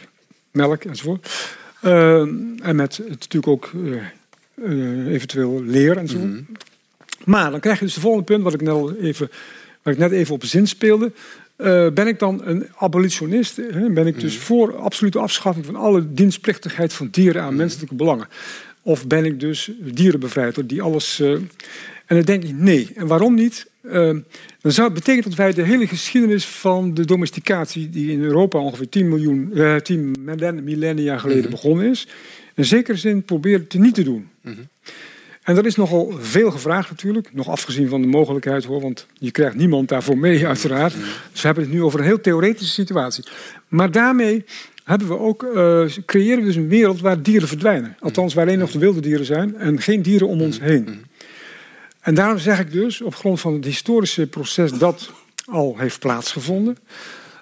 Melk 0.51 0.83
enzovoort. 0.83 1.29
en 1.81 2.75
met 2.75 2.97
het 2.97 3.09
natuurlijk 3.09 3.47
ook 3.47 3.71
eventueel 5.07 5.63
leer 5.63 5.97
en 5.97 6.07
zo. 6.07 6.17
Mm 6.17 6.23
-hmm. 6.23 6.45
Maar 7.25 7.51
dan 7.51 7.59
krijg 7.59 7.79
je 7.79 7.85
dus 7.85 7.93
het 7.93 8.03
volgende 8.03 8.25
punt, 8.25 8.43
wat 8.43 8.53
ik 8.53 8.61
net, 8.61 8.97
even, 9.01 9.31
wat 9.81 9.93
ik 9.93 9.99
net 9.99 10.11
even 10.11 10.33
op 10.33 10.45
zin 10.45 10.67
speelde. 10.67 11.11
Uh, 11.57 11.87
ben 11.89 12.07
ik 12.07 12.19
dan 12.19 12.41
een 12.43 12.67
abolitionist? 12.77 13.55
Hè? 13.55 13.89
Ben 13.89 14.07
ik 14.07 14.19
dus 14.19 14.35
mm. 14.35 14.41
voor 14.41 14.75
absolute 14.75 15.19
afschaffing 15.19 15.65
van 15.65 15.75
alle 15.75 16.13
dienstplichtigheid 16.13 16.93
van 16.93 17.07
dieren 17.11 17.41
aan 17.41 17.51
mm. 17.51 17.57
menselijke 17.57 17.95
belangen? 17.95 18.27
Of 18.81 19.07
ben 19.07 19.25
ik 19.25 19.39
dus 19.39 19.71
dierenbevrijder 19.79 20.67
die 20.67 20.81
alles. 20.81 21.19
Uh, 21.19 21.31
en 21.31 22.15
dan 22.15 22.21
denk 22.21 22.43
ik 22.43 22.53
nee. 22.53 22.91
En 22.95 23.07
waarom 23.07 23.35
niet? 23.35 23.69
Uh, 23.83 23.93
dan 24.61 24.71
zou 24.71 24.87
het 24.87 24.93
betekenen 24.93 25.29
dat 25.29 25.37
wij 25.37 25.53
de 25.53 25.63
hele 25.63 25.87
geschiedenis 25.87 26.45
van 26.45 26.93
de 26.93 27.05
domesticatie, 27.05 27.89
die 27.89 28.11
in 28.11 28.21
Europa 28.21 28.59
ongeveer 28.59 28.89
10, 28.89 29.09
miljoen, 29.09 29.53
10 29.83 30.17
millennia 30.63 31.17
geleden 31.17 31.43
mm-hmm. 31.43 31.51
begonnen 31.51 31.89
is, 31.89 32.07
in 32.55 32.65
zekere 32.65 32.97
zin 32.97 33.23
proberen 33.23 33.67
te 33.67 33.79
niet 33.79 33.93
te 33.93 34.03
doen. 34.03 34.29
Mm-hmm. 34.41 34.67
En 35.41 35.57
er 35.57 35.65
is 35.65 35.75
nogal 35.75 36.13
veel 36.19 36.51
gevraagd 36.51 36.89
natuurlijk, 36.89 37.33
nog 37.33 37.47
afgezien 37.47 37.89
van 37.89 38.01
de 38.01 38.07
mogelijkheid 38.07 38.63
hoor, 38.63 38.81
want 38.81 39.07
je 39.13 39.31
krijgt 39.31 39.55
niemand 39.55 39.89
daarvoor 39.89 40.17
mee 40.17 40.47
uiteraard. 40.47 40.93
Dus 41.31 41.41
we 41.41 41.47
hebben 41.47 41.63
het 41.63 41.73
nu 41.73 41.83
over 41.83 41.99
een 41.99 42.05
heel 42.05 42.21
theoretische 42.21 42.73
situatie. 42.73 43.23
Maar 43.67 43.91
daarmee 43.91 44.45
hebben 44.83 45.07
we 45.07 45.19
ook, 45.19 45.43
uh, 45.43 45.85
creëren 46.05 46.39
we 46.39 46.45
dus 46.45 46.55
een 46.55 46.67
wereld 46.67 47.01
waar 47.01 47.21
dieren 47.21 47.47
verdwijnen. 47.47 47.95
Althans, 47.99 48.33
waar 48.33 48.45
alleen 48.45 48.59
nog 48.59 48.71
de 48.71 48.79
wilde 48.79 48.99
dieren 48.99 49.25
zijn 49.25 49.55
en 49.55 49.81
geen 49.81 50.01
dieren 50.01 50.27
om 50.27 50.41
ons 50.41 50.59
heen. 50.59 51.05
En 51.99 52.13
daarom 52.13 52.37
zeg 52.37 52.59
ik 52.59 52.71
dus, 52.71 53.01
op 53.01 53.15
grond 53.15 53.39
van 53.39 53.53
het 53.53 53.65
historische 53.65 54.27
proces 54.27 54.71
dat 54.71 55.11
al 55.45 55.75
heeft 55.77 55.99
plaatsgevonden, 55.99 56.77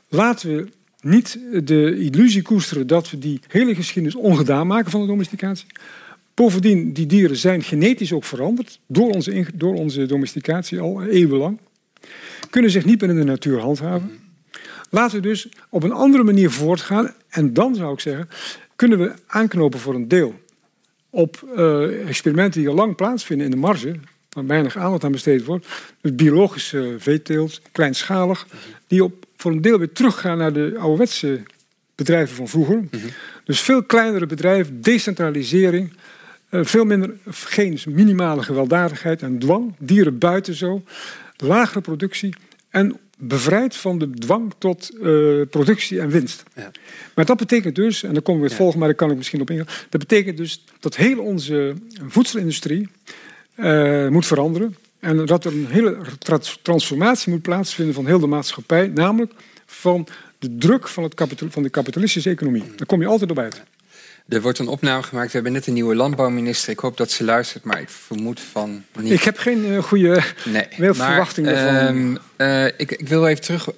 laten 0.08 0.56
we 0.56 0.68
niet 1.02 1.40
de 1.64 1.98
illusie 1.98 2.42
koesteren 2.42 2.88
dat 2.88 3.10
we 3.10 3.20
die 3.20 3.40
hele 3.48 3.76
geschiedenis 3.76 4.16
ongedaan 4.16 4.68
maken 4.68 4.92
van 4.92 5.02
de 5.02 5.08
domesticatie. 5.08 5.68
Bovendien, 6.40 6.94
die 6.94 7.06
dieren 7.06 7.36
zijn 7.36 7.64
genetisch 7.64 8.14
ook 8.14 8.24
veranderd 8.24 8.80
door 8.88 9.10
onze, 9.10 9.46
door 9.54 9.74
onze 9.74 10.06
domesticatie 10.06 10.80
al 10.80 11.04
eeuwenlang. 11.04 11.60
Kunnen 12.50 12.72
zich 12.72 12.86
niet 12.86 13.02
meer 13.02 13.10
in 13.10 13.16
de 13.16 13.24
natuur 13.24 13.60
handhaven. 13.60 14.20
Laten 14.90 15.16
we 15.16 15.28
dus 15.28 15.50
op 15.70 15.84
een 15.84 15.92
andere 15.92 16.24
manier 16.24 16.52
voortgaan. 16.52 17.14
En 17.30 17.54
dan 17.54 17.76
zou 17.76 17.94
ik 17.94 18.00
zeggen, 18.00 18.30
kunnen 18.76 19.00
we 19.00 19.14
aanknopen 19.28 19.80
voor 19.80 19.96
een 19.96 20.08
deel 20.08 20.40
op 21.10 21.50
eh, 21.56 22.08
experimenten 22.08 22.60
die 22.60 22.70
al 22.70 22.76
lang 22.76 22.96
plaatsvinden 22.96 23.46
in 23.46 23.52
de 23.52 23.58
marge, 23.58 23.96
waar 24.30 24.46
weinig 24.46 24.78
aandacht 24.78 25.04
aan 25.04 25.12
besteed 25.12 25.46
wordt. 25.46 25.68
Dus 26.02 26.16
biologische 26.16 26.96
veeteelt, 26.98 27.62
kleinschalig, 27.72 28.48
die 28.88 29.04
op, 29.04 29.26
voor 29.36 29.52
een 29.52 29.62
deel 29.62 29.78
weer 29.78 29.92
teruggaan 29.92 30.38
naar 30.38 30.54
de 30.54 30.76
ouderwetse 30.78 31.42
bedrijven 31.96 32.36
van 32.36 32.48
vroeger. 32.48 32.84
Dus 33.44 33.62
veel 33.62 33.84
kleinere 33.84 34.26
bedrijven, 34.26 34.82
decentralisering, 34.82 35.94
veel 36.52 36.86
minder, 36.86 37.14
geen 37.28 37.80
minimale 37.88 38.44
gewelddadigheid 38.44 39.22
en 39.22 39.40
dwang, 39.40 39.74
dieren 39.78 40.18
buiten 40.18 40.54
zo, 40.54 40.84
lagere 41.38 41.82
productie 41.82 42.36
en 42.70 42.98
bevrijd 43.18 43.76
van 43.76 44.00
de 44.00 44.10
dwang 44.10 44.54
tot 44.58 44.90
eh, 45.02 45.42
productie 45.50 46.00
en 46.00 46.10
winst. 46.10 46.44
Ja. 46.56 46.72
Maar 47.16 47.26
dat 47.26 47.38
betekent 47.38 47.76
dus, 47.76 48.04
en 48.04 48.14
dan 48.14 48.22
komen 48.22 48.42
we 48.42 48.48
het 48.48 48.56
volgende, 48.56 48.80
maar 48.80 48.88
daar 48.88 48.98
kan 48.98 49.12
ik 49.12 49.18
misschien 49.18 49.42
op 49.42 49.50
ingaan. 49.50 49.68
Dat 49.90 50.00
betekent 50.00 50.38
dus 50.38 50.64
dat 50.80 50.96
heel 50.96 51.20
onze 51.20 51.74
voedselindustrie 52.08 52.90
eh, 53.56 54.08
moet 54.08 54.26
veranderen. 54.26 54.76
En 55.00 55.26
dat 55.26 55.46
er 55.46 55.52
een 55.52 55.68
hele 55.70 55.98
tra- 56.20 56.40
transformatie 56.62 57.32
moet 57.32 57.42
plaatsvinden 57.42 57.96
van 57.96 58.06
heel 58.06 58.20
de 58.20 58.28
maatschappij. 58.28 58.88
Namelijk 58.88 59.34
van 59.66 60.08
de 60.40 60.56
druk 60.58 60.88
van, 60.88 61.04
het 61.04 61.24
van 61.50 61.64
de 61.64 61.70
kapitalistische 61.70 62.30
economie. 62.30 62.64
Daar 62.76 62.86
kom 62.86 63.02
je 63.02 63.08
altijd 63.08 63.32
op 63.32 63.40
uit. 63.40 63.64
Er 64.30 64.42
wordt 64.42 64.60
een 64.60 64.68
opname 64.68 65.04
gemaakt. 65.04 65.28
We 65.28 65.34
hebben 65.34 65.52
net 65.52 65.68
een 65.68 65.74
nieuwe 65.74 65.96
landbouwminister. 65.96 66.72
Ik 66.72 66.80
hoop 66.80 66.98
dat 66.98 67.12
ze 67.12 67.24
luistert, 67.24 67.64
maar 67.64 67.82
ik 67.82 67.90
vermoed 67.90 68.40
van 68.40 68.84
niet. 69.00 69.12
Ik 69.12 69.24
heb 69.24 69.38
geen 69.38 69.66
eh, 69.66 69.84
goede 69.84 70.22
Nee, 70.46 70.68
veel 70.78 70.94
verwachting 70.94 71.48
daarvan. 71.48 71.76
ehm, 71.76 72.16
eh, 72.36 72.66
ik, 72.66 72.92
ik 72.92 73.08
wil 73.08 73.28
even 73.28 73.44
terug 73.44 73.70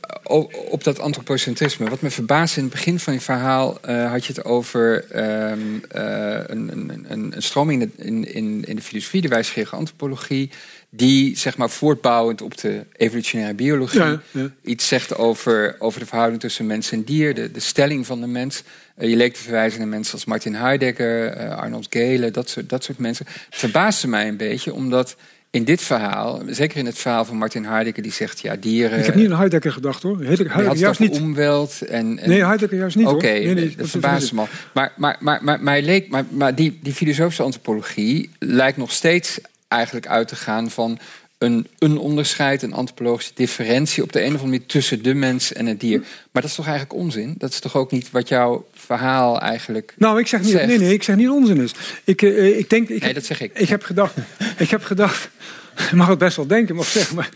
op 0.70 0.84
dat 0.84 1.00
antropocentrisme. 1.00 1.90
Wat 1.90 2.02
me 2.02 2.10
verbaasde 2.10 2.58
in 2.58 2.64
het 2.66 2.74
begin 2.74 3.00
van 3.00 3.14
je 3.14 3.20
verhaal... 3.20 3.78
eh, 3.82 4.12
had 4.12 4.26
je 4.26 4.34
het 4.34 4.44
over 4.44 5.06
ehm, 5.12 5.60
eh, 5.90 6.40
een, 6.48 6.72
een, 6.72 7.06
een, 7.08 7.36
een 7.36 7.42
stroming 7.44 7.82
in 7.82 7.92
de, 7.96 8.04
in, 8.06 8.34
in, 8.34 8.64
in 8.66 8.76
de 8.76 8.82
filosofie... 8.82 9.22
de 9.22 9.28
wijsgerige 9.28 9.76
antropologie... 9.76 10.50
die 10.94 11.38
zeg 11.38 11.58
maar 11.58 11.70
voortbouwend 11.70 12.42
op 12.42 12.58
de 12.58 12.86
evolutionaire 12.98 13.56
biologie... 13.56 14.00
Ja, 14.00 14.22
ja. 14.32 14.50
iets 14.64 14.88
zegt 14.88 15.18
over, 15.18 15.76
over 15.80 16.00
de 16.00 16.06
verhouding 16.06 16.42
tussen 16.42 16.66
mens 16.66 16.92
en 16.92 17.04
dier... 17.04 17.34
de, 17.34 17.52
de 17.52 17.60
stelling 17.60 18.06
van 18.06 18.22
de 18.22 18.28
mens... 18.28 18.64
Eh, 18.96 19.10
je 19.10 19.16
leek 19.16 19.34
te 19.34 19.42
verwijzen 19.42 19.80
naar 19.80 19.88
mensen 19.88 20.14
als 20.14 20.26
Martin 20.26 20.54
Heidegger, 20.56 21.28
eh, 21.28 21.58
Arnold 21.58 21.88
Gehlen, 21.90 22.34
dat 22.34 22.50
soort, 22.50 22.70
dat 22.70 22.84
soort 22.84 22.98
mensen. 22.98 23.26
Het 23.26 23.46
verbaasde 23.50 24.08
mij 24.08 24.28
een 24.28 24.38
beetje, 24.38 24.74
omdat 24.74 25.16
in 25.52 25.64
dit 25.64 25.82
verhaal, 25.82 26.42
zeker 26.48 26.78
in 26.78 26.86
het 26.86 26.98
verhaal 26.98 27.26
van 27.26 27.38
Martin 27.38 27.66
Heidegger, 27.66 28.04
die 28.04 28.12
zegt 28.12 28.40
ja, 28.40 28.56
dieren. 28.56 29.00
ik 29.00 29.06
heb 29.06 29.16
niet 29.16 29.32
aan 29.32 29.38
Heidegger 29.38 29.72
gedacht 29.72 30.04
hoor. 30.04 30.18
Heidegger, 30.18 30.46
had 30.46 30.56
Heidegger 30.56 30.86
juist 30.86 31.00
niet. 31.00 31.22
omweld 31.22 31.82
en, 31.82 32.20
en 32.20 32.30
Nee, 32.30 32.46
Heidegger 32.46 32.78
juist 32.78 32.96
niet 32.96 33.08
Oké, 33.08 33.28
hoor. 33.28 33.40
Nee, 33.40 33.54
nee, 33.54 33.76
dat 33.76 33.90
verbaasde 33.90 34.36
me 34.36 34.42
al. 34.42 34.48
Maar, 34.74 34.94
maar, 34.98 35.18
maar, 35.20 35.44
maar, 35.44 35.64
maar, 35.64 35.82
leek, 35.82 36.10
maar, 36.10 36.26
maar 36.30 36.56
die, 36.56 36.80
die 36.82 36.94
filosofische 36.94 37.44
antropologie 37.44 38.30
lijkt 38.40 38.78
nog 38.78 38.92
steeds 38.92 39.40
eigenlijk 39.72 40.08
uit 40.08 40.28
te 40.28 40.36
gaan 40.36 40.70
van 40.70 41.00
een, 41.38 41.68
een 41.80 41.98
onderscheid, 41.98 42.62
een 42.62 42.74
antropologische 42.74 43.32
differentie 43.36 44.04
op 44.04 44.12
de 44.12 44.20
een 44.20 44.26
of 44.26 44.32
andere 44.32 44.52
manier 44.52 44.66
tussen 44.66 45.04
de 45.04 45.14
mens 45.14 45.54
en 45.54 45.66
het 45.66 45.80
dier. 45.80 46.00
Maar 46.00 46.42
dat 46.42 46.52
is 46.52 46.56
toch 46.56 46.68
eigenlijk 46.68 47.00
onzin? 47.00 47.36
Dat 47.38 47.50
is 47.50 47.60
toch 47.60 47.76
ook 47.76 47.92
niet 47.92 48.12
wat 48.12 48.28
jouw 48.28 48.66
verhaal 48.74 49.42
eigenlijk. 49.42 49.94
Nou, 49.98 50.20
ik 50.20 50.28
zeg 50.28 50.42
niet, 50.42 50.52
Zegt. 50.52 50.68
nee, 50.68 50.80
nee, 50.80 50.94
ik 50.94 51.04
zeg 51.04 51.16
niet 51.16 51.30
onzin 51.30 51.62
is. 51.62 51.72
Ik, 52.04 52.22
eh, 52.22 52.58
ik 52.58 52.70
denk, 52.70 52.90
ik, 52.90 53.04
Nee, 53.04 53.14
dat 53.14 53.26
zeg 53.26 53.42
ik. 53.42 53.52
Ik 53.54 53.70
heb 53.70 53.84
gedacht, 53.84 54.16
ik 54.58 54.70
heb 54.70 54.84
gedacht, 54.84 55.30
je 55.90 55.96
mag 55.96 56.08
het 56.08 56.18
best 56.18 56.36
wel 56.36 56.48
denken, 56.48 56.76
mag 56.76 56.86
ik 56.86 56.92
zeggen, 56.92 57.16
maar 57.16 57.30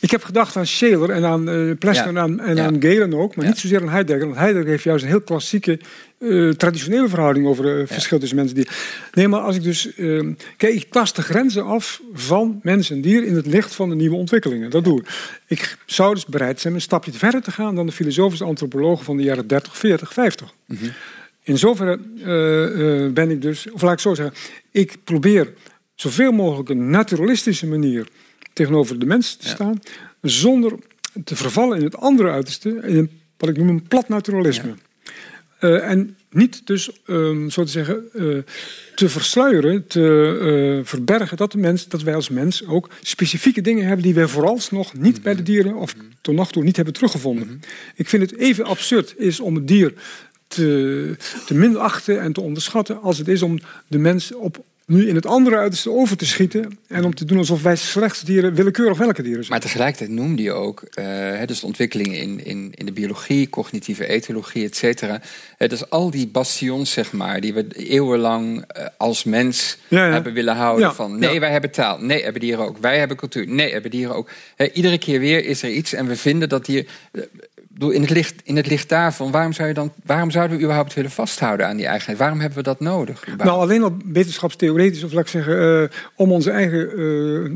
ik 0.00 0.10
heb 0.10 0.22
gedacht 0.24 0.56
aan 0.56 0.66
Scheler 0.66 1.10
en 1.10 1.24
aan 1.24 1.48
eh 1.48 1.70
Plessner 1.78 2.12
Ja. 2.12 2.14
en 2.14 2.18
aan, 2.18 2.40
en 2.40 2.56
Ja. 2.56 2.64
aan 2.64 2.82
Galen 2.82 3.14
ook, 3.14 3.36
maar 3.36 3.44
Ja. 3.44 3.50
niet 3.50 3.60
zozeer 3.60 3.80
aan 3.80 3.88
Heidegger. 3.88 4.24
Want 4.26 4.38
Heidegger 4.38 4.70
heeft 4.70 4.82
juist 4.82 5.02
een 5.04 5.10
heel 5.10 5.20
klassieke, 5.20 5.78
eh, 6.18 6.48
traditionele 6.50 7.08
verhouding 7.08 7.46
over 7.46 7.64
het 7.64 7.92
verschil 7.92 8.18
tussen 8.18 8.36
mensen 8.36 8.56
en 8.56 8.62
dier. 8.62 8.76
Nee, 9.12 9.28
maar 9.28 9.40
als 9.40 9.56
ik 9.56 9.62
dus, 9.62 9.94
eh, 9.94 10.20
kijk, 10.56 10.74
ik 10.74 10.86
tast 10.90 11.16
de 11.16 11.22
grenzen 11.22 11.64
af 11.64 12.00
van 12.12 12.60
mens 12.62 12.90
en 12.90 13.00
dier 13.00 13.24
in 13.24 13.34
het 13.34 13.46
licht 13.46 13.74
van 13.74 13.88
de 13.88 13.94
nieuwe 13.94 14.16
ontwikkelingen. 14.16 14.70
Dat 14.70 14.84
doe 14.84 15.00
ik. 15.00 15.08
Ik 15.46 15.76
zou 15.86 16.14
dus 16.14 16.26
bereid 16.26 16.60
zijn 16.60 16.74
een 16.74 16.80
stapje 16.80 17.12
verder 17.12 17.42
te 17.42 17.50
gaan 17.50 17.74
dan 17.74 17.86
de 17.86 17.92
filosofische 17.92 18.44
antropologen 18.44 19.04
van 19.04 19.16
de 19.16 19.22
jaren 19.22 19.46
30, 19.46 19.76
40, 19.76 20.12
50. 20.12 20.54
In 21.42 21.58
zoverre 21.58 22.00
eh, 22.24 23.04
eh, 23.04 23.12
ben 23.12 23.30
ik 23.30 23.42
dus, 23.42 23.70
of 23.70 23.82
laat 23.82 23.92
ik 23.92 23.98
zo 23.98 24.14
zeggen, 24.14 24.34
ik 24.70 24.96
probeer 25.04 25.52
zoveel 25.94 26.32
mogelijk 26.32 26.68
een 26.68 26.90
naturalistische 26.90 27.66
manier 27.66 28.06
tegenover 28.58 28.98
de 28.98 29.06
mens 29.06 29.36
te 29.36 29.46
Ja. 29.46 29.54
staan, 29.54 29.80
zonder 30.22 30.72
te 31.24 31.36
vervallen 31.36 31.78
in 31.78 31.84
het 31.84 31.96
andere 31.96 32.30
uiterste, 32.30 32.68
in 32.68 32.96
een, 32.96 33.10
wat 33.36 33.48
ik 33.48 33.56
noem 33.56 33.68
een 33.68 33.88
plat 33.88 34.08
naturalisme. 34.08 34.74
Eh, 35.58 35.90
en 35.90 36.16
niet 36.30 36.66
dus, 36.66 36.90
ehm, 37.06 37.48
zo 37.48 37.64
te 37.64 37.70
zeggen, 37.70 38.04
eh, 38.12 38.38
te 38.94 39.08
versluieren, 39.08 39.86
te 39.86 40.04
eh, 40.80 40.86
verbergen 40.86 41.36
dat, 41.36 41.52
de 41.52 41.58
mens, 41.58 41.88
dat 41.88 42.02
wij 42.02 42.14
als 42.14 42.28
mens 42.28 42.66
ook 42.66 42.90
specifieke 43.02 43.60
dingen 43.60 43.86
hebben 43.86 44.04
die 44.04 44.14
wij 44.14 44.26
vooralsnog 44.26 44.94
niet 44.94 45.22
bij 45.22 45.34
de 45.34 45.42
dieren 45.42 45.74
of 45.74 45.94
tot 46.20 46.34
nog 46.34 46.52
toe 46.52 46.62
niet 46.62 46.76
hebben 46.76 46.94
teruggevonden. 46.94 47.60
Ik 47.94 48.08
vind 48.08 48.30
het 48.30 48.38
even 48.40 48.64
absurd 48.64 49.14
is 49.16 49.40
om 49.40 49.54
het 49.54 49.68
dier 49.68 49.92
te, 50.48 51.16
te 51.46 51.54
minachten 51.54 52.20
en 52.20 52.32
te 52.32 52.40
onderschatten 52.40 53.00
als 53.02 53.18
het 53.18 53.28
is 53.28 53.42
om 53.42 53.58
de 53.86 53.98
mens 53.98 54.34
op 54.34 54.64
nu 54.88 55.08
in 55.08 55.14
het 55.14 55.26
andere 55.26 55.56
uiterste 55.56 55.90
over 55.90 56.16
te 56.16 56.26
schieten 56.26 56.78
en 56.86 57.04
om 57.04 57.14
te 57.14 57.24
doen 57.24 57.38
alsof 57.38 57.62
wij 57.62 57.76
slechts 57.76 58.22
dieren, 58.22 58.54
willekeurig 58.54 58.98
welke 58.98 59.22
dieren 59.22 59.44
zijn. 59.44 59.58
Maar 59.58 59.68
tegelijkertijd 59.68 60.10
noemde 60.10 60.42
je 60.42 60.52
ook, 60.52 60.82
eh, 60.92 61.04
hè, 61.06 61.46
dus 61.46 61.60
de 61.60 61.66
ontwikkelingen 61.66 62.18
in, 62.18 62.44
in, 62.44 62.72
in 62.74 62.86
de 62.86 62.92
biologie, 62.92 63.50
cognitieve 63.50 64.06
etologie, 64.06 64.64
et 64.64 64.76
cetera. 64.76 65.20
Eh, 65.58 65.68
dus 65.68 65.90
al 65.90 66.10
die 66.10 66.28
bastions, 66.28 66.92
zeg 66.92 67.12
maar, 67.12 67.40
die 67.40 67.54
we 67.54 67.66
eeuwenlang 67.72 68.64
eh, 68.66 68.84
als 68.96 69.24
mens 69.24 69.78
Ja, 69.88 70.06
ja. 70.06 70.12
hebben 70.12 70.32
willen 70.32 70.56
houden. 70.56 70.86
Ja, 70.86 70.94
van 70.94 71.18
nee, 71.18 71.40
wij 71.40 71.50
hebben 71.50 71.70
taal. 71.70 71.98
Nee, 71.98 72.22
hebben 72.22 72.40
dieren 72.40 72.64
ook. 72.64 72.78
Wij 72.78 72.98
hebben 72.98 73.16
cultuur. 73.16 73.48
Nee, 73.48 73.72
hebben 73.72 73.90
dieren 73.90 74.14
ook. 74.14 74.30
Iedere 74.72 74.98
keer 74.98 75.20
weer 75.20 75.44
is 75.44 75.62
er 75.62 75.70
iets 75.70 75.92
en 75.92 76.06
we 76.06 76.16
vinden 76.16 76.48
dat 76.48 76.66
dier. 76.66 76.86
In, 77.78 78.00
het 78.00 78.10
licht, 78.10 78.40
in 78.44 78.56
het 78.56 78.66
licht 78.66 78.88
daarvan, 78.88 79.30
waarom, 79.30 79.52
zou 79.52 79.68
je 79.68 79.74
dan, 79.74 79.92
waarom 80.04 80.30
zouden 80.30 80.56
we 80.56 80.62
überhaupt 80.62 80.94
willen 80.94 81.10
vasthouden 81.10 81.66
aan 81.66 81.76
die 81.76 81.86
eigenheid? 81.86 82.18
Waarom 82.18 82.40
hebben 82.40 82.58
we 82.58 82.64
dat 82.64 82.80
nodig? 82.80 83.18
überhaupt? 83.20 83.44
Nou, 83.44 83.60
alleen 83.60 83.82
al 83.82 83.96
wetenschapstheoretisch, 84.04 85.04
of 85.04 85.12
laat 85.12 85.22
ik 85.22 85.28
zeggen, 85.28 85.82
eh, 85.82 85.88
om 86.16 86.32
onze 86.32 86.50
eigen, 86.50 86.90
eh, 86.90 87.52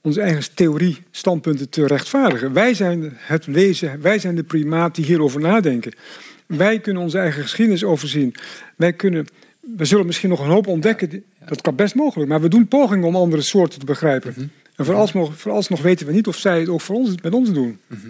onze 0.00 0.20
eigen 0.20 0.54
theorie-standpunten 0.54 1.68
te 1.68 1.86
rechtvaardigen. 1.86 2.52
Wij 2.52 2.74
zijn 2.74 3.12
het 3.16 3.46
wezen, 3.46 4.00
wij 4.00 4.18
zijn 4.18 4.34
de 4.34 4.42
primaat 4.42 4.94
die 4.94 5.04
hierover 5.04 5.40
nadenken. 5.40 5.92
Wij 6.46 6.80
kunnen 6.80 7.02
onze 7.02 7.18
eigen 7.18 7.42
geschiedenis 7.42 7.84
overzien. 7.84 8.34
Wij 8.76 8.92
kunnen, 8.92 9.26
we 9.60 9.84
zullen 9.84 10.06
misschien 10.06 10.28
nog 10.28 10.40
een 10.40 10.50
hoop 10.50 10.66
ontdekken. 10.66 11.24
Dat 11.46 11.60
kan 11.60 11.74
best 11.74 11.94
mogelijk, 11.94 12.30
maar 12.30 12.40
we 12.40 12.48
doen 12.48 12.68
pogingen 12.68 13.06
om 13.06 13.16
andere 13.16 13.42
soorten 13.42 13.78
te 13.78 13.86
begrijpen. 13.86 14.32
Mhm. 14.36 14.46
En 14.76 14.84
vooralsnog, 14.84 15.32
vooralsnog 15.36 15.80
weten 15.82 16.06
we 16.06 16.12
niet 16.12 16.26
of 16.26 16.36
zij 16.36 16.60
het 16.60 16.68
ook 16.68 16.80
voor 16.80 16.96
ons, 16.96 17.14
met 17.22 17.34
ons 17.34 17.52
doen. 17.52 17.78
Mhm. 17.86 18.00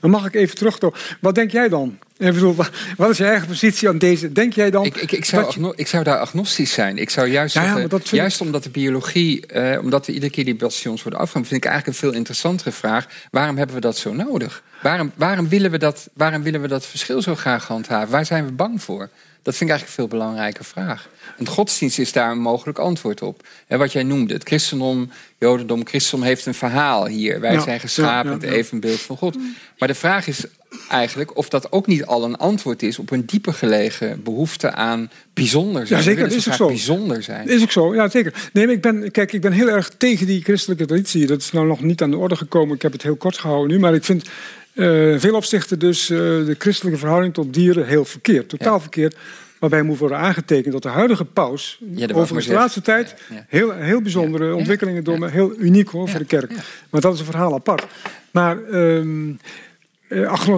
Dan 0.00 0.10
mag 0.10 0.26
ik 0.26 0.34
even 0.34 0.56
terug. 0.56 0.78
Wat 1.20 1.34
denk 1.34 1.50
jij 1.50 1.68
dan? 1.68 1.98
Ik 2.16 2.32
bedoel, 2.32 2.54
wa- 2.54 2.68
wat 2.96 3.10
is 3.10 3.16
je 3.18 3.24
eigen 3.24 3.48
positie 3.48 3.88
aan 3.88 3.98
deze? 3.98 4.32
Denk 4.32 4.52
jij 4.52 4.70
dan? 4.70 4.84
Ik, 4.84 4.96
ik, 4.96 5.12
ik, 5.12 5.24
zou 5.24 5.60
je- 5.60 5.72
ik 5.76 5.86
zou 5.86 6.04
daar 6.04 6.18
agnostisch 6.18 6.72
zijn. 6.72 6.98
Ik 6.98 7.10
zou 7.10 7.26
juist 7.28 7.54
Ja, 7.54 7.86
dat 7.86 8.08
juist 8.08 8.40
omdat 8.40 8.62
de 8.62 8.70
biologie, 8.70 9.46
eh, 9.46 9.80
omdat 9.82 10.06
we 10.06 10.12
iedere 10.12 10.32
keer 10.32 10.44
die 10.44 10.54
bastions 10.54 11.02
worden 11.02 11.20
afgegaan, 11.20 11.46
vind 11.46 11.64
ik 11.64 11.70
eigenlijk 11.70 11.96
een 11.98 12.08
veel 12.08 12.16
interessantere 12.18 12.72
vraag. 12.72 13.06
Waarom 13.30 13.56
hebben 13.56 13.74
we 13.74 13.80
dat 13.80 13.96
zo 13.96 14.12
nodig? 14.14 14.62
Waarom, 14.82 15.12
waarom, 15.14 15.48
willen 15.48 15.70
we 15.70 15.78
dat, 15.78 16.08
waarom 16.14 16.42
willen 16.42 16.60
we 16.60 16.68
dat 16.68 16.86
verschil 16.86 17.22
zo 17.22 17.34
graag 17.34 17.66
handhaven? 17.66 18.10
Waar 18.10 18.26
zijn 18.26 18.44
we 18.46 18.52
bang 18.52 18.82
voor? 18.82 19.08
Dat 19.42 19.56
vind 19.56 19.70
ik 19.70 19.76
eigenlijk 19.76 19.88
een 19.88 20.08
veel 20.08 20.18
belangrijke 20.18 20.64
vraag. 20.64 21.08
En 21.38 21.46
godsdienst 21.46 21.98
is 21.98 22.12
daar 22.12 22.30
een 22.30 22.40
mogelijk 22.40 22.78
antwoord 22.78 23.22
op. 23.22 23.46
En 23.66 23.78
wat 23.78 23.92
jij 23.92 24.02
noemde, 24.02 24.34
het 24.34 24.42
christendom, 24.42 25.10
jodendom, 25.38 25.86
christendom 25.86 26.28
heeft 26.28 26.46
een 26.46 26.54
verhaal 26.54 27.06
hier. 27.06 27.40
Wij 27.40 27.52
Ja, 27.52 27.60
zijn 27.60 27.80
geschapen, 27.80 28.30
ja, 28.30 28.36
het 28.36 28.44
ja, 28.44 28.50
evenbeeld 28.50 29.00
van 29.00 29.16
God. 29.16 29.36
Maar 29.78 29.88
de 29.88 29.94
vraag 29.94 30.26
is 30.26 30.44
eigenlijk 30.88 31.36
of 31.36 31.48
dat 31.48 31.72
ook 31.72 31.86
niet 31.86 32.04
al 32.06 32.24
een 32.24 32.36
antwoord 32.36 32.82
is 32.82 32.98
op 32.98 33.10
een 33.10 33.26
dieper 33.26 33.54
gelegen 33.54 34.22
behoefte 34.22 34.70
aan 34.72 35.10
bijzonder 35.34 35.86
zijn. 35.86 35.98
Ja, 35.98 36.04
zeker, 36.04 36.22
dat 36.28 36.32
is 36.32 36.48
ook 36.48 36.54
zo. 36.54 36.66
bijzonder 36.66 37.22
zijn. 37.22 37.48
Is 37.48 37.62
ook 37.62 37.70
zo, 37.70 37.94
ja 37.94 38.08
zeker. 38.08 38.50
Nee, 38.52 38.64
maar 38.66 38.74
ik 38.74 38.80
ben, 38.82 39.10
kijk, 39.10 39.32
ik 39.32 39.40
ben 39.40 39.52
heel 39.52 39.68
erg 39.68 39.88
tegen 39.96 40.26
die 40.26 40.42
christelijke 40.42 40.86
traditie. 40.86 41.26
Dat 41.26 41.40
is 41.40 41.52
nou 41.52 41.66
nog 41.66 41.80
niet 41.80 42.02
aan 42.02 42.10
de 42.10 42.16
orde 42.16 42.36
gekomen. 42.36 42.74
Ik 42.76 42.82
heb 42.82 42.92
het 42.92 43.02
heel 43.02 43.16
kort 43.16 43.38
gehouden 43.38 43.70
nu. 43.76 43.78
Maar 43.82 43.94
ik 43.94 44.04
vind 44.04 44.28
eh, 44.74 45.12
in 45.12 45.20
veel 45.20 45.34
opzichten 45.34 45.78
dus 45.78 46.10
eh, 46.10 46.18
de 46.18 46.54
christelijke 46.58 46.98
verhouding 46.98 47.34
tot 47.34 47.54
dieren 47.54 47.86
heel 47.86 48.04
verkeerd. 48.04 48.48
Totaal 48.48 48.74
Ja. 48.74 48.80
verkeerd. 48.80 49.16
Waarbij 49.58 49.82
moet 49.82 49.98
worden 49.98 50.18
aangetekend 50.18 50.72
dat 50.72 50.82
de 50.82 50.88
huidige 50.88 51.24
paus... 51.24 51.78
overigens 51.92 52.30
maar 52.32 52.42
de 52.42 52.52
laatste 52.52 52.80
tijd 52.80 53.14
Ja, 53.28 53.34
ja. 53.36 53.44
heel, 53.48 53.72
heel 53.72 54.02
bijzondere 54.02 54.44
Ja. 54.46 54.52
ontwikkelingen 54.54 55.04
door 55.04 55.14
Ja. 55.14 55.20
me. 55.20 55.30
Heel 55.30 55.52
uniek 55.58 55.88
hoor, 55.88 56.08
voor 56.08 56.12
Ja. 56.20 56.26
de 56.26 56.36
kerk. 56.38 56.50
Ja. 56.50 56.56
Maar 56.90 57.00
dat 57.00 57.14
is 57.14 57.18
een 57.20 57.24
verhaal 57.26 57.54
apart. 57.54 57.84
Maar... 58.30 58.64
ehm, 58.64 59.30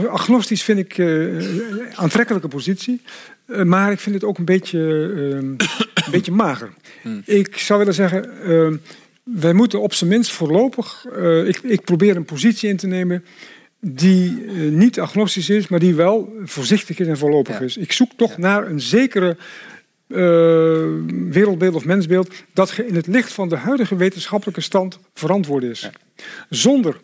agnostisch 0.09 0.63
vind 0.63 0.79
ik 0.79 0.99
uh, 0.99 1.07
een 1.07 1.97
aantrekkelijke 1.97 2.49
positie. 2.49 3.01
Uh, 3.47 3.63
maar 3.63 3.93
ik 3.93 4.01
vind 4.01 4.15
het 4.15 4.25
ook 4.25 4.39
een 4.39 4.45
beetje, 4.45 4.79
een 4.79 5.57
beetje 6.11 6.33
mager. 6.33 6.71
Hmm. 7.03 7.23
Ik 7.25 7.59
zou 7.59 7.79
willen 7.79 7.95
zeggen, 7.95 8.31
wij 9.23 9.53
moeten 9.53 9.81
op 9.81 9.95
zijn 9.95 10.11
minst 10.11 10.31
voorlopig... 10.31 11.07
ik, 11.47 11.59
ik 11.63 11.85
probeer 11.85 12.17
een 12.17 12.25
positie 12.25 12.69
in 12.69 12.77
te 12.77 12.87
nemen 12.87 13.25
die 13.81 14.31
niet 14.71 15.01
agnostisch 15.01 15.49
is, 15.49 15.69
maar 15.69 15.79
die 15.79 15.95
wel 15.95 16.33
voorzichtig 16.45 16.99
is 16.99 17.07
en 17.07 17.19
voorlopig 17.19 17.61
is. 17.61 17.77
Ik 17.77 17.93
zoek 17.93 18.11
toch 18.17 18.39
naar 18.39 18.67
een 18.67 18.81
zekere 18.81 19.37
wereldbeeld 21.31 21.75
of 21.75 21.85
mensbeeld 21.85 22.35
dat 22.53 22.79
in 22.87 22.95
het 22.95 23.07
licht 23.07 23.33
van 23.33 23.49
de 23.49 23.57
huidige 23.57 23.97
wetenschappelijke 23.97 24.61
stand 24.61 24.99
verantwoord 25.15 25.65
is. 25.65 25.81
Ja. 25.81 25.93
Zonder 26.51 27.01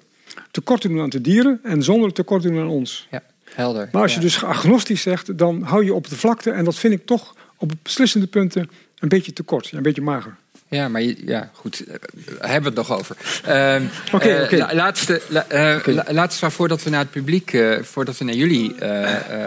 tekort 0.50 0.80
te 0.80 0.88
doen 0.88 1.00
aan 1.00 1.08
de 1.08 1.20
dieren 1.20 1.60
en 1.62 1.82
zonder 1.82 2.12
tekort 2.12 2.42
te 2.42 2.48
doen 2.48 2.60
aan 2.60 2.68
ons. 2.68 3.06
Ja, 3.10 3.22
helder. 3.44 3.88
Maar 3.92 4.02
als 4.02 4.14
je 4.14 4.20
dus 4.20 4.44
agnostisch 4.44 5.02
zegt, 5.02 5.38
dan 5.38 5.62
hou 5.62 5.84
je 5.84 5.94
op 5.94 6.08
de 6.08 6.16
vlakte 6.16 6.50
en 6.50 6.64
dat 6.64 6.78
vind 6.78 6.94
ik 6.94 7.06
toch 7.06 7.34
op 7.56 7.72
beslissende 7.82 8.26
punten 8.26 8.70
een 8.98 9.08
beetje 9.08 9.32
tekort, 9.32 9.72
een 9.72 9.82
beetje 9.82 10.02
mager. 10.02 10.36
Ja, 10.70 10.88
maar 10.88 11.02
ja, 11.02 11.50
goed, 11.52 11.84
uh, 11.88 11.94
hebben 12.38 12.74
we 12.74 12.80
het 12.80 12.88
nog 12.88 12.98
over. 12.98 13.16
Uh, 13.48 13.74
Oké, 14.12 14.26
okay, 14.26 14.44
okay. 14.44 14.74
laatste, 14.74 15.20
la, 15.28 15.46
uh, 15.52 15.76
okay. 15.76 16.12
laatste 16.14 16.50
voordat 16.50 16.82
we 16.82 16.90
naar 16.90 17.00
het 17.00 17.10
publiek, 17.10 17.58
voordat 17.82 18.18
we 18.18 18.24
naar 18.24 18.34
jullie 18.34 18.74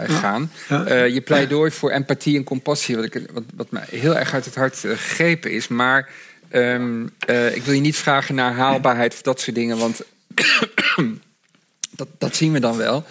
gaan. 0.06 0.50
je 0.88 1.22
pleidooi 1.24 1.70
voor 1.70 1.90
empathie 1.90 2.36
en 2.36 2.44
compassie, 2.44 2.96
wat, 2.96 3.04
ik, 3.04 3.26
wat, 3.32 3.42
wat 3.54 3.70
me 3.70 3.80
heel 3.90 4.16
erg 4.16 4.34
uit 4.34 4.44
het 4.44 4.54
hart 4.54 4.78
gegrepen 4.78 5.50
is. 5.50 5.68
Maar 5.68 6.08
um, 6.52 7.04
ik 7.52 7.62
wil 7.64 7.74
je 7.74 7.80
niet 7.80 7.96
vragen 7.96 8.34
naar 8.34 8.52
haalbaarheid 8.52 9.12
of 9.12 9.22
dat 9.22 9.40
soort 9.40 9.56
dingen, 9.56 9.78
want 9.78 10.02
dat, 11.96 12.08
dat 12.18 12.36
zien 12.36 12.52
we 12.52 12.60
dan 12.60 12.76
wel. 12.76 13.04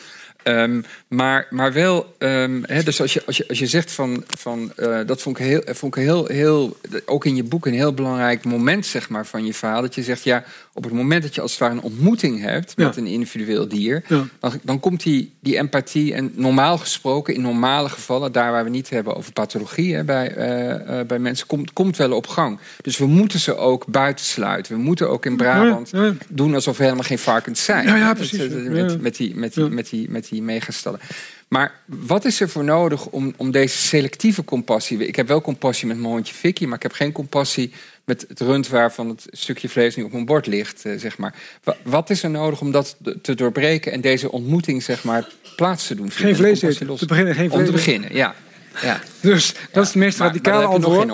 Um, 0.44 0.86
maar, 1.14 1.48
maar 1.50 1.74
wel, 1.74 2.16
um, 2.18 2.66
dus 2.84 3.02
als 3.02 3.14
je, 3.14 3.24
als, 3.26 3.38
je, 3.38 3.48
als 3.48 3.60
je 3.60 3.68
zegt 3.68 3.92
van, 3.92 4.24
van 4.28 4.72
uh, 4.80 5.00
dat 5.06 5.22
vond 5.22 5.40
ik, 5.40 5.46
heel, 5.46 5.62
vond 5.66 5.96
ik 5.96 6.04
heel, 6.04 6.26
heel, 6.26 6.78
ook 7.06 7.26
in 7.26 7.36
je 7.36 7.44
boek 7.44 7.66
een 7.66 7.74
heel 7.74 7.94
belangrijk 7.94 8.44
moment 8.44 8.86
zeg 8.86 9.10
maar, 9.10 9.26
van 9.26 9.46
je 9.46 9.54
verhaal. 9.54 9.82
Dat 9.82 9.96
je 9.96 10.04
zegt, 10.04 10.24
ja, 10.24 10.44
op 10.74 10.84
het 10.84 10.94
moment 10.94 11.24
dat 11.24 11.36
je 11.36 11.42
als 11.42 11.52
het 11.52 11.60
ware 11.60 11.74
een 11.74 11.82
ontmoeting 11.82 12.42
hebt 12.42 12.78
met 12.78 12.98
een 12.98 13.08
individueel 13.08 13.68
dier, 13.68 14.04
dan, 14.40 14.60
dan 14.62 14.80
komt 14.80 15.04
die, 15.04 15.32
die 15.40 15.58
empathie, 15.58 16.14
en 16.14 16.32
normaal 16.36 16.78
gesproken, 16.78 17.34
in 17.34 17.42
normale 17.42 17.90
gevallen, 17.90 18.32
daar 18.32 18.52
waar 18.52 18.64
we 18.64 18.70
niet 18.70 18.90
hebben 18.90 19.16
over 19.16 19.34
pathologie 19.34 19.96
hè, 19.96 20.04
bij, 20.04 20.38
uh, 20.38 20.98
uh, 21.00 21.06
bij 21.06 21.20
mensen, 21.20 21.48
komt, 21.48 21.74
komt 21.74 21.98
wel 21.98 22.12
op 22.12 22.28
gang. 22.28 22.60
Dus 22.82 22.98
we 22.98 23.06
moeten 23.06 23.40
ze 23.40 23.56
ook 23.56 23.86
buitensluiten. 23.88 24.76
We 24.76 24.82
moeten 24.82 25.10
ook 25.10 25.26
in 25.26 25.38
Brabant 25.38 25.92
doen 26.28 26.54
alsof 26.54 26.78
we 26.78 26.84
helemaal 26.84 27.04
geen 27.04 27.20
varkens 27.20 27.64
zijn. 27.64 27.88
Ja, 27.88 27.96
ja 27.96 28.14
precies. 28.14 28.48
Met, 28.50 29.02
met, 29.02 29.18
die, 29.18 29.36
met, 29.36 29.54
die, 29.54 29.70
met, 29.70 29.90
die, 29.90 30.10
met 30.10 30.28
die 30.30 30.42
megastallen. 30.42 31.00
Maar 31.48 31.72
wat 31.86 32.26
is 32.26 32.40
er 32.40 32.50
voor 32.50 32.64
nodig 32.64 33.06
om, 33.06 33.34
om 33.38 33.52
deze 33.52 33.78
selectieve 33.78 34.44
compassie... 34.44 35.08
Ik 35.08 35.16
heb 35.16 35.28
wel 35.28 35.42
compassie 35.42 35.88
met 35.88 35.98
mijn 35.98 36.10
hondje 36.14 36.34
Vicky... 36.34 36.66
maar 36.66 36.76
ik 36.76 36.84
heb 36.84 36.92
geen 36.92 37.12
compassie 37.12 37.72
met 38.04 38.26
het 38.28 38.40
rund 38.40 38.68
waarvan 38.68 39.10
het 39.10 39.28
stukje 39.32 39.70
vlees 39.70 39.96
nu 39.96 40.04
op 40.04 40.12
mijn 40.12 40.26
bord 40.26 40.48
ligt, 40.48 40.86
eh, 40.86 40.94
zeg 40.98 41.18
maar. 41.18 41.36
Wat 41.84 42.10
is 42.10 42.24
er 42.24 42.30
nodig 42.30 42.62
om 42.62 42.72
dat 42.72 42.98
te 43.22 43.36
doorbreken 43.36 43.92
en 43.92 44.02
deze 44.02 44.32
ontmoeting, 44.32 44.84
zeg 44.84 45.04
maar, 45.04 45.28
plaats 45.56 45.88
te 45.88 45.96
doen? 45.96 46.12
Geen 46.12 46.36
vlees 46.36 46.62
eten. 46.62 46.96
Te 46.96 47.06
beginnen, 47.06 47.36
geen 47.36 47.50
vlees 47.50 47.60
Om 47.60 47.66
te 47.66 47.72
beginnen, 47.72 48.16
ja. 48.16 48.36
ja. 48.82 49.02
Dus 49.22 49.54
dat 49.72 49.84
is 49.84 49.90
het 49.90 49.98
meest 49.98 50.20
radicale 50.20 50.66
antwoord. 50.66 51.08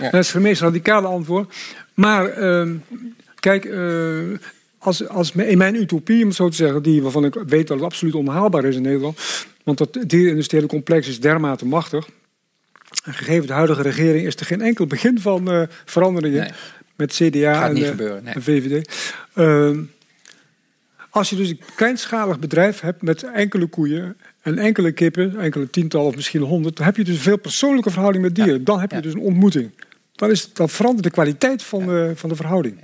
Ja. 0.00 0.10
Dat 0.10 0.24
is 0.24 0.32
het 0.32 0.42
meest 0.42 0.60
radicale 0.60 1.06
antwoord. 1.06 1.54
Maar 1.94 2.38
uh, 2.38 2.70
kijk, 3.40 3.64
uh, 3.64 4.38
als, 4.86 5.08
als 5.08 5.32
in 5.32 5.58
mijn 5.58 5.74
utopie, 5.74 6.24
om 6.24 6.32
zo 6.32 6.48
te 6.48 6.56
zeggen, 6.56 6.82
die, 6.82 7.02
waarvan 7.02 7.24
ik 7.24 7.34
weet 7.34 7.66
dat 7.66 7.76
het 7.76 7.86
absoluut 7.86 8.14
onhaalbaar 8.14 8.64
is 8.64 8.76
in 8.76 8.82
Nederland, 8.82 9.20
want 9.64 9.78
dat 9.78 9.98
dierenindustriële 10.06 10.66
complex 10.66 11.08
is 11.08 11.20
dermate 11.20 11.66
machtig. 11.66 12.08
En 13.04 13.14
gegeven 13.14 13.46
de 13.46 13.52
huidige 13.52 13.82
regering 13.82 14.26
is 14.26 14.36
er 14.36 14.46
geen 14.46 14.60
enkel 14.60 14.86
begin 14.86 15.20
van 15.20 15.52
uh, 15.52 15.62
veranderingen 15.84 16.54
met 16.96 17.12
CDA 17.12 17.68
en, 17.68 17.76
uh, 17.76 18.10
en, 18.34 18.42
VVD. 18.42 18.92
Uh, 19.34 19.78
als 21.10 21.30
je 21.30 21.36
dus 21.36 21.48
een 21.48 21.60
kleinschalig 21.74 22.38
bedrijf 22.38 22.80
hebt 22.80 23.02
met 23.02 23.22
enkele 23.22 23.66
koeien 23.66 24.16
en 24.40 24.58
enkele 24.58 24.92
kippen, 24.92 25.40
enkele 25.40 25.70
tientallen 25.70 26.06
of 26.06 26.14
misschien 26.14 26.42
honderd, 26.42 26.76
dan 26.76 26.86
heb 26.86 26.96
je 26.96 27.04
dus 27.04 27.14
een 27.14 27.20
veel 27.20 27.38
persoonlijke 27.38 27.90
verhouding 27.90 28.24
met 28.24 28.34
dieren. 28.34 28.64
Dan 28.64 28.80
heb 28.80 28.90
je 28.90 29.00
dus 29.00 29.12
een 29.12 29.20
ontmoeting. 29.20 29.70
Dan, 30.12 30.30
is, 30.30 30.52
dan 30.52 30.68
verandert 30.68 31.04
de 31.04 31.10
kwaliteit 31.10 31.62
van, 31.62 31.86
de, 31.86 32.12
van 32.14 32.28
de 32.28 32.36
verhouding. 32.36 32.78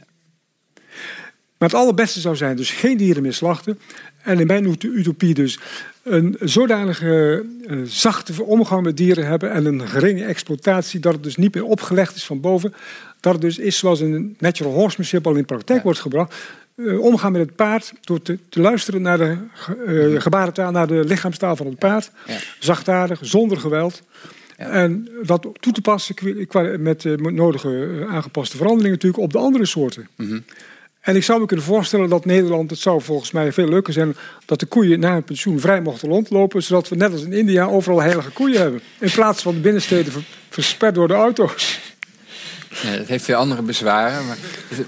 Maar 1.62 1.70
het 1.70 1.80
allerbeste 1.80 2.20
zou 2.20 2.36
zijn 2.36 2.56
dus 2.56 2.70
geen 2.70 2.96
dieren 2.96 3.22
meer 3.22 3.34
slachten. 3.34 3.78
En 4.22 4.40
in 4.40 4.46
mijn 4.46 4.76
utopie 4.80 5.34
dus 5.34 5.58
een 6.02 6.36
zodanige 6.40 7.44
uh, 7.66 7.80
zachte 7.84 8.42
omgang 8.44 8.82
met 8.82 8.96
dieren 8.96 9.26
hebben 9.26 9.50
en 9.50 9.64
een 9.64 9.88
geringe 9.88 10.24
exploitatie, 10.24 11.00
dat 11.00 11.12
het 11.12 11.22
dus 11.22 11.36
niet 11.36 11.54
meer 11.54 11.64
opgelegd 11.64 12.16
is 12.16 12.24
van 12.24 12.40
boven. 12.40 12.74
Dat 13.20 13.32
het 13.32 13.42
dus 13.42 13.58
is 13.58 13.78
zoals 13.78 14.00
een 14.00 14.36
natural 14.38 14.72
horsemanship 14.72 15.26
al 15.26 15.34
in 15.34 15.44
praktijk 15.44 15.82
wordt 15.82 15.98
gebracht. 15.98 16.34
Uh, 16.76 17.00
omgaan 17.00 17.32
met 17.32 17.40
het 17.40 17.56
paard 17.56 17.92
door 18.00 18.22
te, 18.22 18.38
te 18.48 18.60
luisteren 18.60 19.02
naar 19.02 19.18
de 19.18 19.36
uh, 19.86 20.20
gebarentaal, 20.20 20.70
naar 20.70 20.86
de 20.86 21.04
lichaamstaal 21.04 21.56
van 21.56 21.66
het 21.66 21.78
paard. 21.78 22.10
Ja. 22.26 22.38
Zachtaardig, 22.58 23.18
zonder 23.22 23.58
geweld. 23.58 24.02
Ja. 24.58 24.68
En 24.68 25.08
dat 25.22 25.48
toe 25.60 25.72
te 25.72 25.80
passen 25.80 26.14
met 26.78 27.04
nodige 27.18 28.04
aangepaste 28.08 28.56
veranderingen 28.56 28.92
natuurlijk 28.92 29.22
op 29.22 29.32
de 29.32 29.38
andere 29.38 29.66
soorten. 29.66 30.08
Mm 30.16 30.28
-hmm. 30.28 30.44
En 31.02 31.16
ik 31.16 31.24
zou 31.24 31.40
me 31.40 31.46
kunnen 31.46 31.64
voorstellen 31.64 32.08
dat 32.08 32.24
Nederland, 32.24 32.70
het 32.70 32.78
zou 32.78 33.02
volgens 33.02 33.30
mij 33.30 33.52
veel 33.52 33.68
leuker 33.68 33.92
zijn, 33.92 34.16
dat 34.44 34.60
de 34.60 34.66
koeien 34.66 35.00
na 35.00 35.12
hun 35.12 35.24
pensioen 35.24 35.60
vrij 35.60 35.80
mochten 35.80 36.08
rondlopen, 36.08 36.62
zodat 36.62 36.88
we 36.88 36.96
net 36.96 37.12
als 37.12 37.22
in 37.22 37.32
India 37.32 37.64
overal 37.64 38.00
heilige 38.00 38.30
koeien 38.30 38.60
hebben. 38.60 38.80
In 38.98 39.10
plaats 39.10 39.42
van 39.42 39.54
de 39.54 39.60
binnensteden 39.60 40.24
versperd 40.48 40.94
door 40.94 41.08
de 41.08 41.14
auto's. 41.14 41.78
Nee, 42.84 42.98
dat 42.98 43.06
heeft 43.06 43.26
weer 43.26 43.36
andere 43.36 43.62
bezwaren. 43.62 44.26
Maar, 44.26 44.36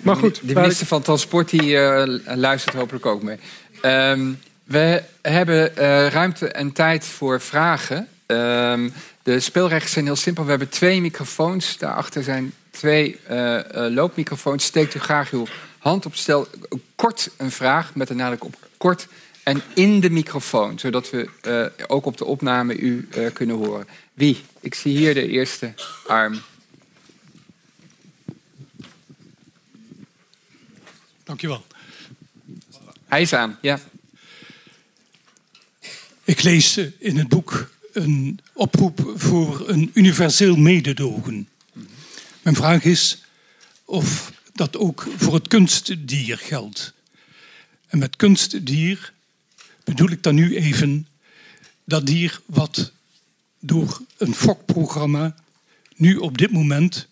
maar 0.02 0.16
goed, 0.16 0.40
de 0.42 0.54
minister 0.54 0.86
van 0.86 1.02
Transport 1.02 1.50
die, 1.50 1.70
uh, 1.70 2.02
luistert 2.24 2.76
hopelijk 2.76 3.06
ook 3.06 3.22
mee. 3.22 3.38
Um, 3.82 4.38
we 4.64 5.02
hebben 5.22 5.72
uh, 5.78 6.06
ruimte 6.08 6.48
en 6.48 6.72
tijd 6.72 7.06
voor 7.06 7.40
vragen. 7.40 8.08
Um, 8.26 8.92
de 9.22 9.40
speelregels 9.40 9.92
zijn 9.92 10.04
heel 10.04 10.16
simpel. 10.16 10.44
We 10.44 10.50
hebben 10.50 10.68
twee 10.68 11.00
microfoons. 11.00 11.78
Daarachter 11.78 12.22
zijn 12.22 12.52
twee 12.70 13.18
uh, 13.30 13.60
loopmicrofoons. 13.72 14.64
Steekt 14.64 14.94
u 14.94 14.98
graag 14.98 15.30
uw 15.30 15.46
hand 15.84 16.06
op 16.06 16.14
stel. 16.14 16.48
Kort 16.94 17.30
een 17.36 17.50
vraag 17.50 17.94
met 17.94 18.10
een 18.10 18.16
nadruk 18.16 18.44
op 18.44 18.68
kort. 18.76 19.08
En 19.42 19.62
in 19.74 20.00
de 20.00 20.10
microfoon, 20.10 20.78
zodat 20.78 21.10
we 21.10 21.28
uh, 21.78 21.86
ook 21.88 22.06
op 22.06 22.16
de 22.16 22.24
opname 22.24 22.76
u 22.76 23.08
uh, 23.16 23.32
kunnen 23.32 23.56
horen. 23.56 23.86
Wie? 24.14 24.40
Ik 24.60 24.74
zie 24.74 24.96
hier 24.96 25.14
de 25.14 25.28
eerste 25.28 25.74
arm. 26.06 26.42
Dankjewel. 31.24 31.66
Hij 33.06 33.22
is 33.22 33.32
aan, 33.32 33.58
ja. 33.60 33.80
Ik 36.24 36.42
lees 36.42 36.76
in 36.98 37.18
het 37.18 37.28
boek 37.28 37.70
een 37.92 38.40
oproep 38.52 39.12
voor 39.16 39.68
een 39.68 39.90
universeel 39.94 40.56
mededogen. 40.56 41.48
Mijn 42.42 42.56
vraag 42.56 42.84
is 42.84 43.24
of 43.84 44.32
dat 44.54 44.76
ook 44.76 45.06
voor 45.16 45.34
het 45.34 45.48
kunstdier 45.48 46.38
geldt. 46.38 46.92
En 47.86 47.98
met 47.98 48.16
kunstdier 48.16 49.12
bedoel 49.84 50.10
ik 50.10 50.22
dan 50.22 50.34
nu 50.34 50.56
even 50.56 51.08
dat 51.84 52.06
dier 52.06 52.40
wat 52.46 52.92
door 53.60 54.00
een 54.16 54.34
fokprogramma 54.34 55.34
nu 55.96 56.16
op 56.16 56.38
dit 56.38 56.50
moment 56.50 57.08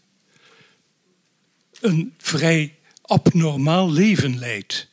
een 1.81 2.15
vrij 2.19 2.75
abnormaal 3.03 3.93
leven 3.93 4.39
leidt. 4.39 4.89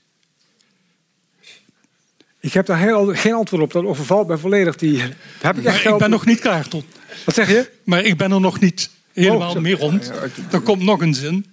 Ik 2.39 2.53
heb 2.53 2.65
daar 2.65 2.79
heel, 2.79 3.15
geen 3.15 3.33
antwoord 3.33 3.63
op. 3.63 3.71
Dat 3.71 3.83
overvalt 3.83 4.27
mij 4.27 4.37
volledig. 4.37 4.75
Die, 4.75 5.01
heb 5.41 5.57
ik, 5.57 5.63
echt 5.65 5.85
ik 5.85 5.97
ben 5.97 6.09
nog 6.09 6.25
niet 6.25 6.39
klaar 6.39 6.67
tot. 6.67 6.85
Wat 7.25 7.35
zeg 7.35 7.47
je? 7.47 7.71
Maar 7.83 8.03
ik 8.03 8.17
ben 8.17 8.31
er 8.31 8.39
nog 8.39 8.59
niet 8.59 8.89
helemaal 9.13 9.55
oh, 9.55 9.61
mee 9.61 9.75
rond. 9.75 10.11
Er 10.51 10.61
komt 10.61 10.83
nog 10.83 11.01
een 11.01 11.13
zin. 11.13 11.45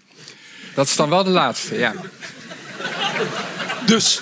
Dat 0.77 0.87
is 0.87 0.97
dan 0.97 1.09
wel 1.09 1.25
de 1.25 1.31
laatste, 1.31 1.75
ja. 1.75 1.95
Dus 3.87 4.21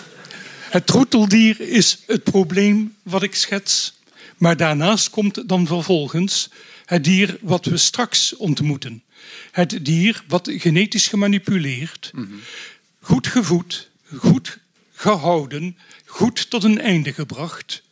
het 0.70 0.86
troeteldier 0.86 1.60
is 1.60 1.98
het 2.06 2.22
probleem 2.22 2.96
wat 3.02 3.22
ik 3.22 3.34
schets. 3.34 3.98
Maar 4.36 4.56
daarnaast 4.56 5.10
komt 5.10 5.48
dan 5.48 5.66
vervolgens 5.66 6.50
het 6.84 7.04
dier 7.04 7.38
wat 7.40 7.64
we 7.64 7.76
straks 7.76 8.36
ontmoeten. 8.36 9.02
Het 9.50 9.78
dier 9.84 10.24
wat 10.28 10.50
genetisch 10.52 11.08
gemanipuleerd, 11.08 12.12
goed 13.00 13.26
gevoed, 13.26 13.90
goed 14.16 14.58
gehouden, 14.92 15.78
goed 16.04 16.50
tot 16.50 16.64
een 16.64 16.80
einde 16.80 17.12
gebracht, 17.12 17.82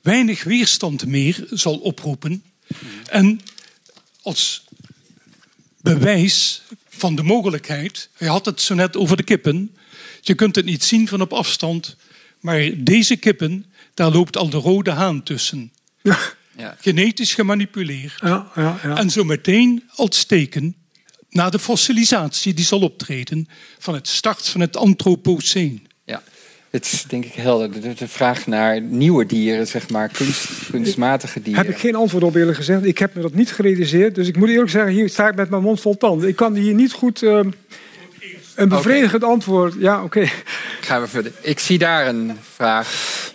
weinig 0.00 0.44
weerstand 0.44 1.06
meer 1.06 1.46
zal 1.50 1.76
oproepen 1.76 2.42
en 3.06 3.40
als 4.22 4.64
bewijs 5.80 6.62
van 6.96 7.14
de 7.14 7.22
mogelijkheid. 7.22 8.08
Hij 8.12 8.28
had 8.28 8.46
het 8.46 8.60
zo 8.60 8.74
net 8.74 8.96
over 8.96 9.16
de 9.16 9.22
kippen. 9.22 9.76
Je 10.20 10.34
kunt 10.34 10.56
het 10.56 10.64
niet 10.64 10.84
zien 10.84 11.08
van 11.08 11.20
op 11.20 11.32
afstand, 11.32 11.96
Maar 12.40 12.70
deze 12.76 13.16
kippen, 13.16 13.66
daar 13.94 14.10
loopt 14.10 14.36
al 14.36 14.50
de 14.50 14.56
rode 14.56 14.90
haan 14.90 15.22
tussen. 15.22 15.72
Ja, 16.02 16.18
Ja. 16.56 16.76
Genetisch 16.80 17.34
gemanipuleerd. 17.34 18.14
ja, 18.20 18.50
ja. 18.54 18.78
ja. 18.82 18.96
En 18.96 19.10
zo 19.10 19.24
meteen 19.24 19.82
als 19.94 20.24
teken, 20.24 20.76
na 21.30 21.50
de 21.50 21.58
fossilisatie 21.58 22.54
die 22.54 22.64
zal 22.64 22.80
optreden, 22.80 23.48
van 23.78 23.94
het 23.94 24.08
start 24.08 24.48
van 24.48 24.60
het 24.60 24.76
Anthropoceen. 24.76 25.86
Het 26.74 26.92
is 26.92 27.02
denk 27.02 27.24
ik 27.24 27.34
helder. 27.34 27.80
De, 27.80 27.94
de 27.94 28.08
vraag 28.08 28.46
naar 28.46 28.80
nieuwe 28.80 29.26
dieren, 29.26 29.66
zeg 29.66 29.90
maar, 29.90 30.08
kunst, 30.08 30.70
kunstmatige 30.70 31.42
dieren. 31.42 31.64
Heb 31.64 31.74
ik 31.74 31.80
geen 31.80 31.94
antwoord 31.94 32.24
op 32.24 32.34
eerlijk 32.34 32.56
gezegd. 32.56 32.84
Ik 32.84 32.98
heb 32.98 33.14
me 33.14 33.22
dat 33.22 33.34
niet 33.34 33.52
gerealiseerd. 33.52 34.14
Dus 34.14 34.28
ik 34.28 34.36
moet 34.36 34.48
eerlijk 34.48 34.70
zeggen, 34.70 34.92
hier 34.92 35.08
sta 35.08 35.28
ik 35.28 35.34
met 35.34 35.50
mijn 35.50 35.62
mond 35.62 35.80
vol 35.80 35.96
tanden. 35.96 36.28
Ik 36.28 36.36
kan 36.36 36.54
hier 36.54 36.74
niet 36.74 36.92
goed 36.92 37.22
eh, 37.22 37.40
een 38.54 38.68
bevredigend 38.68 39.24
antwoord. 39.24 39.74
Ja, 39.78 40.02
oké. 40.02 40.26
Gaan 40.80 41.00
we 41.00 41.08
verder. 41.08 41.32
Ik 41.40 41.58
zie 41.58 41.78
daar 41.78 42.06
een 42.06 42.38
vraag. 42.54 43.32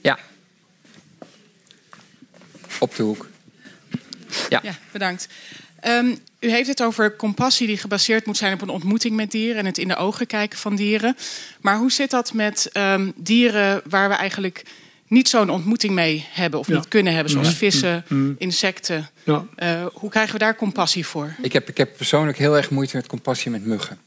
Ja. 0.00 0.18
Op 2.78 2.96
de 2.96 3.02
hoek. 3.02 3.28
Ja. 4.48 4.60
Ja, 4.62 4.74
bedankt. 4.92 5.28
Ehm, 5.80 6.14
u 6.46 6.50
heeft 6.50 6.68
het 6.68 6.82
over 6.82 7.16
compassie 7.16 7.66
die 7.66 7.76
gebaseerd 7.78 8.26
moet 8.26 8.36
zijn 8.36 8.52
op 8.52 8.62
een 8.62 8.68
ontmoeting 8.68 9.16
met 9.16 9.30
dieren 9.30 9.56
en 9.56 9.66
het 9.66 9.78
in 9.78 9.88
de 9.88 9.96
ogen 9.96 10.26
kijken 10.26 10.58
van 10.58 10.76
dieren. 10.76 11.16
Maar 11.60 11.76
hoe 11.76 11.92
zit 11.92 12.10
dat 12.10 12.32
met 12.32 12.68
ehm, 12.72 13.10
dieren 13.16 13.82
waar 13.88 14.08
we 14.08 14.14
eigenlijk 14.14 14.62
niet 15.08 15.28
zo'n 15.28 15.50
ontmoeting 15.50 15.92
mee 15.94 16.26
hebben 16.30 16.60
of 16.60 16.68
Ja. 16.68 16.74
niet 16.74 16.88
kunnen 16.88 17.12
hebben, 17.14 17.32
zoals 17.32 17.48
Mhm. 17.48 17.56
vissen, 17.56 18.04
Mhm. 18.08 18.32
insecten? 18.38 19.08
Ja. 19.24 19.44
Eh, 19.56 19.86
hoe 19.92 20.10
krijgen 20.10 20.32
we 20.32 20.38
daar 20.38 20.56
compassie 20.56 21.06
voor? 21.06 21.34
Ik 21.42 21.52
heb, 21.52 21.68
ik 21.68 21.76
heb 21.76 21.96
persoonlijk 21.96 22.38
heel 22.38 22.56
erg 22.56 22.70
moeite 22.70 22.96
met 22.96 23.06
compassie 23.06 23.50
met 23.50 23.66
muggen. 23.66 23.98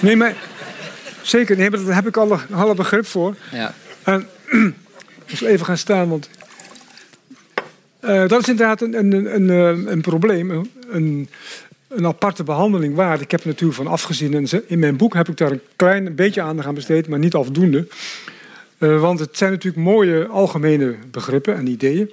Nee, 0.00 0.16
maar 0.16 0.34
zeker. 1.22 1.56
Nee, 1.56 1.70
maar 1.70 1.84
daar 1.84 1.94
heb 1.94 2.06
ik 2.06 2.16
alle, 2.16 2.38
alle 2.52 2.74
begrip 2.74 3.06
voor. 3.06 3.36
Ja. 3.52 3.74
En, 4.02 4.26
ik 5.26 5.36
zal 5.36 5.48
even 5.48 5.66
gaan 5.66 5.78
staan, 5.78 6.08
want 6.08 6.28
eh, 8.00 8.28
dat 8.28 8.40
is 8.40 8.48
inderdaad 8.48 8.80
een, 8.80 8.98
een, 8.98 9.34
een, 9.34 9.92
een, 9.92 10.00
probleem. 10.00 10.70
Een, 10.90 11.28
een 11.88 12.06
aparte 12.06 12.44
behandeling 12.44 12.94
waard. 12.94 13.20
Ik 13.20 13.30
heb 13.30 13.40
er 13.40 13.46
natuurlijk 13.46 13.78
van 13.78 13.86
afgezien. 13.86 14.34
En 14.34 14.62
in 14.66 14.78
mijn 14.78 14.96
boek 14.96 15.14
heb 15.14 15.28
ik 15.28 15.36
daar 15.36 15.50
een 15.50 15.60
klein 15.76 16.14
beetje 16.14 16.42
aandacht 16.42 16.68
aan 16.68 16.74
besteed, 16.74 17.08
maar 17.08 17.18
niet 17.18 17.34
afdoende. 17.34 17.86
Eh, 18.78 19.00
want 19.00 19.18
het 19.20 19.36
zijn 19.36 19.50
natuurlijk 19.50 19.84
mooie 19.84 20.26
algemene 20.26 20.94
begrippen 21.10 21.56
en 21.56 21.66
ideeën. 21.66 22.10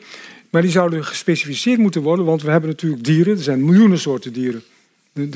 Maar 0.49 0.61
die 0.61 0.71
zouden 0.71 1.05
gespecificeerd 1.05 1.79
moeten 1.79 2.01
worden, 2.01 2.25
want 2.25 2.41
we 2.41 2.51
hebben 2.51 2.69
natuurlijk 2.69 3.03
dieren. 3.03 3.37
Er 3.37 3.43
zijn 3.43 3.65
miljoenen 3.65 3.99
soorten 3.99 4.33
dieren. 4.33 4.63
De, 5.13 5.29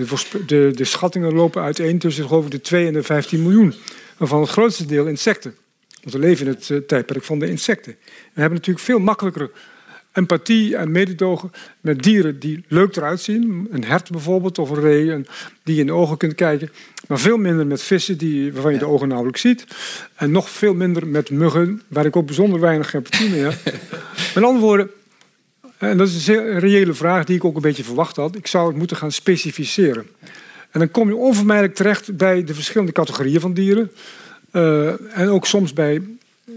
de, 0.45 0.71
de, 0.75 0.83
schattingen 0.83 1.33
lopen 1.33 1.61
uiteen 1.61 1.99
tussen 1.99 2.27
geloof 2.27 2.49
de 2.49 2.61
2 2.61 2.87
en 2.87 2.93
de 2.93 3.03
15 3.03 3.41
miljoen. 3.41 3.73
Waarvan 4.17 4.41
het 4.41 4.49
grootste 4.49 4.85
deel 4.85 5.05
insecten. 5.05 5.55
Want 6.01 6.13
we 6.15 6.19
leven 6.19 6.45
in 6.45 6.51
het 6.51 6.69
eh, 6.69 6.77
tijdperk 6.77 7.23
van 7.23 7.39
de 7.39 7.49
insecten. 7.49 7.95
We 8.33 8.41
hebben 8.41 8.57
natuurlijk 8.57 8.85
veel 8.85 8.99
makkelijker 8.99 9.51
empathie 10.19 10.75
en 10.75 10.91
mededogen 10.91 11.51
met 11.81 12.03
dieren 12.03 12.39
die 12.39 12.63
leuk 12.67 12.95
eruit 12.95 13.21
zien. 13.21 13.67
Een 13.71 13.83
hert 13.83 14.11
bijvoorbeeld, 14.11 14.57
of 14.57 14.69
een 14.69 14.79
ree, 14.79 15.11
en 15.11 15.25
die 15.63 15.75
je 15.75 15.81
in 15.81 15.87
de 15.87 15.93
ogen 15.93 16.17
kunt 16.17 16.35
kijken. 16.35 16.69
Maar 17.07 17.19
veel 17.19 17.37
minder 17.37 17.67
met 17.67 17.81
vissen 17.81 18.17
die, 18.17 18.53
waarvan 18.53 18.73
je 18.73 18.79
de 18.79 18.87
ogen 18.87 19.07
nauwelijks 19.07 19.41
ziet. 19.41 19.65
En 20.15 20.31
nog 20.31 20.49
veel 20.49 20.73
minder 20.73 21.07
met 21.07 21.29
muggen, 21.29 21.81
waar 21.87 22.05
ik 22.05 22.15
ook 22.15 22.25
bijzonder 22.25 22.59
weinig 22.59 22.93
empathie 22.93 23.29
mee 23.29 23.41
heb. 23.41 23.55
Met 24.35 24.43
andere 24.43 24.65
woorden, 24.65 24.89
en 25.77 25.97
dat 25.97 26.07
is 26.07 26.13
een 26.13 26.19
zeer 26.19 26.59
reële 26.59 26.93
vraag 26.93 27.25
die 27.25 27.35
ik 27.35 27.45
ook 27.45 27.55
een 27.55 27.61
beetje 27.61 27.83
verwacht 27.83 28.15
had. 28.15 28.35
Ik 28.35 28.47
zou 28.47 28.67
het 28.67 28.77
moeten 28.77 28.97
gaan 28.97 29.11
specificeren. 29.11 30.07
En 30.71 30.79
dan 30.79 30.91
kom 30.91 31.07
je 31.07 31.15
onvermijdelijk 31.15 31.75
terecht 31.75 32.17
bij 32.17 32.43
de 32.43 32.53
verschillende 32.53 32.91
categorieën 32.91 33.39
van 33.39 33.53
dieren. 33.53 33.91
Eh, 34.51 35.17
en 35.19 35.29
ook 35.29 35.45
soms 35.45 35.73
bij 35.73 36.01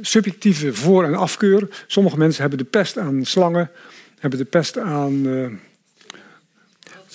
subjectieve 0.01 0.75
voor- 0.75 1.05
en 1.05 1.15
afkeur. 1.15 1.85
Sommige 1.87 2.19
mensen 2.19 2.41
hebben 2.41 2.59
de 2.59 2.65
pest 2.65 2.99
aan 2.99 3.25
slangen, 3.25 3.71
hebben 4.19 4.39
de 4.39 4.45
pest 4.45 4.79
aan 4.79 5.27
eh, 5.29 5.47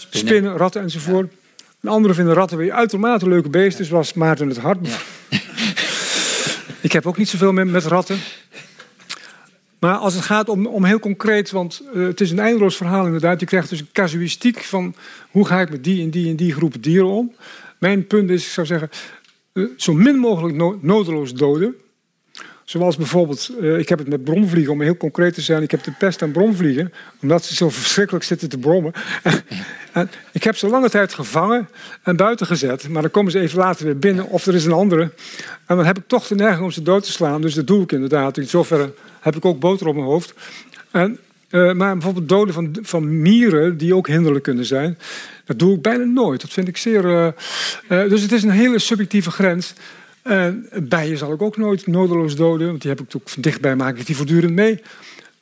spinnen, 0.10 0.58
ratten 0.58 0.82
enzovoort. 0.82 1.32
En 1.82 1.90
anderen 1.90 2.16
vinden 2.16 2.34
ratten 2.34 2.58
weer 2.58 2.72
uitermate 2.72 3.28
leuke 3.28 3.50
beesten, 3.50 3.86
zoals 3.86 4.14
Maarten 4.14 4.48
het 4.48 4.58
Hart. 4.58 4.88
Ik 6.82 6.92
heb 6.92 7.06
ook 7.06 7.18
niet 7.18 7.30
zoveel 7.30 7.52
met, 7.54 7.68
met 7.68 7.86
ratten. 7.86 8.18
Maar 9.80 9.96
als 9.96 10.14
het 10.14 10.24
gaat 10.24 10.50
om, 10.50 10.66
om 10.68 10.84
heel 10.86 11.00
concreet, 11.00 11.52
want 11.52 11.82
eh, 11.94 12.02
het 12.02 12.22
is 12.22 12.32
een 12.32 12.40
eindeloos 12.40 12.78
verhaal 12.78 13.06
inderdaad. 13.06 13.40
Je 13.40 13.46
krijgt 13.46 13.70
dus 13.70 13.80
een 13.80 13.90
casuïstiek 13.92 14.64
van 14.64 14.96
hoe 15.32 15.46
ga 15.48 15.62
ik 15.62 15.70
met 15.70 15.84
die 15.84 16.02
en 16.04 16.10
die 16.10 16.30
en 16.30 16.36
die 16.36 16.54
groepen 16.54 16.82
dieren 16.82 17.10
om. 17.10 17.36
Mijn 17.78 18.08
punt 18.08 18.30
is, 18.30 18.46
ik 18.46 18.52
zou 18.52 18.68
zeggen, 18.68 18.90
eh, 19.54 19.64
zo 19.78 19.94
min 19.94 20.16
mogelijk 20.18 20.56
no- 20.56 20.80
nodeloos 20.82 21.34
doden. 21.34 21.76
Zoals 22.68 22.98
bijvoorbeeld, 22.98 23.50
eh, 23.62 23.78
ik 23.78 23.90
heb 23.90 24.00
het 24.00 24.08
met 24.08 24.24
bromvliegen, 24.24 24.74
om 24.74 24.82
heel 24.82 24.98
concreet 24.98 25.34
te 25.34 25.42
zijn. 25.42 25.64
Ik 25.64 25.72
heb 25.72 25.84
de 25.84 25.92
pest 25.92 26.22
aan 26.22 26.32
bromvliegen, 26.32 26.94
omdat 27.22 27.46
ze 27.46 27.56
zo 27.56 27.70
verschrikkelijk 27.70 28.26
zitten 28.26 28.50
te 28.50 28.58
brommen. 28.58 28.94
en 29.92 30.10
ik 30.32 30.44
heb 30.44 30.58
ze 30.58 30.68
lange 30.68 30.90
tijd 30.90 31.14
gevangen 31.14 31.70
en 32.04 32.16
buiten 32.16 32.46
gezet. 32.46 32.90
Maar 32.90 33.02
dan 33.02 33.12
komen 33.12 33.32
ze 33.32 33.40
even 33.40 33.58
later 33.58 33.86
weer 33.86 34.00
binnen, 34.00 34.30
of 34.30 34.46
er 34.46 34.56
is 34.56 34.66
een 34.66 34.72
andere. 34.72 35.02
En 35.66 35.76
dan 35.76 35.86
heb 35.86 35.98
ik 35.98 36.08
toch 36.08 36.28
de 36.28 36.36
neiging 36.36 36.64
om 36.64 36.72
ze 36.72 36.82
dood 36.82 37.04
te 37.04 37.12
slaan. 37.12 37.42
Dus 37.42 37.54
dat 37.54 37.68
doe 37.68 37.84
ik 37.84 37.92
inderdaad. 37.92 38.38
In 38.38 38.48
zoverre 38.48 38.94
heb 39.20 39.36
ik 39.36 39.46
ook 39.46 39.60
boter 39.60 39.88
op 39.88 39.96
mijn 39.96 40.08
hoofd. 40.08 40.34
En, 40.92 41.20
eh, 41.50 41.74
maar 41.74 41.94
bijvoorbeeld 41.94 42.30
doden 42.30 42.54
van, 42.54 42.78
van 42.82 43.22
mieren, 43.22 43.78
die 43.78 43.96
ook 43.96 44.08
hinderlijk 44.08 44.44
kunnen 44.44 44.66
zijn... 44.66 44.98
dat 45.46 45.60
doe 45.60 45.76
ik 45.76 45.82
bijna 45.82 46.04
nooit. 46.04 46.42
Dat 46.42 46.54
vind 46.54 46.68
ik 46.68 46.78
zeer... 46.78 47.34
eh, 47.88 48.10
dus 48.10 48.22
het 48.22 48.32
is 48.32 48.44
een 48.44 48.50
hele 48.50 48.80
subjectieve 48.80 49.32
grens... 49.32 49.74
En 50.28 50.70
bijen 50.84 51.18
zal 51.18 51.34
ik 51.34 51.42
ook 51.42 51.58
nooit 51.58 51.88
nodeloos 51.88 52.36
doden, 52.36 52.68
want 52.68 52.82
die 52.82 52.92
heb 52.92 53.02
ik 53.02 53.22
van 53.26 53.42
dichtbij 53.42 53.76
maak 53.76 53.98
ik 53.98 54.06
die 54.06 54.16
voortdurend 54.16 54.54
mee. 54.54 54.82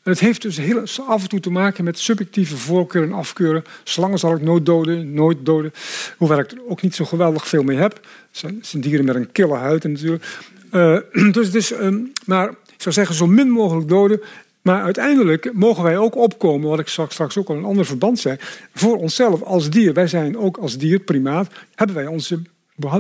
Het 0.04 0.20
heeft 0.20 0.42
dus 0.42 0.58
heel 0.58 0.84
af 1.08 1.24
en 1.24 1.30
toe 1.30 1.40
te 1.40 1.50
maken 1.50 1.84
met 1.84 2.00
subjectieve 2.00 2.58
voorkeur 2.58 3.04
en 3.04 3.14
afkeuren. 3.14 3.64
Slangen 3.84 4.20
zal 4.20 4.36
ik 4.36 4.42
nooit 4.42 4.66
doden, 4.66 5.14
nooit 5.14 5.46
doden. 5.46 5.74
Hoewel 6.18 6.40
ik 6.40 6.52
er 6.52 6.58
ook 6.68 6.82
niet 6.82 6.96
zo 6.96 7.06
geweldig 7.06 7.48
veel 7.48 7.64
mee 7.64 7.78
heb. 7.78 7.94
Het 7.94 8.04
zijn, 8.32 8.60
zijn 8.62 8.82
dieren 8.82 9.06
met 9.06 9.16
een 9.16 9.32
kille 9.32 9.56
huid 9.56 9.84
natuurlijk. 9.84 10.26
Eh, 10.72 10.98
dus 11.32 11.50
is, 11.50 11.72
ehm, 11.72 12.00
maar 12.26 12.50
ik 12.50 12.82
zou 12.82 12.96
zeggen, 12.96 13.16
zo 13.16 13.28
min 13.28 13.50
mogelijk 13.50 13.88
doden. 13.88 14.22
Maar 14.62 14.82
uiteindelijk 14.82 15.54
mogen 15.54 15.84
wij 15.84 15.98
ook 15.98 16.16
opkomen, 16.16 16.70
wat 16.70 16.80
ik 16.80 16.88
straks 16.88 17.14
straks 17.14 17.38
ook 17.38 17.50
al 17.50 17.56
een 17.56 17.66
ander 17.66 17.86
verband 17.86 18.20
zei, 18.20 18.38
voor 18.74 18.98
onszelf 18.98 19.42
als 19.42 19.70
dier. 19.70 19.94
Wij 19.94 20.08
zijn 20.08 20.38
ook 20.38 20.58
als 20.58 20.78
dier, 20.78 21.00
primaat, 21.00 21.48
hebben 21.76 21.96
wij 21.96 22.08
onze 22.08 22.42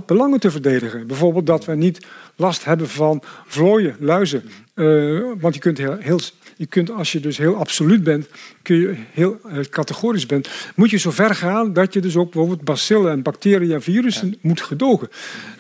belangen 0.06 0.40
te 0.40 0.52
verdedigen. 0.52 1.08
Bijvoorbeeld 1.08 1.48
dat 1.48 1.66
wij 1.66 1.76
niet 1.76 2.06
last 2.36 2.66
hebben 2.66 2.90
van 2.90 3.24
vlooien, 3.46 3.96
luizen. 4.00 4.44
Eh, 4.74 5.20
want 5.40 5.54
je 5.54 5.60
kunt, 5.60 5.78
heel, 5.78 5.98
heel, 6.00 6.20
je 6.58 6.66
kunt, 6.66 6.92
als 6.92 7.12
je 7.12 7.20
dus 7.20 7.38
heel 7.38 7.56
absoluut 7.56 8.04
bent, 8.04 8.28
kun 8.62 8.76
je 8.76 8.96
heel 9.12 9.40
eh, 9.44 9.60
categorisch 9.60 10.26
bent, 10.26 10.50
moet 10.76 10.90
je 10.90 10.98
zo 10.98 11.12
ver 11.12 11.36
gaan 11.36 11.74
dat 11.74 11.94
je 11.94 12.00
dus 12.00 12.16
ook 12.16 12.32
bijvoorbeeld 12.32 12.64
bacillen 12.64 13.12
en 13.12 13.22
bacteriën 13.22 13.72
en 13.72 13.82
virussen 13.82 14.38
moet 14.42 14.62
gedogen. 14.62 15.10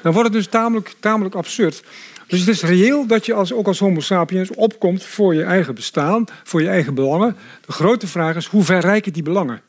Dan 0.01 0.13
wordt 0.13 0.27
het 0.27 0.37
dus 0.37 0.47
tamelijk, 0.47 0.95
tamelijk 0.99 1.35
absurd. 1.35 1.83
Dus 2.27 2.39
het 2.39 2.49
is 2.49 2.61
reëel 2.61 3.07
dat 3.07 3.25
je 3.25 3.33
als, 3.33 3.53
ook 3.53 3.67
als 3.67 3.79
homo 3.79 3.99
sapiens 3.99 4.51
opkomt 4.51 5.03
voor 5.03 5.35
je 5.35 5.43
eigen 5.43 5.75
bestaan, 5.75 6.25
voor 6.43 6.61
je 6.61 6.67
eigen 6.67 6.93
belangen. 6.93 7.35
De 7.65 7.71
grote 7.71 8.07
vraag 8.07 8.35
is, 8.35 8.45
hoe 8.45 8.63
ver 8.63 8.79
reiken 8.79 9.13
die 9.13 9.23
belangen? 9.23 9.61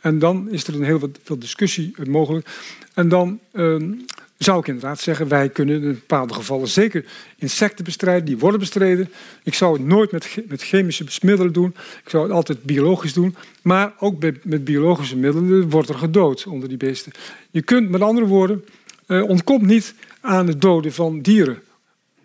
En 0.00 0.18
dan 0.18 0.50
is 0.50 0.66
er 0.66 0.74
een 0.74 0.84
heel 0.84 1.10
veel 1.22 1.38
discussie 1.38 1.94
mogelijk. 2.04 2.48
En 2.94 3.08
dan 3.08 3.40
ehm, 3.52 3.92
zou 4.38 4.60
ik 4.60 4.66
inderdaad 4.66 5.00
zeggen, 5.00 5.28
wij 5.28 5.48
kunnen 5.48 5.82
in 5.82 5.92
bepaalde 5.92 6.34
gevallen 6.34 6.68
zeker 6.68 7.04
insecten 7.36 7.84
bestrijden, 7.84 8.24
die 8.24 8.38
worden 8.38 8.60
bestreden. 8.60 9.10
Ik 9.42 9.54
zou 9.54 9.72
het 9.72 9.86
nooit 9.86 10.12
met, 10.12 10.36
met 10.48 10.62
chemische 10.62 11.04
middelen 11.22 11.52
doen. 11.52 11.74
Ik 12.04 12.10
zou 12.10 12.22
het 12.22 12.32
altijd 12.32 12.62
biologisch 12.62 13.12
doen. 13.12 13.36
Maar 13.62 13.92
ook 13.98 14.22
met 14.42 14.64
biologische 14.64 15.16
middelen 15.16 15.70
wordt 15.70 15.88
er 15.88 15.94
gedood 15.94 16.46
onder 16.46 16.68
die 16.68 16.78
beesten. 16.78 17.12
Je 17.50 17.62
kunt 17.62 17.90
met 17.90 18.00
andere 18.00 18.26
woorden, 18.26 18.64
eh, 19.06 19.22
ontkomt 19.22 19.66
niet 19.66 19.94
aan 20.20 20.46
het 20.46 20.60
doden 20.60 20.92
van 20.92 21.20
dieren. 21.20 21.58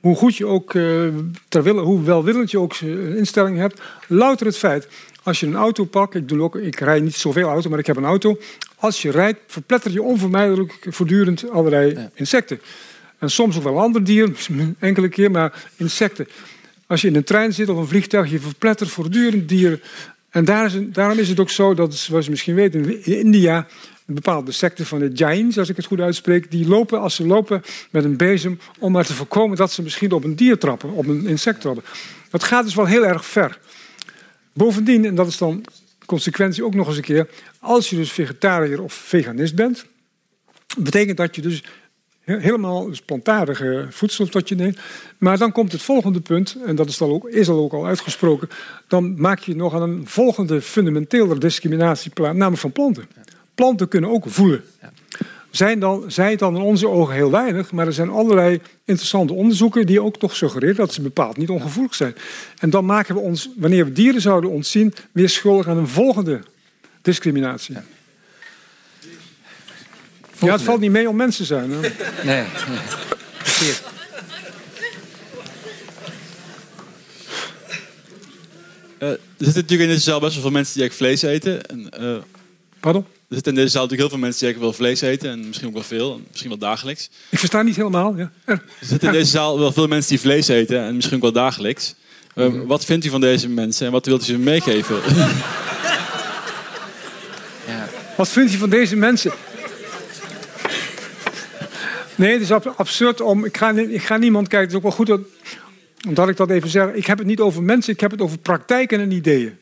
Hoe 0.04 0.16
goed 0.16 0.36
je 0.36 0.46
ook, 0.46 0.74
eh, 0.74 1.08
ter 1.48 1.64
wille, 1.64 1.82
hoe 1.82 2.04
welwillend 2.04 2.52
je 2.52 2.60
ook 2.60 2.76
een 2.80 3.18
instelling 3.18 3.58
hebt, 3.58 3.82
louter 4.08 4.46
het 4.46 4.58
feit. 4.58 4.88
Als 5.24 5.40
je 5.40 5.46
een 5.46 5.56
auto 5.56 5.86
pakt, 5.86 6.16
ik, 6.16 6.28
doe 6.28 6.42
ook, 6.42 6.56
ik 6.56 6.80
rijd 6.80 7.04
niet 7.04 7.16
zoveel 7.16 7.48
auto, 7.48 7.70
maar 7.70 7.80
ik 7.80 7.86
heb 7.86 7.96
een 7.96 8.06
auto. 8.06 8.38
Als 8.76 9.02
je 9.02 9.12
rijdt, 9.12 9.40
verpletter 9.48 9.92
je 9.92 10.02
onvermijdelijk 10.02 10.88
voortdurend 10.90 11.50
allerlei 11.50 12.10
insecten. 12.14 12.62
En 13.18 13.30
soms 13.30 13.58
ook 13.58 13.64
wel 13.64 13.80
andere 13.80 14.04
dieren, 14.04 14.36
enkele 14.80 15.10
keer, 15.10 15.32
maar 15.32 15.70
insecten. 15.76 16.28
Als 16.88 17.02
je 17.02 17.08
in 17.08 17.16
een 17.16 17.24
trein 17.24 17.54
zit 17.54 17.70
of 17.70 17.78
een 17.78 17.88
vliegtuig, 17.88 18.32
je 18.32 18.40
verplettert 18.40 18.90
voortdurend 18.90 19.50
dieren. 19.50 19.82
En 20.30 20.46
daar 20.46 20.66
is, 20.66 20.74
daarom 20.80 21.20
is 21.20 21.30
het 21.30 21.40
ook 21.40 21.50
zo 21.50 21.74
dat, 21.74 21.96
zoals 21.96 22.26
je 22.26 22.32
misschien 22.32 22.56
weet, 22.56 22.76
in 22.76 23.04
India 23.04 23.68
een 24.06 24.14
bepaalde 24.14 24.52
secte 24.52 24.86
van 24.86 25.00
de 25.00 25.12
Jains, 25.14 25.58
als 25.58 25.70
ik 25.70 25.76
het 25.76 25.86
goed 25.86 26.00
uitspreek, 26.00 26.52
die 26.52 26.68
lopen 26.68 27.00
als 27.00 27.16
ze 27.16 27.26
lopen 27.26 27.62
met 27.90 28.04
een 28.04 28.18
bezem 28.18 28.60
om 28.80 28.92
maar 28.92 29.06
te 29.06 29.14
voorkomen 29.14 29.58
dat 29.58 29.72
ze 29.72 29.82
misschien 29.82 30.12
op 30.12 30.24
een 30.24 30.36
dier 30.36 30.58
trappen, 30.58 30.92
op 30.92 31.08
een 31.08 31.28
insect 31.28 31.62
trappen. 31.62 31.84
Dat 32.30 32.44
gaat 32.44 32.64
dus 32.64 32.76
wel 32.76 32.86
heel 32.86 33.06
erg 33.06 33.26
ver. 33.26 33.60
Bovendien, 34.54 35.06
en 35.06 35.16
dat 35.16 35.28
is 35.28 35.38
dan 35.38 35.66
consequentie 36.06 36.66
ook 36.66 36.74
nog 36.74 36.88
eens 36.88 36.98
een 36.98 37.04
keer, 37.04 37.30
als 37.60 37.90
je 37.90 37.96
dus 37.96 38.12
vegetariër 38.12 38.82
of 38.82 38.94
veganist 38.94 39.56
bent, 39.56 39.86
betekent 40.78 41.18
dat 41.18 41.36
je 41.36 41.42
dus 41.42 41.64
He- 42.24 42.40
Helemaal 42.40 42.86
dus 42.86 43.02
plantaardige 43.02 43.88
voedsel 43.90 44.28
tot 44.28 44.50
je 44.50 44.56
neemt. 44.56 44.80
Maar 45.18 45.38
dan 45.38 45.52
komt 45.52 45.72
het 45.72 45.82
volgende 45.82 46.20
punt, 46.20 46.58
en 46.66 46.76
dat 46.76 46.88
is, 46.88 46.98
dan 46.98 47.10
ook, 47.10 47.28
is 47.30 47.50
al 47.50 47.58
ook 47.58 47.74
al 47.74 47.86
uitgesproken. 47.86 48.50
Dan 48.88 49.22
maak 49.22 49.40
je 49.40 49.56
nog 49.56 49.74
aan 49.74 49.82
een 49.82 50.08
volgende 50.08 50.62
fundamentele 50.62 51.38
discriminatie 51.38 52.12
plaats, 52.12 52.38
namelijk 52.38 52.62
van 52.62 52.72
planten. 52.72 53.08
Planten 53.56 53.88
kunnen 53.88 54.10
ook 54.10 54.24
voelen. 54.28 54.64
Zijn 55.52 55.80
dan, 55.80 56.04
zij 56.08 56.30
het 56.30 56.40
dan 56.40 56.56
in 56.56 56.62
onze 56.62 56.88
ogen 56.88 57.16
heel 57.16 57.32
weinig, 57.32 57.72
maar 57.72 57.88
er 57.88 57.94
zijn 57.94 58.10
allerlei 58.10 58.62
interessante 58.86 59.34
onderzoeken 59.34 59.86
die 59.86 60.02
ook 60.02 60.18
toch 60.18 60.36
suggereren 60.36 60.76
dat 60.76 60.94
ze 60.94 61.02
bepaald 61.02 61.38
niet 61.38 61.50
ongevoelig 61.50 61.96
zijn. 61.96 62.16
En 62.60 62.70
dan 62.70 62.86
maken 62.86 63.16
we 63.16 63.22
ons, 63.22 63.50
wanneer 63.58 63.86
we 63.86 63.92
dieren 63.92 64.22
zouden 64.22 64.50
ontzien, 64.50 64.94
weer 65.12 65.30
schuldig 65.30 65.68
aan 65.68 65.78
een 65.78 65.88
volgende 65.88 66.42
discriminatie. 67.02 67.76
Ja, 70.40 70.52
het 70.52 70.62
valt 70.62 70.80
niet 70.80 70.92
mee 70.92 71.10
om 71.10 71.16
mensen 71.16 71.46
te 71.46 71.54
zijn. 71.54 71.72
Hè? 71.72 71.80
Nee. 71.80 71.90
nee. 72.24 72.46
Eh, 78.98 79.10
er 79.10 79.20
zitten 79.38 79.62
natuurlijk 79.62 79.90
in 79.90 79.96
deze 79.96 80.00
zaal 80.00 80.20
best 80.20 80.34
wel 80.34 80.42
veel 80.42 80.52
mensen 80.52 80.74
die 80.74 80.82
eigenlijk 80.82 81.20
vlees 81.20 81.32
eten. 81.34 81.66
En, 81.66 81.90
eh, 81.90 82.18
er 83.34 83.40
zitten 83.40 83.54
in 83.54 83.60
deze 83.60 83.72
zaal 83.72 83.82
natuurlijk 83.82 84.10
heel 84.10 84.20
veel 84.20 84.28
mensen 84.28 84.40
die 84.40 84.48
eigenlijk 84.56 84.78
wel 84.78 84.88
vlees 84.88 85.02
eten. 85.14 85.30
En 85.32 85.48
misschien 85.48 85.68
ook 85.68 85.74
wel 85.74 85.84
veel, 85.84 86.14
en 86.14 86.26
misschien 86.30 86.50
wel 86.50 86.60
dagelijks. 86.60 87.10
Ik 87.30 87.40
versta 87.40 87.62
niet 87.62 87.76
helemaal. 87.76 88.18
Ja. 88.18 88.32
Er. 88.46 88.64
Zitten 88.82 89.08
in 89.08 89.14
deze 89.14 89.32
zaal 89.40 89.60
wel 89.60 89.72
veel 89.72 89.88
mensen 89.88 90.10
die 90.10 90.20
vlees 90.20 90.48
eten. 90.48 90.80
En 90.84 90.96
misschien 90.96 91.16
ook 91.16 91.22
wel 91.24 91.32
dagelijks. 91.32 91.96
Eh, 92.36 92.48
Mhm. 92.48 92.66
Wat 92.66 92.86
vindt 92.86 93.06
u 93.06 93.10
van 93.10 93.22
deze 93.22 93.50
mensen 93.50 93.86
en 93.86 93.92
wat 93.92 94.06
wilt 94.06 94.22
u 94.22 94.26
ze 94.26 94.38
meegeven? 94.38 94.96
Ja. 97.68 97.88
Wat 98.18 98.30
vindt 98.30 98.54
u 98.54 98.58
van 98.58 98.70
deze 98.70 98.96
mensen? 98.96 99.32
Nee, 102.16 102.32
het 102.34 102.42
is 102.42 102.52
ab- 102.52 102.74
absurd 102.78 103.22
om. 103.22 103.46
Ik 103.46 103.58
ga, 103.58 103.72
ik 103.72 104.02
ga 104.04 104.18
niemand 104.18 104.48
kijken. 104.48 104.68
Het 104.68 104.70
is 104.70 104.76
ook 104.76 104.84
wel 104.84 104.92
goed 104.92 105.08
dat, 105.08 105.20
omdat 106.08 106.30
ik 106.30 106.38
dat 106.38 106.50
even 106.50 106.70
zeg. 106.70 106.94
Ik 106.94 107.06
heb 107.06 107.18
het 107.18 107.28
niet 107.28 107.40
over 107.40 107.64
mensen, 107.64 107.94
ik 107.94 108.00
heb 108.00 108.12
het 108.12 108.22
over 108.22 108.38
praktijken 108.38 109.00
en 109.00 109.12
ideeën. 109.12 109.58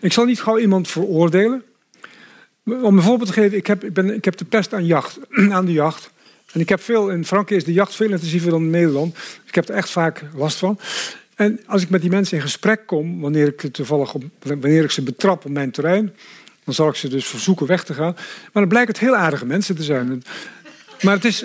Ik 0.00 0.12
zal 0.12 0.24
niet 0.24 0.40
gauw 0.42 0.58
iemand 0.58 0.88
veroordelen. 0.88 1.62
Om 2.64 2.96
een 2.96 3.02
voorbeeld 3.02 3.28
te 3.28 3.40
geven, 3.40 3.56
ik 3.56 3.66
heb, 3.66 3.84
ik 3.84 3.92
ben, 3.92 4.14
ik 4.14 4.24
heb 4.24 4.36
de 4.36 4.44
pest 4.44 4.74
aan, 4.74 4.86
jacht, 4.86 5.18
aan 5.50 5.64
de 5.64 5.72
jacht. 5.72 6.10
En 6.52 6.60
ik 6.60 6.68
heb 6.68 6.80
veel, 6.82 7.10
in 7.10 7.24
Frankrijk 7.24 7.60
is 7.60 7.66
de 7.66 7.72
jacht 7.72 7.94
veel 7.94 8.10
intensiever 8.10 8.50
dan 8.50 8.62
in 8.62 8.70
Nederland. 8.70 9.16
Ik 9.46 9.54
heb 9.54 9.68
er 9.68 9.74
echt 9.74 9.90
vaak 9.90 10.22
last 10.34 10.58
van. 10.58 10.78
En 11.34 11.60
als 11.66 11.82
ik 11.82 11.90
met 11.90 12.00
die 12.00 12.10
mensen 12.10 12.36
in 12.36 12.42
gesprek 12.42 12.86
kom, 12.86 13.20
wanneer 13.20 13.46
ik, 13.46 13.72
toevallig 13.72 14.14
wanneer 14.42 14.84
ik 14.84 14.90
ze 14.90 15.02
betrap 15.02 15.44
op 15.44 15.50
mijn 15.50 15.70
terrein, 15.70 16.14
dan 16.64 16.74
zal 16.74 16.88
ik 16.88 16.94
ze 16.94 17.08
dus 17.08 17.26
verzoeken 17.26 17.66
weg 17.66 17.84
te 17.84 17.94
gaan. 17.94 18.12
Maar 18.14 18.50
dan 18.52 18.68
blijkt 18.68 18.88
het 18.88 18.98
heel 18.98 19.16
aardige 19.16 19.46
mensen 19.46 19.76
te 19.76 19.82
zijn. 19.82 20.22
Maar 21.00 21.14
het 21.14 21.24
is 21.24 21.44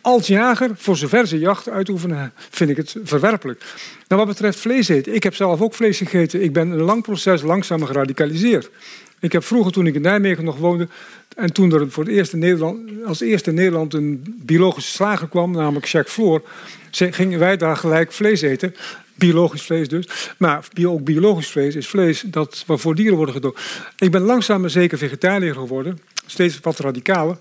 als 0.00 0.26
jager, 0.26 0.70
voor 0.74 0.96
zover 0.96 1.26
ze 1.26 1.38
jacht 1.38 1.68
uitoefenen, 1.68 2.32
vind 2.50 2.70
ik 2.70 2.76
het 2.76 2.96
verwerpelijk. 3.04 3.62
Nou, 4.08 4.20
wat 4.20 4.30
betreft 4.30 4.58
vlees 4.58 4.88
eten, 4.88 5.14
ik 5.14 5.22
heb 5.22 5.34
zelf 5.34 5.60
ook 5.60 5.74
vlees 5.74 5.98
gegeten. 5.98 6.42
Ik 6.42 6.52
ben 6.52 6.70
een 6.70 6.82
lang 6.82 7.02
proces 7.02 7.42
langzaam 7.42 7.84
geradicaliseerd. 7.84 8.70
Ik 9.22 9.32
heb 9.32 9.44
vroeger, 9.44 9.72
toen 9.72 9.86
ik 9.86 9.94
in 9.94 10.02
Nijmegen 10.02 10.44
nog 10.44 10.56
woonde, 10.56 10.88
en 11.36 11.52
toen 11.52 11.72
er 11.72 11.90
voor 11.90 12.04
het 12.04 12.12
eerst 12.12 12.32
in 12.32 12.38
Nederland, 12.38 12.78
als 13.04 13.20
eerste 13.20 13.50
in 13.50 13.56
Nederland 13.56 13.94
een 13.94 14.36
biologische 14.42 14.90
slager 14.90 15.28
kwam, 15.28 15.52
namelijk 15.52 15.86
Jacques 15.86 16.14
Floor, 16.14 16.42
gingen 16.90 17.38
wij 17.38 17.56
daar 17.56 17.76
gelijk 17.76 18.12
vlees 18.12 18.40
eten. 18.40 18.74
Biologisch 19.14 19.62
vlees 19.62 19.88
dus. 19.88 20.08
Maar 20.38 20.64
ook 20.84 21.04
biologisch 21.04 21.50
vlees 21.50 21.74
is 21.74 21.88
vlees 21.88 22.24
dat 22.26 22.64
waarvoor 22.66 22.94
dieren 22.94 23.16
worden 23.16 23.34
gedood. 23.34 23.60
Ik 23.98 24.10
ben 24.10 24.22
langzaam 24.22 24.60
maar 24.60 24.70
zeker 24.70 24.98
vegetariër 24.98 25.54
geworden. 25.54 25.98
Steeds 26.26 26.60
wat 26.60 26.78
radicaler. 26.78 27.36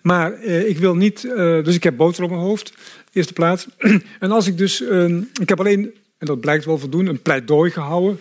Maar 0.00 0.32
eh, 0.32 0.68
ik 0.68 0.78
wil 0.78 0.94
niet... 0.94 1.24
eh, 1.24 1.64
dus 1.64 1.74
ik 1.74 1.82
heb 1.82 1.96
boter 1.96 2.22
op 2.22 2.30
mijn 2.30 2.42
hoofd. 2.42 2.72
Eerste 3.12 3.32
plaats. 3.32 3.66
en 4.20 4.30
als 4.30 4.46
ik 4.46 4.58
dus... 4.58 4.82
eh, 4.82 5.16
ik 5.40 5.48
heb 5.48 5.58
alleen, 5.58 5.94
en 6.18 6.26
dat 6.26 6.40
blijkt 6.40 6.64
wel 6.64 6.78
voldoende, 6.78 7.10
een 7.10 7.22
pleidooi 7.22 7.70
gehouden 7.70 8.20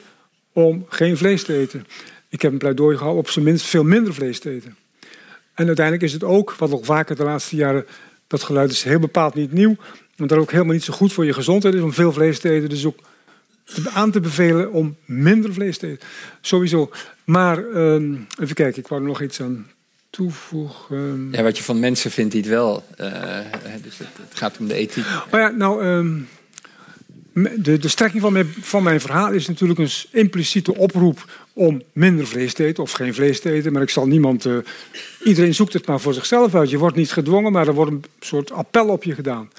om 0.54 0.86
geen 0.90 1.18
vlees 1.18 1.44
te 1.44 1.58
eten. 1.58 1.86
Ik 2.36 2.42
heb 2.42 2.52
een 2.52 2.58
pleidooi 2.58 2.96
gehouden 2.98 3.24
op 3.24 3.30
zijn 3.30 3.46
minst 3.46 3.66
veel 3.66 3.84
minder 3.84 4.14
vlees 4.14 4.40
te 4.40 4.50
eten. 4.50 4.76
En 5.54 5.66
uiteindelijk 5.66 6.06
is 6.06 6.14
het 6.14 6.24
ook, 6.24 6.54
wat 6.54 6.70
nog 6.70 6.86
vaker 6.86 7.16
de 7.16 7.24
laatste 7.24 7.56
jaren, 7.56 7.86
dat 8.28 8.44
geluid 8.44 8.72
is 8.72 8.84
heel 8.84 9.00
bepaald 9.00 9.34
niet 9.34 9.52
nieuw, 9.52 9.76
want 10.16 10.30
dat 10.30 10.40
ook 10.40 10.52
helemaal 10.52 10.74
niet 10.74 10.84
zo 10.84 10.94
goed 10.94 11.14
voor 11.14 11.26
je 11.26 11.34
gezondheid 11.34 11.74
is 11.74 11.82
om 11.82 11.94
veel 11.94 12.14
vlees 12.14 12.40
te 12.40 12.50
eten. 12.50 12.70
Dus 12.70 12.86
ook 12.86 13.00
aan 13.94 14.12
te 14.12 14.20
bevelen 14.20 14.72
om 14.72 14.96
minder 15.06 15.54
vlees 15.54 15.78
te 15.78 15.88
eten. 15.88 16.08
Sowieso. 16.42 16.92
Maar 17.24 17.68
ehm, 17.68 18.14
even 18.40 18.56
kijken, 18.56 18.82
ik 18.82 18.88
wou 18.88 19.02
er 19.02 19.08
nog 19.08 19.22
iets 19.22 19.42
aan 19.42 19.68
toevoegen. 20.10 21.30
Ja, 21.32 21.44
wat 21.44 21.58
je 21.58 21.64
van 21.64 21.80
mensen 21.80 22.12
vindt 22.12 22.32
die 22.32 22.42
het 22.42 22.50
wel. 22.50 22.86
eh, 22.98 23.40
dus 23.82 23.98
het, 23.98 24.08
het 24.30 24.38
gaat 24.38 24.58
om 24.58 24.68
de 24.68 24.74
ethiek. 24.74 25.06
Maar 25.32 25.42
ja, 25.42 25.50
nou, 25.50 25.84
ehm, 25.84 26.18
de, 27.36 27.78
de 27.78 27.88
strekking 27.88 28.22
van 28.22 28.34
mijn, 28.34 28.54
van 28.62 28.84
mijn 28.84 29.02
verhaal 29.02 29.32
is 29.32 29.48
natuurlijk 29.48 29.80
een 29.80 29.90
impliciete 30.12 30.76
oproep 30.76 31.46
om 31.54 31.82
minder 31.94 32.28
vlees 32.28 32.54
te 32.54 32.66
eten 32.66 32.84
of 32.84 32.92
geen 32.92 33.14
vlees 33.14 33.40
te 33.40 33.52
eten. 33.52 33.74
Maar 33.74 33.82
ik 33.82 33.90
zal 33.90 34.08
niemand. 34.08 34.46
eh, 34.46 34.58
iedereen 35.24 35.56
zoekt 35.56 35.74
het 35.74 35.88
maar 35.88 36.00
voor 36.00 36.14
zichzelf 36.14 36.56
uit. 36.56 36.70
Je 36.70 36.78
wordt 36.78 36.96
niet 36.96 37.12
gedwongen, 37.12 37.52
maar 37.52 37.68
er 37.68 37.74
wordt 37.74 37.92
een 37.92 38.04
soort 38.20 38.52
appel 38.52 38.88
op 38.88 39.04
je 39.04 39.14
gedaan. 39.16 39.50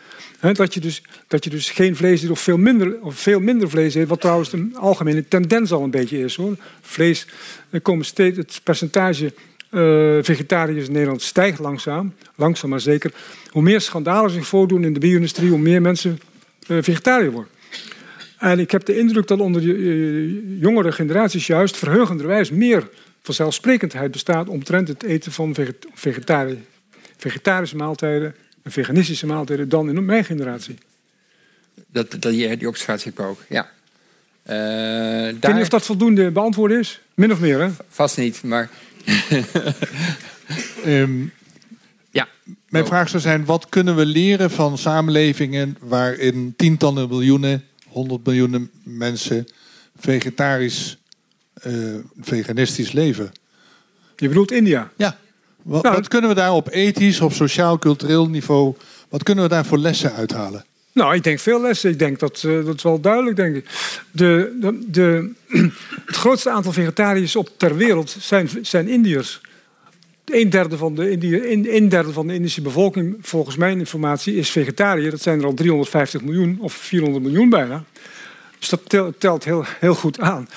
Dat, 0.53 0.75
je 0.75 0.81
dus, 0.81 1.03
dat 1.29 1.45
je 1.45 1.51
dus 1.51 1.71
geen 1.71 1.97
vlees 1.97 2.23
eet 2.23 2.31
of 2.31 2.41
veel 2.41 2.57
minder, 2.57 3.01
of 3.01 3.17
veel 3.17 3.41
minder 3.41 3.71
vlees 3.71 3.95
eet. 3.95 4.09
Wat 4.09 4.21
trouwens 4.21 4.51
de 4.51 4.69
algemene 4.75 5.29
tendens 5.29 5.73
al 5.73 5.83
een 5.83 5.91
beetje 5.91 6.19
is 6.19 6.37
hoor. 6.37 6.57
Vlees, 6.81 7.27
komen 7.83 8.05
steeds, 8.05 8.37
het 8.37 8.61
percentage 8.63 9.33
eh, 9.71 10.19
vegetariërs 10.23 10.87
in 10.87 10.93
Nederland 10.93 11.23
stijgt 11.23 11.59
langzaam. 11.59 12.15
Langzaam 12.35 12.71
maar 12.71 12.81
zeker. 12.81 13.13
Hoe 13.51 13.63
meer 13.63 13.81
schandalen 13.81 14.31
zich 14.31 14.47
voordoen 14.47 14.85
in 14.85 14.93
de 14.93 15.01
bio-industrie, 15.01 15.51
hoe 15.51 15.59
meer 15.59 15.83
mensen 15.83 16.21
eh, 16.67 16.77
vegetariër 16.81 17.31
worden. 17.31 17.55
En 18.39 18.59
ik 18.59 18.71
heb 18.71 18.85
de 18.85 18.99
indruk 18.99 19.27
dat 19.27 19.41
onder 19.41 19.63
de 19.63 19.75
eh, 19.75 20.61
jongere 20.63 20.93
generaties 20.93 21.47
juist 21.47 21.77
verheugenderwijs 21.77 22.51
meer 22.51 22.89
vanzelfsprekendheid 23.23 24.11
bestaat 24.11 24.49
omtrent 24.49 24.89
het 24.89 25.03
eten 25.03 25.33
van 25.33 25.55
veget- 25.55 25.87
vegetari- 25.95 26.65
vegetarische 27.17 27.77
maaltijden 27.77 28.35
en 28.63 28.71
veganistische 28.71 29.27
maaltijden 29.27 29.69
dan 29.69 29.89
in 29.89 30.05
mijn 30.05 30.25
generatie. 30.25 30.79
Dat, 31.93 32.11
dat, 32.11 32.23
die, 32.23 32.57
die 32.57 32.69
observatie 32.69 33.11
heb 33.15 33.19
ik 33.21 33.27
ook, 33.31 33.41
ja. 33.49 33.71
Eh, 34.43 35.27
Ik 35.27 35.33
weet 35.33 35.43
daar 35.43 35.53
niet 35.55 35.63
of 35.63 35.69
dat 35.69 35.85
voldoende 35.85 36.31
beantwoord 36.31 36.73
is. 36.73 37.01
Min 37.15 37.33
of 37.33 37.41
meer, 37.41 37.61
hè? 37.61 37.69
vast 37.89 38.17
niet, 38.17 38.43
maar 38.43 38.71
Ehm, 40.85 41.21
ja. 42.11 42.29
mijn 42.69 42.85
Oh. 42.85 42.91
vraag 42.91 43.09
zou 43.09 43.23
zijn: 43.23 43.45
wat 43.45 43.69
kunnen 43.69 43.97
we 43.97 44.07
leren 44.07 44.51
van 44.51 44.79
samenlevingen 44.79 45.77
waarin 45.81 46.55
tientallen 46.57 47.09
miljoenen, 47.09 47.65
honderd 47.97 48.27
miljoenen 48.27 48.71
mensen 48.83 49.47
vegetarisch, 49.99 50.99
eh, 51.55 51.73
veganistisch 52.21 52.93
leven? 52.93 53.33
Je 54.17 54.29
bedoelt 54.29 54.53
India. 54.53 54.91
Ja. 54.97 55.19
Wat, 55.63 55.83
Nou, 55.83 55.95
wat 55.95 56.09
kunnen 56.09 56.31
we 56.31 56.37
daar 56.37 56.53
op 56.53 56.69
ethisch 56.71 57.21
of 57.21 57.35
sociaal-cultureel 57.35 58.29
niveau, 58.29 58.75
wat 59.09 59.23
kunnen 59.23 59.45
we 59.45 59.51
daar 59.51 59.67
voor 59.67 59.79
lessen 59.79 60.13
uithalen? 60.13 60.65
Nou, 60.93 61.15
ik 61.15 61.23
denk 61.23 61.39
veel 61.39 61.61
lessen. 61.61 61.91
Ik 61.91 61.99
denk 61.99 62.19
dat, 62.19 62.43
eh, 62.45 62.65
dat 62.65 62.77
is 62.77 62.83
wel 62.83 63.01
duidelijk, 63.01 63.37
denk 63.37 63.57
ik. 63.57 63.67
De, 64.11 64.57
de, 64.61 64.85
de, 64.87 65.33
het 66.07 66.17
grootste 66.17 66.51
aantal 66.51 66.73
vegetariërs 66.73 67.37
op 67.37 67.49
ter 67.57 67.77
wereld 67.77 68.17
zijn, 68.21 68.49
zijn 68.63 68.89
Indiërs. 68.89 69.41
Een 70.33 70.51
derde, 70.51 70.77
van 70.77 70.95
de 70.95 72.05
van 72.13 72.27
de 72.27 72.35
Indische 72.35 72.61
bevolking, 72.61 73.17
volgens 73.21 73.57
mijn 73.57 73.79
informatie, 73.79 74.37
is 74.37 74.51
vegetariër. 74.51 75.11
Dat 75.11 75.23
zijn 75.23 75.39
er 75.39 75.47
al 75.47 75.55
350 75.55 76.23
miljoen 76.23 76.57
of 76.61 76.73
400 76.73 77.25
miljoen 77.25 77.49
bijna. 77.49 77.85
Dus 78.59 78.69
dat 78.69 78.81
tel- 78.87 79.15
telt 79.19 79.45
heel, 79.45 79.65
heel 79.81 79.95
goed 79.95 80.21
aan. 80.21 80.49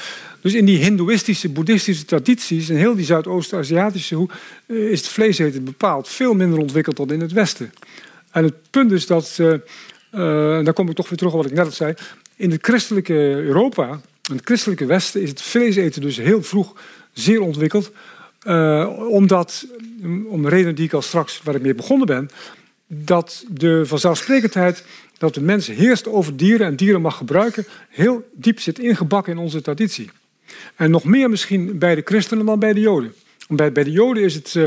Dus 0.42 0.54
in 0.54 0.66
die 0.66 0.78
hindoeïstische, 0.78 1.50
boeddhistische 1.50 2.06
tradities... 2.06 2.70
en 2.70 2.76
heel 2.76 2.96
die 2.96 3.06
Zuidoost-Aziatische 3.06 4.16
hoek... 4.16 4.32
eh, 4.66 4.78
is 4.78 5.00
het 5.00 5.10
vlees 5.10 5.38
eten 5.38 5.64
bepaald 5.64 6.10
veel 6.10 6.34
minder 6.34 6.60
ontwikkeld 6.60 6.98
dan 6.98 7.12
in 7.12 7.22
het 7.22 7.32
Westen. 7.32 7.74
En 8.32 8.44
het 8.44 8.56
punt 8.70 8.92
is 8.92 9.06
dat... 9.06 9.36
eh, 9.38 9.54
eh, 10.12 10.58
en 10.58 10.64
daar 10.64 10.74
kom 10.74 10.90
ik 10.90 10.96
toch 10.96 11.10
weer 11.10 11.18
terug 11.18 11.34
op 11.34 11.42
wat 11.42 11.52
ik 11.52 11.58
net 11.58 11.66
al 11.66 11.72
zei... 11.72 11.94
in 12.36 12.52
het 12.52 12.64
christelijke 12.66 13.14
Europa, 13.14 14.02
in 14.30 14.36
het 14.36 14.46
christelijke 14.46 14.86
Westen... 14.86 15.22
is 15.22 15.30
het 15.30 15.42
vlees 15.42 15.76
eten 15.76 16.02
dus 16.02 16.18
heel 16.18 16.44
vroeg 16.44 16.76
zeer 17.14 17.42
ontwikkeld... 17.42 17.92
eh, 18.40 18.90
omdat, 19.10 19.68
om 20.28 20.42
de 20.42 20.50
reden 20.50 20.76
die 20.76 20.86
ik 20.86 20.94
al 20.94 21.02
straks, 21.02 21.42
waar 21.44 21.56
ik 21.56 21.62
mee 21.62 21.76
begonnen 21.76 22.08
ben... 22.08 22.30
dat 22.88 23.46
de 23.50 23.86
vanzelfsprekendheid 23.86 24.84
dat 25.18 25.34
de 25.34 25.42
mens 25.42 25.68
heerst 25.68 26.08
over 26.08 26.38
dieren 26.38 26.68
en 26.68 26.76
dieren 26.76 27.02
mag 27.02 27.18
gebruiken... 27.18 27.66
heel 27.90 28.30
diep 28.34 28.60
zit 28.60 28.80
ingebakken 28.80 29.34
in 29.34 29.40
onze 29.40 29.62
traditie. 29.62 30.10
En 30.76 30.92
nog 30.92 31.04
meer 31.04 31.30
misschien 31.30 31.78
bij 31.78 31.96
de 31.96 32.02
christenen 32.06 32.46
dan 32.46 32.60
bij 32.60 32.74
de 32.74 32.80
joden. 32.80 33.14
Bij, 33.48 33.72
bij 33.72 33.84
de 33.84 33.92
joden 33.92 34.24
is 34.24 34.34
het 34.34 34.56
eh, 34.56 34.64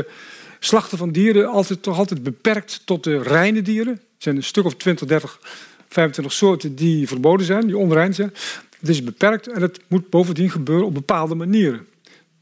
slachten 0.59 0.97
van 0.97 1.11
dieren 1.11 1.47
altijd, 1.47 1.83
toch 1.83 1.97
altijd 1.97 2.23
beperkt 2.23 2.81
tot 2.85 3.03
de 3.03 3.21
reine 3.21 3.61
dieren. 3.61 3.93
Er 3.93 3.99
zijn 4.17 4.35
een 4.35 4.43
stuk 4.43 4.65
of 4.65 4.75
20, 4.75 5.07
30, 5.07 5.39
25 5.87 6.33
soorten 6.33 6.75
die 6.75 7.07
verboden 7.07 7.45
zijn, 7.45 7.65
die 7.65 7.77
onrein 7.77 8.13
zijn. 8.13 8.33
Het 8.79 8.89
is 8.89 9.03
beperkt 9.03 9.47
en 9.47 9.61
het 9.61 9.79
moet 9.87 10.09
bovendien 10.09 10.49
gebeuren 10.49 10.85
op 10.85 10.93
bepaalde 10.93 11.35
manieren. 11.35 11.87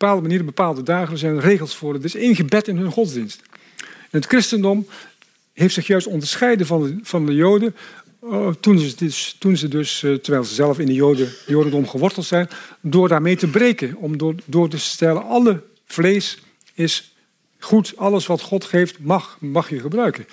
Bepaalde 0.01 0.21
manieren, 0.21 0.45
bepaalde 0.45 0.83
dagen, 0.83 1.11
er 1.11 1.17
zijn 1.17 1.39
regels 1.39 1.75
voor. 1.75 1.93
Het 1.93 2.03
is 2.03 2.15
ingebed 2.15 2.67
in 2.67 2.77
hun 2.77 2.91
godsdienst. 2.91 3.41
In 3.79 3.85
het 4.09 4.25
christendom 4.25 4.87
heeft 5.53 5.73
zich 5.73 5.87
juist 5.87 6.07
onderscheiden 6.07 6.65
van 6.65 6.83
de, 6.83 6.99
van 7.03 7.25
de 7.25 7.33
Joden. 7.33 7.75
eh, 8.21 8.47
toen 8.47 8.79
ze 8.79 8.95
dus, 8.95 9.35
toen 9.39 9.57
ze 9.57 9.67
dus 9.67 10.03
eh, 10.03 10.13
terwijl 10.13 10.43
ze 10.43 10.53
zelf 10.53 10.79
in 10.79 10.85
de 10.85 10.93
Joden, 10.93 11.29
Jodendom 11.47 11.87
geworteld 11.87 12.25
zijn, 12.25 12.49
door 12.79 13.07
daarmee 13.07 13.35
te 13.35 13.47
breken. 13.47 13.95
Om 13.95 14.17
door, 14.17 14.35
door 14.45 14.69
te 14.69 14.79
stellen, 14.79 15.23
alle 15.23 15.63
vlees 15.85 16.39
is 16.73 17.13
goed, 17.59 17.93
alles 17.97 18.25
wat 18.25 18.41
God 18.41 18.63
geeft 18.63 18.99
mag, 18.99 19.37
mag 19.39 19.69
je 19.69 19.79
gebruiken. 19.79 20.25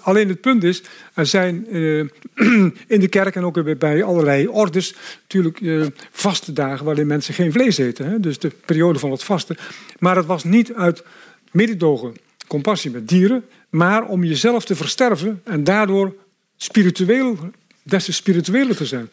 Alleen 0.00 0.28
het 0.28 0.40
punt 0.40 0.64
is, 0.64 0.82
er 1.14 1.26
zijn 1.26 1.66
eh, 1.68 1.98
in 2.94 3.00
de 3.00 3.08
kerk 3.08 3.36
en 3.36 3.44
ook 3.44 3.78
bij 3.78 4.02
allerlei 4.02 4.46
ordes 4.46 4.94
natuurlijk 5.20 5.60
eh, 5.60 5.86
vaste 6.10 6.52
dagen 6.52 6.84
waarin 6.84 7.06
mensen 7.06 7.34
geen 7.34 7.52
vlees 7.52 7.78
eten. 7.78 8.20
Dus 8.20 8.38
de 8.38 8.52
periode 8.66 8.98
van 8.98 9.10
het 9.10 9.24
vasten. 9.24 9.56
Maar 9.98 10.16
het 10.16 10.26
was 10.26 10.44
niet 10.44 10.72
uit 10.72 11.04
mededogen, 11.50 12.14
compassie 12.46 12.90
met 12.90 13.08
dieren, 13.08 13.44
maar 13.70 14.06
om 14.06 14.24
jezelf 14.24 14.64
te 14.64 14.76
versterven 14.76 15.40
en 15.44 15.64
daardoor 15.64 16.14
spiritueel, 16.56 17.38
des 17.82 18.04
te 18.04 18.12
spiritueler 18.12 18.76
te 18.76 18.86
zijn. 18.86 19.10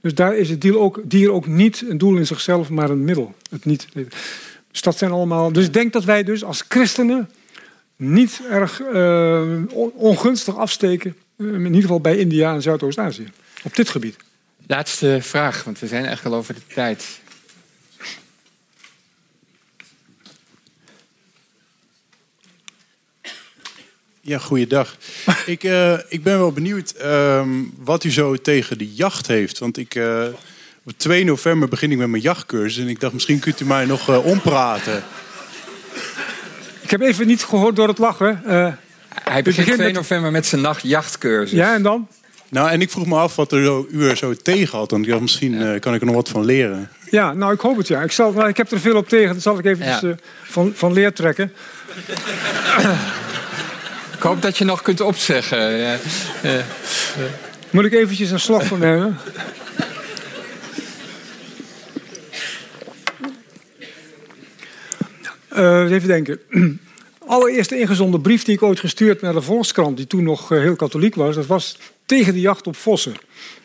Dus 0.00 0.14
daar 0.14 0.36
is 0.36 0.50
het 0.50 0.60
dier 0.60 0.78
ook, 0.78 1.00
dier 1.04 1.32
ook 1.32 1.46
niet 1.46 1.84
een 1.88 1.98
doel 1.98 2.16
in 2.16 2.26
zichzelf, 2.26 2.68
maar 2.68 2.90
een 2.90 3.04
middel. 3.04 3.34
Het 3.50 3.64
niet, 3.64 3.88
dus 4.70 4.80
dat 4.80 4.98
zijn 4.98 5.10
allemaal. 5.10 5.52
Dus 5.52 5.66
ik 5.66 5.72
denk 5.72 5.92
dat 5.92 6.04
wij 6.04 6.22
dus 6.22 6.44
als 6.44 6.64
christenen 6.68 7.30
niet 7.96 8.40
erg 8.50 8.80
eh, 8.80 9.42
on- 9.70 9.92
ongunstig 9.94 10.56
afsteken. 10.56 11.16
eh, 11.38 11.46
in 11.46 11.64
ieder 11.64 11.80
geval 11.80 12.00
bij 12.00 12.16
India 12.16 12.54
en 12.54 12.62
Zuidoost-Azië. 12.62 13.28
Op 13.62 13.76
dit 13.76 13.88
gebied. 13.88 14.16
Laatste 14.66 15.18
vraag, 15.22 15.64
want 15.64 15.78
we 15.78 15.86
zijn 15.86 16.04
eigenlijk 16.04 16.34
al 16.34 16.40
over 16.40 16.54
de 16.54 16.60
tijd. 16.74 17.20
Ja, 24.20 24.38
goeiedag. 24.38 24.96
ik, 25.46 25.64
eh, 25.64 25.98
ik 26.08 26.22
ben 26.22 26.38
wel 26.38 26.52
benieuwd 26.52 26.90
ehm, 26.90 27.48
wat 27.78 28.04
u 28.04 28.10
zo 28.10 28.36
tegen 28.36 28.78
de 28.78 28.94
jacht 28.94 29.26
heeft. 29.26 29.58
Want 29.58 29.76
ik, 29.76 29.94
eh, 29.94 30.24
op 30.84 30.92
2 30.96 31.24
november 31.24 31.68
begin 31.68 31.90
ik 31.92 31.98
met 31.98 32.08
mijn 32.08 32.22
jachtcursus. 32.22 32.82
En 32.82 32.88
ik 32.88 33.00
dacht, 33.00 33.12
misschien 33.12 33.38
kunt 33.38 33.60
u 33.60 33.64
mij 33.64 33.84
nog 33.84 34.08
eh, 34.08 34.26
ompraten. 34.26 35.04
Ik 36.86 36.92
heb 36.92 37.00
even 37.00 37.26
niet 37.26 37.42
gehoord 37.44 37.76
door 37.76 37.88
het 37.88 37.98
lachen. 37.98 38.42
eh, 38.46 38.52
Hij 38.52 39.42
begint 39.42 39.44
begint 39.44 39.64
2 39.74 39.86
met- 39.86 39.96
november 39.96 40.30
met 40.30 40.46
zijn 40.46 40.60
nachtjachtcursus. 40.60 41.58
ja, 41.58 41.74
en 41.74 41.82
dan? 41.82 42.08
Nou, 42.48 42.70
en 42.70 42.80
ik 42.80 42.90
vroeg 42.90 43.06
me 43.06 43.16
af 43.16 43.36
wat 43.36 43.52
er 43.52 43.64
zo, 43.64 43.86
u 43.90 44.08
er 44.08 44.16
zo 44.16 44.34
tegen 44.34 44.78
had. 44.78 44.90
Want 44.90 45.04
ik 45.04 45.08
dacht, 45.10 45.22
misschien 45.22 45.62
eh, 45.62 45.80
kan 45.80 45.94
ik 45.94 46.00
er 46.00 46.06
nog 46.06 46.14
wat 46.14 46.28
van 46.28 46.44
leren. 46.44 46.88
Ja, 47.10 47.32
nou, 47.32 47.52
ik 47.52 47.60
hoop 47.60 47.76
het 47.76 47.88
ja. 47.88 48.00
Ik, 48.02 48.12
zal, 48.12 48.32
nou, 48.32 48.48
ik 48.48 48.56
heb 48.56 48.70
er 48.70 48.80
veel 48.80 48.96
op 48.96 49.08
tegen, 49.08 49.34
dat 49.34 49.42
zal 49.42 49.58
ik 49.58 49.64
even 49.64 49.86
Ja. 49.86 50.00
van, 50.42 50.72
van 50.74 50.92
leer 50.92 51.12
trekken. 51.12 51.52
Ik 54.16 54.22
hoop 54.22 54.42
dat 54.42 54.58
je 54.58 54.64
nog 54.64 54.82
kunt 54.82 55.00
opzeggen. 55.00 55.70
Ja. 55.76 55.96
Moet 57.70 57.84
ik 57.84 57.92
eventjes 57.92 58.30
een 58.30 58.40
slag 58.40 58.64
van 58.66 58.78
nemen? 58.78 59.18
Eh, 65.56 65.90
even 65.90 66.08
denken. 66.08 66.40
Allereerste 67.26 67.78
ingezonden 67.78 68.20
brief 68.20 68.44
die 68.44 68.54
ik 68.54 68.62
ooit 68.62 68.80
gestuurd 68.80 69.20
naar 69.20 69.32
de 69.32 69.42
Volkskrant, 69.42 69.96
die 69.96 70.06
toen 70.06 70.22
nog 70.22 70.52
eh, 70.52 70.58
heel 70.58 70.76
katholiek 70.76 71.14
was, 71.14 71.34
dat 71.34 71.46
was 71.46 71.78
tegen 72.06 72.32
de 72.32 72.40
jacht 72.40 72.66
op 72.66 72.76
vossen. 72.76 73.14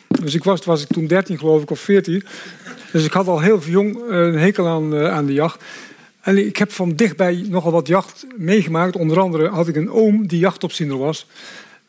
Dus 0.08 0.34
ik 0.34 0.44
was, 0.44 0.82
ik 0.82 0.88
toen 0.88 1.06
13 1.06 1.38
geloof 1.38 1.62
ik, 1.62 1.70
of 1.70 1.80
14. 1.80 2.24
Dus 2.92 3.04
ik 3.04 3.12
had 3.12 3.28
al 3.28 3.40
heel 3.40 3.60
jong 3.60 3.96
eh, 3.96 4.18
een 4.18 4.38
hekel 4.38 4.68
aan, 4.68 4.96
aan 4.96 5.26
de 5.26 5.32
jacht. 5.32 5.64
En 6.20 6.46
ik 6.46 6.56
heb 6.56 6.72
van 6.72 6.96
dichtbij 6.96 7.44
nogal 7.48 7.72
wat 7.72 7.86
jacht 7.86 8.26
meegemaakt. 8.36 8.96
Onder 8.96 9.20
andere 9.20 9.48
had 9.48 9.68
ik 9.68 9.76
een 9.76 9.90
oom 9.90 10.26
die 10.26 10.38
jachtopziener 10.38 10.98
was. 10.98 11.26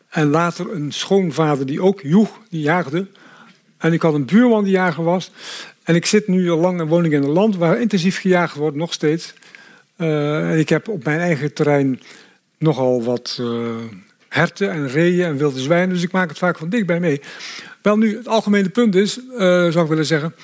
En 0.08 0.30
later 0.30 0.72
een 0.72 0.92
schoonvader 0.92 1.66
die 1.66 1.82
ook 1.82 2.00
joeg, 2.00 2.38
die 2.48 2.62
jaagde. 2.62 3.06
En 3.78 3.92
ik 3.92 4.02
had 4.02 4.14
een 4.14 4.24
buurman 4.24 4.64
die 4.64 4.72
jager 4.72 5.04
was. 5.04 5.30
En 5.82 5.94
ik 5.94 6.06
zit 6.06 6.28
nu 6.28 6.50
al 6.50 6.58
lang 6.58 6.80
en 6.80 6.86
woon 6.86 7.04
ik 7.04 7.12
in 7.12 7.22
een 7.22 7.28
land 7.28 7.56
waar 7.56 7.80
intensief 7.80 8.20
gejaagd 8.20 8.56
wordt, 8.56 8.76
nog 8.76 8.92
steeds. 8.92 9.34
Eh, 9.96 10.50
en 10.50 10.58
ik 10.58 10.68
heb 10.68 10.88
op 10.88 11.04
mijn 11.04 11.20
eigen 11.20 11.52
terrein 11.52 12.00
nogal 12.58 13.02
wat 13.02 13.36
eh, 13.40 13.76
herten 14.28 14.70
en 14.70 14.88
reeën 14.88 15.24
en 15.24 15.36
wilde 15.36 15.60
zwijnen. 15.60 15.88
Dus 15.94 16.02
ik 16.02 16.12
maak 16.12 16.28
het 16.28 16.38
vaak 16.38 16.58
van 16.58 16.68
dichtbij 16.68 17.00
mee. 17.00 17.20
Wel 17.82 17.96
nu, 17.98 18.16
het 18.16 18.28
algemene 18.28 18.68
punt 18.68 18.94
is, 18.94 19.18
eh, 19.18 19.36
zou 19.38 19.80
ik 19.80 19.88
willen 19.88 20.06
zeggen... 20.06 20.34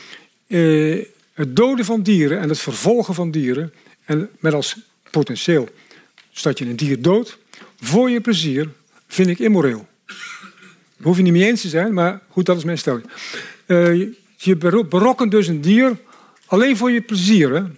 het 1.35 1.57
doden 1.57 1.85
van 1.85 2.03
dieren 2.03 2.39
en 2.41 2.49
het 2.49 2.59
vervolgen 2.59 3.15
van 3.15 3.31
dieren... 3.31 3.73
en 4.05 4.29
met 4.39 4.55
als 4.55 4.77
potentieel, 5.11 5.69
dus 6.33 6.43
dat 6.43 6.59
je 6.59 6.65
een 6.65 6.77
dier 6.77 7.03
doodt... 7.03 7.39
voor 7.81 8.11
je 8.11 8.21
plezier, 8.21 8.69
vind 9.07 9.29
ik 9.29 9.39
immoreel. 9.39 9.89
Daar 10.07 11.07
hoef 11.09 11.17
je 11.17 11.23
niet 11.23 11.33
mee 11.33 11.47
eens 11.47 11.61
te 11.61 11.69
zijn, 11.69 11.93
maar 11.95 12.21
goed, 12.29 12.47
dat 12.47 12.57
is 12.57 12.65
mijn 12.65 12.79
stelling. 12.79 13.05
Je- 13.67 14.13
je 14.37 14.57
bero- 14.57 14.85
berokkent 14.85 15.31
dus 15.31 15.47
een 15.47 15.61
dier 15.61 15.97
alleen 16.47 16.77
voor 16.77 16.91
je 16.91 17.01
plezier. 17.01 17.71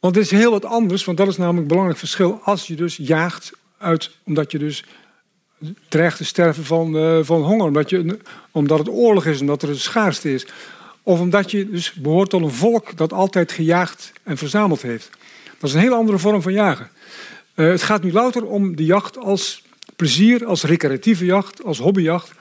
Want 0.00 0.14
het 0.14 0.24
is 0.24 0.30
heel 0.30 0.50
wat 0.50 0.64
anders, 0.64 1.04
want 1.04 1.18
dat 1.18 1.28
is 1.28 1.36
namelijk 1.36 1.62
een 1.62 1.68
belangrijk 1.68 1.98
verschil. 1.98 2.40
Als 2.42 2.66
je 2.66 2.74
dus 2.74 2.96
jaagt 2.96 3.50
uit, 3.78 4.10
omdat 4.24 4.52
je 4.52 4.58
dus 4.58 4.84
dreigt 5.88 6.16
te 6.16 6.24
sterven 6.24 6.64
van, 6.64 6.96
eh, 6.96 7.18
van 7.22 7.42
honger. 7.42 7.66
Omdat, 7.66 7.90
je, 7.90 8.18
omdat 8.50 8.78
het 8.78 8.88
oorlog 8.88 9.26
is, 9.26 9.40
omdat 9.40 9.62
er 9.62 9.68
een 9.68 9.76
schaarste 9.76 10.34
is. 10.34 10.46
Of 11.02 11.20
omdat 11.20 11.50
je 11.50 11.70
dus 11.70 11.92
behoort 11.92 12.30
tot 12.30 12.42
een 12.42 12.50
volk 12.50 12.96
dat 12.96 13.12
altijd 13.12 13.52
gejaagd 13.52 14.12
en 14.22 14.36
verzameld 14.36 14.82
heeft. 14.82 15.10
Dat 15.58 15.70
is 15.70 15.74
een 15.74 15.80
heel 15.80 15.94
andere 15.94 16.18
vorm 16.18 16.42
van 16.42 16.52
jagen. 16.52 16.90
Eh, 17.54 17.66
het 17.66 17.82
gaat 17.82 18.02
nu 18.02 18.12
louter 18.12 18.44
om 18.46 18.76
de 18.76 18.84
jacht 18.84 19.18
als 19.18 19.62
plezier, 19.96 20.46
als 20.46 20.62
recreatieve 20.62 21.24
jacht, 21.24 21.64
als 21.64 21.78
hobbyjacht. 21.78 22.32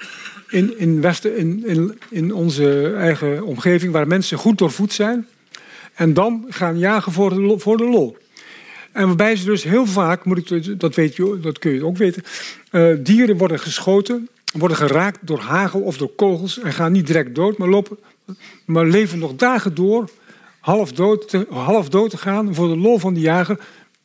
In, 0.49 0.79
in, 0.79 1.01
Westen, 1.01 1.38
in, 1.38 1.65
in, 1.65 1.99
in 2.09 2.34
onze 2.34 2.93
eigen 2.93 3.43
omgeving, 3.43 3.91
waar 3.93 4.07
mensen 4.07 4.38
goed 4.38 4.57
doorvoed 4.57 4.93
zijn. 4.93 5.27
En 5.97 6.13
dan 6.13 6.45
gaan 6.49 6.77
jagen 6.77 7.11
voor 7.11 7.29
de, 7.29 7.59
voor 7.59 7.77
de 7.77 7.85
lol. 7.89 8.17
En 8.91 9.07
waarbij 9.07 9.35
ze 9.35 9.45
dus 9.45 9.63
heel 9.63 9.85
vaak, 9.85 10.25
moet 10.25 10.51
ik, 10.51 10.79
dat, 10.79 10.95
weet 10.95 11.15
je, 11.15 11.39
dat 11.41 11.59
kun 11.59 11.71
je 11.71 11.85
ook 11.85 11.97
weten, 11.97 12.23
eh, 12.71 12.93
dieren 12.99 13.37
worden 13.37 13.59
geschoten, 13.59 14.29
worden 14.53 14.77
geraakt 14.77 15.19
door 15.21 15.39
hagel 15.39 15.81
of 15.81 15.97
door 15.97 16.15
kogels 16.15 16.59
en 16.59 16.73
gaan 16.73 16.91
niet 16.91 17.07
direct 17.07 17.35
dood, 17.35 17.57
maar, 17.57 17.67
lopen, 17.67 17.97
maar 18.65 18.85
leven 18.85 19.19
nog 19.19 19.35
dagen 19.35 19.75
door, 19.75 20.09
half 20.59 20.91
dood, 20.91 21.29
te, 21.29 21.47
half 21.49 21.89
dood 21.89 22.09
te 22.09 22.17
gaan 22.17 22.55
voor 22.55 22.67
de 22.67 22.77
lol 22.77 22.99
van 22.99 23.13
de 23.13 23.19
jager 23.19 23.59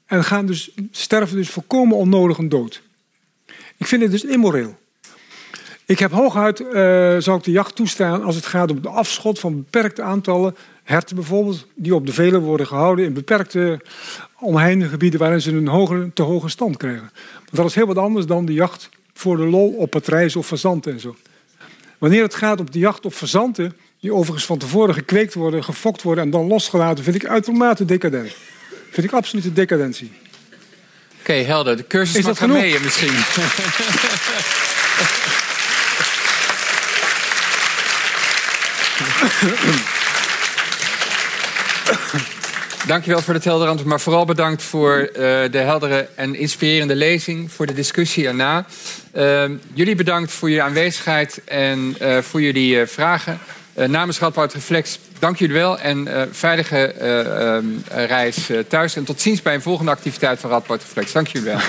en 0.06 0.24
gaan 0.24 0.46
dus, 0.46 0.70
sterven 0.90 1.36
dus 1.36 1.50
volkomen 1.50 1.96
onnodig 1.96 2.38
een 2.38 2.48
dood. 2.48 2.82
Ik 3.76 3.86
vind 3.86 4.02
het 4.02 4.10
dus 4.10 4.24
immoreel. 4.24 4.78
Ik 5.86 5.98
heb 5.98 6.10
hooguit, 6.10 6.60
eh, 6.60 6.72
zou 7.18 7.38
ik 7.38 7.44
de 7.44 7.50
jacht 7.50 7.76
toestaan 7.76 8.22
als 8.22 8.34
het 8.34 8.46
gaat 8.46 8.70
om 8.70 8.82
de 8.82 8.88
afschot 8.88 9.38
van 9.38 9.56
beperkte 9.56 10.02
aantallen 10.02 10.56
herten 10.92 11.16
bijvoorbeeld, 11.16 11.66
die 11.74 11.94
op 11.94 12.06
de 12.06 12.12
velen 12.12 12.40
worden 12.40 12.66
gehouden 12.66 13.04
in 13.04 13.12
beperkte 13.12 13.80
omheinde 14.38 14.88
gebieden 14.88 15.20
waarin 15.20 15.40
ze 15.40 15.52
een 15.52 16.12
te 16.12 16.22
hoge 16.22 16.48
stand 16.48 16.76
krijgen. 16.76 17.10
Want 17.34 17.50
dat 17.50 17.66
is 17.66 17.74
heel 17.74 17.86
wat 17.86 17.98
anders 17.98 18.26
dan 18.26 18.44
de 18.44 18.52
jacht 18.52 18.88
voor 19.14 19.36
de 19.36 19.42
lol 19.42 19.72
op 19.72 19.90
patrijs 19.90 20.36
of 20.36 20.46
fazanten 20.46 20.92
en 20.92 21.00
zo. 21.00 21.16
Wanneer 21.98 22.22
het 22.22 22.34
gaat 22.34 22.60
op 22.60 22.72
de 22.72 22.78
jacht 22.78 23.04
op 23.04 23.12
fazanten, 23.12 23.76
die 24.00 24.12
overigens 24.12 24.44
van 24.46 24.58
tevoren 24.58 24.94
gekweekt 24.94 25.34
worden, 25.34 25.64
gefokt 25.64 26.02
worden 26.02 26.24
en 26.24 26.30
dan 26.30 26.46
losgelaten, 26.46 27.04
vind 27.04 27.16
ik 27.16 27.26
uitermate 27.26 27.84
decadent. 27.84 28.34
Vind 28.90 29.06
ik 29.06 29.12
absolute 29.12 29.52
decadentie. 29.52 30.12
Oké, 31.20 31.32
helder. 31.32 31.76
De 31.76 31.86
cursus 31.86 32.16
Is 32.16 32.24
mag 32.24 32.38
dat 32.38 32.38
gaan 32.38 32.48
genoeg? 32.48 32.62
mee 32.62 32.80
misschien. 32.80 33.14
Dankjewel 42.86 43.22
voor 43.22 43.34
het 43.34 43.44
heldere 43.44 43.70
antwoord, 43.70 43.90
maar 43.90 44.00
vooral 44.00 44.24
bedankt 44.24 44.62
voor 44.62 44.98
eh, 44.98 45.20
de 45.50 45.58
heldere 45.58 46.08
en 46.14 46.34
inspirerende 46.34 46.94
lezing, 46.94 47.52
voor 47.52 47.66
de 47.66 47.74
discussie 47.74 48.26
erna. 48.26 48.66
Eh, 49.12 49.44
jullie 49.74 49.94
bedankt 49.94 50.32
voor 50.32 50.48
jullie 50.48 50.64
aanwezigheid 50.64 51.40
en 51.44 51.96
eh, 51.98 52.18
voor 52.18 52.42
jullie 52.42 52.80
eh, 52.80 52.86
vragen. 52.86 53.38
Namens 53.74 54.18
Radboud 54.18 54.52
Reflex, 54.52 54.98
dank 55.18 55.36
jullie 55.36 55.54
wel 55.54 55.78
en 55.78 56.28
veilige 56.32 56.86
eh, 56.86 57.54
ehm, 57.54 57.64
reis 57.88 58.50
thuis. 58.68 58.96
En 58.96 59.04
tot 59.04 59.20
ziens 59.20 59.42
bij 59.42 59.54
een 59.54 59.62
volgende 59.62 59.90
activiteit 59.90 60.40
van 60.40 60.50
Radboud 60.50 60.82
Reflex. 60.82 61.12
Dank 61.12 61.26
jullie 61.26 61.48
wel. 61.48 61.60